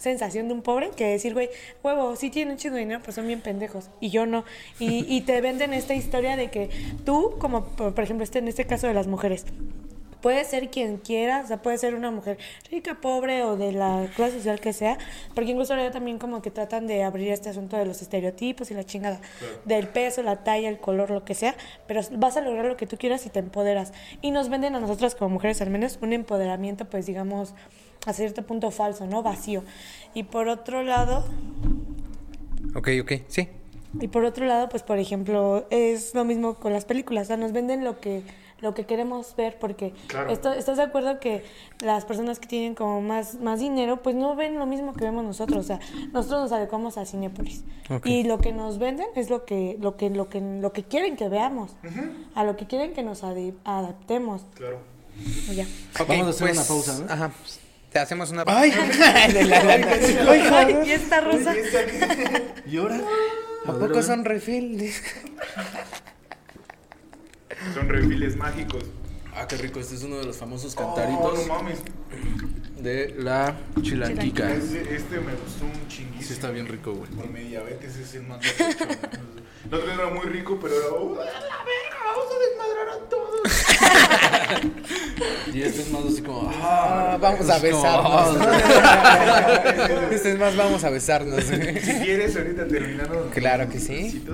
sensación 0.00 0.48
de 0.48 0.54
un 0.54 0.62
pobre 0.62 0.90
que 0.96 1.06
decir, 1.06 1.34
güey, 1.34 1.50
huevo, 1.84 2.16
sí 2.16 2.30
tienen 2.30 2.56
de 2.56 2.70
dinero, 2.70 3.00
pues 3.04 3.14
son 3.14 3.26
bien 3.26 3.40
pendejos. 3.40 3.90
Y 4.00 4.10
yo 4.10 4.26
no. 4.26 4.44
Y, 4.78 5.04
y 5.14 5.20
te 5.20 5.40
venden 5.40 5.74
esta 5.74 5.94
historia 5.94 6.36
de 6.36 6.50
que 6.50 6.70
tú, 7.04 7.36
como 7.38 7.64
por, 7.66 7.98
ejemplo, 8.00 8.24
este, 8.24 8.40
en 8.40 8.48
este 8.48 8.66
caso 8.66 8.86
de 8.86 8.94
las 8.94 9.06
mujeres, 9.06 9.44
Puede 10.20 10.44
ser 10.44 10.68
quien 10.68 10.98
quiera, 10.98 11.40
o 11.42 11.46
sea, 11.46 11.62
puede 11.62 11.78
ser 11.78 11.94
una 11.94 12.10
mujer 12.10 12.36
rica, 12.70 13.00
pobre 13.00 13.42
o 13.42 13.56
de 13.56 13.72
la 13.72 14.06
clase 14.16 14.36
social 14.36 14.60
que 14.60 14.74
sea, 14.74 14.98
porque 15.34 15.52
incluso 15.52 15.72
ahora 15.72 15.90
también 15.90 16.18
como 16.18 16.42
que 16.42 16.50
tratan 16.50 16.86
de 16.86 17.04
abrir 17.04 17.30
este 17.30 17.48
asunto 17.48 17.78
de 17.78 17.86
los 17.86 18.02
estereotipos 18.02 18.70
y 18.70 18.74
la 18.74 18.84
chingada, 18.84 19.22
del 19.64 19.88
peso, 19.88 20.22
la 20.22 20.44
talla, 20.44 20.68
el 20.68 20.78
color, 20.78 21.10
lo 21.10 21.24
que 21.24 21.34
sea, 21.34 21.54
pero 21.86 22.02
vas 22.18 22.36
a 22.36 22.42
lograr 22.42 22.66
lo 22.66 22.76
que 22.76 22.86
tú 22.86 22.98
quieras 22.98 23.24
y 23.24 23.30
te 23.30 23.38
empoderas. 23.38 23.94
Y 24.20 24.30
nos 24.30 24.50
venden 24.50 24.74
a 24.74 24.80
nosotras 24.80 25.14
como 25.14 25.30
mujeres 25.30 25.62
al 25.62 25.70
menos 25.70 25.98
un 26.02 26.12
empoderamiento, 26.12 26.84
pues 26.84 27.06
digamos, 27.06 27.54
a 28.06 28.12
cierto 28.12 28.42
punto 28.42 28.70
falso, 28.70 29.06
¿no? 29.06 29.22
Vacío. 29.22 29.62
Y 30.14 30.22
por 30.24 30.48
otro 30.48 30.82
lado, 30.82 31.24
Ok, 32.74 32.88
ok, 33.02 33.12
sí. 33.28 33.48
y 34.00 34.08
por 34.08 34.24
otro 34.24 34.46
lado, 34.46 34.68
pues 34.68 34.82
por 34.82 34.98
ejemplo, 34.98 35.66
es 35.70 36.14
lo 36.14 36.24
mismo 36.24 36.54
con 36.54 36.72
las 36.72 36.84
películas, 36.84 37.24
o 37.24 37.28
sea, 37.28 37.36
nos 37.36 37.52
venden 37.52 37.84
lo 37.84 38.00
que 38.00 38.22
lo 38.60 38.74
que 38.74 38.84
queremos 38.84 39.34
ver 39.36 39.58
porque 39.58 39.94
Claro. 40.08 40.30
esto- 40.30 40.52
estás 40.52 40.76
de 40.76 40.82
acuerdo 40.82 41.18
que 41.18 41.42
las 41.82 42.04
personas 42.04 42.38
que 42.38 42.46
tienen 42.46 42.74
como 42.74 43.00
más 43.00 43.36
más 43.40 43.58
dinero, 43.58 44.02
pues 44.02 44.14
no 44.14 44.36
ven 44.36 44.58
lo 44.58 44.66
mismo 44.66 44.92
que 44.92 45.02
vemos 45.02 45.24
nosotros, 45.24 45.60
o 45.60 45.62
sea, 45.66 45.80
nosotros 46.12 46.42
nos 46.42 46.52
adecuamos 46.52 46.98
a 46.98 47.06
Cinépolis. 47.06 47.64
Ok. 47.88 48.04
Y 48.04 48.24
lo 48.24 48.36
que 48.38 48.52
nos 48.52 48.78
venden 48.78 49.06
es 49.16 49.30
lo 49.30 49.46
que 49.46 49.78
lo 49.80 49.96
que 49.96 50.10
lo 50.10 50.28
que 50.28 50.42
lo 50.42 50.72
que 50.74 50.84
quieren 50.84 51.16
que 51.16 51.30
veamos, 51.30 51.72
a 52.34 52.44
lo 52.44 52.56
que 52.56 52.66
quieren 52.66 52.92
que 52.92 53.02
nos 53.02 53.22
adaptemos. 53.24 54.42
Claro. 54.54 54.78
Ya. 55.54 55.64
Ok, 55.98 56.08
Vamos 56.08 56.26
a 56.26 56.30
hacer 56.30 56.46
pues, 56.48 56.58
una 56.58 56.66
pausa, 56.68 56.98
¿no? 56.98 57.12
Ajá. 57.12 57.32
Te 57.90 57.98
hacemos 57.98 58.30
una 58.30 58.44
¡Ay! 58.46 58.70
de 59.32 59.44
la 59.44 59.62
lana. 59.64 59.88
Ay, 60.28 60.76
¿y 60.86 60.90
esta 60.92 61.20
rosa? 61.20 61.54
¿Y 62.66 62.76
ahora? 62.76 63.00
¿A 63.66 63.72
poco 63.72 64.02
son 64.02 64.24
refil? 64.24 64.92
Son 67.74 67.88
refiles 67.88 68.36
mágicos. 68.36 68.84
Ah, 69.34 69.46
qué 69.48 69.56
rico. 69.56 69.80
Este 69.80 69.96
es 69.96 70.02
uno 70.04 70.18
de 70.18 70.24
los 70.24 70.36
famosos 70.36 70.74
Oh, 70.76 70.94
cantaritos 70.94 71.46
no 71.46 71.54
mames. 71.54 71.78
De 72.82 73.14
la 73.18 73.56
chilanquica. 73.82 74.50
Este, 74.52 74.94
este 74.96 75.16
me 75.20 75.32
gustó 75.34 75.64
un 75.66 75.88
chinguísimo. 75.88 76.22
Sí, 76.22 76.32
está 76.32 76.50
bien 76.50 76.66
rico, 76.66 76.92
güey. 76.92 77.10
Por 77.10 77.28
mi 77.30 77.40
diabetes 77.40 77.96
es 77.96 78.14
el 78.14 78.22
más 78.24 78.40
rico. 78.42 78.84
El 79.66 79.74
otro 79.74 79.92
era 79.92 80.06
muy 80.08 80.24
rico, 80.26 80.58
pero 80.60 80.74
era. 80.74 80.88
"Uh, 80.94 81.14
¡A 81.14 81.24
la 81.24 81.30
verga! 81.64 82.00
¡Vamos 82.06 82.26
a 82.34 82.38
desmadrar 82.48 82.88
a 82.88 82.98
todos! 83.08 83.40
y 85.54 85.62
este 85.62 85.82
es 85.82 85.90
más 85.90 86.04
así 86.06 86.22
como. 86.22 86.50
Ah, 86.62 86.86
Ah, 87.12 87.18
vamos 87.20 87.48
a 87.50 87.58
besarnos. 87.58 88.36
ah, 88.40 90.08
este 90.12 90.32
es 90.32 90.38
más, 90.38 90.56
vamos 90.56 90.82
a 90.84 90.90
besarnos. 90.90 91.42
Si 91.44 91.54
quieres, 92.02 92.36
ahorita 92.36 92.66
terminamos. 92.68 93.16
Claro 93.34 93.68
que 93.68 93.78
sí. 93.80 94.24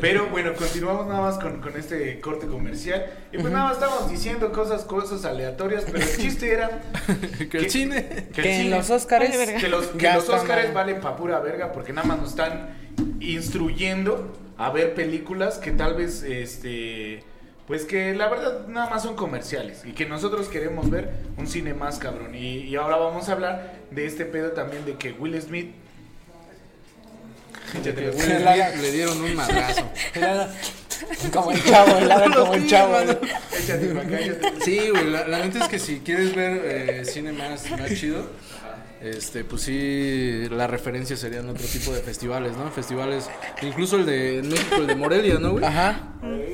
Pero 0.00 0.28
bueno, 0.28 0.52
continuamos 0.54 1.06
nada 1.06 1.20
más 1.22 1.38
con, 1.38 1.60
con 1.60 1.76
este 1.76 2.20
corte 2.20 2.46
comercial. 2.46 3.04
Y 3.32 3.38
pues 3.38 3.52
nada 3.52 3.64
más 3.66 3.74
estamos 3.74 4.10
diciendo 4.10 4.52
cosas, 4.52 4.82
cosas 4.84 5.24
aleatorias, 5.24 5.84
pero 5.86 5.98
el 5.98 6.16
chiste 6.16 6.50
era 6.52 6.82
que 7.50 7.58
el 7.58 7.66
cine. 7.72 8.28
que, 8.32 8.60
en 8.60 8.70
los 8.70 8.90
Óscares 8.90 9.36
verga. 9.36 9.58
que 9.58 9.68
los, 9.68 9.86
que 9.86 10.12
los 10.12 10.28
Óscares 10.28 10.72
valen 10.72 11.00
pa' 11.00 11.16
pura 11.16 11.40
verga 11.40 11.72
porque 11.72 11.92
nada 11.92 12.06
más 12.06 12.18
nos 12.18 12.30
están 12.30 12.76
instruyendo 13.20 14.32
a 14.58 14.70
ver 14.70 14.94
películas 14.94 15.58
que 15.58 15.72
tal 15.72 15.94
vez, 15.94 16.22
este, 16.22 17.24
pues 17.66 17.84
que 17.84 18.14
la 18.14 18.28
verdad 18.28 18.66
nada 18.68 18.90
más 18.90 19.02
son 19.02 19.16
comerciales 19.16 19.82
y 19.84 19.92
que 19.92 20.06
nosotros 20.06 20.48
queremos 20.48 20.90
ver 20.90 21.10
un 21.36 21.46
cine 21.46 21.74
más 21.74 21.98
cabrón. 21.98 22.34
Y, 22.34 22.58
y 22.58 22.76
ahora 22.76 22.96
vamos 22.96 23.28
a 23.28 23.32
hablar 23.32 23.74
de 23.90 24.06
este 24.06 24.24
pedo 24.24 24.52
también 24.52 24.84
de 24.84 24.94
que 24.94 25.12
Will 25.12 25.40
Smith... 25.40 25.74
Ya 27.82 27.94
te 27.94 28.10
Will 28.10 28.12
Smith 28.20 28.82
le 28.82 28.92
dieron 28.92 29.20
un 29.22 29.34
madrazo. 29.34 29.90
Como 31.32 31.50
el 31.52 31.62
chavo, 31.64 31.96
el 31.98 32.08
lado 32.08 32.30
como 32.42 32.54
el 32.54 32.66
chavo. 32.66 32.96
Sí, 33.50 33.62
Échate 33.64 33.86
pa' 33.94 34.00
acá, 34.02 34.20
échate. 34.20 34.60
Sí, 34.64 34.88
güey, 34.90 35.10
la, 35.10 35.26
la 35.28 35.38
neta 35.44 35.60
es 35.64 35.68
que 35.68 35.78
si 35.78 36.00
quieres 36.00 36.34
ver 36.34 36.60
eh, 36.64 37.04
cine 37.04 37.32
más, 37.32 37.70
más 37.70 37.94
chido, 37.94 38.26
este, 39.00 39.42
pues 39.44 39.62
sí, 39.62 40.46
la 40.50 40.66
referencia 40.68 41.16
serían 41.16 41.48
otro 41.48 41.66
tipo 41.66 41.92
de 41.92 42.00
festivales, 42.02 42.56
¿no? 42.56 42.70
Festivales, 42.70 43.28
incluso 43.62 43.96
el 43.96 44.06
de 44.06 44.38
en 44.38 44.48
México, 44.48 44.76
el 44.76 44.86
de 44.86 44.94
Morelia, 44.94 45.38
¿no, 45.40 45.52
güey? 45.52 45.64
Ajá. 45.64 46.08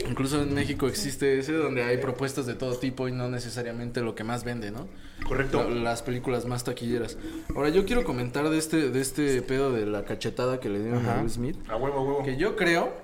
Incluso 0.09 0.41
en 0.43 0.55
México 0.55 0.89
existe 0.89 1.39
ese 1.39 1.53
donde 1.53 1.83
hay 1.83 1.99
propuestas 1.99 2.47
de 2.47 2.55
todo 2.55 2.75
tipo 2.79 3.07
y 3.07 3.13
no 3.13 3.29
necesariamente 3.29 4.01
lo 4.01 4.15
que 4.15 4.25
más 4.25 4.45
vende, 4.45 4.71
¿no? 4.71 4.89
Correcto. 5.27 5.69
La- 5.69 5.75
las 5.91 6.03
películas 6.03 6.47
más 6.47 6.65
taquilleras. 6.65 7.19
Ahora, 7.55 7.69
yo 7.69 7.85
quiero 7.85 8.05
comentar 8.05 8.49
de 8.49 8.57
este, 8.57 8.91
de 8.91 9.01
este 9.01 9.43
pedo 9.43 9.71
de 9.73 9.85
la 9.85 10.05
cachetada 10.05 10.59
que 10.59 10.71
le 10.71 10.79
dieron 10.81 11.01
Ajá. 11.05 11.19
a 11.19 11.21
Will 11.21 11.31
Smith. 11.31 11.57
A 11.69 11.77
huevo, 11.77 11.99
a 11.99 12.03
huevo. 12.03 12.23
Que 12.25 12.37
yo 12.39 12.57
creo 12.57 12.95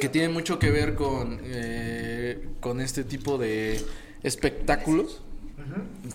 que 0.00 0.08
tiene 0.08 0.28
mucho 0.28 0.58
que 0.58 0.70
ver 0.70 0.94
con, 0.94 1.38
eh, 1.44 2.46
con 2.60 2.80
este 2.80 3.04
tipo 3.04 3.38
de 3.38 3.80
espectáculos, 4.22 5.22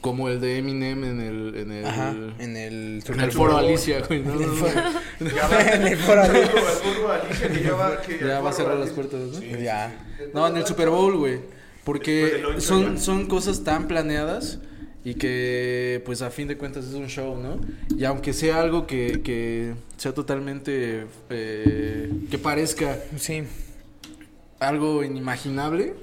como 0.02 0.30
el 0.30 0.40
de 0.40 0.58
Eminem 0.60 1.04
en 1.04 1.20
el, 1.22 1.56
en 1.58 1.72
el, 1.72 1.86
Ajá. 1.86 2.12
En 2.40 2.56
el, 2.58 3.04
en 3.06 3.20
el 3.20 3.32
foro 3.32 3.58
Alicia, 3.58 4.02
güey. 4.08 4.22
¿no? 4.22 4.34
Ya 4.40 5.48
va, 5.52 5.62
En 5.62 5.88
el 5.88 5.98
foro 5.98 6.22
al 6.22 6.30
Alicia. 6.32 6.52
foro- 6.52 6.68
al 6.68 6.76
foro 6.96 7.12
Alicia, 7.12 7.48
que 7.50 7.64
ya 7.64 7.74
va, 7.74 8.02
que 8.02 8.20
Ya 8.20 8.38
al 8.38 8.46
va 8.46 8.50
a 8.50 8.54
cerrar 8.54 8.78
las 8.78 8.90
puertas, 8.92 9.20
¿no? 9.20 9.40
Sí. 9.40 9.52
Ya. 9.62 9.94
No, 10.34 10.48
en 10.48 10.58
el 10.58 10.66
Super 10.66 10.90
Bowl, 10.90 11.18
güey. 11.18 11.40
Porque 11.84 12.44
son, 12.60 12.98
son 13.00 13.26
cosas 13.28 13.64
tan 13.64 13.88
planeadas 13.88 14.60
y 15.04 15.16
que, 15.16 16.02
pues, 16.06 16.22
a 16.22 16.30
fin 16.30 16.48
de 16.48 16.58
cuentas 16.58 16.86
es 16.86 16.94
un 16.94 17.08
show, 17.08 17.38
¿no? 17.38 17.60
Y 17.98 18.04
aunque 18.06 18.34
sea 18.34 18.62
algo 18.62 18.86
que, 18.86 19.22
que 19.24 19.74
sea 19.98 20.14
totalmente... 20.14 21.08
eh, 21.30 22.12
que 22.30 22.38
parezca 22.38 23.00
Sí. 23.18 23.44
algo 24.60 25.04
inimaginable, 25.04 25.96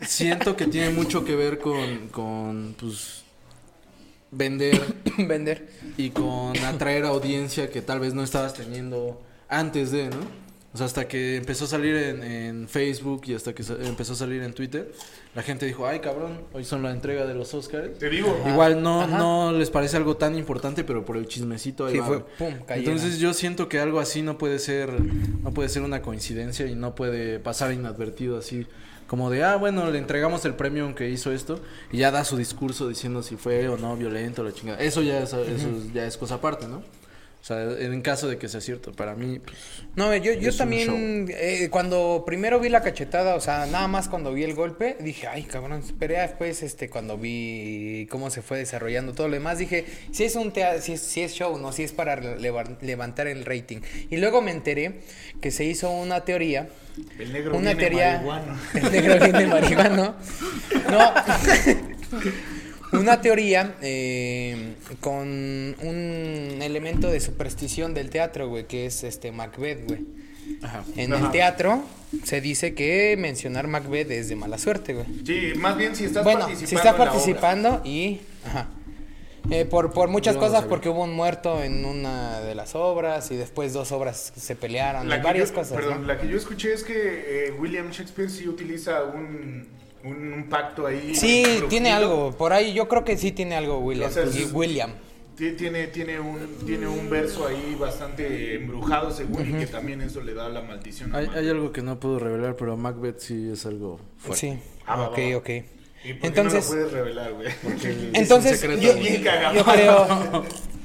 siento 0.00 0.56
que 0.56 0.66
tiene 0.66 0.90
mucho 0.90 1.24
que 1.24 1.36
ver 1.36 1.58
con, 1.58 2.08
con 2.08 2.74
pues, 2.78 3.22
vender 4.30 4.80
Vender. 5.18 5.68
y 5.96 6.10
con 6.10 6.56
atraer 6.58 7.04
audiencia 7.04 7.70
que 7.70 7.82
tal 7.82 8.00
vez 8.00 8.14
no 8.14 8.22
estabas 8.22 8.54
teniendo 8.54 9.20
antes 9.48 9.90
de, 9.90 10.08
¿no? 10.10 10.48
O 10.72 10.76
sea, 10.76 10.84
hasta 10.86 11.08
que 11.08 11.36
empezó 11.36 11.64
a 11.64 11.68
salir 11.68 11.96
en, 11.96 12.22
en 12.22 12.68
Facebook 12.68 13.22
y 13.26 13.34
hasta 13.34 13.54
que 13.54 13.62
empezó 13.84 14.12
a 14.12 14.16
salir 14.16 14.42
en 14.42 14.52
Twitter, 14.52 14.92
la 15.38 15.44
gente 15.44 15.66
dijo, 15.66 15.86
ay 15.86 16.00
cabrón, 16.00 16.40
hoy 16.52 16.64
son 16.64 16.82
la 16.82 16.90
entrega 16.90 17.24
de 17.24 17.32
los 17.32 17.54
Oscars. 17.54 17.96
Te 17.96 18.10
digo. 18.10 18.36
Igual 18.48 18.82
no, 18.82 19.02
Ajá. 19.02 19.18
no 19.18 19.52
les 19.52 19.70
parece 19.70 19.96
algo 19.96 20.16
tan 20.16 20.36
importante, 20.36 20.82
pero 20.82 21.04
por 21.04 21.16
el 21.16 21.28
chismecito 21.28 21.86
ahí 21.86 21.92
Sí, 21.92 21.98
va, 22.00 22.06
fue, 22.06 22.24
pum. 22.36 22.54
Entonces 22.70 23.20
yo 23.20 23.32
siento 23.32 23.68
que 23.68 23.78
algo 23.78 24.00
así 24.00 24.22
no 24.22 24.36
puede 24.36 24.58
ser, 24.58 24.90
no 25.00 25.54
puede 25.54 25.68
ser 25.68 25.82
una 25.82 26.02
coincidencia 26.02 26.66
y 26.66 26.74
no 26.74 26.96
puede 26.96 27.38
pasar 27.38 27.72
inadvertido 27.72 28.36
así. 28.36 28.66
Como 29.06 29.30
de, 29.30 29.44
ah, 29.44 29.54
bueno, 29.54 29.88
le 29.92 29.98
entregamos 29.98 30.44
el 30.44 30.54
premio 30.54 30.92
que 30.96 31.08
hizo 31.08 31.30
esto 31.30 31.60
y 31.92 31.98
ya 31.98 32.10
da 32.10 32.24
su 32.24 32.36
discurso 32.36 32.88
diciendo 32.88 33.22
si 33.22 33.36
fue 33.36 33.68
o 33.68 33.76
no 33.76 33.96
violento, 33.96 34.42
la 34.42 34.52
chingada. 34.52 34.80
Eso 34.80 35.02
ya 35.02 35.20
es, 35.20 35.32
eso 35.34 35.68
ya 35.94 36.04
es 36.04 36.16
cosa 36.16 36.34
aparte, 36.34 36.66
¿no? 36.66 36.82
O 37.40 37.44
sea, 37.48 37.62
en 37.62 38.02
caso 38.02 38.28
de 38.28 38.36
que 38.36 38.46
sea 38.48 38.60
cierto, 38.60 38.92
para 38.92 39.14
mí, 39.14 39.38
pues, 39.38 39.56
No, 39.96 40.14
yo, 40.16 40.32
yo 40.34 40.54
también, 40.54 41.26
eh, 41.30 41.68
cuando 41.70 42.24
primero 42.26 42.60
vi 42.60 42.68
la 42.68 42.82
cachetada, 42.82 43.36
o 43.36 43.40
sea, 43.40 43.64
nada 43.66 43.88
más 43.88 44.08
cuando 44.08 44.32
vi 44.34 44.42
el 44.42 44.54
golpe, 44.54 44.96
dije, 45.00 45.28
ay, 45.28 45.44
cabrón, 45.44 45.82
pero 45.98 46.14
ya 46.14 46.22
después, 46.22 46.62
este, 46.62 46.90
cuando 46.90 47.16
vi 47.16 48.06
cómo 48.10 48.28
se 48.30 48.42
fue 48.42 48.58
desarrollando 48.58 49.14
todo 49.14 49.28
lo 49.28 49.34
demás, 49.34 49.56
dije, 49.58 49.86
si 50.12 50.24
es 50.24 50.34
un 50.34 50.52
teatro, 50.52 50.82
si 50.82 50.92
es, 50.94 51.00
si 51.00 51.22
es 51.22 51.32
show, 51.32 51.56
no, 51.58 51.72
si 51.72 51.84
es 51.84 51.92
para 51.92 52.16
leva- 52.16 52.76
levantar 52.82 53.28
el 53.28 53.44
rating. 53.46 53.78
Y 54.10 54.16
luego 54.18 54.42
me 54.42 54.50
enteré 54.50 55.00
que 55.40 55.50
se 55.50 55.64
hizo 55.64 55.90
una 55.90 56.24
teoría, 56.24 56.68
El 57.18 57.32
negro 57.32 57.56
una 57.56 57.72
viene 57.72 57.80
teoría, 57.80 58.12
marihuano. 58.16 58.58
el 58.74 58.92
negro 58.92 59.18
viene 59.24 59.46
marihuano, 59.46 60.16
no, 60.90 61.12
una 62.92 63.20
teoría 63.20 63.76
eh, 63.82 64.74
con 65.00 65.28
un 65.28 66.58
elemento 66.62 67.08
de 67.10 67.20
superstición 67.20 67.94
del 67.94 68.10
teatro, 68.10 68.48
güey, 68.48 68.66
que 68.66 68.86
es 68.86 69.04
este 69.04 69.32
Macbeth, 69.32 69.86
güey. 69.86 70.06
ajá. 70.62 70.84
En 70.96 71.12
Ajá. 71.12 71.26
el 71.26 71.30
teatro 71.32 71.82
se 72.24 72.40
dice 72.40 72.74
que 72.74 73.16
mencionar 73.18 73.66
Macbeth 73.68 74.10
es 74.10 74.28
de 74.28 74.36
mala 74.36 74.58
suerte, 74.58 74.94
güey. 74.94 75.06
Sí, 75.26 75.52
más 75.58 75.76
bien 75.76 75.94
si 75.94 76.04
estás 76.04 76.24
Bueno, 76.24 76.40
participando. 76.40 76.68
si 76.68 76.74
está 76.76 76.88
en 76.90 76.96
la 76.96 77.02
obra. 77.02 77.12
participando 77.12 77.82
y... 77.84 78.20
Ajá. 78.46 78.68
Eh, 79.50 79.64
por, 79.64 79.94
por 79.94 80.08
muchas 80.10 80.34
no 80.34 80.40
cosas, 80.42 80.64
porque 80.66 80.90
hubo 80.90 81.04
un 81.04 81.14
muerto 81.14 81.62
en 81.62 81.86
una 81.86 82.40
de 82.40 82.54
las 82.54 82.74
obras 82.74 83.30
y 83.30 83.36
después 83.36 83.72
dos 83.72 83.92
obras 83.92 84.30
se 84.36 84.56
pelearon, 84.56 85.08
La 85.08 85.18
varias 85.22 85.48
yo- 85.50 85.54
cosas. 85.54 85.74
Perdón, 85.78 86.02
¿no? 86.02 86.06
la 86.06 86.18
que 86.20 86.28
yo 86.28 86.36
escuché 86.36 86.74
es 86.74 86.84
que 86.84 87.46
eh, 87.46 87.52
William 87.52 87.88
Shakespeare 87.90 88.28
sí 88.28 88.46
utiliza 88.46 89.04
un, 89.04 89.66
un, 90.04 90.32
un 90.32 90.48
pacto 90.48 90.86
ahí. 90.86 91.14
Sí, 91.14 91.42
profundo. 91.44 91.68
tiene 91.68 91.90
algo, 91.92 92.32
por 92.36 92.52
ahí 92.52 92.72
yo 92.72 92.88
creo 92.88 93.04
que 93.04 93.16
sí 93.16 93.32
tiene 93.32 93.56
algo 93.56 93.78
William. 93.78 94.08
O 94.10 94.12
sea, 94.12 94.24
y 94.24 94.42
es- 94.44 94.52
William. 94.52 94.90
Ti- 95.36 95.52
Tiene, 95.52 95.86
tiene, 95.86 96.18
un, 96.18 96.36
tiene 96.66 96.88
un 96.88 97.08
verso 97.08 97.46
ahí 97.46 97.76
bastante 97.78 98.56
embrujado, 98.56 99.12
según, 99.12 99.48
y 99.48 99.52
que 99.60 99.66
también 99.68 100.00
eso 100.00 100.20
le 100.20 100.34
da 100.34 100.48
la 100.48 100.62
maldición. 100.62 101.14
a 101.14 101.18
Hay, 101.18 101.28
hay 101.32 101.48
algo 101.48 101.70
que 101.70 101.80
no 101.80 102.00
puedo 102.00 102.18
revelar, 102.18 102.56
pero 102.56 102.76
Macbeth 102.76 103.20
sí 103.20 103.50
es 103.52 103.64
algo 103.64 104.00
fuerte. 104.16 104.40
Sí, 104.54 104.58
Ah, 104.84 105.00
ok, 105.02 105.16
va, 105.18 105.30
va. 105.30 105.36
ok. 105.36 105.48
¿Y 106.04 106.12
por 106.14 106.26
Entonces, 106.26 106.66
qué 106.66 106.74
no 106.76 106.80
lo 106.82 106.88
puedes 106.88 106.92
revelar, 106.92 107.32
güey? 107.34 107.48
Entonces, 108.14 108.14
Es 108.14 108.30
un 108.32 108.42
secreto, 108.42 108.82
yo, 108.82 108.92
güey. 108.94 109.08
Bien 109.10 109.22
cagado. 109.22 109.54
yo 109.54 109.64
creo, 109.64 110.06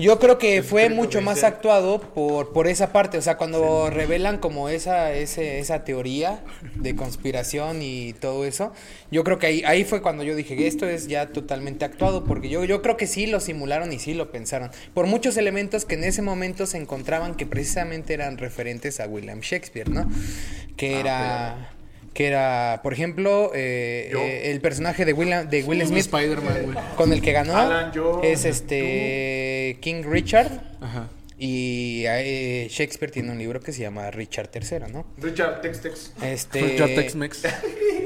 yo 0.00 0.18
creo 0.18 0.38
que 0.38 0.62
fue 0.62 0.88
mucho 0.88 1.20
más 1.20 1.44
actuado 1.44 2.00
por, 2.00 2.52
por 2.52 2.66
esa 2.66 2.92
parte, 2.92 3.18
o 3.18 3.22
sea, 3.22 3.36
cuando 3.36 3.90
revelan 3.90 4.38
como 4.38 4.68
esa, 4.68 5.12
ese, 5.12 5.58
esa 5.58 5.84
teoría 5.84 6.42
de 6.76 6.96
conspiración 6.96 7.82
y 7.82 8.12
todo 8.14 8.44
eso, 8.44 8.72
yo 9.10 9.24
creo 9.24 9.38
que 9.38 9.46
ahí, 9.46 9.62
ahí 9.66 9.84
fue 9.84 10.02
cuando 10.02 10.22
yo 10.22 10.34
dije 10.34 10.66
esto 10.66 10.88
es 10.88 11.06
ya 11.08 11.28
totalmente 11.28 11.84
actuado, 11.84 12.24
porque 12.24 12.48
yo, 12.48 12.64
yo 12.64 12.82
creo 12.82 12.96
que 12.96 13.06
sí 13.06 13.26
lo 13.26 13.40
simularon 13.40 13.92
y 13.92 13.98
sí 13.98 14.14
lo 14.14 14.30
pensaron, 14.30 14.70
por 14.94 15.06
muchos 15.06 15.36
elementos 15.36 15.84
que 15.84 15.94
en 15.94 16.04
ese 16.04 16.22
momento 16.22 16.66
se 16.66 16.78
encontraban 16.78 17.34
que 17.34 17.46
precisamente 17.46 18.14
eran 18.14 18.38
referentes 18.38 19.00
a 19.00 19.06
William 19.06 19.40
Shakespeare, 19.40 19.88
¿no? 19.88 20.10
Que 20.76 20.96
Ah, 20.96 21.00
era... 21.00 21.70
Que 22.12 22.26
era, 22.26 22.80
por 22.82 22.92
ejemplo, 22.92 23.52
eh, 23.54 24.10
eh, 24.12 24.50
el 24.50 24.60
personaje 24.60 25.04
de 25.04 25.12
Will, 25.12 25.30
de 25.48 25.62
Will 25.62 25.86
Smith 25.86 26.10
con 26.96 27.12
el 27.12 27.22
que 27.22 27.32
ganó 27.32 27.56
Alan, 27.56 27.92
yo, 27.92 28.20
es 28.24 28.44
este 28.44 29.76
King 29.80 30.02
Richard 30.04 30.50
Ajá. 30.80 31.08
y 31.38 32.02
eh, 32.08 32.66
Shakespeare 32.68 33.12
tiene 33.12 33.30
un 33.30 33.38
libro 33.38 33.60
que 33.60 33.72
se 33.72 33.82
llama 33.82 34.10
Richard 34.10 34.50
III, 34.52 34.92
¿no? 34.92 35.06
Richard, 35.18 35.60
Tex 35.60 35.80
Tex. 35.82 36.12
Este 36.22 36.76
Ya 36.78 36.86
Tex-Mex. 36.86 37.42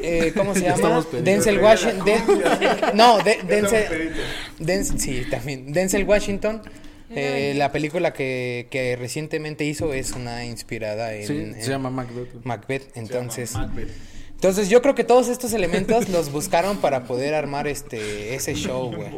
eh, 0.03 0.33
¿cómo 0.37 0.55
se 0.55 0.61
llama? 0.61 1.05
Denzel 1.23 1.59
Washington. 1.61 2.05
no, 2.95 3.19
de- 3.23 3.39
Denzel. 3.49 4.13
Denzel- 4.61 4.99
sí, 4.99 5.27
también. 5.31 5.73
Denzel 5.73 6.05
Washington. 6.05 6.61
Eh, 7.17 7.55
la 7.55 7.73
película 7.73 8.13
que, 8.13 8.69
que 8.71 8.97
recientemente 8.97 9.65
hizo 9.65 9.93
es 9.93 10.13
una 10.13 10.45
inspirada 10.45 11.15
en, 11.15 11.27
Sí, 11.27 11.37
en 11.37 11.55
se 11.63 11.71
llama 11.71 11.91
Macbeth. 11.91 12.45
Macbeth. 12.45 12.83
Se 12.83 12.89
llama 12.89 13.01
Entonces, 13.03 13.53
Macbeth. 13.55 13.89
entonces 14.35 14.69
yo 14.69 14.83
creo 14.83 14.95
que 14.95 15.05
todos 15.05 15.29
estos 15.29 15.53
elementos 15.53 16.09
los 16.09 16.31
buscaron 16.33 16.79
para 16.79 17.05
poder 17.05 17.35
armar 17.35 17.67
este 17.69 18.35
ese 18.35 18.55
show, 18.55 18.95
güey. 18.95 19.09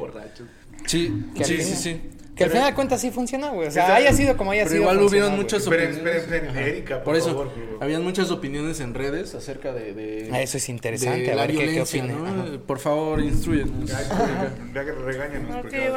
Sí, 0.87 1.13
Que 1.37 1.45
sí, 1.45 1.55
final- 1.55 1.67
sí, 1.67 1.75
sí. 1.77 2.01
Que 2.37 2.45
al 2.45 2.51
final 2.51 2.67
de 2.67 2.75
cuentas 2.75 3.01
sí 3.01 3.11
funcionó, 3.11 3.55
güey. 3.55 3.69
O 3.69 3.71
sea, 3.71 3.95
haya 3.95 4.13
sido 4.13 4.37
como 4.37 4.51
haya 4.51 4.65
Pero 4.65 4.73
sido. 4.73 4.83
igual 4.83 5.01
hubieron 5.03 5.37
muchas 5.37 5.63
Esperen, 5.63 5.87
opiniones. 5.87 6.17
esperen, 6.17 6.45
esperen, 6.45 6.51
Ajá. 6.65 6.69
Erika, 6.69 6.95
por 6.97 7.05
por 7.05 7.17
eso, 7.17 7.29
favor, 7.29 7.53
habían 7.81 8.05
muchas 8.05 8.31
opiniones 8.31 8.79
en 8.81 8.93
redes 8.93 9.35
acerca 9.35 9.73
de, 9.73 9.95
de, 9.95 10.29
Ah, 10.31 10.43
eso 10.43 10.59
es 10.59 10.69
interesante, 10.69 11.23
de 11.23 11.33
a 11.33 11.35
la 11.35 11.43
ver 11.47 11.53
qué- 11.53 11.57
qué 11.57 11.65
violencia, 11.65 12.05
opina. 12.05 12.19
¿no? 12.19 12.27
Ajá. 12.27 12.59
Por 12.67 12.79
favor, 12.79 13.21
instruyenos. 13.23 13.89
Ya, 13.89 14.03
ya, 14.03 14.51
ya, 14.75 14.83
regáñanos. 14.93 15.65
No, 15.65 15.71
que 15.71 15.89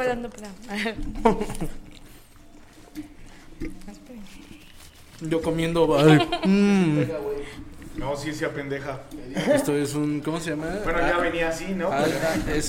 Yo 5.20 5.42
comiendo. 5.42 5.96
ay, 5.98 6.28
mm. 6.44 7.00
No, 7.96 8.16
sí, 8.16 8.32
sí, 8.32 8.44
pendeja. 8.54 9.00
Esto 9.52 9.76
es 9.76 9.94
un. 9.94 10.20
¿Cómo 10.20 10.38
se 10.40 10.50
llama? 10.50 10.66
Bueno, 10.84 11.00
ya 11.00 11.16
Ah, 11.16 11.20
venía 11.20 11.48
así, 11.48 11.74
¿no? 11.74 11.90
ah, 11.92 12.04
¿o 12.56 12.62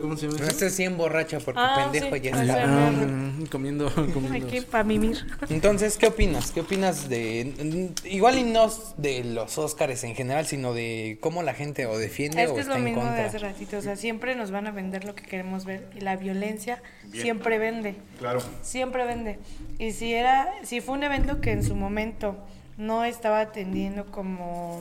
¿cómo 0.00 0.16
se 0.16 0.26
llama? 0.26 0.38
No 0.38 0.44
eso? 0.44 0.52
estés 0.52 0.74
100 0.76 0.96
borracha 0.96 1.40
porque 1.40 1.60
Ah, 1.60 1.90
pendejo 1.90 2.14
sí, 2.14 2.20
ya 2.22 2.30
o 2.36 2.40
está. 2.40 2.54
sea, 2.54 2.64
Ah, 2.88 2.90
mm, 2.92 3.46
comiendo, 3.46 3.92
comiendo. 4.14 4.46
Aquí 4.46 4.60
para 4.60 4.84
mimir. 4.84 5.26
Entonces, 5.48 5.96
¿qué 5.96 6.06
opinas? 6.06 6.52
¿Qué 6.52 6.60
opinas 6.60 7.08
de 7.08 7.90
igual 8.04 8.38
y 8.38 8.44
no 8.44 8.70
de 8.98 9.24
los 9.24 9.58
Óscares 9.58 10.04
en 10.04 10.14
general, 10.14 10.46
sino 10.46 10.74
de 10.74 11.18
cómo 11.20 11.42
la 11.42 11.52
gente 11.54 11.86
o 11.86 11.98
defiende 11.98 12.42
Es 12.44 12.50
o 12.50 12.54
que 12.54 12.60
es 12.60 12.66
está 12.66 12.74
lo 12.74 12.78
en 12.78 12.84
mismo 12.84 13.02
de 13.02 13.08
contra? 13.08 13.26
hace 13.26 13.38
ratito. 13.38 13.78
O 13.78 13.82
sea, 13.82 13.96
siempre 13.96 14.36
nos 14.36 14.52
van 14.52 14.66
a 14.68 14.70
vender 14.70 15.04
lo 15.04 15.14
que 15.16 15.24
queremos 15.24 15.64
ver. 15.64 15.88
Y 15.96 16.00
la 16.02 16.16
violencia 16.16 16.82
Bien. 17.04 17.22
siempre 17.24 17.58
vende. 17.58 17.96
Claro. 18.18 18.40
Siempre 18.62 19.04
vende. 19.06 19.38
Y 19.78 19.90
si 19.92 20.14
era, 20.14 20.48
si 20.62 20.80
fue 20.80 20.94
un 20.94 21.02
evento 21.02 21.40
que 21.40 21.50
en 21.50 21.64
su 21.64 21.74
momento 21.74 22.36
no 22.80 23.04
estaba 23.04 23.40
atendiendo 23.40 24.06
como 24.06 24.80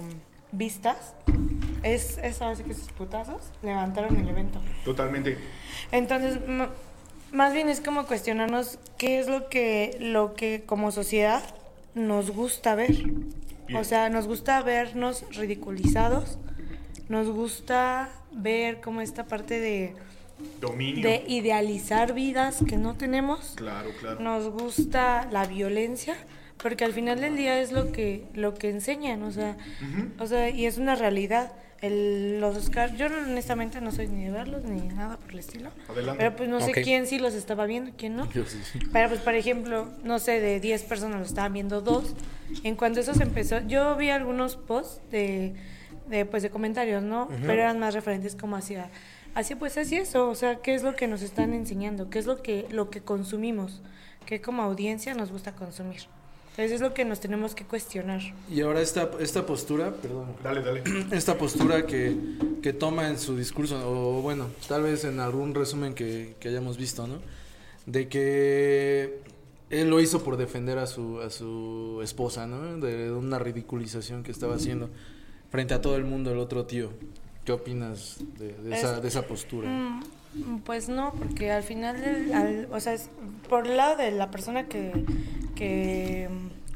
vistas, 0.51 1.13
es, 1.83 2.17
es 2.17 2.41
ahora 2.41 2.55
sí 2.55 2.63
que 2.63 2.73
sus 2.73 2.89
putazos 2.89 3.41
levantaron 3.61 4.15
el 4.15 4.27
evento. 4.27 4.59
Totalmente. 4.85 5.37
Entonces, 5.91 6.39
más 7.31 7.53
bien 7.53 7.69
es 7.69 7.81
como 7.81 8.05
cuestionarnos 8.05 8.79
qué 8.97 9.19
es 9.19 9.27
lo 9.27 9.49
que, 9.49 9.97
lo 9.99 10.33
que 10.33 10.63
como 10.65 10.91
sociedad 10.91 11.43
nos 11.93 12.31
gusta 12.31 12.73
ver. 12.75 12.93
Bien. 13.67 13.79
O 13.79 13.83
sea, 13.83 14.09
nos 14.09 14.27
gusta 14.27 14.61
vernos 14.63 15.25
ridiculizados, 15.31 16.39
nos 17.09 17.29
gusta 17.29 18.09
ver 18.31 18.79
como 18.81 19.01
esta 19.01 19.25
parte 19.25 19.59
de, 19.59 19.93
Dominio. 20.61 21.07
de 21.07 21.25
idealizar 21.27 22.13
vidas 22.13 22.63
que 22.67 22.77
no 22.77 22.95
tenemos. 22.95 23.53
Claro, 23.55 23.91
claro. 23.99 24.19
Nos 24.21 24.49
gusta 24.49 25.27
la 25.31 25.45
violencia, 25.45 26.15
porque 26.61 26.83
al 26.85 26.93
final 26.93 27.21
del 27.21 27.35
día 27.35 27.59
es 27.61 27.71
lo 27.71 27.91
que 27.91 28.25
lo 28.33 28.53
que 28.53 28.69
enseñan, 28.69 29.23
o 29.23 29.31
sea, 29.31 29.57
o 30.19 30.27
sea, 30.27 30.49
y 30.49 30.65
es 30.65 30.77
una 30.77 30.95
realidad. 30.95 31.51
El, 31.81 32.41
los 32.41 32.57
Oscars, 32.57 32.97
yo 32.97 33.05
honestamente 33.05 33.79
no 33.79 33.93
soy 33.93 34.09
ni 34.09 34.25
de 34.25 34.31
verlos 34.31 34.65
ni 34.65 34.81
nada 34.89 35.15
por 35.15 35.31
el 35.31 35.39
estilo. 35.39 35.69
Adelante. 35.87 36.17
Pero 36.21 36.35
pues 36.35 36.49
no 36.49 36.59
sé 36.59 36.71
Ok. 36.71 36.79
quién 36.83 37.07
sí 37.07 37.19
los 37.19 37.33
estaba 37.33 37.65
viendo, 37.67 37.91
quién 37.97 38.17
no. 38.17 38.29
Yo 38.31 38.43
sí. 38.45 38.57
Pero 38.91 39.07
pues 39.07 39.21
por 39.21 39.33
ejemplo, 39.33 39.87
no 40.03 40.19
sé, 40.19 40.41
de 40.41 40.59
10 40.59 40.83
personas 40.83 41.19
lo 41.19 41.25
estaban 41.25 41.53
viendo 41.53 41.79
dos. 41.79 42.15
En 42.65 42.75
cuanto 42.75 42.99
eso 42.99 43.13
se 43.13 43.23
empezó, 43.23 43.59
yo 43.65 43.95
vi 43.95 44.09
algunos 44.09 44.57
posts 44.57 44.99
de, 45.09 45.53
de 46.09 46.25
pues 46.25 46.43
de 46.43 46.49
comentarios, 46.49 47.01
¿no? 47.01 47.29
Pero 47.29 47.53
eran 47.53 47.79
más 47.79 47.93
referentes 47.93 48.35
como 48.35 48.57
hacia 48.57 48.89
así 49.33 49.55
pues 49.55 49.77
así 49.77 49.95
eso, 49.95 50.27
o 50.29 50.35
sea, 50.35 50.57
qué 50.57 50.73
es 50.75 50.83
lo 50.83 50.97
que 50.97 51.07
nos 51.07 51.21
están 51.21 51.53
enseñando, 51.53 52.09
qué 52.09 52.19
es 52.19 52.25
lo 52.25 52.41
que 52.41 52.65
lo 52.71 52.89
que 52.89 52.99
consumimos, 52.99 53.81
qué 54.25 54.41
como 54.41 54.63
audiencia 54.63 55.13
nos 55.13 55.31
gusta 55.31 55.53
consumir. 55.53 56.01
Entonces 56.59 56.75
es 56.75 56.81
lo 56.81 56.93
que 56.93 57.05
nos 57.05 57.21
tenemos 57.21 57.55
que 57.55 57.63
cuestionar. 57.63 58.19
Y 58.51 58.59
ahora 58.59 58.81
esta, 58.81 59.09
esta 59.21 59.45
postura, 59.45 59.91
perdón, 59.93 60.25
Dale, 60.43 60.61
dale. 60.61 60.83
esta 61.11 61.37
postura 61.37 61.85
que, 61.85 62.17
que 62.61 62.73
toma 62.73 63.07
en 63.07 63.17
su 63.17 63.37
discurso, 63.37 63.79
o 63.89 64.21
bueno, 64.21 64.47
tal 64.67 64.83
vez 64.83 65.05
en 65.05 65.21
algún 65.21 65.55
resumen 65.55 65.93
que, 65.93 66.35
que 66.41 66.49
hayamos 66.49 66.77
visto, 66.77 67.07
¿no? 67.07 67.19
De 67.85 68.09
que 68.09 69.19
él 69.69 69.89
lo 69.89 70.01
hizo 70.01 70.21
por 70.21 70.35
defender 70.35 70.79
a 70.79 70.87
su, 70.87 71.21
a 71.21 71.29
su 71.29 72.01
esposa, 72.03 72.45
¿no? 72.45 72.77
De 72.85 73.09
una 73.13 73.39
ridiculización 73.39 74.23
que 74.23 74.31
estaba 74.31 74.55
haciendo 74.55 74.89
frente 75.51 75.73
a 75.73 75.81
todo 75.81 75.95
el 75.95 76.03
mundo 76.03 76.29
el 76.33 76.39
otro 76.39 76.65
tío. 76.65 76.89
¿Qué 77.45 77.53
opinas 77.53 78.17
de, 78.37 78.51
de 78.53 78.75
esa, 78.75 78.97
Es- 78.97 79.01
de 79.01 79.07
esa 79.07 79.21
postura? 79.25 79.69
Mm, 79.69 80.03
Pues 80.63 80.89
no, 80.89 81.11
porque 81.13 81.51
al 81.51 81.63
final, 81.63 81.95
al- 82.33 82.67
o 82.71 82.79
sea, 82.79 82.93
es 82.93 83.09
por 83.49 83.65
el 83.67 83.77
lado 83.77 83.95
de 83.97 84.11
la 84.11 84.29
persona 84.29 84.65
que, 84.67 85.05
que, 85.55 86.29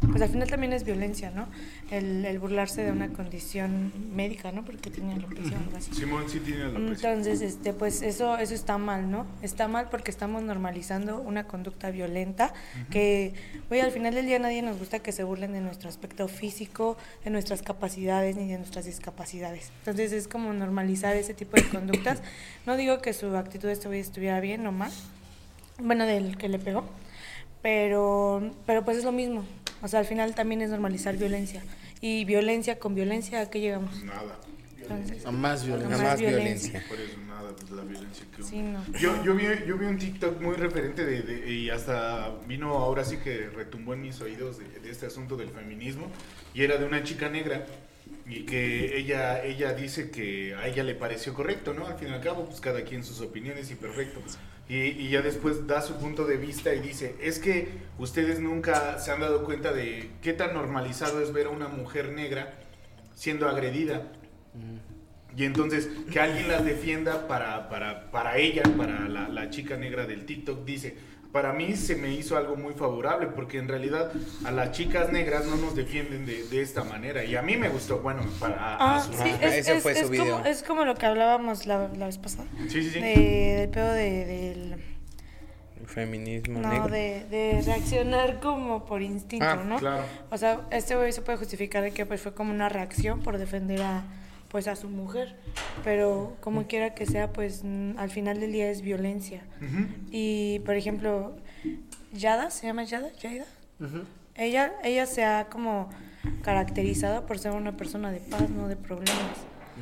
pues 0.10 0.22
al 0.22 0.30
final 0.30 0.50
también 0.50 0.74
es 0.74 0.84
violencia, 0.84 1.32
¿no? 1.32 1.48
El, 1.92 2.26
el 2.26 2.40
burlarse 2.40 2.84
de 2.84 2.92
una 2.92 3.10
condición 3.10 3.92
médica, 4.14 4.52
¿no? 4.52 4.66
Porque 4.66 4.90
tenía 4.90 5.16
alopecia 5.16 5.58
o 5.58 5.60
algo 5.62 5.78
así. 5.78 5.94
Simón 5.94 6.30
sí 6.30 6.40
tiene 6.40 6.66
la 6.66 6.80
presión. 6.80 7.14
Entonces, 7.14 7.42
este, 7.42 7.74
pues 7.74 8.02
eso, 8.02 8.38
eso 8.38 8.54
está 8.54 8.78
mal, 8.78 9.10
¿no? 9.10 9.26
Está 9.42 9.68
mal 9.68 9.90
porque 9.90 10.12
estamos 10.12 10.44
normalizando 10.44 11.20
una 11.20 11.46
conducta 11.46 11.92
violenta 11.92 12.54
que, 12.90 13.34
oye, 13.70 13.82
al 13.82 13.92
final 13.92 14.14
del 14.14 14.26
día 14.26 14.40
nadie 14.40 14.62
nos 14.62 14.80
gusta 14.80 15.00
que 15.00 15.12
se 15.12 15.24
burlen 15.24 15.54
de 15.54 15.62
nuestro 15.62 15.90
aspecto 15.90 16.28
físico, 16.28 16.98
de 17.24 17.30
nuestras 17.30 17.62
capacidades 17.62 18.36
ni 18.36 18.48
de 18.48 18.58
nuestras 18.58 18.86
discapacidades. 18.86 19.72
Entonces 19.80 20.12
es 20.12 20.28
como 20.28 20.54
normalizar 20.54 21.16
ese 21.16 21.34
tipo 21.34 21.56
de 21.58 21.64
conductas. 21.70 22.22
No 22.66 22.78
digo 22.78 23.00
que 23.00 23.12
su 23.12 23.36
actitud 23.36 23.68
este 23.68 23.90
estuviera 24.00 24.40
bien 24.40 24.66
o 24.66 24.72
mal, 24.72 24.92
bueno, 25.80 26.06
del 26.06 26.38
que 26.38 26.48
le 26.48 26.60
pegó, 26.60 26.86
pero, 27.62 28.52
pero 28.66 28.86
pues 28.86 28.98
es 28.98 29.04
lo 29.04 29.12
mismo. 29.12 29.44
O 29.84 29.88
sea, 29.88 30.00
al 30.00 30.06
final 30.06 30.34
también 30.34 30.62
es 30.62 30.70
normalizar 30.70 31.16
violencia. 31.18 31.62
Y 32.02 32.26
violencia 32.26 32.80
con 32.80 32.96
violencia, 32.96 33.42
¿a 33.42 33.50
qué 33.50 33.60
llegamos? 33.60 34.04
Nada. 34.04 34.40
Entonces, 34.82 35.26
A 35.26 35.32
más 35.32 35.62
a 35.62 35.66
violencia. 35.66 35.98
más 35.98 36.20
violencia. 36.20 36.84
Por 36.90 37.00
eso 37.00 37.18
nada, 37.28 37.52
pues 37.56 37.72
la 37.72 37.84
violencia 37.84 38.26
que 38.36 38.42
hubo. 38.42 38.50
Sí, 38.50 38.58
no. 38.62 38.84
Yo, 39.00 39.24
yo, 39.24 39.36
vi, 39.36 39.44
yo 39.66 39.78
vi 39.78 39.86
un 39.86 39.98
TikTok 39.98 40.42
muy 40.42 40.56
referente 40.56 41.06
de, 41.06 41.22
de- 41.22 41.52
y 41.54 41.70
hasta 41.70 42.34
vino 42.48 42.70
ahora 42.74 43.06
sí 43.06 43.18
que 43.18 43.50
retumbó 43.50 43.94
en 43.94 44.02
mis 44.02 44.20
oídos 44.20 44.58
de, 44.58 44.68
de 44.80 44.90
este 44.90 45.06
asunto 45.06 45.38
del 45.38 45.50
feminismo 45.50 46.08
y 46.54 46.64
era 46.64 46.78
de 46.78 46.86
una 46.86 47.02
chica 47.04 47.30
negra 47.30 47.66
y 48.28 48.44
que 48.44 48.98
ella, 48.98 49.44
ella 49.44 49.74
dice 49.74 50.10
que 50.12 50.54
a 50.56 50.68
ella 50.68 50.84
le 50.84 50.96
pareció 50.96 51.34
correcto, 51.34 51.74
¿no? 51.74 51.88
Al 51.88 51.98
fin 51.98 52.10
y 52.10 52.12
al 52.12 52.22
cabo, 52.22 52.46
pues 52.46 52.60
cada 52.60 52.84
quien 52.84 53.04
sus 53.06 53.22
opiniones 53.22 53.72
y 53.72 53.76
perfecto. 53.76 54.22
Y, 54.70 54.76
y 54.76 55.10
ya 55.10 55.22
después 55.22 55.68
da 55.68 55.82
su 55.82 55.96
punto 55.96 56.26
de 56.26 56.38
vista 56.38 56.74
y 56.74 56.80
dice, 56.80 57.16
es 57.22 57.40
que 57.40 57.68
ustedes 58.00 58.40
nunca 58.40 58.98
se 59.00 59.12
han 59.12 59.20
dado 59.20 59.44
cuenta 59.44 59.74
de 59.74 60.12
qué 60.22 60.34
tan 60.34 60.54
normalizado 60.54 61.22
es 61.22 61.34
ver 61.34 61.48
a 61.48 61.50
una 61.50 61.68
mujer 61.68 62.14
negra 62.14 62.54
siendo 63.14 63.48
agredida. 63.48 64.12
Y 65.36 65.46
entonces, 65.46 65.90
que 66.12 66.20
alguien 66.20 66.48
las 66.48 66.64
defienda 66.64 67.28
para, 67.28 67.68
para, 67.68 68.12
para 68.12 68.38
ella, 68.38 68.64
para 68.78 69.08
la, 69.10 69.28
la 69.28 69.50
chica 69.50 69.78
negra 69.78 70.06
del 70.06 70.26
TikTok, 70.26 70.64
dice, 70.64 70.96
para 71.34 71.52
mí 71.52 71.76
se 71.76 71.96
me 71.98 72.14
hizo 72.14 72.38
algo 72.38 72.56
muy 72.56 72.74
favorable, 72.76 73.28
porque 73.28 73.58
en 73.58 73.68
realidad 73.68 74.12
a 74.46 74.52
las 74.52 74.72
chicas 74.72 75.12
negras 75.12 75.46
no 75.46 75.58
nos 75.58 75.76
defienden 75.76 76.26
de, 76.26 76.44
de 76.44 76.62
esta 76.62 76.84
manera. 76.86 77.26
Y 77.26 77.36
a 77.36 77.42
mí 77.42 77.58
me 77.58 77.68
gustó, 77.70 78.00
bueno, 78.00 78.22
para... 78.40 78.56
a 78.76 78.98
Ah, 78.98 79.00
su- 79.02 79.12
sí, 79.14 79.30
es, 79.42 79.54
ese 79.56 79.78
es- 79.78 79.84
fue 79.84 79.96
su 79.96 80.10
video. 80.10 80.36
como, 80.38 80.46
es 80.46 80.64
como 80.64 80.86
lo 80.86 80.94
que 80.96 81.06
hablábamos 81.08 81.66
la, 81.66 81.90
la 81.98 82.06
vez 82.06 82.18
pasada. 82.20 82.46
sí, 82.70 82.84
sí, 82.84 82.92
sí. 82.92 83.00
De, 83.02 83.56
del 83.60 83.70
pedo 83.70 83.92
de, 83.92 84.26
del... 84.26 84.84
Feminismo 85.86 86.60
No, 86.62 86.70
negro. 86.70 86.88
de, 86.88 87.26
de 87.30 87.62
reaccionar 87.66 88.40
como 88.40 88.86
por 88.86 89.02
instinto, 89.02 89.46
Ah, 89.46 89.62
¿no? 89.66 89.78
claro. 89.80 90.04
O 90.32 90.38
sea, 90.38 90.62
este 90.72 90.96
güey 90.96 91.12
se 91.12 91.22
puede 91.22 91.38
justificar 91.38 91.84
de 91.84 91.92
que 91.92 92.06
pues 92.06 92.22
fue 92.22 92.34
como 92.34 92.54
una 92.54 92.70
reacción 92.70 93.20
por 93.22 93.38
defender 93.38 93.82
a 93.82 94.04
pues 94.54 94.68
a 94.68 94.76
su 94.76 94.88
mujer, 94.88 95.36
pero 95.84 96.38
como 96.40 96.68
quiera 96.68 96.94
que 96.94 97.08
sea, 97.08 97.34
pues 97.34 97.64
mm, 97.64 97.98
al 97.98 98.12
final 98.12 98.40
del 98.40 98.52
día 98.52 98.70
es 98.70 98.84
violencia. 98.84 99.42
Ujú. 99.58 99.88
Y 100.12 100.60
por 100.60 100.76
ejemplo, 100.76 101.36
Yada, 102.14 102.52
¿se 102.52 102.68
llama 102.68 102.84
Yada? 102.84 103.12
Yada. 103.20 103.48
Ujú. 103.80 104.04
Ella, 104.36 104.74
ella 104.84 105.08
se 105.08 105.26
ha 105.26 105.48
como 105.50 105.90
caracterizado 106.44 107.26
por 107.26 107.40
ser 107.40 107.54
una 107.54 107.76
persona 107.76 108.12
de 108.12 108.20
paz, 108.20 108.48
no 108.52 108.68
de 108.68 108.76
problemas. 108.76 109.40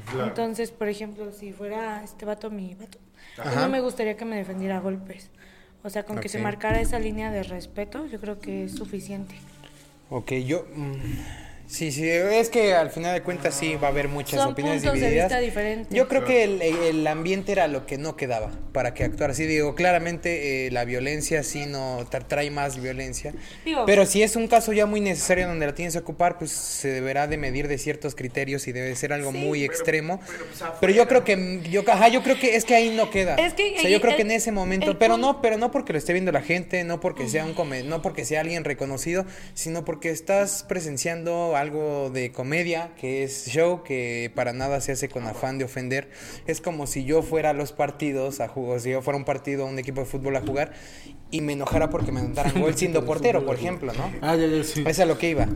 Claro. 0.09 0.27
Entonces, 0.29 0.71
por 0.71 0.87
ejemplo, 0.87 1.33
si 1.33 1.51
fuera 1.51 2.01
este 2.01 2.23
vato 2.23 2.49
mi 2.49 2.73
vato, 2.73 2.97
pues 3.35 3.53
no 3.53 3.67
me 3.67 3.81
gustaría 3.81 4.15
que 4.15 4.23
me 4.23 4.37
defendiera 4.37 4.77
a 4.77 4.79
golpes. 4.79 5.31
O 5.83 5.89
sea, 5.89 6.03
con 6.05 6.17
que 6.21 6.29
se 6.29 6.39
marcara 6.39 6.79
esa 6.79 6.97
línea 6.97 7.29
de 7.29 7.43
respeto, 7.43 8.05
yo 8.05 8.21
creo 8.21 8.39
que 8.39 8.63
es 8.63 8.71
suficiente. 8.71 9.35
Ok, 10.09 10.31
yo... 10.31 10.65
mm, 10.73 11.50
sí, 11.71 11.91
sí, 11.91 12.07
es 12.09 12.49
que 12.49 12.73
al 12.73 12.91
final 12.91 13.13
de 13.13 13.21
cuentas 13.21 13.55
sí 13.55 13.75
va 13.75 13.87
a 13.87 13.91
haber 13.91 14.07
muchas 14.07 14.39
Son 14.41 14.51
opiniones 14.51 14.81
puntos 14.81 14.99
de 14.99 15.05
divididas. 15.05 15.29
vista 15.29 15.39
diferentes. 15.41 15.87
Yo 15.95 16.07
creo 16.07 16.25
que 16.25 16.43
el, 16.43 16.61
el 16.61 17.07
ambiente 17.07 17.51
era 17.51 17.67
lo 17.67 17.85
que 17.85 17.97
no 17.97 18.15
quedaba 18.15 18.51
para 18.73 18.93
que 18.93 19.03
actuara 19.03 19.31
así. 19.33 19.45
Digo, 19.45 19.73
claramente 19.75 20.67
eh, 20.67 20.71
la 20.71 20.85
violencia 20.85 21.43
sí 21.43 21.65
no 21.65 22.01
tra- 22.09 22.25
trae 22.27 22.51
más 22.51 22.81
violencia. 22.81 23.33
Digo- 23.65 23.85
pero 23.85 24.05
si 24.05 24.21
es 24.23 24.35
un 24.35 24.47
caso 24.47 24.73
ya 24.73 24.85
muy 24.85 25.01
necesario 25.01 25.47
donde 25.47 25.65
la 25.65 25.73
tienes 25.75 25.93
que 25.93 25.99
ocupar, 25.99 26.37
pues 26.37 26.51
se 26.51 26.89
deberá 26.89 27.27
de 27.27 27.37
medir 27.37 27.67
de 27.67 27.77
ciertos 27.77 28.15
criterios 28.15 28.67
y 28.67 28.71
debe 28.71 28.95
ser 28.95 29.13
algo 29.13 29.31
Sí. 29.31 29.37
muy 29.37 29.61
Pero- 29.61 29.71
extremo. 29.73 30.19
pero, 30.27 30.45
pues. 30.45 30.71
Pero 30.81 30.93
yo 30.93 31.07
creo 31.07 31.23
que 31.23 31.61
yo, 31.71 31.83
ajá, 31.87 32.07
yo 32.09 32.21
creo 32.23 32.37
que 32.39 32.55
es 32.55 32.65
que 32.65 32.75
ahí 32.75 32.89
no 32.95 33.09
queda. 33.09 33.35
Es 33.35 33.53
que 33.53 33.75
o 33.77 33.81
sea, 33.81 33.89
yo 33.89 34.01
creo 34.01 34.15
que 34.15 34.23
en 34.23 34.31
ese 34.31 34.51
momento, 34.51 34.99
pero 34.99 35.17
no, 35.17 35.41
pero 35.41 35.57
no 35.57 35.71
porque 35.71 35.93
lo 35.93 35.99
esté 35.99 36.13
viendo 36.13 36.31
la 36.31 36.41
gente, 36.41 36.83
no 36.83 36.99
porque 36.99 37.29
sea 37.29 37.45
un 37.45 37.55
no 37.87 38.01
porque 38.01 38.25
sea 38.25 38.41
alguien 38.41 38.63
reconocido, 38.63 39.25
sino 39.53 39.85
porque 39.85 40.09
estás 40.09 40.63
presenciando 40.67 41.55
algo 41.61 42.09
de 42.09 42.31
comedia, 42.31 42.91
que 42.99 43.23
es 43.23 43.45
show, 43.47 43.83
que 43.83 44.31
para 44.35 44.51
nada 44.53 44.81
se 44.81 44.91
hace 44.91 45.07
con 45.09 45.25
afán 45.27 45.57
de 45.57 45.65
ofender. 45.65 46.09
Es 46.47 46.59
como 46.61 46.87
si 46.87 47.05
yo 47.05 47.21
fuera 47.21 47.51
a 47.51 47.53
los 47.53 47.71
partidos 47.71 48.39
a 48.41 48.47
jugar, 48.47 48.79
si 48.81 48.89
yo 48.91 49.01
fuera 49.01 49.15
a 49.15 49.19
un 49.19 49.25
partido, 49.25 49.65
a 49.65 49.69
un 49.69 49.79
equipo 49.79 50.01
de 50.01 50.05
fútbol 50.07 50.35
a 50.35 50.41
jugar 50.41 50.73
y 51.29 51.39
me 51.41 51.53
enojara 51.53 51.89
porque 51.89 52.11
me 52.11 52.19
anotaran 52.19 52.59
gol 52.59 52.75
siendo 52.75 53.05
portero, 53.05 53.45
por 53.45 53.55
ejemplo, 53.55 53.93
¿no? 53.93 54.11
Ah, 54.21 54.35
ya, 54.35 54.47
ya, 54.47 54.63
sí. 54.63 54.83
Es 54.85 54.99
a 54.99 55.05
lo 55.05 55.17
que 55.17 55.29
iba. 55.29 55.47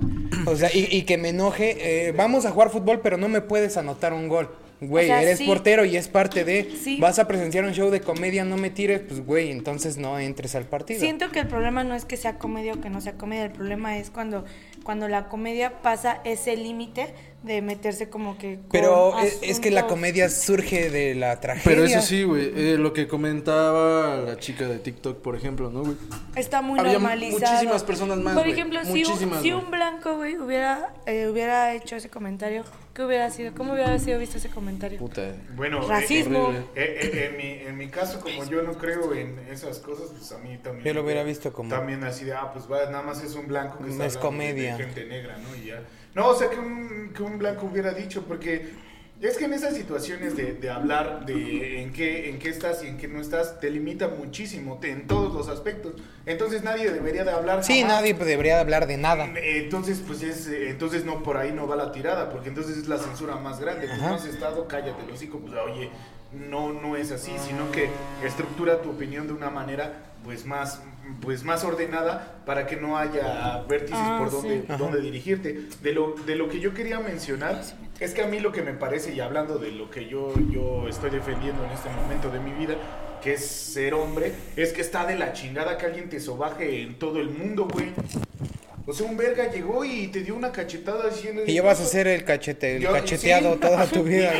O 0.45 0.55
sea, 0.55 0.69
y, 0.73 0.87
y 0.89 1.01
que 1.03 1.17
me 1.17 1.29
enoje, 1.29 2.07
eh, 2.07 2.11
vamos 2.13 2.45
a 2.45 2.51
jugar 2.51 2.69
fútbol, 2.69 3.01
pero 3.01 3.17
no 3.17 3.27
me 3.27 3.41
puedes 3.41 3.75
anotar 3.75 4.13
un 4.13 4.29
gol. 4.29 4.49
güey, 4.81 5.05
O 5.05 5.07
sea, 5.07 5.21
eres 5.21 5.37
sí. 5.39 5.45
portero 5.45 5.83
y 5.85 5.95
es 5.97 6.07
parte 6.07 6.43
de, 6.45 6.69
Sí. 6.83 6.97
vas 6.99 7.17
a 7.19 7.27
presenciar 7.27 7.63
un 7.65 7.73
show 7.73 7.89
de 7.89 8.01
comedia, 8.01 8.43
no 8.45 8.55
me 8.57 8.69
tires, 8.69 9.01
pues 9.01 9.25
güey, 9.25 9.49
entonces 9.51 9.97
no 9.97 10.19
entres 10.19 10.53
al 10.55 10.65
partido. 10.65 10.99
Siento 10.99 11.29
que 11.31 11.39
el 11.39 11.47
problema 11.47 11.83
no 11.83 11.95
es 11.95 12.05
que 12.05 12.15
sea 12.17 12.37
comedia 12.37 12.73
o 12.73 12.81
que 12.81 12.89
no 12.89 13.01
sea 13.01 13.13
comedia, 13.13 13.45
el 13.45 13.51
problema 13.51 13.97
es 13.97 14.09
cuando, 14.11 14.43
cuando 14.85 15.07
la 15.07 15.29
comedia 15.29 15.81
pasa 15.81 16.21
ese 16.25 16.55
límite 16.55 17.11
de 17.41 17.63
meterse 17.63 18.07
como 18.07 18.37
que... 18.37 18.57
con 18.57 18.69
Pero 18.69 19.19
es, 19.19 19.39
es 19.41 19.59
que 19.59 19.71
la 19.71 19.87
comedia 19.87 20.29
surge 20.29 20.91
de 20.91 21.15
la 21.15 21.39
tragedia. 21.39 21.63
Pero 21.65 21.85
eso 21.85 22.01
sí, 22.01 22.23
güey, 22.23 22.51
eh, 22.55 22.77
lo 22.77 22.93
que 22.93 23.07
comentaba 23.07 24.17
la 24.17 24.37
chica 24.37 24.67
de 24.67 24.77
TikTok, 24.77 25.23
por 25.23 25.35
ejemplo, 25.35 25.71
¿no, 25.71 25.81
güey? 25.81 25.97
Está 26.35 26.61
muy 26.61 26.79
Había 26.79 26.93
normalizado. 26.93 27.51
muchísimas 27.51 27.83
personas 27.83 28.19
más, 28.19 28.35
Por 28.35 28.47
ejemplo, 28.47 28.79
si, 28.85 29.03
un, 29.03 29.41
si 29.41 29.51
un 29.53 29.71
blanco, 29.71 30.17
güey, 30.17 30.37
hubiera, 30.37 30.93
eh, 31.07 31.27
hubiera 31.31 31.73
hecho 31.73 31.95
ese 31.95 32.09
comentario, 32.11 32.63
¿qué 32.95 33.03
hubiera 33.03 33.29
sido? 33.29 33.53
¿Cómo 33.53 33.73
hubiera 33.73 33.99
sido 33.99 34.17
visto 34.17 34.37
ese 34.37 34.49
comentario? 34.49 34.97
Puta. 34.97 35.35
Bueno, 35.55 35.83
eh, 35.83 35.87
Racismo. 35.87 36.51
eh, 36.51 36.65
eh, 36.75 37.29
en, 37.29 37.37
mi, 37.37 37.67
en 37.67 37.77
mi 37.77 37.89
caso, 37.89 38.19
como 38.21 38.43
yo 38.45 38.61
no 38.63 38.73
creo 38.77 39.13
en 39.13 39.37
esas 39.51 39.79
cosas, 39.79 40.09
pues 40.17 40.31
a 40.31 40.37
mí 40.39 40.57
también. 40.57 40.85
Yo 40.85 40.93
lo 40.93 41.03
hubiera 41.03 41.23
visto 41.23 41.51
como- 41.53 41.69
También 41.69 42.03
así 42.03 42.25
de, 42.25 42.33
ah, 42.33 42.51
pues 42.53 42.65
va, 42.71 42.85
nada 42.89 43.03
más 43.03 43.21
es 43.23 43.35
un 43.35 43.47
blanco 43.47 43.77
que 43.79 43.83
No 43.85 43.89
está 43.91 44.05
es 44.05 44.15
hablando 44.15 44.37
de- 44.43 44.47
comedia. 44.49 44.77
De, 44.77 44.83
gente 44.85 45.05
negra, 45.05 45.37
¿no? 45.37 45.55
Y 45.55 45.65
ya. 45.67 45.81
No, 46.15 46.29
o 46.29 46.35
sea, 46.35 46.49
que 46.49 46.57
un, 46.57 47.11
que 47.13 47.21
un 47.21 47.37
blanco 47.37 47.65
hubiera 47.65 47.93
dicho, 47.93 48.23
porque 48.25 48.69
es 49.21 49.37
que 49.37 49.45
en 49.45 49.53
esas 49.53 49.75
situaciones 49.75 50.35
de, 50.35 50.53
de 50.53 50.69
hablar 50.69 51.25
de 51.25 51.81
en 51.81 51.93
qué, 51.93 52.29
en 52.29 52.37
qué 52.39 52.49
estás 52.49 52.83
y 52.83 52.87
en 52.87 52.97
qué 52.97 53.07
no 53.07 53.21
estás, 53.21 53.59
te 53.59 53.69
limita 53.69 54.07
muchísimo 54.07 54.77
te- 54.79 54.91
en 54.91 55.07
todos 55.07 55.33
los 55.33 55.47
aspectos. 55.47 55.93
Entonces 56.25 56.63
nadie 56.63 56.91
debería 56.91 57.23
de 57.23 57.31
hablar. 57.31 57.63
Sí, 57.63 57.81
jamás. 57.81 57.97
nadie 57.97 58.13
debería 58.13 58.59
hablar 58.59 58.87
de 58.87 58.97
nada. 58.97 59.27
Entonces, 59.41 60.01
pues 60.05 60.21
es, 60.21 60.47
entonces 60.47 61.05
no 61.05 61.23
por 61.23 61.37
ahí 61.37 61.51
no 61.51 61.67
va 61.67 61.75
la 61.75 61.91
tirada, 61.91 62.29
porque 62.29 62.49
entonces 62.49 62.77
es 62.77 62.87
la 62.87 62.97
censura 62.97 63.35
más 63.37 63.59
grande. 63.59 63.87
Pues 63.87 64.01
no 64.01 64.15
has 64.15 64.25
estado, 64.25 64.67
cállate, 64.67 65.01
los 65.07 65.15
hocico, 65.17 65.39
pues 65.39 65.53
oye, 65.65 65.89
no, 66.33 66.73
no 66.73 66.95
es 66.97 67.11
así, 67.11 67.31
sino 67.47 67.71
que 67.71 67.89
estructura 68.25 68.81
tu 68.81 68.89
opinión 68.91 69.27
de 69.27 69.33
una 69.33 69.49
manera 69.49 70.11
pues 70.25 70.45
más, 70.45 70.81
pues 71.21 71.43
más 71.43 71.63
ordenada 71.63 72.41
para 72.45 72.65
que 72.67 72.75
no 72.75 72.97
haya 72.97 73.63
vértices 73.67 73.97
Ah, 73.99 74.17
por 74.19 74.29
sí. 74.29 74.35
donde, 74.65 74.77
donde 74.77 75.01
dirigirte. 75.01 75.67
De 75.81 75.93
lo, 75.93 76.15
de 76.25 76.35
lo 76.35 76.49
que 76.49 76.59
yo 76.59 76.73
quería 76.73 76.99
mencionar 76.99 77.61
es 77.99 78.13
que 78.13 78.21
a 78.23 78.27
mí 78.27 78.39
lo 78.39 78.51
que 78.51 78.61
me 78.61 78.73
parece, 78.73 79.13
y 79.13 79.19
hablando 79.19 79.57
de 79.57 79.71
lo 79.71 79.89
que 79.89 80.07
yo, 80.07 80.33
yo 80.51 80.87
estoy 80.87 81.09
defendiendo 81.11 81.63
en 81.65 81.71
este 81.71 81.89
momento 81.89 82.29
de 82.29 82.39
mi 82.39 82.51
vida, 82.51 82.75
que 83.23 83.33
es 83.33 83.45
ser 83.45 83.93
hombre, 83.93 84.33
es 84.55 84.73
que 84.73 84.81
está 84.81 85.05
de 85.05 85.15
la 85.17 85.33
chingada 85.33 85.77
que 85.77 85.85
alguien 85.85 86.09
te 86.09 86.19
sobaje 86.19 86.81
en 86.81 86.99
todo 86.99 87.19
el 87.19 87.29
mundo, 87.29 87.67
güey. 87.71 87.93
O 88.87 88.93
sea, 88.93 89.07
un 89.07 89.17
verga 89.17 89.49
llegó 89.51 89.83
y 89.83 90.07
te 90.07 90.21
dio 90.21 90.35
una 90.35 90.51
cachetada 90.51 91.09
diciendo... 91.09 91.41
Y 91.47 91.53
ya 91.55 91.63
vas 91.63 91.79
a 91.79 91.85
ser 91.85 92.07
el 92.07 92.23
cachete, 92.23 92.75
el 92.75 92.83
Yo- 92.83 92.91
cacheteado 92.91 93.53
sí. 93.53 93.59
toda 93.61 93.85
tu 93.87 94.03
vida. 94.03 94.31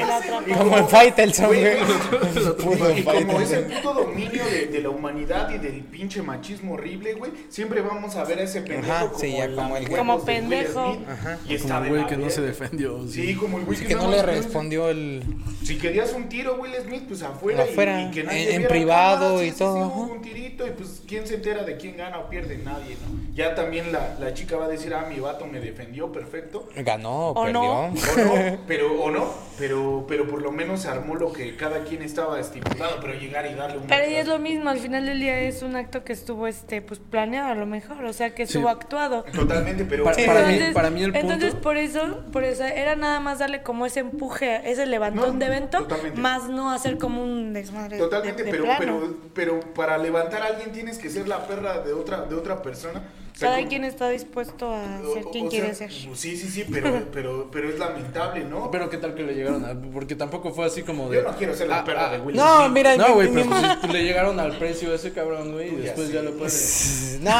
Y- 0.48 0.52
y 0.52 0.54
como 0.54 0.78
en 0.78 0.88
Faitelson, 0.88 1.48
güey, 1.48 1.64
y- 1.64 3.00
Y 3.00 3.04
como 3.26 3.42
ese 3.42 3.60
puto 3.62 3.94
dominio 3.94 4.46
de, 4.46 4.68
de 4.68 4.82
la 4.82 4.90
humanidad 4.90 5.50
y 5.54 5.58
del 5.58 5.82
pinche 5.84 6.22
machismo 6.22 6.74
horrible, 6.74 7.14
güey, 7.16 7.32
siempre 7.50 7.82
vamos 7.82 8.16
a 8.16 8.24
ver 8.24 8.40
a 8.40 8.44
ese 8.44 8.62
pendejo 8.62 8.92
Ajá, 8.94 9.08
como, 9.08 9.20
sí, 9.20 9.32
ya 9.36 9.46
el 9.46 9.56
como 9.56 9.78
el 9.78 9.88
güey. 9.88 9.98
Como 9.98 10.26
pendejo. 10.26 10.94
Smith, 10.94 11.10
Ajá. 11.10 11.40
Y 11.50 11.58
Como 11.58 11.84
el 11.84 11.90
güey 11.90 12.06
que 12.08 12.18
no 12.18 12.30
se 12.30 12.42
defendió. 12.42 13.08
Sí, 13.08 13.36
como 13.36 13.58
el 13.58 13.66
güey 13.66 13.78
Sí, 13.80 13.86
que 13.86 13.96
no 13.96 14.12
le 14.12 14.22
respondió 14.22 14.90
el... 14.90 15.24
Si 15.64 15.78
querías 15.78 16.14
un 16.14 16.30
tiro, 16.30 16.56
Will 16.62 16.74
Smith, 16.86 17.04
pues 17.08 17.24
afuera. 17.24 17.66
y- 17.66 17.70
Afuera, 17.72 18.02
y, 18.04 18.12
que 18.12 18.20
en- 18.20 18.26
nadie 18.28 18.50
en 18.52 18.58
viera 18.58 18.68
privado 18.70 19.42
y 19.42 19.46
sí, 19.48 19.52
sí, 19.54 19.58
todo, 19.60 19.92
sí, 20.06 20.12
un 20.12 20.22
tirito 20.22 20.68
y 20.68 20.72
pues 20.72 21.02
quién 21.08 21.26
se 21.26 21.36
entera 21.36 21.64
de 21.64 21.78
quién 21.78 21.98
gana 21.98 22.20
o 22.20 22.30
pierde, 22.30 22.58
nadie, 22.60 22.96
¿no? 23.04 23.34
Ya 23.34 23.54
también 23.56 23.92
la, 23.92 24.16
la 24.20 24.34
chica 24.36 24.56
va 24.58 24.66
a 24.66 24.68
decir, 24.68 24.94
ah, 24.94 25.08
mi 25.10 25.20
vato 25.20 25.48
me 25.48 25.60
defendió, 25.60 26.12
perfecto. 26.12 26.70
Ganó, 26.76 27.30
¿O 27.30 27.44
perdió. 27.46 27.54
no? 27.54 27.82
O 27.86 27.90
no, 27.90 28.58
pero, 28.68 29.02
o 29.02 29.10
no, 29.10 29.28
pero, 29.58 30.06
pero 30.08 30.28
por 30.28 30.44
lo 30.44 30.52
menos 30.52 30.82
se 30.82 30.90
armó 30.90 31.16
lo 31.16 31.34
que 31.34 31.56
cada 31.56 31.84
quien 31.86 32.04
estaba 32.04 32.40
estipulado, 32.40 32.98
pero 33.02 33.14
llegar 33.16 33.48
y 33.50 33.56
darle 33.56 33.80
un 33.80 33.88
Pero 33.88 34.08
y 34.12 34.16
es 34.16 34.28
lo 34.28 34.38
mismo, 34.38 34.70
al 34.70 34.78
final 34.78 35.06
del 35.08 35.20
día 35.20 35.40
es 35.40 35.64
un 35.64 35.76
acto 35.76 36.04
que 36.04 36.14
estuvo 36.14 36.46
este 36.46 36.84
pues 36.84 37.00
planeado 37.00 37.50
a 37.52 37.56
lo 37.56 37.66
mejor, 37.66 38.06
o 38.06 38.14
sea, 38.14 38.36
que 38.36 38.44
estuvo 38.44 38.68
Sí. 38.68 38.74
actuado. 38.76 39.24
Totalmente, 39.34 39.86
pero 39.86 40.04
Para- 40.04 40.24
para, 40.26 40.48
mí, 40.48 40.60
para 40.74 40.90
mí 40.92 41.02
el 41.04 41.12
punto... 41.12 41.26
Entonces, 41.34 41.56
por 41.56 41.78
eso, 41.78 42.02
por 42.32 42.44
eso 42.44 42.64
era 42.66 42.96
nada 42.96 43.20
más 43.20 43.40
darle 43.40 43.64
como 43.64 43.86
ese 43.88 44.02
empuje, 44.02 44.70
ese 44.70 44.86
levantón 44.86 45.34
No, 45.34 45.40
de 45.40 45.46
evento, 45.48 45.78
totalmente. 45.80 46.20
más 46.20 46.50
no 46.50 46.72
hacer 46.72 46.98
como 46.98 47.24
un 47.24 47.54
desmadre. 47.54 47.98
Totalmente, 47.98 48.44
de- 48.44 48.52
de 48.52 48.52
pero, 48.52 48.64
plano. 48.66 48.80
pero, 48.80 49.18
pero 49.34 49.74
para 49.74 49.98
levantar 49.98 50.42
a 50.42 50.48
alguien 50.48 50.72
tienes 50.74 50.98
que 50.98 51.10
ser 51.10 51.28
la 51.28 51.48
perra 51.48 51.80
de 51.80 51.94
otra, 51.94 52.22
de 52.26 52.36
otra 52.36 52.62
persona. 52.62 53.02
Cada 53.40 53.58
como- 53.58 53.68
quien 53.70 53.84
está 53.84 54.10
dispuesto 54.10 54.72
a 54.74 55.00
ser 55.14 55.24
quien 55.32 55.48
o 55.48 55.50
quiere 55.50 55.76
sea, 55.76 55.90
ser. 55.90 55.92
Sí, 56.16 56.38
sí, 56.38 56.48
sí, 56.50 56.66
pero, 56.72 57.04
pero, 57.14 57.50
pero 57.52 57.70
es 57.70 57.78
lamentable, 57.78 58.46
¿no? 58.46 58.72
Pero 58.72 58.90
qué 58.90 58.98
tal 58.98 59.14
que 59.14 59.24
le 59.24 59.34
llegaron 59.34 59.66
a... 59.66 59.74
Porque 59.94 60.16
tampoco 60.16 60.54
fue 60.54 60.66
así 60.66 60.84
como 60.84 61.10
de... 61.10 61.18
Yo 61.18 61.24
no 61.24 61.36
quiero 61.36 61.54
ser 61.54 61.68
la 61.68 61.80
Ah, 61.80 61.84
perra 61.84 62.10
ah, 62.10 62.12
de 62.14 62.20
Will 62.20 62.36
No, 62.36 62.60
Smith. 62.62 62.72
mira, 62.74 62.96
No, 62.98 63.14
güey, 63.16 63.30
mi- 63.30 63.44
pero 63.44 63.46
mi- 63.56 63.76
pues, 63.82 63.94
le 63.94 64.04
llegaron 64.04 64.40
al 64.40 64.58
precio 64.58 64.94
ese 64.94 65.12
cabrón, 65.12 65.52
güey, 65.54 65.68
y 65.70 65.78
Ya 65.78 65.84
después 65.84 66.08
sé. 66.08 66.14
ya 66.14 66.22
lo 66.22 66.32
puedes... 66.38 67.02
No, 67.26 67.32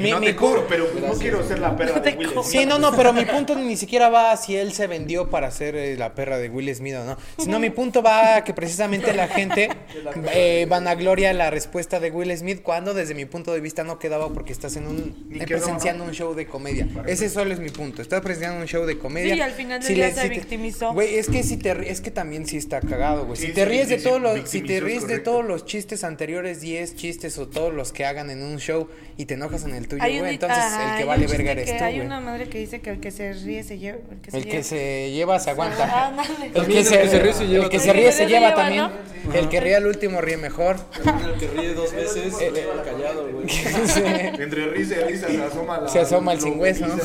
mi, 0.00 0.10
no 0.10 0.20
mi 0.20 0.26
te 0.26 0.36
cobro, 0.36 0.66
pero 0.68 0.86
no 1.00 1.14
quiero 1.14 1.42
ser 1.46 1.58
la 1.58 1.74
perra 1.76 2.00
de 2.00 2.10
Will 2.16 2.28
Smith. 2.28 2.44
Sí, 2.44 2.66
no, 2.66 2.78
no, 2.78 2.92
pero 2.94 3.12
mi 3.12 3.24
punto 3.24 3.54
ni 3.56 3.76
siquiera 3.76 4.08
va 4.10 4.32
a 4.32 4.36
si 4.36 4.54
él 4.56 4.72
se 4.72 4.86
vendió 4.86 5.30
para 5.30 5.50
ser 5.50 5.74
eh, 5.74 5.96
la 5.96 6.14
perra 6.14 6.38
de 6.38 6.48
Will 6.50 6.74
Smith 6.74 6.94
o 6.96 7.04
no. 7.04 7.16
Sino 7.38 7.58
mi 7.58 7.70
punto 7.70 8.02
va 8.02 8.36
a 8.36 8.44
que 8.44 8.52
precisamente 8.52 9.12
la 9.14 9.26
gente 9.28 9.70
eh, 10.34 10.66
vanagloria 10.68 11.32
la 11.32 11.50
respuesta 11.50 11.98
de 12.00 12.10
Will 12.10 12.36
Smith 12.36 12.62
cuando 12.62 12.94
desde 12.94 13.14
mi 13.14 13.24
punto 13.24 13.52
de 13.54 13.60
vista 13.60 13.84
no 13.84 13.98
quedaba 13.98 14.28
porque 14.28 14.52
estás 14.52 14.76
en 14.76 14.86
un 14.86 15.15
Ni 15.28 15.40
eh, 15.42 15.46
presenciando 15.46 16.04
¿no? 16.04 16.10
un 16.10 16.14
show 16.14 16.34
de 16.34 16.46
comedia. 16.46 16.86
Ese 17.06 17.28
solo 17.28 17.52
es 17.52 17.58
mi 17.58 17.70
punto. 17.70 18.00
Estás 18.00 18.20
presenciando 18.20 18.60
un 18.60 18.66
show 18.68 18.86
de 18.86 18.96
comedia. 18.96 19.34
Sí, 19.34 19.38
y 19.40 19.42
al 19.42 19.50
final 19.52 19.80
del 19.80 19.88
Si 19.88 19.94
día 19.94 20.06
le- 20.08 20.14
se 20.14 20.22
si 20.22 20.28
victimizó. 20.28 20.92
Güey, 20.92 21.16
es 21.16 21.28
que 21.28 21.42
si 21.42 21.56
te 21.56 21.90
es 21.90 22.00
que 22.00 22.10
también 22.12 22.46
sí 22.46 22.56
está 22.56 22.80
cagado, 22.80 23.26
güey. 23.26 23.36
Sí, 23.36 23.46
si 23.48 23.52
te 23.52 23.64
sí, 23.64 23.68
ríes 23.68 23.88
de 23.88 23.98
sí, 23.98 24.04
todos 24.04 24.20
los 24.22 24.48
si 24.48 24.60
te 24.62 24.76
es 24.76 24.82
ríes 24.84 25.06
de 25.08 25.18
todos 25.18 25.44
los 25.44 25.64
chistes 25.66 26.04
anteriores 26.04 26.60
10 26.60 26.94
chistes 26.94 27.38
o 27.38 27.48
todos 27.48 27.74
los 27.74 27.92
que 27.92 28.04
hagan 28.06 28.30
en 28.30 28.42
un 28.42 28.58
show 28.58 28.88
y 29.16 29.24
te 29.26 29.34
enojas 29.34 29.64
en 29.64 29.74
el 29.74 29.88
tuyo, 29.88 30.02
güey, 30.04 30.34
entonces 30.34 30.58
ajá, 30.58 30.92
el 30.92 30.98
que 31.00 31.04
vale 31.04 31.26
verga 31.26 31.52
eres 31.52 31.70
que 31.72 31.78
tú, 31.78 31.84
Hay 31.84 32.00
una 32.00 32.20
madre 32.20 32.48
que 32.48 32.58
dice 32.58 32.80
que 32.80 32.90
el 32.90 33.00
que 33.00 33.10
se 33.10 33.32
ríe 33.32 33.64
se 33.64 33.78
lleva. 33.78 33.98
El 34.10 34.20
que 34.20 34.30
se 34.30 34.36
El 34.38 34.44
que 34.44 34.50
lleva. 34.52 34.62
se 34.62 35.10
lleva 35.10 35.40
se 35.40 35.50
aguanta. 35.50 36.06
Ándale. 36.08 36.52
El 36.54 36.66
que, 36.66 36.78
el 36.78 36.84
se, 36.84 37.00
que 37.00 37.08
se 37.08 37.18
ríe 37.18 37.32
se 37.32 37.46
lleva 37.48 37.64
el 37.64 37.70
que 37.70 37.78
también. 37.78 37.82
se 37.82 37.92
ríe 37.92 38.06
El 38.08 38.12
se 38.12 38.26
lleva 38.26 38.54
también. 38.54 38.90
El 39.34 39.48
que 39.48 39.60
ríe 39.60 39.74
al 39.74 39.86
último 39.86 40.20
ríe 40.20 40.36
mejor. 40.36 40.76
El 41.04 41.38
que 41.40 41.48
ríe 41.48 41.74
dos 41.74 41.92
veces, 41.92 42.32
se 42.36 42.48
queda 42.52 42.82
callado, 42.84 43.28
güey. 43.32 43.46
Entre 44.40 44.66
risa 44.68 44.96
se 45.14 45.42
asoma 45.42 45.78
la... 45.80 45.88
Se 45.88 46.00
asoma 46.00 46.32
el 46.32 46.40
sin 46.40 46.58
hueso, 46.58 46.86
¿no? 46.86 46.96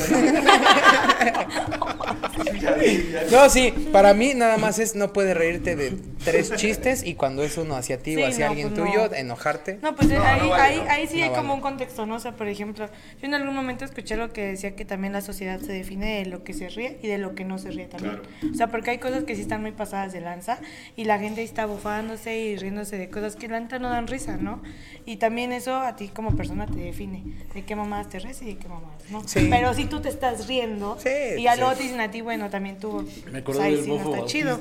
No, 3.30 3.48
sí, 3.48 3.72
para 3.92 4.14
mí 4.14 4.32
nada 4.34 4.58
más 4.58 4.78
es 4.78 4.94
no 4.94 5.12
puedes 5.12 5.36
reírte 5.36 5.76
de 5.76 5.92
tres 6.24 6.52
chistes 6.56 7.02
y 7.04 7.14
cuando 7.14 7.42
es 7.42 7.56
uno 7.56 7.76
hacia 7.76 7.98
ti 7.98 8.14
Sí, 8.14 8.22
o 8.22 8.26
hacia 8.26 8.46
no, 8.46 8.50
alguien 8.52 8.70
pues 8.70 8.80
tuyo, 8.84 9.08
no. 9.08 9.14
enojarte. 9.14 9.78
No, 9.82 9.94
pues 9.94 10.08
No, 10.08 10.22
ahí, 10.22 10.40
no 10.42 10.48
vale, 10.50 10.62
ahí, 10.62 10.76
¿no? 10.78 10.90
ahí 10.90 11.06
sí 11.06 11.18
No 11.18 11.24
hay 11.24 11.30
como 11.30 11.54
un 11.54 11.60
contexto, 11.60 12.06
¿no? 12.06 12.16
O 12.16 12.20
sea, 12.20 12.32
por 12.32 12.48
ejemplo, 12.48 12.86
yo 13.20 13.26
en 13.26 13.34
algún 13.34 13.54
momento 13.54 13.84
escuché 13.84 14.16
lo 14.16 14.32
que 14.32 14.46
decía 14.46 14.74
que 14.76 14.84
también 14.84 15.12
la 15.12 15.20
sociedad 15.20 15.60
se 15.60 15.72
define 15.72 16.18
de 16.18 16.26
lo 16.26 16.44
que 16.44 16.52
se 16.52 16.68
ríe 16.68 16.98
y 17.02 17.08
de 17.08 17.18
lo 17.18 17.34
que 17.34 17.44
no 17.44 17.58
se 17.58 17.70
ríe 17.70 17.86
también. 17.86 18.18
Claro. 18.18 18.50
O 18.52 18.54
sea, 18.54 18.68
porque 18.68 18.90
hay 18.90 18.98
cosas 18.98 19.24
que 19.24 19.34
sí 19.34 19.42
están 19.42 19.62
muy 19.62 19.72
pasadas 19.72 20.12
de 20.12 20.20
lanza 20.20 20.58
y 20.96 21.04
la 21.04 21.18
gente 21.18 21.40
ahí 21.40 21.46
está 21.46 21.66
bufándose 21.66 22.38
y 22.38 22.56
riéndose 22.56 22.98
de 22.98 23.08
cosas 23.10 23.36
que 23.36 23.48
la 23.48 23.58
neta 23.60 23.78
no 23.78 23.88
dan 23.88 24.06
risa, 24.06 24.36
¿no? 24.36 24.62
Y 25.06 25.16
también 25.16 25.52
eso 25.52 25.76
a 25.76 25.96
ti 25.96 26.08
como 26.08 26.36
persona 26.36 26.66
te 26.66 26.78
define 26.78 27.22
de 27.54 27.64
qué 27.64 27.74
mamadas 27.92 28.08
te 28.10 28.18
ríes 28.20 28.40
y 28.42 28.54
qué 28.54 28.68
mamadas, 28.68 29.02
¿no? 29.10 29.22
Sí. 29.28 29.46
Pero 29.50 29.74
si 29.74 29.84
tú 29.84 30.00
te 30.00 30.08
estás 30.08 30.46
riendo 30.48 30.96
Sí, 31.02 31.10
y 31.38 31.42
ya 31.42 31.54
sí. 31.54 31.60
luego 31.60 31.74
te 31.76 31.82
dicen 31.82 32.00
a 32.00 32.10
ti, 32.10 32.22
bueno, 32.22 32.48
también 32.48 32.78
tú, 32.78 33.06
Me 33.30 33.42
pues 33.42 33.58
del 33.58 33.82
sí 33.84 33.88
no 33.90 33.96
bofo 33.98 34.14
está 34.14 34.26
chido. 34.26 34.58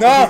No, 0.00 0.28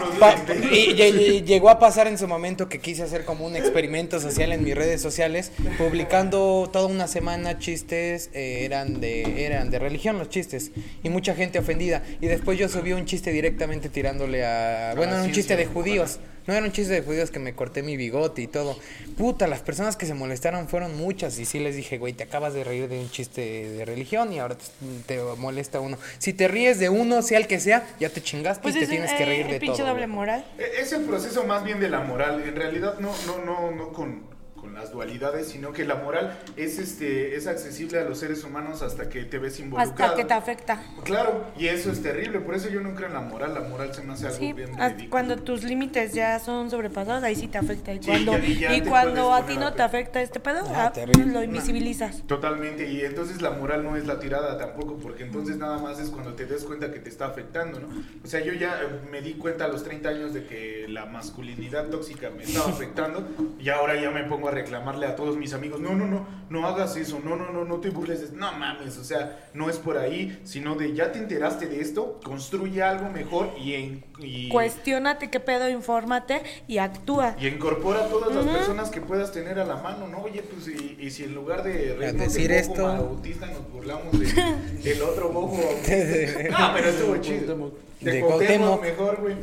y, 0.72 0.76
y- 0.93 1.03
y 1.37 1.43
llegó 1.43 1.70
a 1.70 1.78
pasar 1.78 2.07
en 2.07 2.18
su 2.18 2.28
momento 2.28 2.68
que 2.68 2.78
quise 2.80 3.03
hacer 3.03 3.24
como 3.24 3.47
un 3.47 3.57
experimento 3.57 4.20
social 4.20 4.53
en 4.53 4.62
mis 4.62 4.74
redes 4.74 5.01
sociales, 5.03 5.51
publicando 5.78 6.68
toda 6.72 6.87
una 6.87 7.09
semana 7.09 7.59
chistes, 7.59 8.30
eh, 8.35 8.61
eran 8.64 9.01
de 9.01 9.45
eran 9.47 9.70
de 9.70 9.78
religión 9.78 10.18
los 10.18 10.28
chistes, 10.28 10.70
y 11.03 11.09
mucha 11.11 11.35
gente 11.35 11.59
ofendida. 11.59 12.03
Y 12.20 12.26
después 12.26 12.59
yo 12.59 12.68
subí 12.68 12.93
un 12.93 13.05
chiste 13.07 13.30
directamente 13.32 13.89
tirándole 13.89 14.45
a... 14.45 14.95
Bueno, 14.97 15.22
un 15.22 15.32
chiste 15.32 15.57
de 15.57 15.66
judíos. 15.66 16.18
No 16.47 16.53
era 16.55 16.64
un 16.66 16.72
chiste 16.72 16.92
de 16.92 17.01
judíos 17.03 17.30
que 17.30 17.38
me 17.38 17.55
corté 17.55 17.82
mi 17.82 17.97
bigote 17.97 18.42
y 18.42 18.47
todo. 18.47 18.78
Puta, 19.16 19.47
las 19.47 19.61
personas 19.61 19.97
que 19.97 20.05
se 20.07 20.14
molestaron 20.14 20.68
fueron 20.68 20.97
muchas. 20.97 21.38
Y 21.38 21.45
sí 21.47 21.59
les 21.59 21.74
dije, 21.76 21.97
güey, 21.99 22.12
te 22.12 22.22
acabas 22.24 22.53
de 22.55 22.64
reír 22.64 22.88
de 22.88 22.99
un 23.01 23.11
chiste 23.11 23.40
de 23.70 23.84
religión 23.84 24.32
y 24.32 24.38
ahora 24.40 24.57
te, 24.57 24.64
te 25.07 25.22
molesta 25.38 25.80
uno. 25.80 25.97
Si 26.18 26.32
te 26.32 26.47
ríes 26.49 26.78
de 26.78 26.88
uno, 26.90 27.22
sea 27.22 27.38
el 27.38 27.47
que 27.47 27.61
sea, 27.61 27.86
ya 27.99 28.11
te 28.11 28.22
chingaste 28.22 28.62
Pues 28.62 28.74
y 28.76 28.78
te 28.78 28.84
es 28.84 28.90
tienes 28.90 29.12
que 29.12 29.22
eh, 29.22 29.26
reír 29.26 29.47
de 29.47 29.59
pinche 29.61 29.78
todo. 29.78 29.88
doble 29.88 30.07
güey. 30.07 30.16
moral. 30.16 30.45
E- 30.59 30.80
Es 30.82 30.92
el 30.92 31.03
proceso 31.05 31.45
más 31.45 31.64
bien 31.64 31.80
de 31.80 31.88
la 31.88 32.01
moral. 32.01 32.42
En 32.47 32.57
realidad 32.57 32.99
no, 32.99 33.11
no, 33.26 33.38
no, 33.45 33.70
no 33.70 33.92
con, 33.92 34.22
con 34.65 34.73
las 34.73 34.91
dualidades, 34.93 35.49
sino 35.49 35.73
que 35.75 35.85
la 35.85 35.97
moral 35.97 36.39
es, 36.57 36.79
este, 36.79 37.37
es 37.37 37.47
accesible 37.47 37.99
a 37.99 38.05
los 38.05 38.19
seres 38.19 38.43
humanos 38.45 38.81
hasta 38.81 39.11
que 39.11 39.25
te 39.25 39.39
ves 39.39 39.61
involucrado. 39.61 39.93
Hasta 40.12 40.17
que 40.17 40.25
te 40.27 40.33
afecta. 40.33 40.83
Claro, 41.05 41.45
y 41.59 41.67
eso 41.67 41.93
es 41.93 42.03
terrible, 42.03 42.41
por 42.41 42.55
eso 42.55 42.71
yo 42.71 42.81
no 42.81 42.95
creo 42.95 43.09
en 43.09 43.15
la 43.15 43.21
moral, 43.21 43.53
la 43.53 43.61
moral 43.61 43.95
se 43.95 44.03
me 44.03 44.15
hace 44.15 44.27
algo 44.27 44.39
Sí, 44.39 44.53
bien 44.55 44.71
hasta 44.71 44.89
ridículo. 44.89 45.11
cuando 45.11 45.37
tus 45.37 45.65
límites 45.65 46.15
ya 46.15 46.39
son 46.39 46.71
sobrepasados, 46.71 47.23
ahí 47.23 47.37
sí 47.37 47.47
te 47.47 47.59
afecta. 47.59 47.93
Y 47.93 47.99
Sí, 48.03 48.07
cuando, 48.09 48.39
y 48.39 48.59
ya 48.59 48.75
y 48.75 48.81
cuando 48.81 49.35
a 49.35 49.45
ti 49.45 49.57
no 49.59 49.67
a 49.67 49.75
te 49.75 49.83
afecta 49.83 50.23
este 50.23 50.41
pedo, 50.41 50.62
Ah, 50.75 50.91
ah, 50.97 51.01
lo 51.27 51.43
invisibilizas. 51.43 52.23
Totalmente, 52.27 52.91
y 52.91 53.03
entonces 53.03 53.43
la 53.43 53.51
moral 53.51 53.83
no 53.85 53.97
es 53.97 54.07
la 54.07 54.19
tirada 54.19 54.57
tampoco, 54.57 54.97
porque 54.97 55.25
entonces 55.25 55.59
nada 55.59 55.77
más 55.79 56.01
es 56.01 56.09
cuando 56.09 56.33
te 56.33 56.47
des 56.47 56.65
cuenta 56.65 56.91
que 56.91 57.01
te 57.01 57.11
está 57.11 57.27
afectando, 57.27 57.81
¿no? 57.81 57.89
O 58.25 58.27
sea, 58.27 58.41
yo 58.41 58.55
ya 58.55 58.81
eh, 58.81 58.87
me 59.11 59.21
di 59.21 59.35
cuenta 59.35 59.67
a 59.67 59.69
los 59.69 59.85
30 59.85 60.09
años 60.09 60.33
de 60.33 60.47
que 60.47 60.87
la 60.89 61.05
masculinidad 61.05 61.89
tóxica 61.91 62.31
me 62.31 62.45
estaba 62.45 62.71
afectando, 62.71 63.29
y 63.61 63.69
ahora 63.69 64.01
ya 64.01 64.11
me 64.11 64.25
pongo 64.25 64.49
a 64.49 64.51
reclamarle 64.55 65.07
a 65.07 65.17
todos 65.17 65.37
mis 65.37 65.53
amigos, 65.53 65.81
no, 65.81 65.95
no, 65.95 66.07
no, 66.07 66.27
no 66.51 66.67
hagas 66.67 66.97
eso, 66.97 67.21
no, 67.25 67.37
no, 67.37 67.51
no, 67.53 67.65
no 67.65 67.77
te 67.81 67.91
burles, 67.91 68.31
de- 68.33 68.37
no 68.37 68.53
mames, 68.53 68.97
o 68.99 69.05
sea, 69.05 69.49
no 69.55 69.69
es 69.69 69.77
por 69.79 69.99
ahí, 69.99 70.41
sino 70.45 70.75
de 70.77 70.95
ya 70.95 71.13
te 71.13 71.19
enteraste 71.19 71.67
de 71.67 71.81
esto, 71.81 72.21
construye 72.25 72.83
algo 72.83 73.11
mejor 73.11 73.51
y... 73.59 73.75
En, 73.75 74.05
y 74.21 74.49
Cuestiónate 74.49 75.29
qué 75.29 75.41
pedo, 75.41 75.69
infórmate 75.69 76.41
y 76.69 76.79
actúa. 76.79 77.35
Y 77.41 77.49
incorpora 77.49 78.05
a 78.05 78.09
todas 78.09 78.35
las 78.35 78.47
personas 78.47 78.91
que 78.91 79.01
puedas 79.01 79.33
tener 79.33 79.59
a 79.59 79.65
la 79.65 79.77
mano, 79.77 80.07
¿no? 80.07 80.19
Oye, 80.23 80.43
pues, 80.43 80.69
y, 80.69 80.97
y 81.01 81.11
si 81.11 81.25
en 81.25 81.35
lugar 81.35 81.63
de 81.65 81.95
reírnos 81.99 82.33
decir 82.33 82.49
bojo 82.51 82.61
esto- 82.61 82.97
nos 82.97 83.73
burlamos 83.73 84.19
de- 84.19 84.81
del 84.83 85.03
otro 85.03 85.29
bojo 85.31 85.57
autista. 85.57 86.49
Ah, 86.57 86.73
pero 86.75 86.89
estuvo 86.91 87.17
chido. 87.19 87.73
De, 88.01 88.11
De 88.13 88.21
Cuauhtémoc 88.21 88.81
Cuauhtémoc. 88.81 88.83
mejor, 88.83 89.21
güey. 89.21 89.35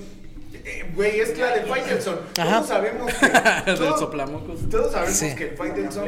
Eh, 0.54 0.86
Güey, 0.96 1.20
es 1.22 1.38
la 1.38 1.56
de 1.56 1.62
Faitelson. 1.62 2.20
Todos 2.34 2.68
sabemos 2.68 3.12
que... 3.14 3.26
Del 3.66 3.78
todos- 3.80 4.00
soplamocos. 4.00 4.70
Todos 4.70 4.92
sabemos 4.92 5.16
Sí. 5.18 5.34
que 5.36 5.50
el 5.50 5.58
Faitelson 5.58 6.06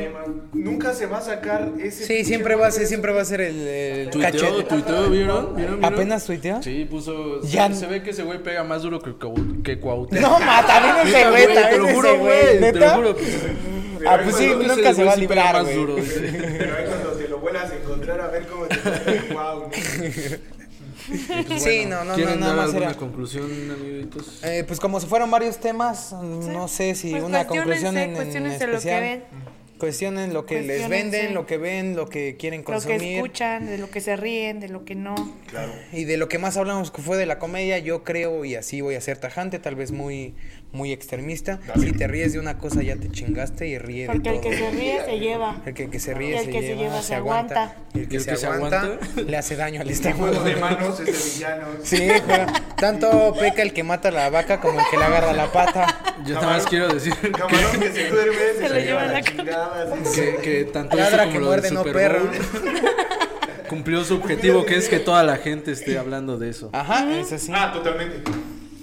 nunca 0.53 0.93
se 0.93 1.05
va 1.05 1.17
a 1.19 1.21
sacar 1.21 1.69
ese... 1.81 2.05
Sí, 2.05 2.23
siempre 2.25 2.55
va 2.55 2.67
a 2.67 2.71
ser, 2.71 2.85
siempre 2.87 3.13
va 3.13 3.21
a 3.21 3.25
ser 3.25 3.41
el, 3.41 3.67
el 3.67 4.09
Tuiteó, 4.09 4.31
cachete. 4.41 4.63
tuiteó, 4.63 5.09
¿vieron? 5.09 5.55
¿Vieron? 5.55 5.55
¿Vieron? 5.79 5.85
¿Apenas 5.85 6.25
tuiteó? 6.25 6.61
Sí, 6.61 6.85
puso. 6.89 7.41
Ya- 7.43 7.67
Se, 7.69 7.75
se 7.81 7.87
ve 7.87 8.03
que 8.03 8.09
ese 8.11 8.23
güey 8.23 8.41
pega 8.43 8.63
más 8.63 8.81
duro 8.83 8.99
que, 9.01 9.15
que 9.63 9.79
Cuauhtémoc. 9.79 10.29
No, 10.29 10.39
ma, 10.39 10.65
también 10.65 10.95
ese 11.07 11.29
güey, 11.29 11.47
te 11.47 11.77
lo 11.77 11.87
juro, 11.89 12.17
güey. 12.19 12.41
Te 12.45 12.59
lo 12.59 12.79
¿Neta? 12.79 12.95
juro. 12.95 13.15
Ah, 14.05 14.19
pues 14.21 14.35
sí, 14.35 14.47
nunca 14.47 14.93
se 14.93 15.03
va 15.05 15.13
a 15.13 15.15
librar, 15.15 15.63
güey. 15.63 15.85
Pero 16.57 16.75
ahí 16.77 16.85
cuando 16.87 17.09
te 17.11 17.27
lo 17.29 17.39
vuelvas 17.39 17.71
a 17.71 17.75
encontrar 17.75 18.19
a 18.19 18.27
ver 18.27 18.45
cómo 18.47 18.65
te... 18.65 19.33
wow, 19.33 19.69
¿no? 21.49 21.59
Sí, 21.59 21.85
no, 21.87 21.97
no, 21.99 22.05
no, 22.05 22.15
¿Quieren 22.15 22.39
nada 22.39 22.51
dar 22.53 22.57
más 22.57 22.65
alguna 22.69 22.85
era. 22.91 22.97
conclusión, 22.97 23.45
amiguitos? 23.71 24.43
Eh, 24.43 24.63
pues 24.67 24.79
como 24.79 24.99
se 24.99 25.07
fueron 25.07 25.29
varios 25.31 25.57
temas, 25.57 26.13
no 26.13 26.67
sé 26.67 26.95
si 26.95 27.11
Pues 27.11 27.23
una 27.23 27.45
conclusión 27.47 27.97
en, 27.97 28.09
en 28.11 28.15
cuestionense 28.15 28.65
lo 28.67 28.71
que 28.71 28.77
especial. 28.77 29.01
ven, 29.01 29.23
Cuestionen 29.83 30.33
lo 30.33 30.45
que 30.45 30.61
les 30.61 30.87
venden, 30.87 31.33
lo 31.33 31.45
que 31.45 31.57
ven, 31.57 31.97
lo 31.97 32.07
que 32.07 32.37
quieren 32.37 32.61
lo 32.61 32.65
que 32.67 32.71
consumir. 32.71 33.15
escuchan, 33.17 33.65
de 33.65 33.77
lo 33.77 33.89
que 33.89 33.99
se 33.99 34.15
ríen, 34.15 34.61
de 34.61 34.69
lo 34.69 34.85
que 34.85 34.95
no. 34.95 35.13
Claro. 35.49 35.73
Y 35.91 36.05
de 36.05 36.15
lo 36.15 36.29
que 36.29 36.39
más 36.39 36.55
hablamos 36.55 36.89
que 36.89 37.01
fue 37.01 37.17
de 37.17 37.25
la 37.25 37.37
comedia, 37.37 37.79
yo 37.79 38.05
creo, 38.05 38.45
y 38.45 38.55
así 38.55 38.79
voy 38.79 38.95
a 38.95 39.01
ser 39.01 39.17
tajante, 39.17 39.59
tal 39.59 39.75
vez 39.75 39.91
muy, 39.91 40.35
muy 40.71 40.93
extremista. 40.93 41.59
Dale. 41.67 41.85
Si 41.85 41.91
te 41.91 42.07
ríes 42.07 42.31
de 42.31 42.39
una 42.39 42.57
cosa 42.59 42.81
ya 42.81 42.95
te 42.95 43.09
chingaste 43.11 43.67
y 43.67 43.77
ríe 43.77 44.05
Porque 44.07 44.29
de 44.29 44.35
el 44.37 44.41
todo. 44.41 44.51
que 44.51 44.57
se 44.57 44.71
ríe 44.71 45.01
se 45.05 45.19
lleva. 45.19 45.61
El 45.65 45.73
que, 45.73 45.89
que 45.89 45.99
se 45.99 46.13
ríe 46.13 46.29
Y 46.29 46.33
el 46.37 46.45
se, 46.45 46.51
que 46.51 46.61
se 46.61 46.67
lleva, 46.69 46.79
lleva 46.81 47.01
se 47.01 47.07
se 47.09 47.15
aguanta. 47.15 47.63
aguanta. 47.63 47.83
Y 47.93 47.99
el 47.99 48.07
que, 48.07 48.13
¿Y 48.13 48.17
el 48.17 48.23
se, 48.23 48.29
que 48.31 48.37
se 48.37 48.47
aguanta, 48.47 48.81
aguanta? 48.83 49.21
le 49.21 49.37
hace 49.37 49.55
daño 49.57 49.81
al 49.81 49.93
juego 50.13 50.43
de 50.45 50.55
manos 50.55 50.99
es 51.01 51.05
de 51.05 51.11
villanos. 51.11 51.67
Sí, 51.83 52.07
pero 52.25 52.45
tanto 52.77 53.33
peca 53.37 53.61
el 53.61 53.73
que 53.73 53.83
mata 53.83 54.07
a 54.07 54.11
la 54.11 54.29
vaca 54.29 54.61
como 54.61 54.79
el 54.79 54.85
que 54.89 54.97
le 54.97 55.03
agarra 55.03 55.33
la 55.33 55.51
pata. 55.51 56.15
Yo 56.25 56.35
nada 56.35 56.47
más 56.47 56.65
quiero 56.67 56.87
decir 56.87 57.13
Camarón 57.31 57.79
que 57.81 57.91
se 57.91 58.07
duerme, 58.09 58.33
se, 58.57 58.61
lo 58.61 58.69
lo 58.69 58.79
lleva 58.79 58.79
lleva 58.79 59.05
la 59.07 59.13
la 59.13 59.21
chingada. 59.21 59.72
Que, 60.15 60.35
que 60.41 60.63
tanto 60.65 60.95
Ladra 60.97 61.23
eso 61.23 61.33
que 61.33 61.39
muerde, 61.39 61.71
no 61.71 61.79
Super 61.81 61.93
perro. 61.93 62.19
Bowl 62.19 62.31
cumplió 63.69 64.03
su 64.03 64.15
objetivo, 64.15 64.65
que 64.65 64.75
es 64.75 64.87
que 64.89 64.99
toda 64.99 65.23
la 65.23 65.37
gente 65.37 65.71
esté 65.71 65.97
hablando 65.97 66.37
de 66.37 66.49
eso. 66.49 66.69
Ajá, 66.73 67.11
es 67.17 67.31
así. 67.31 67.51
Ah, 67.53 67.71
totalmente. 67.73 68.17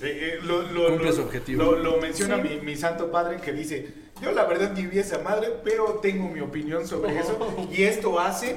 Eh, 0.03 0.39
eh, 0.39 0.39
lo, 0.43 0.63
lo, 0.63 0.89
Cumple 0.89 1.09
lo- 1.09 1.13
su 1.13 1.23
objetivo. 1.23 1.63
Lo, 1.63 1.77
lo 1.79 1.97
menciona 1.99 2.37
Sí. 2.37 2.43
mi, 2.43 2.61
mi 2.61 2.77
santo 2.77 3.11
padre 3.11 3.37
que 3.37 3.53
dice, 3.53 3.87
yo 4.23 4.33
la 4.33 4.45
verdad 4.45 4.73
ni 4.73 4.87
vi 4.87 4.99
esa 4.99 5.19
madre, 5.21 5.49
pero 5.65 5.99
tengo 6.03 6.29
mi 6.29 6.41
opinión 6.41 6.87
sobre 6.87 7.19
eso 7.19 7.39
y 7.71 7.83
esto 7.85 8.19
hace 8.21 8.57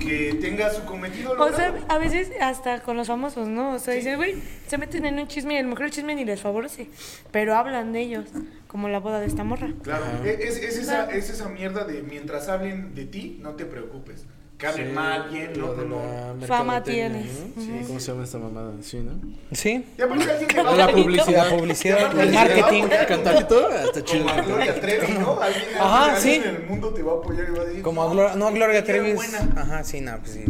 que 0.00 0.34
tenga 0.40 0.70
su 0.70 0.84
cometido 0.84 1.32
O 1.32 1.52
sea, 1.52 1.68
logrado. 1.70 1.86
a 1.88 1.98
veces 1.98 2.30
hasta 2.40 2.80
con 2.82 2.96
los 2.96 3.06
famosos, 3.08 3.48
¿no? 3.48 3.74
O 3.74 3.78
sea, 3.78 3.94
dice, 3.94 4.16
güey, 4.16 4.34
se 4.66 4.76
meten 4.78 5.06
en 5.06 5.18
un 5.18 5.26
chisme 5.28 5.54
y 5.54 5.58
a 5.58 5.62
lo 5.62 5.68
mejor 5.68 5.86
el 5.86 5.90
chisme 5.90 6.14
ni 6.14 6.24
les 6.24 6.40
favorece, 6.40 6.88
pero 7.30 7.54
hablan 7.56 7.92
de 7.92 8.00
ellos, 8.00 8.24
como 8.66 8.88
la 8.88 8.98
boda 9.00 9.20
de 9.20 9.26
esta 9.26 9.44
morra. 9.44 9.68
Claro, 9.82 10.04
Ajá. 10.04 10.28
es, 10.28 10.56
es 10.58 10.78
esa, 10.78 11.10
es 11.10 11.30
esa 11.30 11.48
mierda 11.48 11.84
de 11.84 12.02
mientras 12.02 12.48
hablen 12.48 12.94
de 12.94 13.04
ti, 13.06 13.38
no 13.40 13.52
te 13.52 13.64
preocupes. 13.64 14.24
Hablen 14.66 14.86
Sí, 14.88 14.92
mal, 14.94 15.28
bien, 15.30 15.52
no, 15.58 15.66
lo 15.66 15.74
de 15.74 15.88
la 16.40 16.46
Fama 16.46 16.82
tienes. 16.82 17.26
¿no? 17.56 17.62
Sí, 17.62 17.80
¿Cómo 17.86 18.00
se 18.00 18.12
llama 18.12 18.24
esta 18.24 18.38
mamada? 18.38 18.72
Sí, 18.82 18.96
¿no? 18.98 19.12
Sí, 19.52 19.84
Y 19.98 20.00
aparte 20.02 20.30
alguien 20.30 20.48
te 20.48 20.62
va 20.62 20.70
a 20.72 20.76
La 20.76 20.88
publicidad. 20.92 21.50
la 21.50 21.56
publicidad, 21.56 21.98
el 22.12 22.20
alguien 22.20 22.34
marketing. 22.34 22.82
poner 22.82 23.06
Cantarito, 23.06 23.68
hasta 23.68 24.04
chido. 24.04 24.24
Como 24.26 24.38
a 24.38 24.42
Gloria 24.42 24.80
Trevi, 24.80 25.12
¿no? 25.18 25.40
Alguien, 25.40 25.64
Ajá, 25.78 26.14
alguien 26.16 26.42
sí. 26.42 26.48
en 26.48 26.54
el 26.56 26.62
mundo 26.66 26.94
te 26.94 27.02
va 27.02 27.12
a 27.12 27.16
apoyar 27.16 27.46
y 27.48 27.52
va 27.52 27.62
a 27.62 27.64
decir, 27.66 27.82
Como 27.82 28.02
a 28.02 28.06
"No, 28.06 28.12
Gloria, 28.14 28.36
no, 28.36 28.52
Gloria 28.52 28.84
Trevi. 28.84 29.10
era 29.10 29.20
es- 29.22 29.30
buena". 29.32 29.60
Ajá, 29.60 29.84
sí, 29.84 30.00
no, 30.00 30.18
pues 30.18 30.30
sí. 30.32 30.44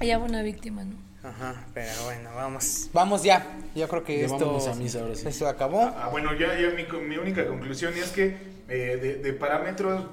Ella 0.00 0.18
fue 0.18 0.28
una 0.28 0.42
víctima, 0.42 0.84
¿no? 0.84 0.96
Ajá, 1.26 1.64
pero 1.72 1.90
bueno, 2.04 2.30
vamos. 2.36 2.90
Vamos 2.92 3.22
ya. 3.22 3.46
Yo 3.74 3.88
creo 3.88 4.04
que 4.04 4.18
Ya 4.20 4.26
esto, 4.26 4.58
a 4.70 4.74
misa 4.74 5.00
ahora 5.00 5.14
sí. 5.14 5.26
esto 5.26 5.48
acabó. 5.48 5.82
Ah, 5.96 6.08
bueno, 6.10 6.32
ya, 6.34 6.48
ya 6.58 6.70
mi, 6.76 6.84
co- 6.84 7.00
mi 7.00 7.16
única 7.16 7.46
conclusión 7.46 7.94
es 7.96 8.10
que 8.10 8.36
eh, 8.68 8.98
de, 9.00 9.14
de 9.16 9.32
parámetros, 9.32 10.04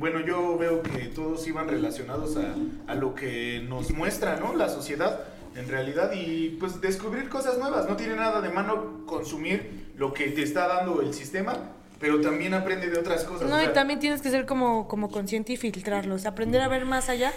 bueno, 0.00 0.18
yo 0.20 0.56
veo 0.58 0.82
que 0.82 1.06
todos 1.06 1.46
iban 1.46 1.68
relacionados 1.68 2.36
a, 2.36 2.54
a 2.90 2.94
lo 2.96 3.14
que 3.14 3.64
nos 3.68 3.92
muestra, 3.92 4.36
¿no? 4.36 4.54
La 4.56 4.68
sociedad 4.68 5.20
en 5.54 5.68
realidad 5.68 6.10
y 6.12 6.56
pues 6.58 6.80
descubrir 6.80 7.28
cosas 7.28 7.58
nuevas. 7.58 7.88
No 7.88 7.96
tiene 7.96 8.16
nada 8.16 8.40
de 8.40 8.48
mano 8.48 9.04
consumir 9.06 9.92
lo 9.96 10.12
que 10.12 10.28
te 10.28 10.42
está 10.42 10.66
dando 10.66 11.02
el 11.02 11.12
sistema, 11.12 11.56
pero 12.00 12.20
también 12.20 12.54
aprende 12.54 12.88
de 12.88 12.98
otras 12.98 13.24
cosas. 13.24 13.48
No, 13.48 13.56
o 13.56 13.62
y 13.62 13.68
también 13.68 14.00
tienes 14.00 14.22
que 14.22 14.30
ser 14.30 14.46
como, 14.46 14.88
como 14.88 15.10
consciente 15.10 15.52
y 15.52 15.56
filtrarlo, 15.56 16.14
o 16.14 16.18
sea, 16.18 16.30
aprender 16.30 16.62
a 16.62 16.68
ver 16.68 16.86
más 16.86 17.08
allá 17.10 17.32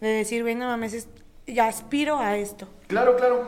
de 0.00 0.08
decir, 0.08 0.42
güey, 0.42 0.54
no 0.54 0.66
mames, 0.66 0.92
es- 0.92 1.08
ya 1.46 1.66
aspiro 1.66 2.18
a 2.18 2.36
esto. 2.36 2.68
Claro, 2.88 3.16
claro. 3.16 3.46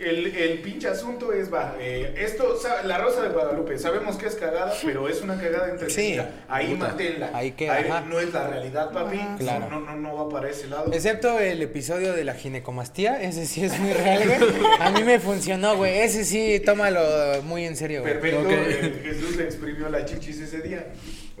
El, 0.00 0.34
el 0.34 0.58
pinche 0.60 0.88
asunto 0.88 1.30
es, 1.32 1.52
va, 1.52 1.76
eh, 1.78 2.14
esto, 2.16 2.56
la 2.84 2.96
Rosa 2.98 3.20
de 3.22 3.28
Guadalupe, 3.28 3.78
sabemos 3.78 4.16
que 4.16 4.28
es 4.28 4.34
cagada, 4.34 4.72
pero 4.82 5.08
es 5.08 5.20
una 5.20 5.38
cagada 5.38 5.70
entretenida. 5.70 6.24
Sí, 6.24 6.42
Ahí 6.48 6.68
puta. 6.74 6.88
manténla. 6.88 7.30
Ahí 7.34 7.52
queda, 7.52 7.76
ajá. 7.78 8.00
no 8.08 8.18
es 8.18 8.32
la 8.32 8.48
realidad, 8.48 8.90
papi. 8.92 9.18
No, 9.18 9.36
Claro. 9.38 9.68
No, 9.68 9.80
no, 9.80 9.96
no 9.96 10.16
va 10.16 10.28
para 10.30 10.48
ese 10.48 10.68
lado. 10.68 10.90
Excepto 10.92 11.38
el 11.38 11.60
episodio 11.60 12.14
de 12.14 12.24
la 12.24 12.32
ginecomastía, 12.34 13.20
ese 13.20 13.44
sí 13.44 13.62
es 13.62 13.78
muy 13.78 13.92
real, 13.92 14.22
güey. 14.26 14.64
A 14.80 14.90
mí 14.90 15.04
me 15.04 15.20
funcionó, 15.20 15.76
güey. 15.76 15.98
Ese 15.98 16.24
sí, 16.24 16.60
tómalo 16.64 17.00
muy 17.44 17.64
en 17.66 17.76
serio, 17.76 18.00
güey. 18.00 18.14
Perfecto, 18.14 18.50
eh, 18.50 19.00
Jesús 19.04 19.36
le 19.36 19.44
exprimió 19.44 19.88
la 19.90 20.04
chichis 20.06 20.40
ese 20.40 20.60
día. 20.62 20.86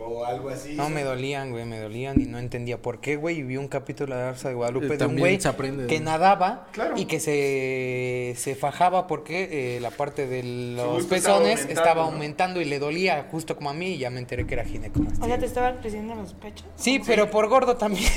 O 0.02 0.24
algo 0.24 0.48
así. 0.48 0.72
No, 0.76 0.88
me 0.88 1.04
dolían, 1.04 1.50
güey, 1.50 1.66
me 1.66 1.78
dolían 1.78 2.18
y 2.18 2.24
no 2.24 2.38
entendía 2.38 2.78
por 2.80 3.02
qué, 3.02 3.16
güey. 3.16 3.40
Y 3.40 3.42
vi 3.42 3.58
un 3.58 3.68
capítulo 3.68 4.14
de 4.16 4.22
la 4.22 4.30
Rosa 4.32 4.48
de 4.48 4.54
Guadalupe 4.54 4.94
Eh, 4.94 4.96
de 4.96 5.04
un 5.04 5.18
güey 5.18 5.38
se 5.38 5.46
aprende, 5.48 5.86
que 5.88 6.00
nadaba 6.00 6.68
Claro. 6.72 6.94
y 6.96 7.04
que 7.04 7.20
se, 7.20 8.32
se 8.38 8.49
fajaba 8.54 9.06
porque 9.06 9.76
eh, 9.76 9.80
la 9.80 9.90
parte 9.90 10.26
de 10.26 10.42
los 10.42 11.04
estaba 11.04 11.08
pezones 11.08 11.60
aumentando, 11.60 11.72
estaba 11.72 12.02
¿no? 12.02 12.08
aumentando 12.12 12.60
y 12.60 12.64
le 12.64 12.78
dolía 12.78 13.26
justo 13.30 13.56
como 13.56 13.70
a 13.70 13.74
mí 13.74 13.94
y 13.94 13.98
ya 13.98 14.10
me 14.10 14.18
enteré 14.20 14.46
que 14.46 14.54
era 14.54 14.64
ginecomastía. 14.64 15.24
O 15.24 15.28
sea, 15.28 15.38
te 15.38 15.46
estaban 15.46 15.78
creciendo 15.78 16.14
los 16.14 16.34
pechos. 16.34 16.66
Sí, 16.76 17.00
pero 17.06 17.30
por 17.30 17.48
gordo 17.48 17.76
también. 17.76 18.10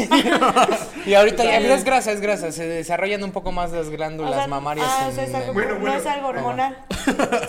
y 1.06 1.14
ahorita 1.14 1.44
ya 1.44 1.58
es 1.60 1.84
grasa, 1.84 2.12
es 2.12 2.22
grasa. 2.22 2.52
Se 2.52 2.66
desarrollan 2.68 3.24
un 3.24 3.32
poco 3.32 3.52
más 3.52 3.72
las 3.72 3.90
glándulas 3.90 4.32
O 4.32 4.36
sea, 4.36 4.48
mamarias. 4.48 4.88
ah, 4.90 5.06
o 5.06 5.10
en- 5.10 5.16
sea, 5.16 5.24
es 5.26 5.34
algo, 5.34 5.48
en- 5.50 5.54
Bueno, 5.54 5.80
no 5.80 5.94
es 5.96 6.06
algo 6.06 6.28
hormonal. 6.30 6.78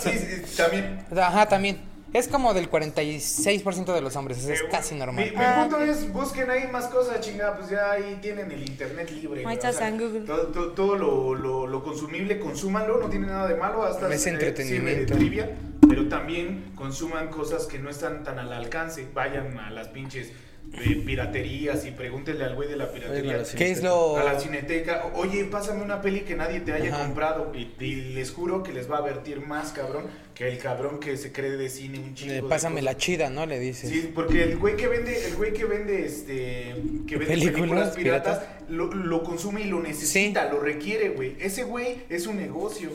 Sí, 0.01 0.09
sí, 0.11 0.57
también. 0.57 0.99
Ajá, 1.17 1.45
también. 1.47 1.94
Es 2.17 2.29
como 2.29 2.53
del 2.53 2.69
46% 2.71 3.93
de 3.93 4.01
los 4.01 4.15
hombres, 4.15 4.37
es 4.45 4.61
Eh, 4.61 4.63
casi 4.71 4.93
Mi, 4.93 4.99
normal. 5.01 5.25
mi 5.25 5.31
Ah, 5.35 5.59
punto 5.61 5.75
ok. 5.77 5.89
es, 5.89 6.13
busquen 6.13 6.49
ahí 6.49 6.67
más 6.71 6.85
cosas, 6.85 7.19
chingada, 7.19 7.57
pues 7.57 7.69
ya 7.69 7.91
ahí 7.91 8.19
tienen 8.21 8.49
el 8.51 8.61
internet 8.67 9.11
libre. 9.11 9.39
Ahí 9.39 9.43
güey, 9.43 9.55
está 9.55 9.73
San 9.73 9.97
Google. 9.97 10.21
Todo, 10.21 10.47
todo, 10.47 10.71
todo 10.71 10.95
lo, 10.95 11.35
lo, 11.35 11.67
lo 11.67 11.83
consumible, 11.83 12.39
consúmanlo, 12.39 12.99
no 12.99 13.09
tiene 13.09 13.27
nada 13.27 13.47
de 13.47 13.55
malo, 13.55 13.83
hasta 13.83 14.11
Es 14.13 14.25
eh, 14.25 14.29
entretenimiento. 14.29 15.13
de 15.13 15.19
trivia, 15.19 15.49
pero 15.89 16.07
también 16.07 16.71
consuman 16.75 17.27
cosas 17.27 17.65
que 17.65 17.79
no 17.79 17.89
están 17.89 18.23
tan 18.23 18.39
al 18.39 18.53
alcance. 18.53 19.07
Vayan 19.13 19.59
a 19.59 19.69
las 19.71 19.89
pinches 19.89 20.31
eh, 20.73 21.01
piraterías 21.05 21.85
y 21.85 21.91
pregúntenle 21.91 22.43
al 22.43 22.55
güey 22.55 22.67
de 22.67 22.75
la 22.75 22.91
piratería. 22.91 23.37
la 23.37 23.43
¿Qué 23.43 23.71
es 23.71 23.81
lo...? 23.83 24.17
A 24.17 24.23
la 24.23 24.39
cineteca, 24.39 25.11
oye, 25.15 25.45
pásame 25.45 25.81
una 25.83 26.01
peli 26.01 26.21
que 26.21 26.35
nadie 26.35 26.59
te 26.59 26.73
haya 26.73 26.93
Ajá. 26.93 27.05
comprado. 27.05 27.51
Y, 27.55 27.71
y 27.83 27.95
les 28.13 28.31
juro 28.31 28.63
que 28.63 28.73
les 28.73 28.89
va 28.91 28.97
a 28.97 29.01
vertir 29.01 29.39
más, 29.39 29.71
cabrón, 29.71 30.05
que 30.33 30.47
el 30.49 30.57
cabrón 30.57 30.99
que 30.99 31.15
se 31.17 31.31
cree 31.31 31.51
de 31.51 31.69
cine 31.69 31.99
un 31.99 32.13
chingo. 32.13 32.31
Eh, 32.33 32.35
de 32.35 32.43
Pásame 32.43 32.81
la 32.81 32.97
chida, 32.97 33.29
¿no? 33.29 33.45
Le 33.45 33.59
dices. 33.59 33.89
Sí, 33.89 34.11
porque 34.13 34.43
el 34.43 34.57
güey 34.57 34.75
que 34.75 34.87
vende, 34.87 35.25
el 35.27 35.35
güey 35.35 35.53
que 35.53 35.65
vende 35.65 36.05
este 36.05 36.75
que 37.07 37.15
vende 37.17 37.33
Películas 37.35 37.55
películas, 37.61 37.95
piratas, 37.95 38.37
piratas. 38.39 38.69
lo, 38.69 38.93
lo 38.93 39.23
consume 39.23 39.61
y 39.61 39.65
lo 39.65 39.81
necesita, 39.81 40.51
lo 40.51 40.59
requiere, 40.59 41.09
güey. 41.09 41.35
Ese 41.39 41.63
güey 41.63 42.03
es 42.09 42.27
un 42.27 42.35
negocio. 42.37 42.89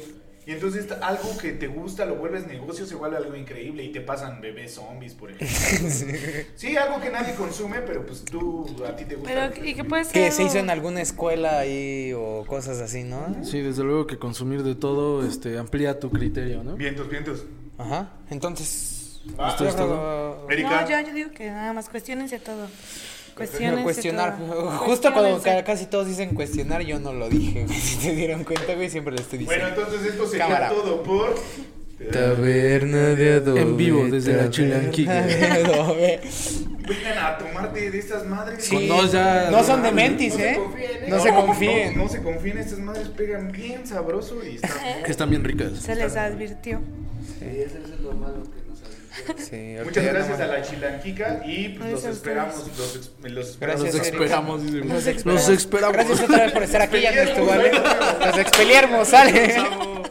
Y 0.51 0.55
entonces 0.55 0.91
algo 1.01 1.39
que 1.39 1.53
te 1.53 1.69
gusta 1.69 2.05
lo 2.05 2.17
vuelves 2.17 2.45
negocio, 2.45 2.85
se 2.85 2.97
vuelve 2.97 3.19
algo 3.19 3.37
increíble 3.37 3.85
y 3.85 3.93
te 3.93 4.01
pasan 4.01 4.41
bebés 4.41 4.75
zombies, 4.75 5.15
por 5.15 5.31
ejemplo. 5.31 5.89
sí, 6.57 6.77
algo 6.77 7.01
que 7.01 7.09
nadie 7.09 7.37
consume, 7.37 7.83
pero 7.83 8.05
pues 8.05 8.25
tú, 8.25 8.67
a 8.85 8.97
ti 8.97 9.05
te 9.05 9.15
gusta. 9.15 9.53
Pero, 9.53 9.65
y 9.65 9.75
que 9.75 9.85
puede 9.85 10.07
ser. 10.07 10.13
Que 10.13 10.33
se 10.33 10.43
hizo 10.43 10.59
en 10.59 10.69
alguna 10.69 11.03
escuela 11.03 11.61
ahí 11.61 12.13
o 12.15 12.45
cosas 12.49 12.81
así, 12.81 13.05
¿no? 13.05 13.45
Sí, 13.45 13.61
desde 13.61 13.85
luego 13.85 14.09
que 14.09 14.19
consumir 14.19 14.65
de 14.65 14.75
todo 14.75 15.25
este, 15.25 15.57
amplía 15.57 16.01
tu 16.01 16.11
criterio, 16.11 16.65
¿no? 16.65 16.75
Vientos, 16.75 17.09
vientos. 17.09 17.45
Ajá. 17.79 18.15
Entonces. 18.29 19.21
Ah, 19.39 19.51
¿esto 19.51 19.63
es 19.63 19.71
¿esto 19.71 19.87
todo? 19.87 20.51
Erika. 20.51 20.83
No, 20.83 20.89
ya 20.89 21.03
yo 21.03 21.15
digo 21.15 21.31
que 21.31 21.49
nada 21.49 21.73
más 21.73 21.89
cuestionense 21.89 22.41
todo. 22.41 22.67
Quiero 23.49 23.83
Cuestionense 23.83 24.37
cuestionar. 24.37 24.37
Justo 24.87 25.13
cuando 25.13 25.43
casi 25.65 25.87
todos 25.87 26.07
dicen 26.07 26.35
cuestionar, 26.35 26.83
yo 26.83 26.99
no 26.99 27.13
lo 27.13 27.29
dije. 27.29 27.65
güey. 27.65 27.79
Si 27.81 27.97
te 27.97 28.15
dieron 28.15 28.45
cuenta, 28.45 28.75
güey, 28.75 28.91
siempre 28.91 29.15
lo 29.15 29.21
estoy 29.21 29.45
Bueno, 29.45 29.67
diciendo. 29.67 29.83
entonces 29.91 30.13
esto 30.13 30.27
sería 30.27 30.47
Cámara. 30.47 30.69
todo 30.69 31.03
por. 31.03 31.35
Taberna 32.13 33.09
de 33.15 33.35
adobe. 33.35 33.61
En 33.61 33.77
vivo, 33.77 34.07
desde 34.07 34.35
la 34.35 34.49
Chilanquica. 34.49 35.23
de. 35.23 36.21
Vengan 36.89 37.19
a 37.25 37.37
tomarte 37.39 37.91
de 37.91 37.99
estas 37.99 38.25
madres. 38.27 38.65
Sí. 38.65 38.87
No, 38.89 39.07
ya- 39.07 39.51
no 39.51 39.63
son 39.63 39.81
no, 39.81 39.87
dementis, 39.87 40.33
no 40.33 40.39
se 40.41 40.51
¿eh? 40.51 40.57
confíen, 40.57 40.91
¿eh? 40.91 41.07
No 41.09 41.21
se 41.21 41.31
confíen. 41.35 41.97
No, 41.99 42.03
no 42.05 42.09
se 42.09 42.23
confíen, 42.23 42.59
estas 42.59 42.79
madres 42.79 43.09
pegan 43.09 43.53
bien 43.53 43.87
sabroso 43.87 44.39
y 44.45 44.55
están. 44.57 44.71
Que 45.05 45.11
están 45.11 45.29
bien 45.31 45.45
ricas. 45.45 45.73
Se 45.79 45.95
les 45.95 46.17
advirtió. 46.17 46.81
Sí, 47.39 47.45
eso 47.67 47.77
es 47.85 48.01
lo 48.01 48.13
malo 48.13 48.43
que. 48.45 48.60
Sí, 49.39 49.77
Muchas 49.85 50.05
gracias 50.05 50.39
no 50.39 50.45
a 50.45 50.47
la 50.47 50.63
chilanquica 50.63 51.43
y 51.45 51.71
pues 51.71 51.91
los 51.93 52.05
esperamos. 52.05 52.55
Los, 52.79 52.97
ex- 52.97 53.11
los 53.23 53.59
Gracias, 53.61 53.95
esperamos. 53.95 54.63
Los 54.63 55.07
esperamos. 55.07 55.25
Los 55.25 55.49
esperamos. 55.49 55.95
Gracias 55.95 56.21
otra 56.21 56.45
vez 56.45 56.53
por 56.53 56.63
estar 56.63 56.83
aquí, 56.83 57.01
ya 57.01 57.13
no 57.13 57.21
estuvo, 57.23 57.47
¿vale? 57.47 57.73
Los 58.27 58.39
expeliermos, 58.39 59.09
sale. 59.09 59.55
Vamos. 59.59 60.11